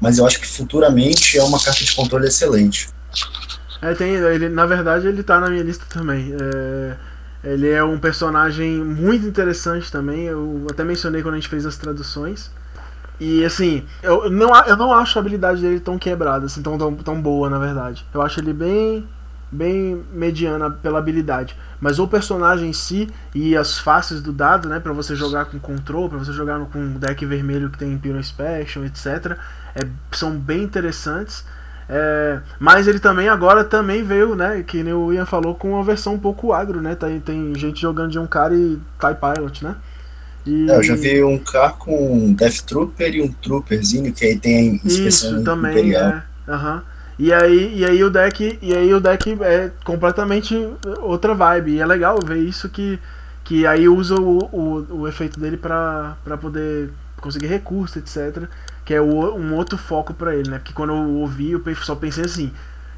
mas 0.00 0.18
eu 0.18 0.26
acho 0.26 0.38
que 0.38 0.46
futuramente 0.46 1.36
é 1.36 1.42
uma 1.42 1.58
carta 1.60 1.82
de 1.84 1.92
controle 1.94 2.28
excelente. 2.28 2.88
É, 3.82 3.94
tem, 3.94 4.14
ele, 4.14 4.48
na 4.48 4.66
verdade, 4.66 5.06
ele 5.06 5.22
tá 5.22 5.40
na 5.40 5.48
minha 5.48 5.62
lista 5.62 5.84
também. 5.88 6.34
É, 6.38 6.96
ele 7.42 7.68
é 7.68 7.82
um 7.82 7.98
personagem 7.98 8.84
muito 8.84 9.26
interessante 9.26 9.90
também. 9.90 10.24
Eu 10.24 10.66
até 10.70 10.84
mencionei 10.84 11.22
quando 11.22 11.34
a 11.34 11.38
gente 11.38 11.48
fez 11.48 11.64
as 11.64 11.76
traduções. 11.76 12.50
E 13.18 13.44
assim, 13.44 13.84
eu 14.02 14.30
não, 14.30 14.54
eu 14.64 14.76
não 14.76 14.92
acho 14.94 15.18
a 15.18 15.20
habilidade 15.20 15.60
dele 15.60 15.78
tão 15.78 15.98
quebrada, 15.98 16.46
assim, 16.46 16.62
tão, 16.62 16.78
tão, 16.78 16.94
tão 16.96 17.20
boa, 17.20 17.50
na 17.50 17.58
verdade. 17.58 18.04
Eu 18.14 18.22
acho 18.22 18.40
ele 18.40 18.54
bem, 18.54 19.06
bem 19.52 20.02
mediana 20.10 20.70
pela 20.70 20.98
habilidade. 20.98 21.54
Mas 21.78 21.98
o 21.98 22.08
personagem 22.08 22.70
em 22.70 22.72
si 22.72 23.10
e 23.34 23.54
as 23.54 23.78
faces 23.78 24.22
do 24.22 24.32
dado, 24.32 24.70
né, 24.70 24.80
para 24.80 24.94
você 24.94 25.14
jogar 25.14 25.46
com 25.46 25.58
control, 25.58 26.08
para 26.08 26.18
você 26.18 26.32
jogar 26.32 26.58
com 26.66 26.94
deck 26.94 27.24
vermelho 27.26 27.68
que 27.68 27.78
tem 27.78 27.92
Imperial 27.92 28.20
Inspection, 28.20 28.84
etc., 28.84 29.36
é, 29.74 29.86
são 30.12 30.32
bem 30.32 30.62
interessantes. 30.62 31.44
É, 31.92 32.40
mas 32.60 32.86
ele 32.86 33.00
também 33.00 33.28
agora 33.28 33.64
também 33.64 34.04
veio, 34.04 34.36
né? 34.36 34.62
Que 34.62 34.82
nem 34.82 34.92
o 34.94 35.12
Ian 35.12 35.26
falou, 35.26 35.56
com 35.56 35.72
uma 35.72 35.82
versão 35.84 36.14
um 36.14 36.20
pouco 36.20 36.52
agro, 36.52 36.80
né? 36.80 36.94
Tem, 36.94 37.20
tem 37.20 37.54
gente 37.56 37.80
jogando 37.80 38.12
de 38.12 38.18
um 38.18 38.26
cara 38.28 38.54
e 38.54 38.76
TIE 39.00 39.14
Pilot, 39.20 39.64
né? 39.64 39.76
E, 40.46 40.54
É, 40.66 40.76
eu 40.76 40.82
já 40.82 40.94
vi 40.94 41.22
um 41.22 41.38
cara 41.38 41.72
com 41.74 42.14
um 42.14 42.32
Death 42.32 42.62
Trooper 42.62 43.14
e 43.14 43.20
um 43.22 43.30
Trooperzinho, 43.32 44.12
que 44.14 44.24
aí 44.24 44.38
tem 44.38 44.80
a 44.82 44.86
inspeção 44.86 45.30
Isso 45.30 45.42
também, 45.42 45.70
imperial. 45.70 45.94
é. 45.94 46.22
Aham. 46.48 46.82
E 47.18 47.32
aí, 47.32 47.78
e 47.78 47.84
aí 47.84 48.02
o 48.02 48.10
deck, 48.10 48.58
e 48.62 48.74
aí 48.74 48.94
o 48.94 49.00
deck 49.00 49.36
é 49.42 49.70
completamente 49.84 50.54
outra 51.00 51.34
vibe. 51.34 51.72
E 51.72 51.80
é 51.80 51.86
legal 51.86 52.18
ver 52.24 52.38
isso 52.38 52.68
que, 52.70 52.98
que 53.44 53.66
aí 53.66 53.88
usa 53.88 54.14
o, 54.16 54.38
o, 54.50 55.00
o 55.02 55.08
efeito 55.08 55.38
dele 55.38 55.56
pra 55.58 56.16
poder 56.40 56.90
conseguir 57.20 57.46
recurso, 57.48 57.98
etc. 57.98 58.48
Que 58.90 58.94
é 58.94 59.00
o, 59.00 59.36
um 59.36 59.54
outro 59.54 59.78
foco 59.78 60.12
pra 60.12 60.34
ele, 60.34 60.50
né? 60.50 60.58
Porque 60.58 60.72
quando 60.72 60.92
eu 60.92 60.96
ouvi, 61.20 61.52
eu 61.52 61.62
só 61.76 61.94
pensei 61.94 62.24
assim, 62.24 62.50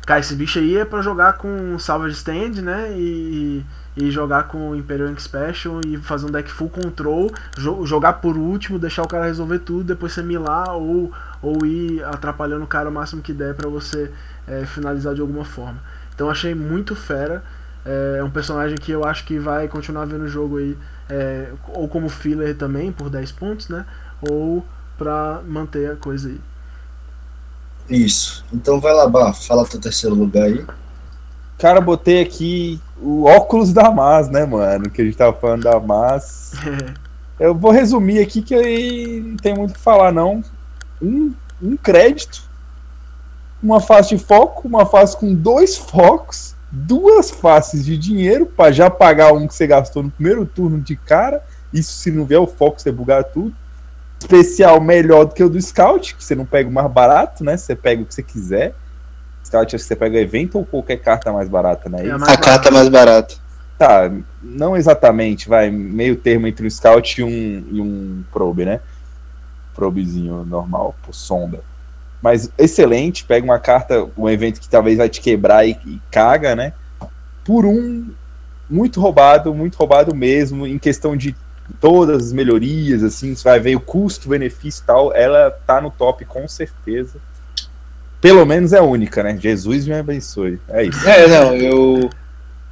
cara, 0.06 0.20
esse 0.20 0.34
bicho 0.34 0.58
aí 0.58 0.78
é 0.78 0.86
pra 0.86 1.02
jogar 1.02 1.34
com 1.34 1.78
Salvage 1.78 2.14
Stand, 2.14 2.62
né? 2.62 2.92
E, 2.96 3.62
e 3.94 4.10
jogar 4.10 4.44
com 4.44 4.74
Imperial 4.74 5.10
Ink 5.10 5.22
Special 5.22 5.82
e 5.86 5.98
fazer 5.98 6.24
um 6.24 6.30
deck 6.30 6.50
full 6.50 6.70
control, 6.70 7.30
jo- 7.58 7.84
jogar 7.84 8.14
por 8.14 8.38
último, 8.38 8.78
deixar 8.78 9.02
o 9.02 9.06
cara 9.06 9.26
resolver 9.26 9.58
tudo, 9.58 9.84
depois 9.84 10.14
você 10.14 10.22
milar 10.22 10.70
ou, 10.74 11.12
ou 11.42 11.66
ir 11.66 12.02
atrapalhando 12.04 12.64
o 12.64 12.66
cara 12.66 12.88
o 12.88 12.92
máximo 12.92 13.20
que 13.20 13.34
der 13.34 13.54
pra 13.54 13.68
você 13.68 14.10
é, 14.48 14.64
finalizar 14.64 15.14
de 15.14 15.20
alguma 15.20 15.44
forma. 15.44 15.78
Então 16.14 16.30
achei 16.30 16.54
muito 16.54 16.96
fera. 16.96 17.42
É 17.84 18.16
é 18.20 18.24
um 18.24 18.30
personagem 18.30 18.78
que 18.78 18.92
eu 18.92 19.04
acho 19.04 19.24
que 19.26 19.38
vai 19.38 19.68
continuar 19.68 20.06
vendo 20.06 20.22
o 20.24 20.28
jogo 20.28 20.56
aí, 20.56 20.78
é, 21.10 21.50
ou 21.68 21.88
como 21.88 22.08
filler 22.08 22.56
também, 22.56 22.92
por 22.92 23.10
10 23.10 23.32
pontos, 23.32 23.68
né? 23.68 23.84
Ou 24.22 24.64
pra 24.96 25.40
manter 25.46 25.90
a 25.90 25.96
coisa 25.96 26.28
aí. 26.28 26.40
Isso. 27.88 28.44
Então 28.52 28.80
vai 28.80 28.92
lá, 28.92 29.08
Bah, 29.08 29.32
fala 29.32 29.66
teu 29.66 29.80
terceiro 29.80 30.14
lugar 30.14 30.44
aí. 30.44 30.64
Cara, 31.58 31.80
botei 31.80 32.20
aqui 32.22 32.80
o 33.00 33.24
óculos 33.24 33.72
da 33.72 33.90
Mas, 33.90 34.28
né, 34.28 34.44
mano? 34.44 34.90
Que 34.90 35.02
a 35.02 35.04
gente 35.04 35.16
tava 35.16 35.32
falando 35.32 35.64
da 35.64 35.78
Mas. 35.78 36.52
Eu 37.38 37.54
vou 37.54 37.72
resumir 37.72 38.20
aqui 38.20 38.40
que 38.40 38.54
aí 38.54 39.20
não 39.20 39.36
tem 39.36 39.54
muito 39.54 39.70
o 39.70 39.74
que 39.74 39.80
falar, 39.80 40.12
não. 40.12 40.42
Um, 41.00 41.34
um 41.60 41.76
crédito, 41.76 42.42
uma 43.62 43.80
face 43.80 44.16
de 44.16 44.22
foco, 44.22 44.68
uma 44.68 44.86
face 44.86 45.16
com 45.16 45.34
dois 45.34 45.76
focos, 45.76 46.54
duas 46.70 47.30
faces 47.30 47.84
de 47.84 47.98
dinheiro 47.98 48.46
pra 48.46 48.70
já 48.70 48.88
pagar 48.88 49.32
um 49.32 49.46
que 49.48 49.54
você 49.54 49.66
gastou 49.66 50.02
no 50.02 50.10
primeiro 50.10 50.46
turno 50.46 50.80
de 50.80 50.94
cara. 50.94 51.44
Isso 51.72 51.92
se 51.92 52.10
não 52.10 52.24
vier 52.24 52.40
o 52.40 52.46
foco, 52.46 52.80
você 52.80 52.92
bugar 52.92 53.24
tudo. 53.24 53.54
Especial 54.22 54.80
melhor 54.80 55.24
do 55.24 55.34
que 55.34 55.42
o 55.42 55.48
do 55.48 55.60
Scout, 55.60 56.14
que 56.14 56.24
você 56.24 56.34
não 56.34 56.46
pega 56.46 56.68
o 56.68 56.72
mais 56.72 56.90
barato, 56.90 57.42
né? 57.42 57.56
Você 57.56 57.74
pega 57.74 58.02
o 58.02 58.06
que 58.06 58.14
você 58.14 58.22
quiser. 58.22 58.72
Scout, 59.44 59.74
acho 59.74 59.84
que 59.84 59.88
você 59.88 59.96
pega 59.96 60.16
o 60.16 60.20
evento 60.20 60.58
ou 60.58 60.64
qualquer 60.64 60.98
carta 60.98 61.32
mais 61.32 61.48
barata, 61.48 61.88
né? 61.88 62.06
É 62.06 62.12
a 62.12 62.36
carta 62.36 62.70
mais 62.70 62.88
barata. 62.88 63.34
Tá, 63.76 64.10
não 64.40 64.76
exatamente, 64.76 65.48
vai, 65.48 65.68
meio 65.68 66.14
termo 66.14 66.46
entre 66.46 66.64
um 66.64 66.70
scout 66.70 67.20
e 67.20 67.24
um, 67.24 67.64
e 67.72 67.80
um 67.80 68.22
probe, 68.32 68.64
né? 68.64 68.80
Probezinho 69.74 70.44
normal, 70.44 70.94
por 71.02 71.12
sonda. 71.12 71.60
Mas 72.22 72.48
excelente, 72.56 73.24
pega 73.24 73.44
uma 73.44 73.58
carta, 73.58 74.08
um 74.16 74.28
evento 74.28 74.60
que 74.60 74.68
talvez 74.68 74.98
vai 74.98 75.08
te 75.08 75.20
quebrar 75.20 75.66
e, 75.66 75.72
e 75.84 76.00
caga, 76.12 76.54
né? 76.54 76.74
Por 77.44 77.66
um 77.66 78.12
muito 78.70 79.00
roubado, 79.00 79.52
muito 79.52 79.74
roubado 79.74 80.14
mesmo, 80.14 80.64
em 80.64 80.78
questão 80.78 81.16
de 81.16 81.34
todas 81.80 82.26
as 82.26 82.32
melhorias, 82.32 83.02
assim, 83.02 83.34
você 83.34 83.44
vai 83.44 83.60
ver 83.60 83.76
o 83.76 83.80
custo, 83.80 84.28
benefício 84.28 84.82
e 84.82 84.86
tal, 84.86 85.14
ela 85.14 85.50
tá 85.66 85.80
no 85.80 85.90
top 85.90 86.24
com 86.24 86.46
certeza. 86.46 87.18
Pelo 88.20 88.46
menos 88.46 88.72
é 88.72 88.80
única, 88.80 89.22
né? 89.22 89.36
Jesus 89.38 89.86
me 89.86 89.94
abençoe. 89.94 90.60
É 90.68 90.84
isso. 90.84 91.08
É, 91.08 91.26
não, 91.26 91.54
eu 91.54 92.08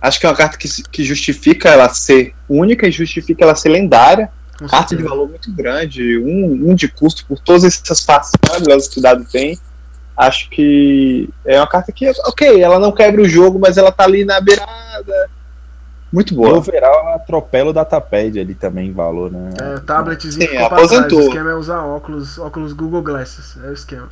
acho 0.01 0.21
que 0.21 0.27
é 0.27 0.29
uma 0.29 0.37
carta 0.37 0.57
que, 0.57 0.69
que 0.85 1.05
justifica 1.05 1.69
ela 1.69 1.89
ser 1.89 2.35
única 2.49 2.87
e 2.87 2.93
justifica 2.93 3.45
ela 3.45 3.55
ser 3.55 3.71
lendária. 3.71 4.31
Com 4.59 4.67
Carta 4.67 4.95
de 4.95 5.03
certeza. 5.03 5.09
valor 5.09 5.29
muito 5.29 5.51
grande, 5.53 6.19
um, 6.19 6.71
um 6.71 6.75
de 6.75 6.87
custo 6.87 7.25
por 7.25 7.39
todas 7.41 7.65
essas 7.65 8.05
faces 8.05 8.33
maravilhosas 8.47 8.89
que 8.89 8.99
o 8.99 9.03
dado 9.03 9.25
tem. 9.25 9.59
Acho 10.15 10.51
que 10.51 11.31
é 11.47 11.59
uma 11.59 11.67
carta 11.67 11.91
que, 11.91 12.09
ok, 12.27 12.61
ela 12.61 12.79
não 12.79 12.93
quebra 12.93 13.23
o 13.23 13.29
jogo, 13.29 13.59
mas 13.59 13.79
ela 13.79 13.91
tá 13.91 14.05
ali 14.05 14.23
na 14.23 14.39
beirada. 14.39 15.31
Muito 16.13 16.35
O 16.35 16.39
boa. 16.39 16.59
overall 16.59 17.15
atropela 17.15 17.71
o 17.71 17.73
datapad 17.73 18.39
ali 18.39 18.55
também 18.55 18.89
em 18.89 18.93
valor, 18.93 19.31
né? 19.31 19.51
É, 19.61 19.75
o 19.77 19.81
tabletzinho 19.81 20.51
Sim, 20.51 20.57
aposentou. 20.57 21.21
O 21.21 21.23
esquema 21.23 21.51
é 21.51 21.55
usar 21.55 21.85
óculos, 21.85 22.39
óculos 22.39 22.73
Google 22.73 23.03
Glasses. 23.03 23.57
É 23.63 23.69
o 23.69 23.73
esquema. 23.73 24.09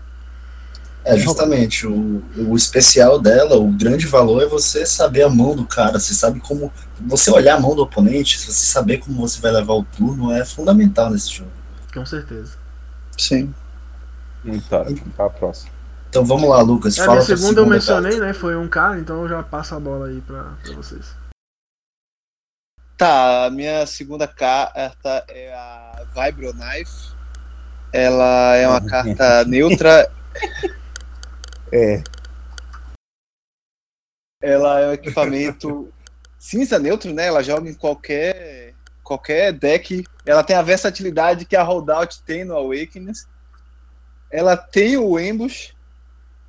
É, 1.05 1.17
justamente, 1.17 1.87
o, 1.87 2.23
o 2.37 2.55
especial 2.55 3.19
dela, 3.19 3.57
o 3.57 3.69
grande 3.69 4.07
valor 4.07 4.43
é 4.43 4.47
você 4.47 4.85
saber 4.85 5.23
a 5.23 5.29
mão 5.29 5.57
do 5.57 5.65
cara, 5.65 5.99
você 5.99 6.13
sabe 6.13 6.39
como. 6.39 6.73
Você 7.07 7.31
olhar 7.31 7.57
a 7.57 7.61
mão 7.61 7.75
do 7.75 7.83
oponente, 7.83 8.39
você 8.39 8.53
saber 8.53 8.99
como 8.99 9.21
você 9.21 9.41
vai 9.41 9.51
levar 9.53 9.75
o 9.75 9.85
turno 9.85 10.33
é 10.33 10.45
fundamental 10.45 11.11
nesse 11.11 11.31
jogo. 11.33 11.51
Com 11.95 12.05
certeza. 12.05 12.53
Sim. 13.17 13.55
Muito 14.45 14.73
ótimo. 14.75 15.11
Pra 15.17 15.31
próxima. 15.31 15.71
Então 16.11 16.25
vamos 16.25 16.49
lá, 16.49 16.61
Lucas. 16.61 16.99
É, 16.99 17.03
a 17.03 17.07
fala 17.07 17.25
tua 17.25 17.37
segunda 17.37 17.61
eu 17.61 17.67
mencionei, 17.67 18.19
né? 18.19 18.33
Foi 18.33 18.57
um 18.57 18.69
cara, 18.69 18.99
então 18.99 19.23
eu 19.23 19.29
já 19.29 19.43
passo 19.43 19.75
a 19.75 19.81
bola 19.81 20.09
aí 20.09 20.21
pra, 20.21 20.45
pra 20.63 20.75
vocês. 20.75 21.07
Tá, 22.99 23.45
a 23.45 23.51
minha 23.51 23.87
segunda 23.87 24.27
carta 24.27 25.25
é 25.29 25.55
a 25.55 26.05
Vibro 26.13 26.53
Knife. 26.53 27.15
Ela 27.93 28.57
é 28.57 28.67
uma 28.67 28.81
carta 28.91 29.45
neutra. 29.45 30.11
É. 31.71 32.03
Ela 34.43 34.81
é 34.81 34.89
um 34.89 34.93
equipamento 34.95 35.95
cinza 36.41 36.77
neutro, 36.81 37.15
né? 37.15 37.29
Ela 37.29 37.41
joga 37.41 37.71
em 37.71 37.75
qualquer, 37.75 38.75
qualquer 39.05 39.53
deck. 39.53 40.05
Ela 40.27 40.43
tem 40.43 40.57
a 40.57 40.63
versatilidade 40.63 41.45
que 41.45 41.55
a 41.55 41.63
Holdout 41.63 42.21
tem 42.25 42.45
no 42.45 42.57
Awakeness. 42.57 43.29
Ela 44.29 44.57
tem 44.57 44.97
o 44.97 45.17
Ambush. 45.17 45.73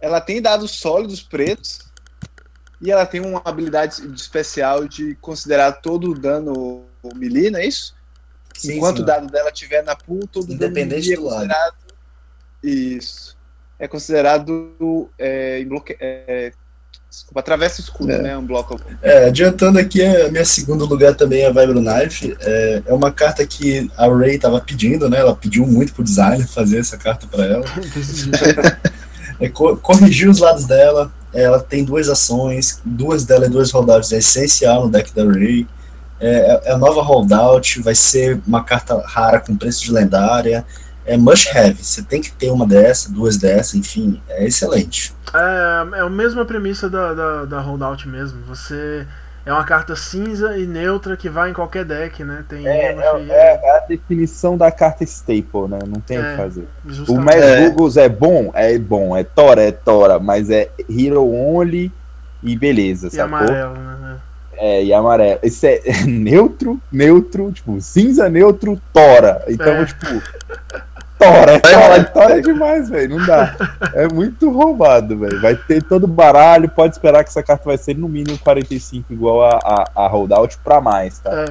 Ela 0.02 0.20
tem 0.20 0.42
dados 0.42 0.72
sólidos 0.72 1.22
pretos. 1.22 1.89
E 2.82 2.92
ela 2.92 3.06
tem 3.06 3.20
uma 3.22 3.42
habilidade 3.44 4.02
especial 4.16 4.88
de 4.88 5.16
considerar 5.16 5.74
todo 5.74 6.12
o 6.12 6.18
dano 6.20 6.86
melee, 7.16 7.50
não 7.52 7.60
é 7.60 7.66
isso? 7.66 7.94
Sim, 8.56 8.78
Enquanto 8.78 8.98
sim. 8.98 9.04
o 9.04 9.06
dado 9.06 9.28
dela 9.28 9.50
estiver 9.50 9.84
na 9.84 9.96
pool, 9.96 10.26
todo 10.28 10.48
dano 10.48 10.56
Independente 10.56 11.12
é 11.14 11.16
do 11.16 11.24
lado. 11.24 11.36
considerado. 11.36 11.76
Isso. 12.64 13.38
É 13.78 13.88
considerado 13.88 15.10
é, 15.18 15.60
em 15.60 15.68
bloque... 15.68 15.96
é, 16.00 16.52
Desculpa, 17.10 17.40
atravessa 17.40 17.82
escudo, 17.82 18.12
É. 18.12 18.22
né? 18.22 18.38
Um 18.38 18.46
bloco. 18.46 18.80
É, 19.02 19.26
adiantando 19.26 19.80
aqui, 19.80 20.04
a 20.06 20.30
minha 20.30 20.46
segundo 20.46 20.86
lugar 20.86 21.16
também 21.16 21.42
é 21.42 21.48
a 21.48 21.52
Vibro 21.52 21.82
Knife. 21.82 22.38
É, 22.40 22.84
é 22.86 22.94
uma 22.94 23.12
carta 23.12 23.44
que 23.48 23.90
a 23.98 24.08
Ray 24.08 24.38
tava 24.38 24.62
pedindo, 24.62 25.10
né? 25.10 25.18
Ela 25.18 25.36
pediu 25.36 25.66
muito 25.66 25.92
pro 25.92 26.04
designer 26.04 26.46
fazer 26.48 26.78
essa 26.78 26.98
carta 27.00 27.26
para 27.26 27.46
ela. 27.46 27.66
É, 29.40 29.50
co- 29.50 29.78
corrigir 29.78 30.30
os 30.30 30.40
lados 30.40 30.66
dela. 30.66 31.12
Ela 31.34 31.60
tem 31.60 31.84
duas 31.84 32.10
ações, 32.10 32.82
duas 32.84 33.24
dela 33.24 33.46
e 33.46 33.50
duas 33.50 33.72
holdouts. 33.72 34.12
É 34.12 34.18
essencial 34.18 34.86
no 34.86 34.90
deck 34.92 35.14
da 35.14 35.24
Ray. 35.24 35.68
É, 36.20 36.30
é- 36.30 36.62
é 36.66 36.72
a 36.74 36.78
nova 36.78 37.02
holdout, 37.02 37.82
vai 37.82 37.96
ser 37.96 38.42
uma 38.46 38.64
carta 38.64 39.02
rara 39.06 39.40
com 39.40 39.56
preço 39.56 39.84
de 39.84 39.92
lendária. 39.92 40.66
É 41.06 41.16
must 41.18 41.50
have. 41.58 41.82
Você 41.84 42.02
tem 42.04 42.22
que 42.22 42.32
ter 42.32 42.52
uma 42.52 42.68
dessa, 42.68 43.12
duas 43.12 43.38
dessa, 43.38 43.78
enfim, 43.78 44.22
é 44.30 44.46
excelente. 44.46 45.14
É, 45.34 45.98
é 46.00 46.02
a 46.02 46.10
mesma 46.10 46.46
premissa 46.46 46.90
da, 46.90 47.14
da, 47.14 47.46
da 47.46 47.60
holdout 47.62 48.08
mesmo. 48.08 48.42
Você 48.48 49.08
é 49.50 49.54
uma 49.54 49.64
carta 49.64 49.96
cinza 49.96 50.58
e 50.58 50.66
neutra 50.68 51.18
que 51.18 51.28
vai 51.30 51.50
em 51.50 51.54
qualquer 51.54 51.84
deck, 51.84 52.24
né? 52.24 52.44
Tem 52.48 52.68
É, 52.68 52.94
e- 52.96 53.32
é- 53.32 53.60
é 53.64 53.78
a 53.78 53.80
definição 53.80 54.56
da 54.58 54.72
carta 54.72 55.04
staple, 55.04 55.68
né? 55.68 55.80
Não 55.88 56.00
tem 56.00 56.20
o 56.20 56.26
É, 56.26 56.32
que 56.32 56.38
fazer. 56.38 56.68
O 56.86 56.92
justamente. 56.94 57.26
Mass 57.26 57.36
É. 57.36 57.70
Googles 57.70 57.98
é 57.98 58.10
bom? 58.10 58.52
É 58.54 58.78
bom. 58.78 59.18
É 59.18 59.24
Tora? 59.24 59.62
É 59.64 59.72
Tora. 59.72 60.20
Mas 60.20 60.50
é 60.50 60.70
Hero 60.90 61.26
Only 61.28 61.92
e 62.44 62.56
beleza, 62.56 63.08
E 63.08 63.12
sacou? 63.12 63.38
amarelo, 63.38 63.74
né? 63.74 64.18
É, 64.62 64.84
e 64.84 64.94
amarelo. 64.94 65.40
Esse 65.42 65.66
é 65.68 65.82
neutro, 66.06 66.80
neutro, 66.92 67.52
tipo, 67.52 67.80
cinza, 67.82 68.30
neutro, 68.30 68.80
Tora. 68.94 69.44
Então, 69.48 69.74
É. 69.74 69.86
tipo, 69.86 70.06
Tora, 71.20 71.52
é 71.52 71.60
Tora, 71.60 72.04
Tora 72.06 72.38
é 72.38 72.42
demais, 72.42 72.90
velho. 72.90 73.18
Não 73.18 73.26
dá. 73.26 73.56
É 73.94 74.08
muito 74.08 74.50
roubado, 74.50 75.20
velho. 75.20 75.42
Vai 75.42 75.54
ter 75.54 75.84
todo 75.84 76.08
baralho, 76.08 76.70
pode 76.70 76.96
esperar 76.96 77.24
que 77.26 77.30
essa 77.30 77.44
carta 77.44 77.66
vai 77.66 77.78
ser 77.78 77.98
no 77.98 78.08
mínimo 78.08 78.38
45, 78.40 79.12
igual 79.12 79.44
a, 79.44 79.60
a, 79.62 80.06
a 80.06 80.08
holdout 80.08 80.58
pra 80.64 80.80
mais, 80.80 81.20
tá? 81.20 81.32
É, 81.32 81.46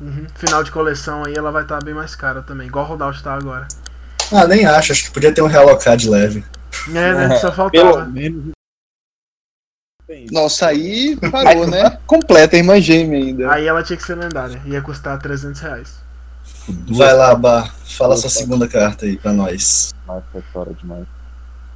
uhum. 0.00 0.26
Final 0.36 0.62
de 0.62 0.70
coleção 0.70 1.24
aí 1.26 1.34
ela 1.34 1.50
vai 1.50 1.62
estar 1.62 1.82
bem 1.82 1.92
mais 1.92 2.14
cara 2.14 2.40
também, 2.42 2.68
igual 2.68 2.84
a 2.84 2.88
holdout 2.88 3.20
tá 3.22 3.34
agora. 3.34 3.66
Ah, 4.32 4.46
nem 4.46 4.64
acho, 4.64 4.92
acho 4.92 5.04
que 5.04 5.10
podia 5.10 5.34
ter 5.34 5.42
um 5.42 5.48
realocar 5.48 5.96
de 5.96 6.08
leve. 6.08 6.44
É, 6.88 6.92
né? 6.92 7.36
Só 7.38 7.50
Pelo 7.50 7.92
faltava. 7.92 8.04
menos. 8.04 8.52
Tem 10.06 10.24
isso. 10.24 10.34
Nossa, 10.34 10.68
aí 10.68 11.16
parou, 11.30 11.66
né? 11.66 11.98
Completa, 12.06 12.56
irmã 12.56 12.80
gêmea 12.80 13.18
ainda. 13.18 13.52
Aí 13.52 13.66
ela 13.66 13.82
tinha 13.82 13.96
que 13.96 14.04
ser 14.04 14.14
lendária, 14.14 14.60
ia 14.66 14.80
custar 14.80 15.18
300 15.18 15.60
reais. 15.60 16.09
Vai 16.88 17.14
lá, 17.14 17.34
Bar, 17.34 17.74
fala 17.84 18.10
Duas 18.14 18.20
sua 18.20 18.28
cartas. 18.28 18.32
segunda 18.32 18.68
carta 18.68 19.06
aí 19.06 19.16
pra 19.16 19.32
nós. 19.32 19.94
Demais, 20.02 20.24
é 20.34 20.72
demais. 20.80 21.04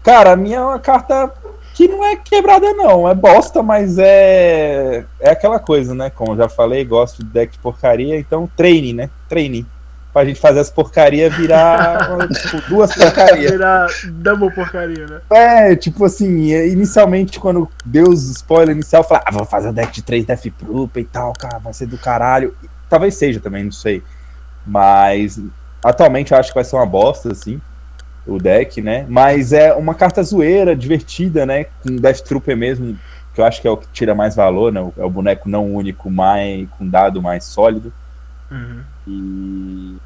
Cara, 0.03 0.33
a 0.33 0.37
minha 0.37 0.59
é 0.59 0.63
uma 0.63 0.79
carta 0.79 1.33
que 1.75 1.89
não 1.89 2.05
é 2.05 2.15
quebrada, 2.17 2.73
não. 2.73 3.09
É 3.09 3.15
bosta, 3.15 3.63
mas 3.63 3.97
é. 3.99 5.05
É 5.19 5.31
aquela 5.31 5.59
coisa, 5.59 5.95
né? 5.95 6.11
Como 6.11 6.33
eu 6.33 6.37
já 6.37 6.49
falei, 6.49 6.85
gosto 6.85 7.25
de 7.25 7.31
deck 7.31 7.53
de 7.53 7.59
porcaria, 7.59 8.19
então 8.19 8.49
treine, 8.57 8.93
né? 8.93 9.11
Treine. 9.29 9.67
Pra 10.13 10.25
gente 10.25 10.39
fazer 10.39 10.61
as 10.61 10.71
porcarias 10.71 11.35
virar 11.35 11.99
tipo, 12.31 12.63
duas 12.69 12.95
porcarias. 12.95 13.51
Virar 13.51 13.89
double 14.13 14.53
porcaria, 14.53 15.07
né? 15.07 15.21
É, 15.29 15.75
tipo 15.75 16.05
assim, 16.05 16.53
é, 16.53 16.69
inicialmente, 16.69 17.41
quando 17.41 17.69
deu 17.85 18.05
os 18.09 18.31
spoiler 18.31 18.77
inicial, 18.77 19.03
eu 19.03 19.09
falei, 19.09 19.25
ah, 19.27 19.33
vou 19.33 19.45
fazer 19.45 19.71
um 19.71 19.73
deck 19.73 19.91
de 19.91 20.03
3 20.03 20.25
Death 20.25 20.47
Proof 20.57 20.97
e 20.97 21.05
tal, 21.05 21.33
cara, 21.33 21.59
vai 21.59 21.73
ser 21.73 21.87
do 21.87 21.99
caralho. 21.99 22.55
Talvez 22.89 23.17
seja 23.17 23.41
também, 23.41 23.65
não 23.65 23.73
sei. 23.73 24.05
Mas 24.67 25.41
atualmente 25.83 26.33
eu 26.33 26.39
acho 26.39 26.51
que 26.51 26.55
vai 26.55 26.65
ser 26.65 26.77
uma 26.77 26.87
bosta, 26.87 27.33
assim, 27.33 27.61
o 28.27 28.39
deck, 28.39 28.81
né? 28.81 29.05
Mas 29.09 29.53
é 29.53 29.73
uma 29.75 29.95
carta 29.95 30.23
zoeira, 30.23 30.75
divertida, 30.75 31.45
né? 31.45 31.65
Com 31.83 31.97
Death 31.97 32.21
Trooper 32.21 32.57
mesmo, 32.57 32.99
que 33.35 33.41
eu 33.41 33.45
acho 33.45 33.61
que 33.61 33.69
é 33.69 33.71
o 33.71 33.77
que 33.77 33.87
tira 33.93 34.15
mais 34.15 34.35
valor, 34.35 34.73
né? 34.73 34.81
É 34.97 35.05
o 35.05 35.11
boneco 35.11 35.49
não 35.49 35.75
único, 35.75 36.11
mais, 36.11 36.69
com 36.79 36.89
dado 36.89 37.21
mais 37.21 37.45
sólido. 37.45 37.93
Uhum. 38.51 38.81
E 39.07 39.97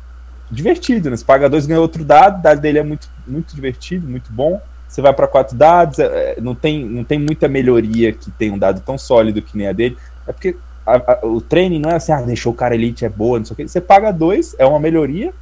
divertido, 0.51 1.11
né? 1.11 1.17
Você 1.17 1.25
paga 1.25 1.49
dois, 1.49 1.67
ganha 1.67 1.81
outro 1.81 2.05
dado, 2.05 2.39
o 2.39 2.43
dado 2.43 2.61
dele 2.61 2.79
é 2.79 2.83
muito, 2.83 3.09
muito 3.27 3.55
divertido, 3.55 4.09
muito 4.09 4.33
bom. 4.33 4.61
Você 4.89 5.03
vai 5.03 5.13
para 5.13 5.27
quatro 5.27 5.55
dados, 5.57 5.99
é, 5.99 6.05
é, 6.39 6.41
não, 6.41 6.55
tem, 6.55 6.85
não 6.85 7.05
tem 7.05 7.19
muita 7.19 7.47
melhoria 7.47 8.13
que 8.13 8.31
tem 8.31 8.51
um 8.51 8.59
dado 8.59 8.81
tão 8.81 8.97
sólido 8.97 9.43
que 9.43 9.57
nem 9.57 9.69
a 9.69 9.73
dele. 9.73 9.99
É 10.27 10.33
porque 10.33 10.57
a- 10.97 11.13
a- 11.23 11.27
o 11.27 11.41
treino 11.41 11.79
não 11.79 11.91
é 11.91 11.95
assim, 11.97 12.13
ah, 12.13 12.21
deixou 12.23 12.53
o 12.53 12.57
cara 12.57 12.75
elite, 12.75 13.05
é 13.05 13.09
boa, 13.09 13.39
não 13.39 13.45
sei 13.47 13.55
o 13.55 13.57
que. 13.57 13.69
Você 13.69 13.81
paga 13.81 14.11
dois, 14.11 14.55
é 14.59 14.67
uma 14.67 14.81
melhoria, 14.81 15.33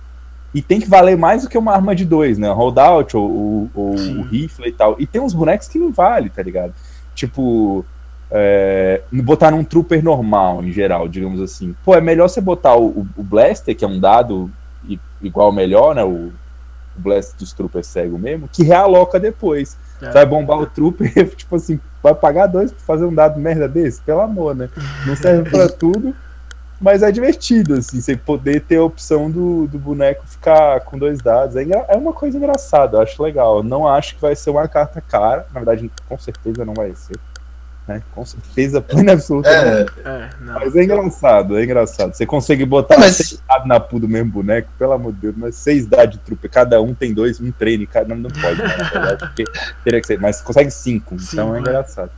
e 0.55 0.62
tem 0.62 0.81
que 0.81 0.89
valer 0.89 1.16
mais 1.16 1.43
do 1.43 1.48
que 1.48 1.59
uma 1.59 1.73
arma 1.73 1.94
de 1.94 2.05
dois, 2.05 2.39
né? 2.39 2.51
Holdout 2.51 3.16
ou, 3.16 3.68
ou, 3.74 3.94
o 3.94 4.23
rifle 4.23 4.68
e 4.68 4.73
tal. 4.73 4.97
E 4.98 5.06
tem 5.06 5.20
uns 5.20 5.35
bonecos 5.35 5.68
que 5.68 5.78
não 5.78 5.93
vale, 5.93 6.31
tá 6.31 6.43
ligado? 6.43 6.73
Tipo, 7.14 7.85
é, 8.31 9.02
botar 9.12 9.51
num 9.51 9.62
trooper 9.64 10.02
normal, 10.02 10.64
em 10.64 10.73
geral, 10.73 11.09
digamos 11.09 11.40
assim. 11.40 11.74
Pô, 11.85 11.94
é 11.94 12.01
melhor 12.01 12.28
você 12.28 12.40
botar 12.40 12.77
o, 12.77 13.06
o- 13.16 13.23
Blaster, 13.23 13.77
que 13.77 13.85
é 13.85 13.89
um 13.89 14.01
dado 14.01 14.51
igual 15.20 15.52
melhor, 15.52 15.94
né? 15.94 16.05
O, 16.05 16.32
o 16.97 17.01
Blaster 17.01 17.36
dos 17.39 17.52
troopers 17.52 17.86
cego 17.86 18.18
mesmo, 18.18 18.48
que 18.48 18.62
realoca 18.62 19.18
depois. 19.18 19.77
É. 20.01 20.10
Vai 20.10 20.27
bombar 20.27 20.59
o 20.59 20.66
trooper, 20.66 21.12
tipo 21.35 21.56
assim, 21.56 21.81
vai 22.02 22.14
pagar 22.14 22.47
dois 22.47 22.70
pra 22.70 22.81
fazer 22.81 23.05
um 23.05 23.14
dado 23.14 23.40
merda 23.40 23.66
desse? 23.68 24.01
Pelo 24.02 24.20
amor, 24.20 24.55
né? 24.55 24.68
Não 25.06 25.16
serve 25.16 25.48
pra 25.51 25.68
tudo, 25.70 26.14
mas 26.81 27.02
é 27.02 27.10
divertido, 27.10 27.74
assim, 27.74 28.01
você 28.01 28.16
poder 28.16 28.60
ter 28.60 28.77
a 28.77 28.82
opção 28.82 29.31
do, 29.31 29.66
do 29.66 29.78
boneco 29.78 30.27
ficar 30.27 30.81
com 30.81 30.98
dois 30.98 31.20
dados. 31.20 31.56
É, 31.56 31.64
é 31.89 31.97
uma 31.97 32.12
coisa 32.12 32.36
engraçada, 32.36 32.98
eu 32.98 33.02
acho 33.02 33.23
legal. 33.23 33.59
Eu 33.59 33.62
Não 33.62 33.89
acho 33.89 34.14
que 34.14 34.20
vai 34.20 34.36
ser 34.36 34.51
uma 34.51 34.68
carta 34.68 35.01
cara, 35.01 35.47
na 35.52 35.60
verdade, 35.60 35.90
com 36.09 36.18
certeza 36.18 36.64
não 36.64 36.74
vai 36.74 36.94
ser. 36.94 37.16
Né? 37.86 38.02
Com 38.12 38.24
certeza, 38.26 38.80
plena 38.80 39.12
absoluta. 39.12 39.48
não 39.48 39.72
É, 39.72 39.86
É, 40.04 40.30
não. 40.40 40.54
mas 40.54 40.74
é 40.74 40.82
engraçado, 40.82 41.56
é 41.56 41.62
engraçado. 41.62 42.12
Você 42.14 42.26
consegue 42.26 42.64
botar 42.64 42.98
mas- 42.98 43.16
seis 43.16 43.40
dados 43.48 43.68
na 43.68 43.78
pool 43.78 44.00
do 44.00 44.08
mesmo 44.08 44.32
boneco, 44.32 44.68
pelo 44.76 44.90
amor 44.92 45.12
de 45.12 45.20
Deus, 45.20 45.34
mas 45.36 45.54
seis 45.54 45.86
dados 45.86 46.16
de 46.16 46.20
trupe, 46.20 46.48
cada 46.48 46.82
um 46.82 46.92
tem 46.92 47.14
dois, 47.14 47.40
um 47.40 47.52
treine, 47.52 47.86
cada 47.86 48.08
não, 48.12 48.22
não 48.22 48.30
pode, 48.30 48.60
né, 48.60 48.76
na 48.76 48.88
verdade, 48.90 49.18
porque 49.20 49.44
teria 49.84 50.00
que 50.00 50.06
ser, 50.06 50.18
mas 50.20 50.36
você 50.36 50.42
consegue 50.44 50.70
cinco, 50.72 51.14
então 51.14 51.54
é 51.54 51.58
é. 51.58 51.60
engraçado. 51.60 52.10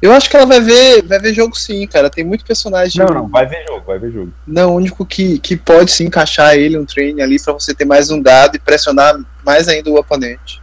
Eu 0.00 0.12
acho 0.12 0.28
que 0.30 0.36
ela 0.36 0.46
vai 0.46 0.60
ver, 0.60 1.02
vai 1.04 1.18
ver 1.20 1.32
jogo 1.32 1.56
sim, 1.56 1.86
cara. 1.86 2.10
Tem 2.10 2.24
muito 2.24 2.44
personagem. 2.44 3.04
Não, 3.04 3.14
não, 3.14 3.28
vai 3.28 3.46
ver 3.46 3.64
jogo, 3.68 3.84
vai 3.86 3.98
ver 4.00 4.10
jogo. 4.12 4.32
Não, 4.46 4.72
o 4.72 4.76
único 4.76 5.04
que, 5.06 5.38
que 5.38 5.56
pode 5.56 5.92
se 5.92 6.02
encaixar 6.04 6.54
ele, 6.54 6.76
um 6.78 6.84
treine 6.84 7.22
ali, 7.22 7.40
pra 7.40 7.52
você 7.52 7.72
ter 7.74 7.84
mais 7.84 8.10
um 8.10 8.20
dado 8.20 8.56
e 8.56 8.58
pressionar 8.60 9.16
mais 9.44 9.66
ainda 9.68 9.90
o 9.90 9.96
oponente. 9.96 10.61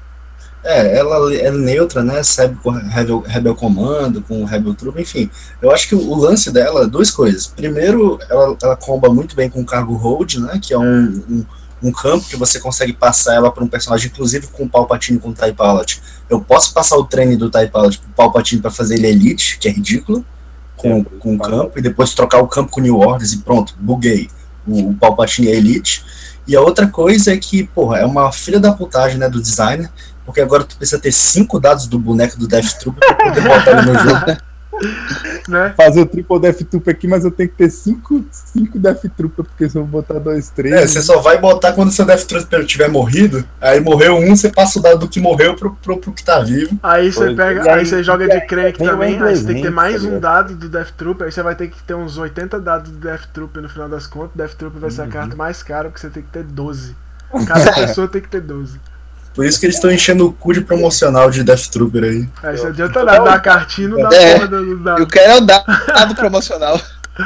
É, 0.64 0.98
ela 0.98 1.34
é 1.34 1.52
neutra, 1.52 2.04
né? 2.04 2.22
Serve 2.22 2.56
com 2.62 2.72
Rebel, 2.72 3.22
Rebel 3.22 3.56
Comando, 3.56 4.22
com 4.22 4.44
Rebel 4.44 4.74
Troop, 4.74 5.02
enfim. 5.02 5.30
Eu 5.62 5.72
acho 5.72 5.88
que 5.88 5.96
o, 5.96 6.16
lance 6.16 6.52
dela, 6.52 6.88
duas 6.88 7.12
coisas. 7.12 7.48
Primeiro, 7.48 8.20
ela, 8.30 8.58
ela 8.62 8.76
comba 8.76 9.10
muito 9.10 9.36
bem 9.36 9.50
com 9.50 9.62
o 9.62 9.66
Cargo 9.66 9.96
Hold, 9.96 10.36
né? 10.36 10.60
Que 10.62 10.74
é 10.74 10.78
um, 10.78 11.24
um, 11.30 11.46
um 11.84 11.92
campo 11.92 12.28
que 12.28 12.36
você 12.36 12.60
consegue 12.60 12.92
passar 12.92 13.36
ela 13.36 13.52
para 13.52 13.64
um 13.64 13.68
personagem, 13.68 14.12
inclusive 14.12 14.48
com 14.48 14.64
o 14.64 14.70
Palpatine 14.70 15.20
com 15.20 15.30
o 15.30 15.34
TIE 15.34 15.54
Pilot. 15.54 16.02
Eu 16.30 16.42
posso 16.42 16.74
passar 16.74 16.98
o 16.98 17.06
treine 17.06 17.38
do 17.38 17.50
TIE 17.50 17.68
Pilot 17.68 18.00
pro 18.00 18.10
Palpatine 18.10 18.62
para 18.62 18.72
fazer 18.72 18.96
ele 18.96 19.08
Elite, 19.08 19.58
que 19.60 19.70
é 19.70 19.72
ridículo, 19.72 20.26
com, 20.76 21.00
É, 21.00 21.04
com 21.20 21.36
o 21.36 21.40
campo, 21.40 21.80
e 21.80 21.82
depois 21.82 22.14
trocar 22.14 22.42
o 22.42 22.48
campo 22.48 22.72
com 22.72 22.82
o 22.82 22.84
New 22.84 22.98
Orders 22.98 23.32
e 23.34 23.38
pronto, 23.38 23.76
buguei. 23.80 24.30
O, 24.68 24.90
o 24.90 24.94
Palpatine 24.94 25.48
é 25.48 25.56
Elite. 25.56 26.04
E 26.46 26.56
a 26.56 26.62
outra 26.62 26.88
coisa 26.88 27.32
é 27.32 27.38
que, 27.38 27.64
porra, 27.64 28.00
é 28.00 28.06
uma 28.06 28.32
filha 28.32 28.60
da 28.60 28.72
putagem, 28.72 29.18
né, 29.18 29.30
do 29.30 29.42
designer, 29.42 29.90
porque 30.30 30.42
agora 30.42 30.64
tu 30.64 30.78
precisa 30.78 31.00
ter 31.02 31.12
cinco 31.12 31.60
dados 31.60 31.88
do 31.88 32.00
boneco 32.00 32.38
do 32.38 32.48
Death 32.48 32.74
Troop 32.80 32.98
pra 33.00 33.14
poder 33.16 33.42
botar 33.42 33.72
ele 33.72 33.82
no 33.92 34.00
jogo. 34.00 34.38
Né? 35.50 35.74
Fazer 35.76 36.00
o 36.02 36.06
triple 36.06 36.40
Death 36.40 36.62
Trooper 36.70 36.94
aqui, 36.96 37.06
mas 37.06 37.26
eu 37.26 37.32
tenho 37.32 37.50
que 37.50 37.56
ter 37.56 37.70
cinco, 37.70 38.24
cinco 38.32 38.80
Death 38.80 39.02
Trooper, 39.18 39.44
porque 39.44 39.68
se 39.70 39.76
eu 39.78 39.84
botar 39.86 40.20
dois, 40.20 40.50
três. 40.52 40.74
É, 40.74 40.88
você 40.88 41.02
só 41.02 41.20
vai 41.20 41.38
botar 41.38 41.74
quando 41.74 41.92
seu 41.92 42.06
Death 42.06 42.24
Trooper 42.26 42.66
tiver 42.66 42.88
morrido, 42.88 43.44
aí 43.60 43.82
morreu 43.82 44.16
um, 44.16 44.34
você 44.36 44.50
passa 44.50 44.80
o 44.80 44.82
dado 44.82 45.00
do 45.00 45.10
que 45.10 45.20
morreu 45.20 45.54
pro, 45.56 45.76
pro, 45.76 45.98
pro 45.98 46.14
que 46.14 46.24
tá 46.24 46.40
vivo. 46.40 46.80
Aí 46.82 47.12
você 47.12 47.26
Pois, 47.26 47.36
pega, 47.36 47.64
aí 47.74 47.80
aí- 47.80 47.86
você 47.86 48.02
joga 48.04 48.28
de 48.30 48.40
crank 48.48 48.82
o 48.82 48.86
também, 48.86 49.22
aí 49.22 49.36
você 49.36 49.46
tem 49.48 49.56
que 49.58 49.62
ter 49.64 49.70
mais 49.72 50.02
tá 50.02 50.08
um 50.08 50.20
dado 50.20 50.56
do 50.56 50.70
Death 50.70 50.92
Trooper, 50.96 51.26
aí 51.26 51.32
você 51.34 51.44
vai 51.44 51.56
ter 51.56 51.68
que 51.70 51.84
ter 51.84 51.96
uns 51.96 52.18
80 52.18 52.58
dados 52.62 52.92
do 52.92 52.98
Death 53.00 53.26
Trooper 53.34 53.62
no 53.64 53.68
final 53.70 53.90
das 53.90 54.08
contas, 54.08 54.32
Death 54.36 54.54
Trooper 54.54 54.80
vai 54.80 54.92
ser 54.92 55.02
a 55.02 55.06
Uhum. 55.06 55.10
carta 55.10 55.36
mais 55.36 55.62
cara, 55.62 55.90
porque 55.90 56.00
você 56.00 56.10
tem 56.10 56.24
que 56.24 56.30
ter 56.30 56.44
12. 56.44 56.96
Cada 57.46 57.74
pessoa 57.74 58.08
tem 58.08 58.22
que 58.22 58.30
ter 58.30 58.40
12. 58.42 58.80
Por 59.40 59.46
isso 59.46 59.58
que 59.58 59.68
eles 59.68 59.78
estão 59.78 59.90
enchendo 59.90 60.28
o 60.28 60.34
cu 60.34 60.52
de 60.52 60.60
promocional 60.60 61.32
de 61.32 61.46
Death 61.46 61.68
Trooper 61.72 62.04
aí. 62.04 62.30
Aí 62.44 62.58
não 62.58 62.68
adianta 62.68 63.06
nada 63.06 63.24
dar 63.24 63.36
a 63.36 63.40
cartinha 63.40 63.88
e 63.88 63.90
não 63.90 63.98
dá 64.10 64.14
É, 64.14 64.34
porra 64.34 64.48
do, 64.50 64.66
do 64.66 64.84
dado. 64.84 65.00
Eu 65.00 65.08
quero 65.08 65.32
é 65.32 65.38
o 65.38 65.40
dado 65.40 66.14
promocional. 66.14 66.82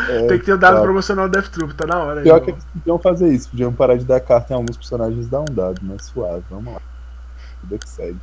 É, 0.10 0.28
Tem 0.28 0.38
que 0.38 0.46
ter 0.46 0.54
o 0.54 0.58
dado 0.60 0.76
tá. 0.76 0.82
promocional 0.84 1.28
Death 1.28 1.48
Troop, 1.48 1.74
tá 1.74 1.88
na 1.88 1.98
hora. 1.98 2.20
aí, 2.20 2.24
Pior 2.24 2.38
ó. 2.38 2.40
que 2.40 2.52
eles 2.52 2.64
podiam 2.72 3.00
fazer 3.00 3.30
isso, 3.30 3.50
podiam 3.50 3.74
parar 3.74 3.96
de 3.96 4.06
dar 4.06 4.20
carta 4.20 4.54
em 4.54 4.56
alguns 4.56 4.78
personagens 4.78 5.26
e 5.26 5.28
dar 5.28 5.42
um 5.42 5.46
dado, 5.46 5.82
mas 5.82 6.06
suave, 6.06 6.44
vamos 6.52 6.72
lá. 6.72 6.82
Vida 7.64 7.80
que 7.80 7.90
segue. 7.90 8.18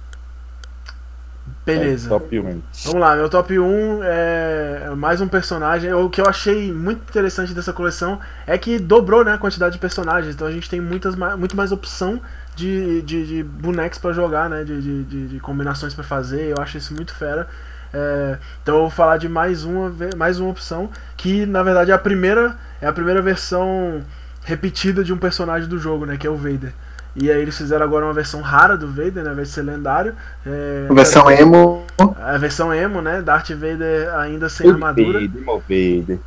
Beleza. 1.65 2.07
É, 2.07 2.11
top 2.11 2.39
1. 2.41 2.63
Vamos 2.85 3.01
lá, 3.01 3.17
meu 3.17 3.29
top 3.29 3.59
1 3.59 4.01
é 4.03 4.91
mais 4.97 5.21
um 5.21 5.29
personagem. 5.29 5.93
O 5.93 6.09
que 6.11 6.21
eu 6.21 6.27
achei 6.27 6.73
muito 6.73 7.03
interessante 7.09 7.53
dessa 7.55 7.73
coleção 7.73 8.19
é 8.47 8.57
que 8.59 8.79
dobrou 8.79 9.25
né, 9.25 9.33
a 9.35 9.39
quantidade 9.39 9.75
de 9.75 9.79
personagens. 9.79 10.35
Então 10.35 10.47
a 10.47 10.53
gente 10.53 10.69
tem 10.69 10.81
muitas, 10.81 11.15
muito 11.15 11.57
mais 11.57 11.73
opção 11.73 12.21
de, 12.57 13.03
de, 13.03 13.27
de 13.27 13.43
bonecos 13.43 13.99
pra 13.99 14.13
jogar, 14.13 14.49
né? 14.51 14.65
De, 14.65 15.05
de, 15.05 15.29
de- 15.29 15.41
combinações 15.41 15.95
pra 15.95 16.05
fazer. 16.05 16.49
Eu 16.57 16.63
acho 16.63 16.77
isso 16.79 16.95
muito 16.95 17.15
fera. 17.15 17.47
É, 17.93 18.39
então 18.63 18.77
eu 18.77 18.81
vou 18.83 18.91
falar 18.91 19.17
de 19.17 19.29
mais 19.29 19.65
uma, 19.65 19.93
mais 20.17 20.39
uma 20.39 20.49
opção 20.49 20.89
que 21.17 21.45
na 21.45 21.61
verdade 21.63 21.91
é 21.91 21.95
a 21.95 21.99
primeira 21.99 22.57
é 22.81 22.87
a 22.87 22.93
primeira 22.93 23.21
versão 23.21 24.01
repetida 24.45 25.03
de 25.03 25.13
um 25.13 25.17
personagem 25.19 25.69
do 25.69 25.79
jogo, 25.79 26.07
né? 26.07 26.17
Que 26.17 26.27
é 26.27 26.31
o 26.31 26.37
Vader. 26.37 26.73
E 27.21 27.31
aí 27.31 27.43
eles 27.43 27.57
fizeram 27.57 27.85
agora 27.85 28.07
uma 28.07 28.15
versão 28.15 28.41
rara 28.41 28.79
do 28.79 28.89
Vader, 28.89 29.23
né? 29.23 29.35
De 29.35 29.47
ser 29.47 29.61
lendário. 29.61 30.15
É, 30.47 30.89
Versão 30.91 31.31
emo. 31.31 31.85
a 32.19 32.39
versão 32.39 32.73
emo, 32.73 33.03
né? 33.03 33.21
Darth 33.21 33.51
Vader 33.51 34.15
ainda 34.17 34.49
sem 34.49 34.71
armadura. 34.71 35.21
Vader, 35.21 35.43
Mo 35.45 35.59
Vader. 35.59 36.19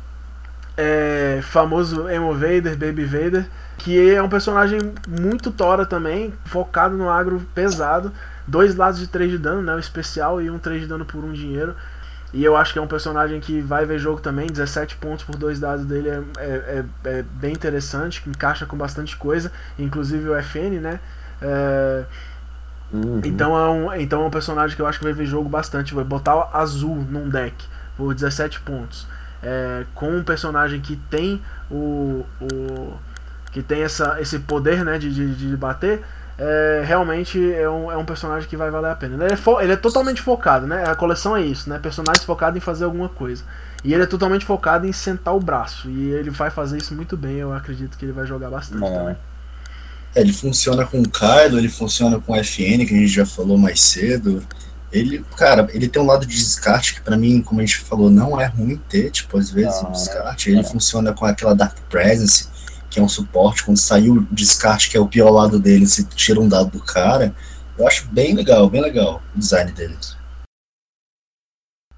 É, 0.76 1.40
famoso 1.42 2.08
Emo 2.08 2.32
Vader, 2.32 2.76
Baby 2.76 3.04
Vader. 3.04 3.46
Que 3.76 4.14
é 4.14 4.22
um 4.22 4.28
personagem 4.28 4.78
muito 5.08 5.50
tora 5.50 5.84
também, 5.84 6.32
focado 6.44 6.96
no 6.96 7.10
agro 7.10 7.42
pesado. 7.52 8.12
Dois 8.46 8.76
lados 8.76 9.00
de 9.00 9.08
3 9.08 9.32
de 9.32 9.38
dano, 9.38 9.62
né? 9.62 9.74
O 9.74 9.80
especial 9.80 10.40
e 10.40 10.48
um 10.48 10.60
3 10.60 10.82
de 10.82 10.86
dano 10.86 11.04
por 11.04 11.24
um 11.24 11.32
dinheiro. 11.32 11.74
E 12.34 12.44
eu 12.44 12.56
acho 12.56 12.72
que 12.72 12.78
é 12.78 12.82
um 12.82 12.86
personagem 12.88 13.40
que 13.40 13.60
vai 13.60 13.86
ver 13.86 13.98
jogo 13.98 14.20
também. 14.20 14.46
17 14.48 14.96
pontos 14.96 15.24
por 15.24 15.36
dois 15.36 15.60
dados 15.60 15.86
dele 15.86 16.10
é, 16.10 16.22
é, 16.38 16.84
é- 17.04 17.18
é 17.18 17.22
bem 17.22 17.52
interessante, 17.52 18.20
que 18.22 18.28
encaixa 18.28 18.66
com 18.66 18.76
bastante 18.76 19.16
coisa, 19.16 19.52
inclusive 19.78 20.28
o 20.28 20.34
FN, 20.36 20.80
né? 20.80 21.00
É, 21.40 22.04
Uhum. 22.92 23.20
então 23.24 23.56
é, 23.58 23.68
um, 23.68 23.94
então 23.94 24.22
é 24.22 24.26
um 24.26 24.30
personagem 24.30 24.76
que 24.76 24.82
eu 24.82 24.86
acho 24.86 24.98
que 24.98 25.04
vai 25.04 25.12
ver 25.12 25.26
jogo 25.26 25.48
bastante. 25.48 25.94
Vai 25.94 26.04
botar 26.04 26.36
o 26.36 26.56
azul 26.56 26.96
num 26.96 27.28
deck 27.28 27.66
por 27.96 28.14
17 28.14 28.60
pontos. 28.60 29.06
É, 29.42 29.84
com 29.94 30.10
um 30.10 30.24
personagem 30.24 30.80
que 30.80 30.96
tem 30.96 31.42
o. 31.70 32.24
o 32.40 32.94
que 33.52 33.62
tem 33.62 33.82
essa, 33.82 34.20
esse 34.20 34.40
poder 34.40 34.84
né, 34.84 34.98
de, 34.98 35.12
de, 35.14 35.34
de 35.34 35.56
bater. 35.56 36.02
É, 36.38 36.82
realmente 36.86 37.52
é 37.52 37.68
um, 37.68 37.90
é 37.92 37.96
um 37.96 38.04
personagem 38.04 38.48
que 38.48 38.56
vai 38.56 38.70
valer 38.70 38.90
a 38.90 38.94
pena. 38.96 39.24
Ele 39.24 39.32
é, 39.34 39.36
fo- 39.36 39.60
ele 39.60 39.72
é 39.72 39.76
totalmente 39.76 40.20
focado, 40.20 40.66
né? 40.66 40.84
A 40.84 40.94
coleção 40.94 41.36
é 41.36 41.42
isso, 41.42 41.68
né? 41.70 41.78
Personagens 41.78 42.24
focados 42.24 42.56
em 42.56 42.60
fazer 42.60 42.84
alguma 42.84 43.08
coisa. 43.08 43.44
E 43.84 43.92
ele 43.94 44.02
é 44.02 44.06
totalmente 44.06 44.44
focado 44.44 44.86
em 44.86 44.92
sentar 44.92 45.34
o 45.34 45.40
braço. 45.40 45.88
E 45.90 46.10
ele 46.10 46.30
vai 46.30 46.50
fazer 46.50 46.78
isso 46.78 46.94
muito 46.94 47.16
bem. 47.16 47.36
Eu 47.36 47.52
acredito 47.52 47.96
que 47.98 48.04
ele 48.04 48.12
vai 48.12 48.26
jogar 48.26 48.50
bastante 48.50 48.84
É. 48.84 48.90
também. 48.98 49.16
É, 50.14 50.20
ele 50.20 50.32
funciona 50.32 50.84
com 50.86 51.00
o 51.00 51.08
Kylo, 51.08 51.58
ele 51.58 51.68
funciona 51.68 52.18
com 52.20 52.32
o 52.32 52.36
FN, 52.36 52.86
que 52.86 52.94
a 52.94 52.98
gente 52.98 53.08
já 53.08 53.26
falou 53.26 53.58
mais 53.58 53.80
cedo. 53.82 54.42
Ele, 54.92 55.24
cara, 55.36 55.66
ele 55.72 55.88
tem 55.88 56.00
um 56.00 56.06
lado 56.06 56.24
de 56.24 56.36
descarte 56.36 56.94
que 56.94 57.00
pra 57.00 57.16
mim, 57.16 57.42
como 57.42 57.60
a 57.60 57.64
gente 57.66 57.78
falou, 57.78 58.08
não 58.08 58.40
é 58.40 58.46
ruim 58.46 58.80
ter, 58.88 59.10
tipo, 59.10 59.36
às 59.36 59.50
vezes 59.50 59.74
Não, 59.82 59.88
um 59.88 59.88
é. 59.88 59.92
descarte. 59.92 60.50
Ele 60.50 60.60
É. 60.60 60.64
funciona 60.64 61.12
com 61.12 61.26
aquela 61.26 61.52
Dark 61.54 61.76
Presence, 61.90 62.48
que 62.94 63.00
é 63.00 63.02
um 63.02 63.08
suporte, 63.08 63.64
quando 63.64 63.76
saiu 63.76 64.14
o 64.14 64.22
descarte, 64.30 64.88
que 64.88 64.96
é 64.96 65.00
o 65.00 65.08
pior 65.08 65.30
lado 65.30 65.58
dele, 65.58 65.86
você 65.86 66.04
tira 66.04 66.40
um 66.40 66.48
dado 66.48 66.70
do 66.70 66.80
cara. 66.80 67.34
Eu 67.76 67.86
acho 67.88 68.06
bem 68.08 68.34
legal, 68.34 68.70
bem 68.70 68.80
legal 68.80 69.20
o 69.34 69.38
design 69.38 69.72
dele. 69.72 69.96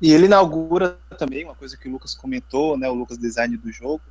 E 0.01 0.13
ele 0.13 0.25
inaugura 0.25 0.99
também 1.19 1.45
uma 1.45 1.55
coisa 1.55 1.77
que 1.77 1.89
o 1.89 1.93
Lucas 1.93 2.15
comentou, 2.15 2.79
né? 2.79 2.89
O 2.89 2.95
Lucas 2.95 3.19
Design 3.19 3.57
do 3.57 3.71
jogo 3.71 4.03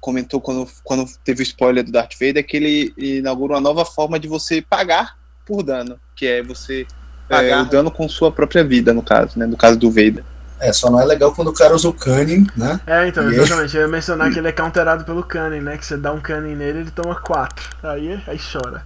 comentou 0.00 0.40
quando, 0.40 0.68
quando 0.82 1.06
teve 1.24 1.42
o 1.42 1.44
spoiler 1.44 1.84
do 1.84 1.92
Darth 1.92 2.14
Vader 2.14 2.44
que 2.44 2.56
ele 2.56 2.92
inaugura 2.96 3.54
uma 3.54 3.60
nova 3.60 3.84
forma 3.84 4.18
de 4.18 4.26
você 4.26 4.60
pagar 4.60 5.16
por 5.46 5.62
dano, 5.62 5.98
que 6.16 6.26
é 6.26 6.42
você 6.42 6.86
pagar 7.28 7.62
o 7.62 7.68
dano 7.68 7.90
com 7.90 8.08
sua 8.08 8.30
própria 8.30 8.64
vida, 8.64 8.92
no 8.92 9.02
caso, 9.02 9.38
né? 9.38 9.46
No 9.46 9.56
caso 9.56 9.78
do 9.78 9.90
Vader. 9.90 10.24
É, 10.62 10.72
só 10.72 10.88
não 10.90 11.00
é 11.00 11.04
legal 11.04 11.32
quando 11.34 11.48
o 11.48 11.52
cara 11.52 11.74
usa 11.74 11.88
o 11.88 11.92
Cunning, 11.92 12.46
né? 12.56 12.78
É, 12.86 13.08
então, 13.08 13.28
E 13.30 13.34
exatamente. 13.34 13.76
Eu 13.76 13.82
ia 13.82 13.88
mencionar 13.88 14.30
que 14.32 14.38
ele 14.38 14.46
é 14.46 14.52
counterado 14.52 15.04
pelo 15.04 15.24
Cunning, 15.24 15.60
né? 15.60 15.76
Que 15.76 15.84
você 15.84 15.96
dá 15.96 16.12
um 16.12 16.20
Cunning 16.20 16.54
nele 16.54 16.78
ele 16.80 16.90
toma 16.92 17.16
4. 17.20 17.68
Aí, 17.82 18.22
aí 18.28 18.38
chora. 18.38 18.84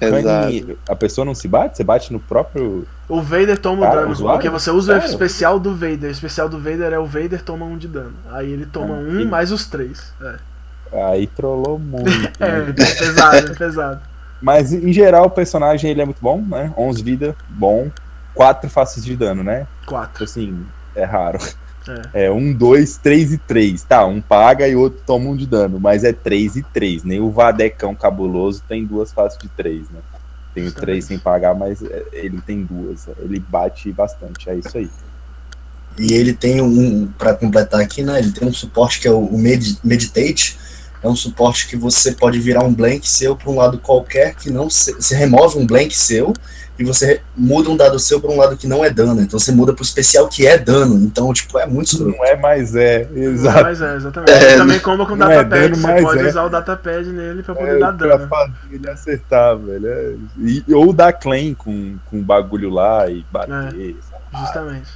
Exato. 0.00 0.22
Kanye, 0.24 0.76
a 0.88 0.94
pessoa 0.96 1.24
não 1.24 1.34
se 1.34 1.48
bate? 1.48 1.76
Você 1.76 1.84
bate 1.84 2.12
no 2.12 2.20
próprio. 2.20 2.86
O 3.08 3.22
Vader 3.22 3.58
toma 3.58 3.82
o 3.82 3.84
Cara, 3.88 4.00
dano, 4.02 4.12
usuário? 4.12 4.38
porque 4.38 4.50
você 4.50 4.70
usa 4.70 4.92
o 4.92 5.00
Sério? 5.00 5.08
especial 5.10 5.58
do 5.58 5.74
Vader. 5.74 6.04
O 6.08 6.12
especial 6.12 6.48
do 6.48 6.58
Vader 6.58 6.92
é 6.92 6.98
o 6.98 7.06
Vader 7.06 7.42
toma 7.42 7.64
um 7.64 7.76
de 7.78 7.88
dano. 7.88 8.14
Aí 8.30 8.50
ele 8.52 8.66
toma 8.66 8.94
Ah, 8.94 8.98
um 8.98 9.20
e- 9.20 9.24
mais 9.24 9.50
os 9.52 9.66
três. 9.66 10.12
É, 10.92 11.04
Aí 11.10 11.26
trollou 11.26 11.78
muito. 11.78 12.08
é 12.40 12.60
né? 12.66 12.72
pesado, 12.72 13.52
é 13.52 13.54
pesado. 13.54 14.00
Mas 14.42 14.72
em 14.72 14.92
geral 14.92 15.26
o 15.26 15.30
personagem 15.30 15.90
ele 15.90 16.02
é 16.02 16.04
muito 16.04 16.20
bom, 16.20 16.40
né? 16.40 16.72
11 16.76 17.02
vida, 17.02 17.34
bom. 17.48 17.88
4 18.34 18.68
faces 18.70 19.04
de 19.04 19.16
dano, 19.16 19.42
né? 19.42 19.66
Tipo 19.80 19.92
4. 19.92 20.24
assim, 20.24 20.66
é 20.94 21.04
raro. 21.04 21.38
É 22.14 22.30
1, 22.30 22.54
2, 22.54 22.96
3 22.96 23.32
e 23.34 23.38
3. 23.38 23.82
Tá, 23.82 24.06
um 24.06 24.20
paga 24.20 24.66
e 24.66 24.74
o 24.74 24.80
outro 24.80 25.02
toma 25.06 25.28
um 25.28 25.36
de 25.36 25.46
dano. 25.46 25.78
Mas 25.78 26.02
é 26.02 26.12
3 26.12 26.56
e 26.56 26.62
3. 26.62 27.04
Nem 27.04 27.20
o 27.20 27.30
Vadecão 27.30 27.94
cabuloso 27.94 28.62
tem 28.66 28.84
duas 28.86 29.12
faces 29.12 29.38
de 29.38 29.48
3, 29.48 29.90
né? 29.90 30.00
Tem. 30.54 30.70
3 30.70 31.04
sem 31.04 31.18
pagar, 31.18 31.54
mas 31.54 31.82
é, 31.82 32.04
ele 32.12 32.40
tem 32.40 32.62
duas. 32.62 33.06
Ele 33.18 33.38
bate 33.38 33.92
bastante. 33.92 34.48
É 34.48 34.54
isso 34.54 34.78
aí. 34.78 34.88
E 35.98 36.12
ele 36.12 36.32
tem 36.32 36.60
um, 36.60 37.06
para 37.18 37.34
completar 37.34 37.80
aqui, 37.80 38.02
né? 38.02 38.18
Ele 38.18 38.32
tem 38.32 38.48
um 38.48 38.52
suporte 38.52 38.98
que 39.00 39.06
é 39.06 39.10
o, 39.10 39.18
o 39.18 39.38
Med- 39.38 39.78
Meditate. 39.84 40.58
É 41.04 41.08
um 41.08 41.14
suporte 41.14 41.68
que 41.68 41.76
você 41.76 42.12
pode 42.12 42.40
virar 42.40 42.64
um 42.64 42.72
blank 42.72 43.06
seu 43.08 43.36
para 43.36 43.50
um 43.50 43.56
lado 43.56 43.78
qualquer 43.78 44.34
que 44.34 44.48
não 44.50 44.70
se, 44.70 44.92
você 44.94 45.14
remove 45.14 45.58
um 45.58 45.66
blank 45.66 45.94
seu 45.94 46.32
e 46.78 46.82
você 46.82 47.20
muda 47.36 47.68
um 47.70 47.76
dado 47.76 47.98
seu 48.00 48.20
para 48.20 48.30
um 48.30 48.36
lado 48.38 48.56
que 48.56 48.66
não 48.66 48.82
é 48.84 48.88
dano. 48.90 49.20
Então 49.20 49.38
você 49.38 49.52
muda 49.52 49.74
para 49.74 49.82
o 49.82 49.84
especial 49.84 50.26
que 50.28 50.46
é 50.46 50.56
dano. 50.58 50.96
Então, 50.96 51.32
tipo, 51.32 51.58
é 51.58 51.66
muito 51.66 51.88
escroto. 51.92 52.16
Não 52.16 52.24
é, 52.24 52.34
mas 52.36 52.74
é. 52.74 53.06
Exato. 53.14 53.62
Mas 53.62 53.80
é, 53.82 53.96
exatamente. 53.96 54.32
É, 54.32 54.44
Ele 54.48 54.56
também 54.56 54.80
comba 54.80 55.04
com 55.06 55.14
não 55.14 55.30
é 55.30 55.44
datapad. 55.44 55.60
dano, 55.60 55.76
você 55.76 56.02
pode 56.02 56.20
é. 56.24 56.28
usar 56.30 56.42
o 56.44 56.48
datapad 56.48 57.06
nele 57.12 57.42
pra 57.42 57.54
poder 57.54 57.76
É, 57.76 57.78
dar 57.78 57.92
pra 57.92 58.16
dano. 58.16 58.28
fazer 58.28 58.52
ele 58.72 58.90
acertar, 58.90 59.56
velho. 59.58 59.86
É. 59.86 60.14
E- 60.38 60.64
ou 60.74 60.92
dar 60.92 61.12
claim 61.12 61.52
com, 61.54 61.96
com 62.06 62.18
o 62.18 62.22
bagulho 62.22 62.70
lá 62.70 63.08
e 63.10 63.24
bater. 63.30 63.52
sabe? 63.52 63.96
Justamente. 64.40 64.88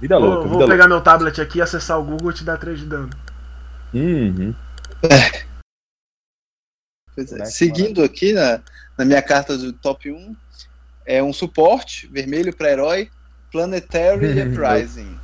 Vida 0.00 0.18
Vou, 0.18 0.28
louca, 0.28 0.48
vou 0.48 0.58
vida 0.58 0.70
pegar 0.70 0.88
meu 0.88 1.00
tablet 1.00 1.40
aqui, 1.40 1.62
acessar 1.62 1.98
o 1.98 2.02
Google 2.04 2.32
e 2.32 2.34
te 2.34 2.44
dar 2.44 2.58
3 2.58 2.80
de 2.80 2.86
dano. 2.86 3.08
louca. 3.94 4.54
Uhum. 5.04 5.54
Pois 7.14 7.32
é. 7.32 7.44
Seguindo 7.44 8.02
aqui 8.02 8.32
na, 8.32 8.62
na 8.98 9.04
minha 9.04 9.22
carta 9.22 9.56
do 9.56 9.72
top 9.72 10.10
1, 10.10 10.36
é 11.06 11.22
um 11.22 11.32
suporte 11.32 12.06
vermelho 12.08 12.54
para 12.54 12.72
herói, 12.72 13.10
Planetary 13.52 14.40
Uprising. 14.50 15.18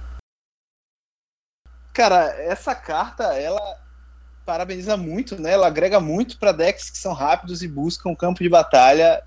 Cara, 1.93 2.27
essa 2.43 2.75
carta, 2.75 3.35
ela 3.35 3.77
parabeniza 4.47 4.97
muito, 4.97 5.41
né? 5.41 5.53
Ela 5.53 5.67
agrega 5.67 5.99
muito 5.99 6.39
para 6.39 6.53
decks 6.53 6.91
que 6.91 6.99
são 6.99 7.13
rápidos 7.13 7.63
e 7.63 7.69
buscam 7.69 8.15
campo 8.15 8.43
de 8.43 8.49
batalha 8.49 9.23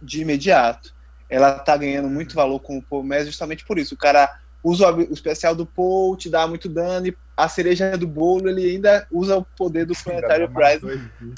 de 0.00 0.20
imediato. 0.20 0.94
Ela 1.28 1.58
tá 1.58 1.76
ganhando 1.76 2.08
muito 2.08 2.34
valor 2.34 2.60
com 2.60 2.78
o 2.78 2.82
Paul 2.82 3.02
Mess 3.02 3.26
justamente 3.26 3.64
por 3.64 3.78
isso. 3.78 3.94
O 3.94 3.98
cara 3.98 4.40
usa 4.62 4.90
o 4.92 5.12
especial 5.12 5.54
do 5.54 5.66
Paul, 5.66 6.16
te 6.16 6.30
dá 6.30 6.46
muito 6.46 6.68
dano, 6.68 7.06
e 7.06 7.16
a 7.36 7.48
cereja 7.48 7.96
do 7.98 8.06
bolo, 8.06 8.48
ele 8.48 8.70
ainda 8.70 9.06
usa 9.10 9.36
o 9.36 9.44
poder 9.44 9.84
do 9.84 9.94
Planetary 9.94 10.44
Uprising. 10.44 11.10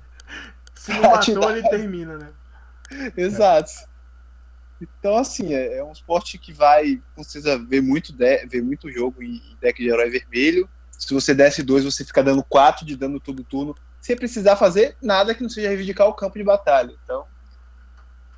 Se 0.75 0.93
não 0.93 1.03
matou, 1.11 1.41
dá- 1.41 1.59
ele 1.59 1.69
termina, 1.69 2.16
né? 2.16 2.29
Exato. 3.16 3.70
Então, 4.81 5.16
assim, 5.16 5.53
é, 5.55 5.79
é 5.79 5.85
um 5.85 5.91
esporte 5.91 6.39
que 6.39 6.53
vai, 6.53 7.01
com 7.16 7.23
certeza, 7.25 7.59
ver 7.59 7.83
muito, 7.83 8.12
de- 8.12 8.47
ver 8.47 8.62
muito 8.62 8.91
jogo 8.93 9.23
em 9.23 9.43
deck 9.61 9.83
de 9.83 9.89
herói 9.89 10.09
vermelho. 10.09 10.69
Se 10.93 11.12
você 11.12 11.35
desce 11.35 11.62
dois, 11.62 11.85
você 11.85 12.05
fica 12.05 12.23
dando 12.23 12.43
quatro 12.45 12.87
de 12.87 12.97
dano 12.97 13.19
todo 13.19 13.43
turno, 13.45 13.75
sem 14.01 14.16
precisar 14.16 14.55
fazer 14.57 14.97
nada 15.03 15.35
que 15.35 15.43
não 15.43 15.51
seja 15.51 15.69
reivindicar 15.69 16.07
o 16.07 16.15
campo 16.15 16.39
de 16.39 16.45
batalha. 16.45 16.95
Então, 17.05 17.25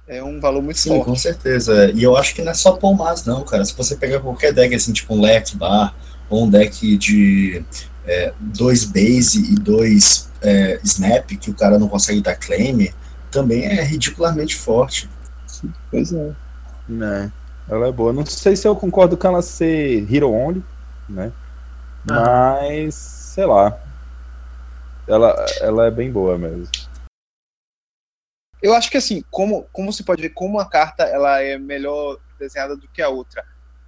é 0.08 0.24
um 0.24 0.40
valor 0.40 0.62
muito 0.62 0.78
Sim, 0.78 0.98
com 0.98 1.04
forte. 1.04 1.20
certeza. 1.20 1.90
E 1.92 2.02
eu 2.02 2.16
acho 2.16 2.34
que 2.34 2.42
não 2.42 2.50
é 2.50 2.54
só 2.54 2.72
Paul 2.72 2.96
Mas, 2.96 3.24
não, 3.24 3.44
cara. 3.44 3.64
Se 3.64 3.74
você 3.74 3.94
pegar 3.96 4.20
qualquer 4.20 4.52
deck, 4.52 4.74
assim, 4.74 4.92
tipo 4.92 5.14
um 5.14 5.20
Bar, 5.54 5.94
ou 6.30 6.44
um 6.44 6.50
deck 6.50 6.96
de 6.96 7.62
é, 8.06 8.32
dois 8.38 8.84
base 8.84 9.52
e 9.52 9.54
dois 9.56 10.30
é, 10.40 10.80
snap, 10.84 11.28
que 11.30 11.50
o 11.50 11.54
cara 11.54 11.78
não 11.78 11.88
consegue 11.88 12.22
dar 12.22 12.36
claim, 12.36 12.88
também 13.30 13.64
é 13.64 13.82
ridicularmente 13.82 14.56
forte. 14.56 15.10
Pois 15.90 16.12
é. 16.12 16.32
Né? 16.88 17.32
Ela 17.68 17.88
é 17.88 17.92
boa. 17.92 18.12
Não 18.12 18.24
sei 18.24 18.56
se 18.56 18.66
eu 18.66 18.74
concordo 18.74 19.16
com 19.16 19.28
ela 19.28 19.42
ser 19.42 20.06
Hero 20.12 20.32
Only, 20.32 20.64
né? 21.08 21.32
Ah. 22.08 22.58
Mas, 22.60 22.94
sei 22.94 23.44
lá. 23.44 23.78
Ela, 25.06 25.46
ela 25.60 25.86
é 25.86 25.90
bem 25.90 26.10
boa 26.10 26.38
mesmo. 26.38 26.68
Eu 28.62 28.74
acho 28.74 28.90
que 28.90 28.96
assim, 28.96 29.24
como, 29.30 29.66
como 29.72 29.92
você 29.92 30.02
pode 30.02 30.22
ver, 30.22 30.30
como 30.30 30.56
uma 30.56 30.68
carta 30.68 31.02
ela 31.04 31.40
é 31.42 31.58
melhor 31.58 32.18
desenhada 32.38 32.76
do 32.76 32.88
que 32.88 33.00
a 33.00 33.08
outra. 33.08 33.44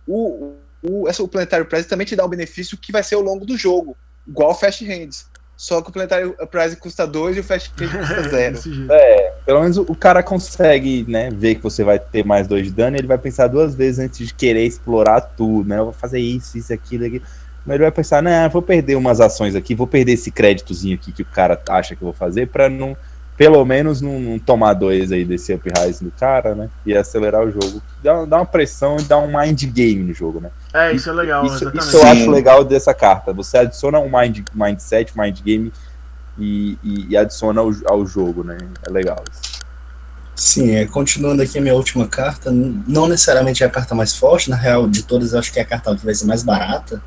O, 0.07 0.57
o, 0.83 1.09
essa, 1.09 1.23
o 1.23 1.29
Planetário 1.29 1.67
Prize 1.67 1.87
também 1.87 2.07
te 2.07 2.17
dá 2.17 2.25
um 2.25 2.29
benefício 2.29 2.77
que 2.77 2.93
vai 2.93 3.03
ser 3.03 3.15
ao 3.15 3.23
longo 3.23 3.45
do 3.45 3.57
jogo, 3.57 3.97
igual 4.27 4.51
o 4.51 4.55
Fast 4.55 4.85
Hands. 4.85 5.31
Só 5.57 5.81
que 5.81 5.91
o 5.91 5.93
Planetário 5.93 6.35
Prize 6.51 6.77
custa 6.77 7.07
2 7.07 7.37
e 7.37 7.41
o 7.41 7.45
Fast 7.45 7.71
Hands 7.79 8.09
custa 8.09 8.29
0. 8.29 8.93
É, 8.93 9.33
pelo 9.47 9.61
menos 9.61 9.77
o 9.77 9.95
cara 9.95 10.23
consegue, 10.23 11.05
né, 11.09 11.31
ver 11.31 11.57
que 11.57 11.63
você 11.63 11.85
vai 11.85 11.99
ter 11.99 12.25
mais 12.25 12.49
2 12.49 12.67
de 12.67 12.73
dano 12.73 12.97
e 12.97 12.99
ele 12.99 13.07
vai 13.07 13.19
pensar 13.19 13.47
duas 13.47 13.75
vezes 13.75 14.01
antes 14.01 14.27
de 14.27 14.35
querer 14.35 14.65
explorar 14.65 15.21
tudo, 15.21 15.69
né? 15.69 15.79
Eu 15.79 15.85
vou 15.85 15.93
fazer 15.93 16.19
isso, 16.19 16.59
isso, 16.59 16.73
aquilo, 16.73 17.07
aquilo. 17.07 17.25
Mas 17.65 17.77
ele 17.77 17.85
vai 17.85 17.93
pensar, 17.93 18.21
né, 18.21 18.49
vou 18.49 18.61
perder 18.61 18.97
umas 18.97 19.21
ações 19.21 19.55
aqui, 19.55 19.73
vou 19.73 19.87
perder 19.87 20.15
esse 20.15 20.33
créditozinho 20.33 20.97
aqui 20.97 21.13
que 21.13 21.23
o 21.23 21.27
cara 21.27 21.61
acha 21.69 21.95
que 21.95 22.03
eu 22.03 22.07
vou 22.07 22.13
fazer 22.13 22.49
para 22.49 22.69
não 22.69 22.97
pelo 23.43 23.65
menos 23.65 24.01
não, 24.01 24.21
não, 24.21 24.39
tomar 24.39 24.73
dois 24.73 25.11
aí 25.11 25.25
desse 25.25 25.53
uprise 25.53 26.05
do 26.05 26.13
cara, 26.13 26.55
né? 26.55 26.71
E 26.87 26.97
acelerar 26.97 27.43
o 27.43 27.51
jogo. 27.51 27.83
Dá, 28.01 28.25
dá 28.25 28.37
uma 28.37 28.47
pressão 28.47 28.97
e 29.01 29.03
dá 29.03 29.19
um 29.19 29.37
mind 29.37 29.65
game 29.65 30.01
no 30.01 30.15
jogo, 30.15 30.41
né? 30.41 30.51
É, 30.73 30.93
isso 30.93 31.11
é 31.11 31.13
legal, 31.13 31.45
isso, 31.45 31.69
isso 31.77 31.97
eu 31.97 32.07
acho 32.07 32.31
legal 32.31 32.63
dessa 32.63 32.95
carta. 32.95 33.33
Você 33.33 33.59
adiciona 33.59 33.99
um 33.99 34.09
mind, 34.09 34.47
mindset, 34.55 35.19
mind 35.19 35.41
game 35.41 35.73
e, 36.39 36.79
e, 36.85 37.07
e 37.09 37.17
adiciona 37.17 37.61
ao, 37.61 37.73
ao, 37.87 38.07
jogo, 38.07 38.45
né? 38.45 38.59
É 38.87 38.91
legal 38.91 39.25
isso. 39.29 39.61
Sim, 40.37 40.77
é, 40.77 40.87
continuando 40.87 41.43
aqui 41.43 41.59
a 41.59 41.61
minha 41.61 41.75
última 41.75 42.07
carta, 42.07 42.49
não 42.53 43.09
necessariamente 43.09 43.65
é 43.65 43.67
a 43.67 43.71
carta 43.71 43.93
mais 43.93 44.15
forte, 44.15 44.51
na 44.51 44.57
real, 44.57 44.89
de 44.89 45.03
todas 45.03 45.33
eu 45.33 45.41
acho 45.41 45.53
que 45.53 45.59
é 45.59 45.63
a 45.63 45.67
carta 45.67 45.97
que 45.97 46.05
vai 46.05 46.15
ser 46.15 46.27
mais 46.27 46.45
barata. 46.45 47.03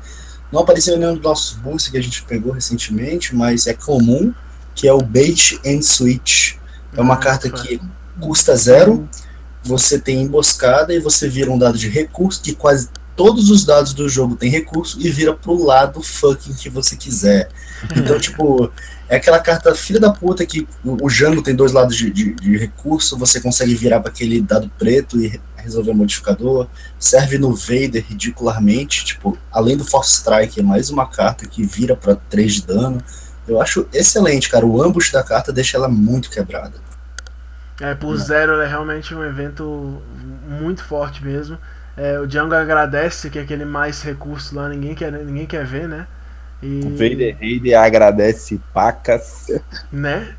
Não 0.52 0.60
apareceu 0.60 0.96
em 0.96 0.98
nenhum 0.98 1.14
dos 1.14 1.22
nossos 1.22 1.56
boosts 1.56 1.90
que 1.90 1.96
a 1.96 2.02
gente 2.02 2.22
pegou 2.24 2.52
recentemente, 2.52 3.34
mas 3.34 3.66
é 3.66 3.72
comum 3.72 4.34
que 4.76 4.86
é 4.86 4.92
o 4.92 5.00
Bait 5.00 5.58
and 5.66 5.82
Switch. 5.82 6.54
É 6.94 7.00
uma 7.00 7.14
ah, 7.14 7.18
carta 7.18 7.50
que 7.50 7.80
custa 8.20 8.54
zero, 8.56 9.08
você 9.64 9.98
tem 9.98 10.22
emboscada 10.22 10.94
e 10.94 11.00
você 11.00 11.28
vira 11.28 11.50
um 11.50 11.58
dado 11.58 11.76
de 11.76 11.88
recurso, 11.88 12.40
que 12.40 12.54
quase 12.54 12.88
todos 13.16 13.50
os 13.50 13.64
dados 13.64 13.94
do 13.94 14.08
jogo 14.08 14.36
tem 14.36 14.50
recurso 14.50 14.98
e 15.00 15.10
vira 15.10 15.32
pro 15.32 15.64
lado 15.64 16.02
fucking 16.02 16.54
que 16.54 16.68
você 16.68 16.94
quiser. 16.94 17.48
Então, 17.94 18.18
tipo, 18.18 18.70
é 19.06 19.16
aquela 19.16 19.38
carta 19.38 19.74
filha 19.74 20.00
da 20.00 20.10
puta 20.10 20.46
que 20.46 20.66
o, 20.82 21.10
Jango 21.10 21.42
tem 21.42 21.54
dois 21.54 21.72
lados 21.72 21.94
de, 21.94 22.10
de, 22.10 22.34
de 22.34 22.56
recurso, 22.56 23.18
você 23.18 23.38
consegue 23.38 23.74
virar 23.74 24.00
para 24.00 24.10
aquele 24.10 24.40
dado 24.40 24.70
preto 24.78 25.20
e 25.20 25.38
resolver 25.56 25.90
o 25.90 25.94
modificador. 25.94 26.66
Serve 26.98 27.38
no 27.38 27.54
Vader 27.54 28.04
ridicularmente, 28.08 29.04
tipo, 29.04 29.36
além 29.52 29.76
do 29.76 29.84
Force 29.84 30.14
Strike, 30.14 30.60
é 30.60 30.62
mais 30.62 30.88
uma 30.88 31.06
carta 31.06 31.46
que 31.46 31.62
vira 31.64 31.94
para 31.94 32.14
3 32.14 32.54
de 32.54 32.62
dano. 32.62 33.02
Eu 33.46 33.60
acho 33.60 33.88
excelente, 33.92 34.48
cara. 34.48 34.66
O 34.66 34.82
ambush 34.82 35.12
da 35.12 35.22
carta 35.22 35.52
deixa 35.52 35.76
ela 35.76 35.88
muito 35.88 36.30
quebrada. 36.30 36.74
É, 37.80 37.94
por 37.94 38.16
zero 38.16 38.60
é 38.60 38.66
realmente 38.66 39.14
um 39.14 39.22
evento 39.22 40.02
muito 40.48 40.82
forte 40.82 41.24
mesmo. 41.24 41.58
É, 41.96 42.18
o 42.18 42.26
Django 42.26 42.54
agradece 42.54 43.30
que 43.30 43.38
aquele 43.38 43.64
mais 43.64 44.02
recurso 44.02 44.54
lá 44.54 44.68
ninguém 44.68 44.94
quer, 44.94 45.12
ninguém 45.12 45.46
quer 45.46 45.64
ver, 45.64 45.88
né? 45.88 46.06
E... 46.62 46.80
O 46.84 46.90
Vader 46.90 47.36
Raider 47.38 47.78
agradece 47.78 48.60
pacas. 48.72 49.46
Né? 49.92 50.34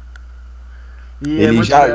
E 1.21 1.39
é 1.39 1.43
Ele 1.43 1.59
é 1.59 1.63
já. 1.63 1.87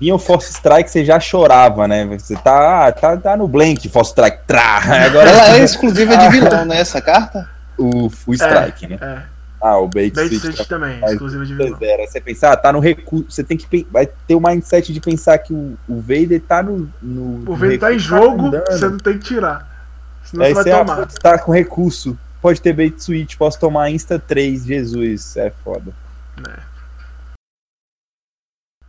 Vinha 0.00 0.14
o 0.14 0.18
Force 0.18 0.50
Strike, 0.50 0.90
você 0.90 1.04
já 1.04 1.20
chorava, 1.20 1.86
né? 1.86 2.06
Você 2.06 2.34
tá, 2.34 2.86
ah, 2.86 2.92
tá, 2.92 3.18
tá 3.18 3.36
no 3.36 3.46
Blank, 3.46 3.86
Force 3.90 4.12
Strike. 4.12 4.38
Trá, 4.46 4.78
agora... 5.04 5.28
Ela 5.28 5.58
é 5.58 5.60
exclusiva 5.64 6.16
de 6.16 6.28
vilão, 6.30 6.64
né? 6.64 6.80
Essa 6.80 7.02
carta? 7.02 7.46
O, 7.76 8.06
o 8.26 8.34
Strike, 8.34 8.86
é, 8.86 8.88
né? 8.88 8.98
É. 8.98 9.22
Ah, 9.60 9.78
o 9.78 9.88
Bait, 9.88 10.14
Bait 10.14 10.28
Switch, 10.28 10.40
Switch 10.40 10.66
também, 10.66 10.98
exclusivo 11.04 11.44
de 11.44 11.54
vilão. 11.54 11.78
Você 12.06 12.20
pensar, 12.20 12.52
ah, 12.52 12.56
tá 12.56 12.72
no 12.72 12.80
recurso. 12.80 13.30
Você 13.30 13.44
tem 13.44 13.56
que 13.58 13.86
vai 13.90 14.06
ter 14.06 14.34
o 14.34 14.40
mindset 14.40 14.92
de 14.92 15.00
pensar 15.00 15.36
que 15.38 15.52
o, 15.52 15.76
o 15.86 16.00
Vader 16.00 16.40
tá 16.40 16.62
no. 16.62 16.90
no 17.02 17.50
o 17.50 17.54
Vader 17.54 17.78
tá 17.78 17.92
em 17.92 17.98
jogo, 17.98 18.50
tá 18.50 18.64
você 18.70 18.88
não 18.88 18.98
tem 18.98 19.18
que 19.18 19.24
tirar. 19.26 19.68
Senão 20.24 20.44
Aí 20.46 20.54
você 20.54 20.70
vai 20.70 20.84
tomar. 20.84 21.10
Você 21.10 21.18
tá 21.18 21.38
com 21.38 21.52
recurso. 21.52 22.18
Pode 22.40 22.60
ter 22.62 22.72
Bait 22.72 22.98
Switch, 22.98 23.36
posso 23.36 23.60
tomar 23.60 23.90
Insta 23.90 24.18
3, 24.18 24.64
Jesus. 24.64 25.36
É 25.36 25.50
foda. 25.50 25.92
É. 26.48 26.70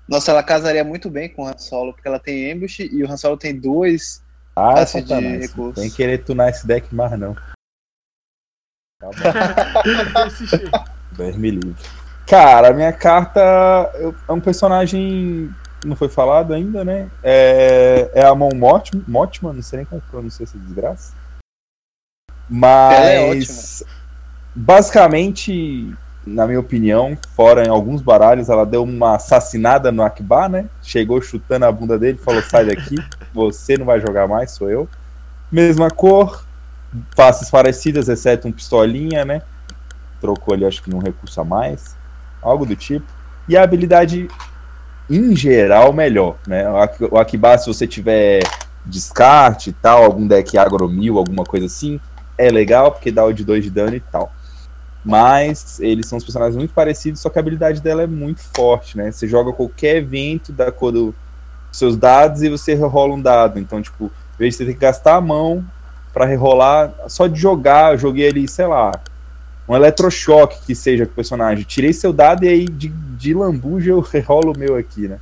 Nossa, 0.07 0.31
ela 0.31 0.43
casaria 0.43 0.83
muito 0.83 1.09
bem 1.09 1.29
com 1.29 1.43
o 1.43 1.47
Han 1.47 1.57
Solo, 1.57 1.93
porque 1.93 2.07
ela 2.07 2.19
tem 2.19 2.51
ambush 2.51 2.79
e 2.79 3.03
o 3.03 3.11
Han 3.11 3.17
Solo 3.17 3.37
tem 3.37 3.57
dois 3.57 4.23
ah, 4.55 4.83
de 4.83 5.37
recurso. 5.37 5.81
Tem 5.81 5.89
que 5.89 5.95
querer 5.95 6.19
tunar 6.19 6.49
esse 6.49 6.65
deck 6.65 6.93
mais 6.93 7.17
não. 7.17 7.35
10 11.17 11.35
me 11.37 11.51
livre. 11.51 11.75
Cara, 12.27 12.69
a 12.69 12.73
minha 12.73 12.93
carta 12.93 13.41
é 14.27 14.31
um 14.31 14.39
personagem. 14.39 15.49
Não 15.83 15.95
foi 15.95 16.09
falado 16.09 16.53
ainda, 16.53 16.85
né? 16.85 17.09
É, 17.23 18.11
é 18.13 18.25
a 18.25 18.35
Mon 18.35 18.51
Motman, 19.07 19.53
não 19.53 19.61
sei 19.61 19.77
nem 19.77 19.85
como 19.85 20.01
pronunciar 20.09 20.47
essa 20.47 20.57
desgraça. 20.57 21.13
Mas. 22.47 23.81
É 23.81 24.01
basicamente, 24.55 25.93
na 26.25 26.45
minha 26.45 26.59
opinião, 26.59 27.17
fora 27.35 27.65
em 27.65 27.69
alguns 27.69 28.01
baralhos, 28.01 28.49
ela 28.49 28.65
deu 28.65 28.83
uma 28.83 29.15
assassinada 29.15 29.91
no 29.91 30.03
Akbar, 30.03 30.49
né? 30.49 30.65
Chegou 30.81 31.21
chutando 31.21 31.65
a 31.65 31.71
bunda 31.71 31.97
dele, 31.97 32.17
falou: 32.17 32.41
sai 32.41 32.65
daqui, 32.65 32.95
você 33.33 33.77
não 33.77 33.85
vai 33.85 33.99
jogar 33.99 34.27
mais, 34.27 34.51
sou 34.51 34.69
eu. 34.69 34.87
Mesma 35.51 35.89
cor, 35.89 36.45
faces 37.15 37.49
parecidas, 37.49 38.09
exceto 38.09 38.47
um 38.47 38.51
pistolinha, 38.51 39.25
né? 39.25 39.41
Trocou 40.19 40.53
ali, 40.53 40.65
acho 40.65 40.83
que 40.83 40.89
num 40.89 40.99
recurso 40.99 41.39
a 41.41 41.45
mais, 41.45 41.95
algo 42.41 42.65
do 42.65 42.75
tipo. 42.75 43.05
E 43.47 43.57
a 43.57 43.63
habilidade, 43.63 44.27
em 45.09 45.35
geral, 45.35 45.93
melhor, 45.93 46.37
né? 46.45 46.65
O 47.11 47.17
Akiba, 47.17 47.57
se 47.57 47.67
você 47.67 47.87
tiver 47.87 48.41
descarte 48.85 49.69
e 49.69 49.73
tal, 49.73 50.03
algum 50.03 50.27
deck 50.27 50.57
agromil, 50.57 51.17
alguma 51.17 51.43
coisa 51.43 51.65
assim, 51.65 51.99
é 52.37 52.49
legal, 52.49 52.91
porque 52.91 53.11
dá 53.11 53.23
o 53.25 53.33
de 53.33 53.43
2 53.43 53.63
de 53.63 53.69
dano 53.69 53.95
e 53.95 53.99
tal. 53.99 54.31
Mas 55.03 55.79
eles 55.79 56.07
são 56.07 56.17
os 56.17 56.23
personagens 56.23 56.55
muito 56.55 56.73
parecidos, 56.73 57.21
só 57.21 57.29
que 57.29 57.39
a 57.39 57.41
habilidade 57.41 57.81
dela 57.81 58.03
é 58.03 58.07
muito 58.07 58.41
forte, 58.55 58.97
né? 58.97 59.11
Você 59.11 59.27
joga 59.27 59.51
qualquer 59.51 59.97
evento 59.97 60.51
da 60.51 60.71
cor 60.71 60.91
dos 60.91 61.15
seus 61.71 61.97
dados 61.97 62.43
e 62.43 62.49
você 62.49 62.75
rola 62.75 63.15
um 63.15 63.21
dado. 63.21 63.59
Então, 63.59 63.81
tipo, 63.81 64.05
em 64.05 64.37
vez 64.37 64.53
de 64.53 64.57
você 64.57 64.65
ter 64.65 64.73
que 64.73 64.79
gastar 64.79 65.15
a 65.15 65.21
mão, 65.21 65.65
para 66.13 66.25
rerolar, 66.25 66.93
só 67.07 67.27
de 67.27 67.39
jogar, 67.39 67.93
eu 67.93 67.97
joguei 67.97 68.27
ali, 68.27 68.47
sei 68.47 68.67
lá, 68.67 68.91
um 69.67 69.75
eletrochoque 69.75 70.65
que 70.65 70.75
seja 70.75 71.05
com 71.05 71.11
o 71.11 71.15
personagem. 71.15 71.63
Tirei 71.63 71.93
seu 71.93 72.11
dado 72.11 72.43
e 72.43 72.47
aí 72.47 72.65
de, 72.65 72.89
de 72.89 73.33
lambuja 73.33 73.91
eu 73.91 73.99
rerolo 74.03 74.53
o 74.53 74.57
meu 74.57 74.75
aqui, 74.75 75.07
né? 75.07 75.19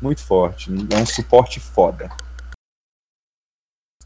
Muito 0.00 0.22
forte, 0.22 0.70
é 0.90 0.96
um 0.96 1.06
suporte 1.06 1.60
foda. 1.60 2.10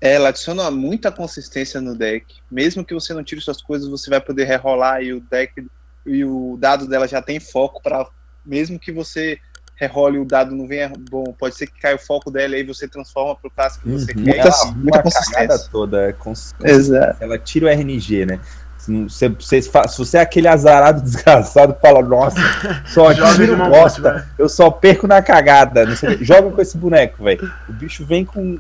É, 0.01 0.15
ela 0.15 0.29
adiciona 0.29 0.71
muita 0.71 1.11
consistência 1.11 1.81
no 1.81 1.97
deck. 1.97 2.37
Mesmo 2.51 2.85
que 2.85 2.93
você 2.93 3.15
não 3.15 3.25
tire 3.25 3.41
suas 3.41 3.63
coisas, 3.63 3.89
você 3.89 4.11
vai 4.11 4.21
poder 4.21 4.45
rerolar 4.45 5.03
e 5.03 5.13
o 5.13 5.21
deck 5.21 5.67
e 6.05 6.25
o 6.25 6.57
dado 6.59 6.87
dela 6.87 7.09
já 7.09 7.21
tem 7.21 7.41
foco 7.41 7.83
para 7.83 8.07
mesmo 8.45 8.79
que 8.79 8.93
você 8.93 9.39
rerole 9.77 10.19
o 10.19 10.25
dado 10.25 10.57
não 10.57 10.67
venha 10.67 10.91
bom, 11.11 11.25
pode 11.39 11.55
ser 11.55 11.67
que 11.67 11.79
caia 11.79 11.97
o 11.97 11.99
foco 11.99 12.31
dela 12.31 12.55
e 12.55 12.61
aí 12.61 12.67
você 12.67 12.89
transforma 12.89 13.37
pro 13.37 13.51
classe 13.51 13.79
que 13.79 13.89
você 13.89 14.13
uhum. 14.13 14.25
quer. 14.25 14.35
Muita, 14.35 14.49
ela, 14.49 14.73
muita 14.73 15.03
consistência. 15.03 15.69
toda, 15.71 16.09
é 16.09 16.13
cons, 16.13 16.55
Exato. 16.65 17.23
Ela 17.23 17.39
tira 17.39 17.67
o 17.67 17.69
RNG, 17.69 18.27
né? 18.27 18.41
Se 18.79 19.29
você, 19.39 19.61
se 19.61 19.99
você 19.99 20.19
é 20.19 20.21
aquele 20.21 20.49
azarado 20.49 21.03
desgraçado 21.03 21.75
que 21.75 21.81
fala, 21.81 22.03
nossa, 22.03 22.41
só 22.87 23.13
tiro 23.35 23.57
bosta, 23.57 24.29
eu 24.39 24.49
só 24.49 24.71
perco 24.71 25.07
na 25.07 25.21
cagada. 25.21 25.85
joga 26.21 26.51
com 26.51 26.63
esse 26.63 26.79
boneco, 26.79 27.25
velho. 27.25 27.53
O 27.69 27.73
bicho 27.73 28.07
vem 28.07 28.25
com 28.25 28.57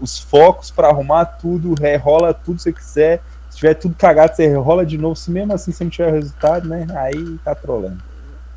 os 0.00 0.18
focos 0.18 0.70
para 0.70 0.88
arrumar 0.88 1.24
tudo, 1.24 1.74
rerola 1.74 2.32
tudo 2.32 2.56
que 2.56 2.62
você 2.62 2.72
quiser. 2.72 3.22
Se 3.50 3.56
tiver 3.56 3.74
tudo 3.74 3.94
cagado, 3.96 4.36
você 4.36 4.54
rola 4.54 4.84
de 4.84 4.98
novo. 4.98 5.16
Se 5.16 5.30
mesmo 5.30 5.52
assim 5.54 5.72
você 5.72 5.82
não 5.82 5.90
tiver 5.90 6.12
resultado, 6.12 6.68
né? 6.68 6.86
Aí 6.94 7.38
tá 7.44 7.54
trolando. 7.54 8.07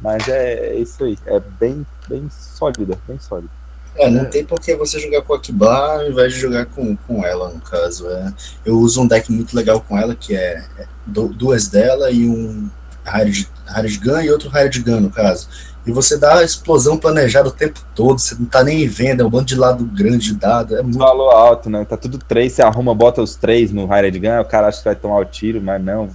Mas 0.02 0.28
é, 0.28 0.76
isso 0.76 1.04
aí, 1.04 1.18
é 1.26 1.40
bem, 1.40 1.86
bem 2.08 2.28
sólida, 2.30 2.98
bem 3.08 3.20
sólida. 3.20 3.52
É, 3.96 4.10
não 4.10 4.26
tem 4.26 4.44
por 4.44 4.60
que 4.60 4.76
você 4.76 5.00
jogar 5.00 5.22
com 5.22 5.34
a 5.34 5.38
Akibar 5.38 6.00
ao 6.00 6.10
invés 6.10 6.34
de 6.34 6.40
jogar 6.40 6.66
com, 6.66 6.96
com 6.96 7.26
ela, 7.26 7.50
no 7.50 7.60
caso. 7.60 8.10
É, 8.10 8.34
eu 8.66 8.78
uso 8.78 9.02
um 9.02 9.08
deck 9.08 9.32
muito 9.32 9.56
legal 9.56 9.82
com 9.82 9.98
ela, 9.98 10.16
que 10.16 10.36
é, 10.36 10.64
é 10.78 10.88
duas 11.06 11.68
dela 11.68 12.10
e 12.10 12.28
um 12.28 12.70
Hired 13.06 13.98
Gun 14.00 14.22
e 14.22 14.32
outro 14.32 14.50
Hired 14.50 14.82
Gun, 14.82 15.02
no 15.02 15.10
caso. 15.10 15.48
E 15.86 15.92
você 15.92 16.16
dá 16.16 16.38
a 16.38 16.44
explosão 16.44 16.96
planejada 16.96 17.50
o 17.50 17.52
tempo 17.52 17.80
todo, 17.96 18.20
você 18.20 18.36
não 18.36 18.46
tá 18.46 18.64
nem 18.64 18.88
vendo, 18.88 19.24
é 19.24 19.26
um 19.26 19.30
bando 19.30 19.46
de 19.46 19.56
lado 19.56 19.84
grande 19.84 20.28
de 20.28 20.36
dado. 20.36 20.78
É 20.78 20.82
muito... 20.82 20.98
Valor 20.98 21.32
alto, 21.32 21.70
né? 21.70 21.84
Tá 21.86 21.98
tudo 21.98 22.20
três, 22.20 22.54
você 22.54 22.62
arruma, 22.62 22.94
bota 22.94 23.22
os 23.22 23.36
três 23.36 23.72
no 23.72 23.86
Hired 23.86 24.20
Gun, 24.20 24.40
o 24.40 24.46
cara 24.46 24.68
acha 24.68 24.78
que 24.78 24.86
vai 24.86 24.96
tomar 24.96 25.18
o 25.18 25.26
tiro, 25.26 25.60
mas 25.60 25.84
não, 25.84 26.10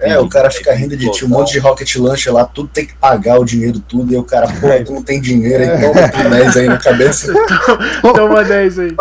é, 0.00 0.18
o 0.18 0.28
cara 0.28 0.50
fica 0.50 0.74
rindo 0.74 0.96
de 0.96 1.10
ti, 1.10 1.24
um 1.24 1.28
monte 1.28 1.52
de 1.52 1.58
rocket 1.58 1.96
launcher 1.96 2.32
lá, 2.32 2.44
tudo 2.44 2.68
tem 2.68 2.86
que 2.86 2.94
pagar 2.94 3.38
o 3.38 3.44
dinheiro, 3.44 3.78
tudo, 3.80 4.12
e 4.12 4.16
o 4.16 4.24
cara, 4.24 4.46
pô, 4.46 4.66
tu 4.84 4.92
não 4.92 5.02
tem 5.02 5.20
dinheiro, 5.20 5.64
então 5.64 5.92
toma 5.92 6.30
10 6.30 6.56
aí 6.56 6.66
na 6.66 6.78
cabeça. 6.78 7.32
toma 8.14 8.44
10 8.44 8.78
aí. 8.78 8.96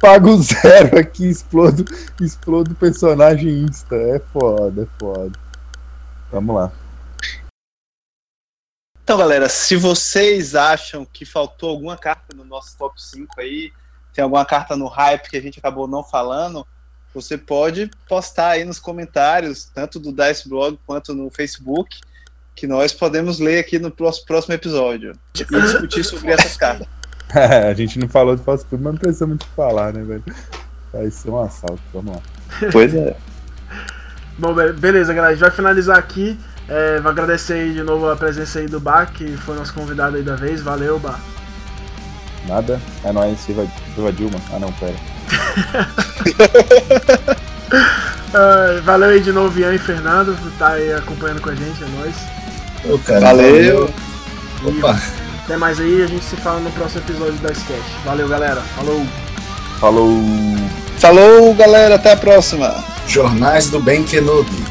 Pago 0.00 0.36
zero 0.42 0.98
aqui, 0.98 1.28
explodo, 1.28 1.84
explodo 2.20 2.72
o 2.72 2.74
personagem 2.74 3.64
Insta. 3.64 3.96
É 3.96 4.20
foda, 4.32 4.82
é 4.82 4.98
foda. 4.98 5.32
Vamos 6.30 6.54
lá. 6.54 6.72
Então, 9.02 9.16
galera, 9.18 9.48
se 9.48 9.76
vocês 9.76 10.54
acham 10.54 11.04
que 11.04 11.24
faltou 11.24 11.70
alguma 11.70 11.96
carta 11.96 12.34
no 12.34 12.44
nosso 12.44 12.76
top 12.76 13.00
5 13.00 13.40
aí, 13.40 13.72
tem 14.12 14.22
alguma 14.22 14.44
carta 14.44 14.76
no 14.76 14.86
hype 14.86 15.28
que 15.28 15.36
a 15.36 15.42
gente 15.42 15.58
acabou 15.58 15.86
não 15.86 16.02
falando, 16.02 16.66
você 17.14 17.38
pode 17.38 17.90
postar 18.08 18.48
aí 18.50 18.64
nos 18.64 18.78
comentários, 18.78 19.64
tanto 19.74 19.98
do 20.00 20.12
Dice 20.12 20.48
Blog 20.48 20.78
quanto 20.86 21.14
no 21.14 21.30
Facebook, 21.30 22.00
que 22.54 22.66
nós 22.66 22.92
podemos 22.92 23.38
ler 23.38 23.58
aqui 23.58 23.78
no 23.78 23.90
próximo, 23.90 24.26
próximo 24.26 24.54
episódio 24.54 25.12
e 25.34 25.44
discutir 25.44 26.02
sobre 26.04 26.32
essas 26.32 26.56
cartas. 26.56 26.86
É, 27.34 27.68
a 27.68 27.74
gente 27.74 27.98
não 27.98 28.08
falou 28.08 28.36
de 28.36 28.42
fast 28.42 28.66
food, 28.68 28.82
mas 28.82 28.92
não 28.92 29.00
precisa 29.00 29.26
muito 29.26 29.46
falar, 29.56 29.92
né, 29.92 30.02
velho? 30.02 30.22
Vai 30.92 31.10
ser 31.10 31.30
um 31.30 31.40
assalto, 31.40 31.80
vamos 31.92 32.14
lá. 32.16 32.22
Pois 32.70 32.94
é. 32.94 33.16
Bom, 34.38 34.54
be- 34.54 34.72
beleza, 34.72 35.12
galera. 35.12 35.32
A 35.32 35.36
gente 35.36 35.42
vai 35.42 35.50
finalizar 35.50 35.98
aqui. 35.98 36.38
É, 36.68 37.00
vou 37.00 37.10
agradecer 37.10 37.54
aí 37.54 37.72
de 37.72 37.82
novo 37.82 38.08
a 38.08 38.16
presença 38.16 38.58
aí 38.60 38.66
do 38.66 38.78
Bar, 38.80 39.12
que 39.12 39.36
foi 39.38 39.56
nosso 39.56 39.74
convidado 39.74 40.16
aí 40.16 40.22
da 40.22 40.36
vez. 40.36 40.60
Valeu, 40.62 40.98
Bar. 40.98 41.20
Nada? 42.46 42.80
É 43.02 43.10
nóis, 43.12 43.44
viva, 43.46 43.66
viva 43.96 44.12
Dilma. 44.12 44.38
Ah, 44.52 44.58
não, 44.58 44.72
pera. 44.74 44.94
Valeu 48.84 49.10
aí 49.10 49.20
de 49.20 49.32
novo, 49.32 49.58
Ian 49.58 49.74
e 49.74 49.78
Fernando, 49.78 50.36
por 50.40 50.48
estar 50.48 50.72
aí 50.72 50.92
acompanhando 50.92 51.40
com 51.40 51.50
a 51.50 51.54
gente, 51.54 51.82
é 51.82 51.86
nóis. 51.86 52.14
Ô, 52.84 52.98
cara, 52.98 53.20
Valeu. 53.20 53.88
E 54.62 54.68
Opa, 54.68 55.00
até 55.44 55.56
mais 55.56 55.80
aí, 55.80 56.02
a 56.02 56.06
gente 56.06 56.24
se 56.24 56.36
fala 56.36 56.60
no 56.60 56.70
próximo 56.70 57.02
episódio 57.02 57.34
da 57.34 57.52
Sketch. 57.52 57.92
Valeu, 58.04 58.28
galera. 58.28 58.60
Falou! 58.76 59.04
Falou! 59.78 60.22
Falou, 60.98 61.54
galera, 61.54 61.96
até 61.96 62.12
a 62.12 62.16
próxima. 62.16 62.74
Jornais 63.06 63.68
do 63.68 63.80
Ben 63.80 64.04
Kenobi. 64.04 64.64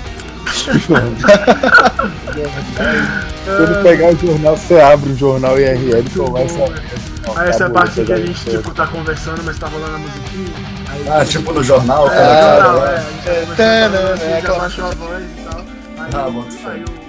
Quando 3.46 3.84
pegar 3.84 4.10
o 4.14 4.18
jornal, 4.18 4.58
você 4.58 4.80
abre 4.80 5.12
o 5.12 5.18
jornal 5.18 5.60
IRL 5.60 6.06
e 6.06 6.10
começa 6.10 6.58
bom, 6.58 6.74
a. 7.36 7.42
Aí 7.42 7.50
essa 7.50 7.64
é 7.64 7.68
a 7.68 7.70
parte 7.70 8.02
que 8.04 8.14
a 8.14 8.18
gente 8.18 8.50
tipo, 8.50 8.72
tá 8.72 8.88
conversando, 8.88 9.42
mas 9.44 9.58
tá 9.58 9.68
rolando 9.68 9.96
a 9.96 10.00
musiquinha. 10.00 10.54
Aí, 10.90 11.06
Ah, 11.10 11.26
tipo 11.26 11.52
no 11.54 11.64
jornal, 11.64 12.08
É, 12.08 12.10
cara. 12.16 12.64
jornal, 12.64 12.88
é. 12.88 12.96
A 12.96 13.00
gente 13.00 13.24
tá 13.24 13.32
é, 13.64 13.68
é, 13.68 13.84
é, 13.84 13.86
a 14.48 14.60
voz 14.60 15.24
e 15.24 15.44
tal. 15.44 15.62
Aí, 15.98 16.10
Ah, 16.14 16.30
bom, 16.30 16.46
aí 16.66 16.84
o 16.84 17.03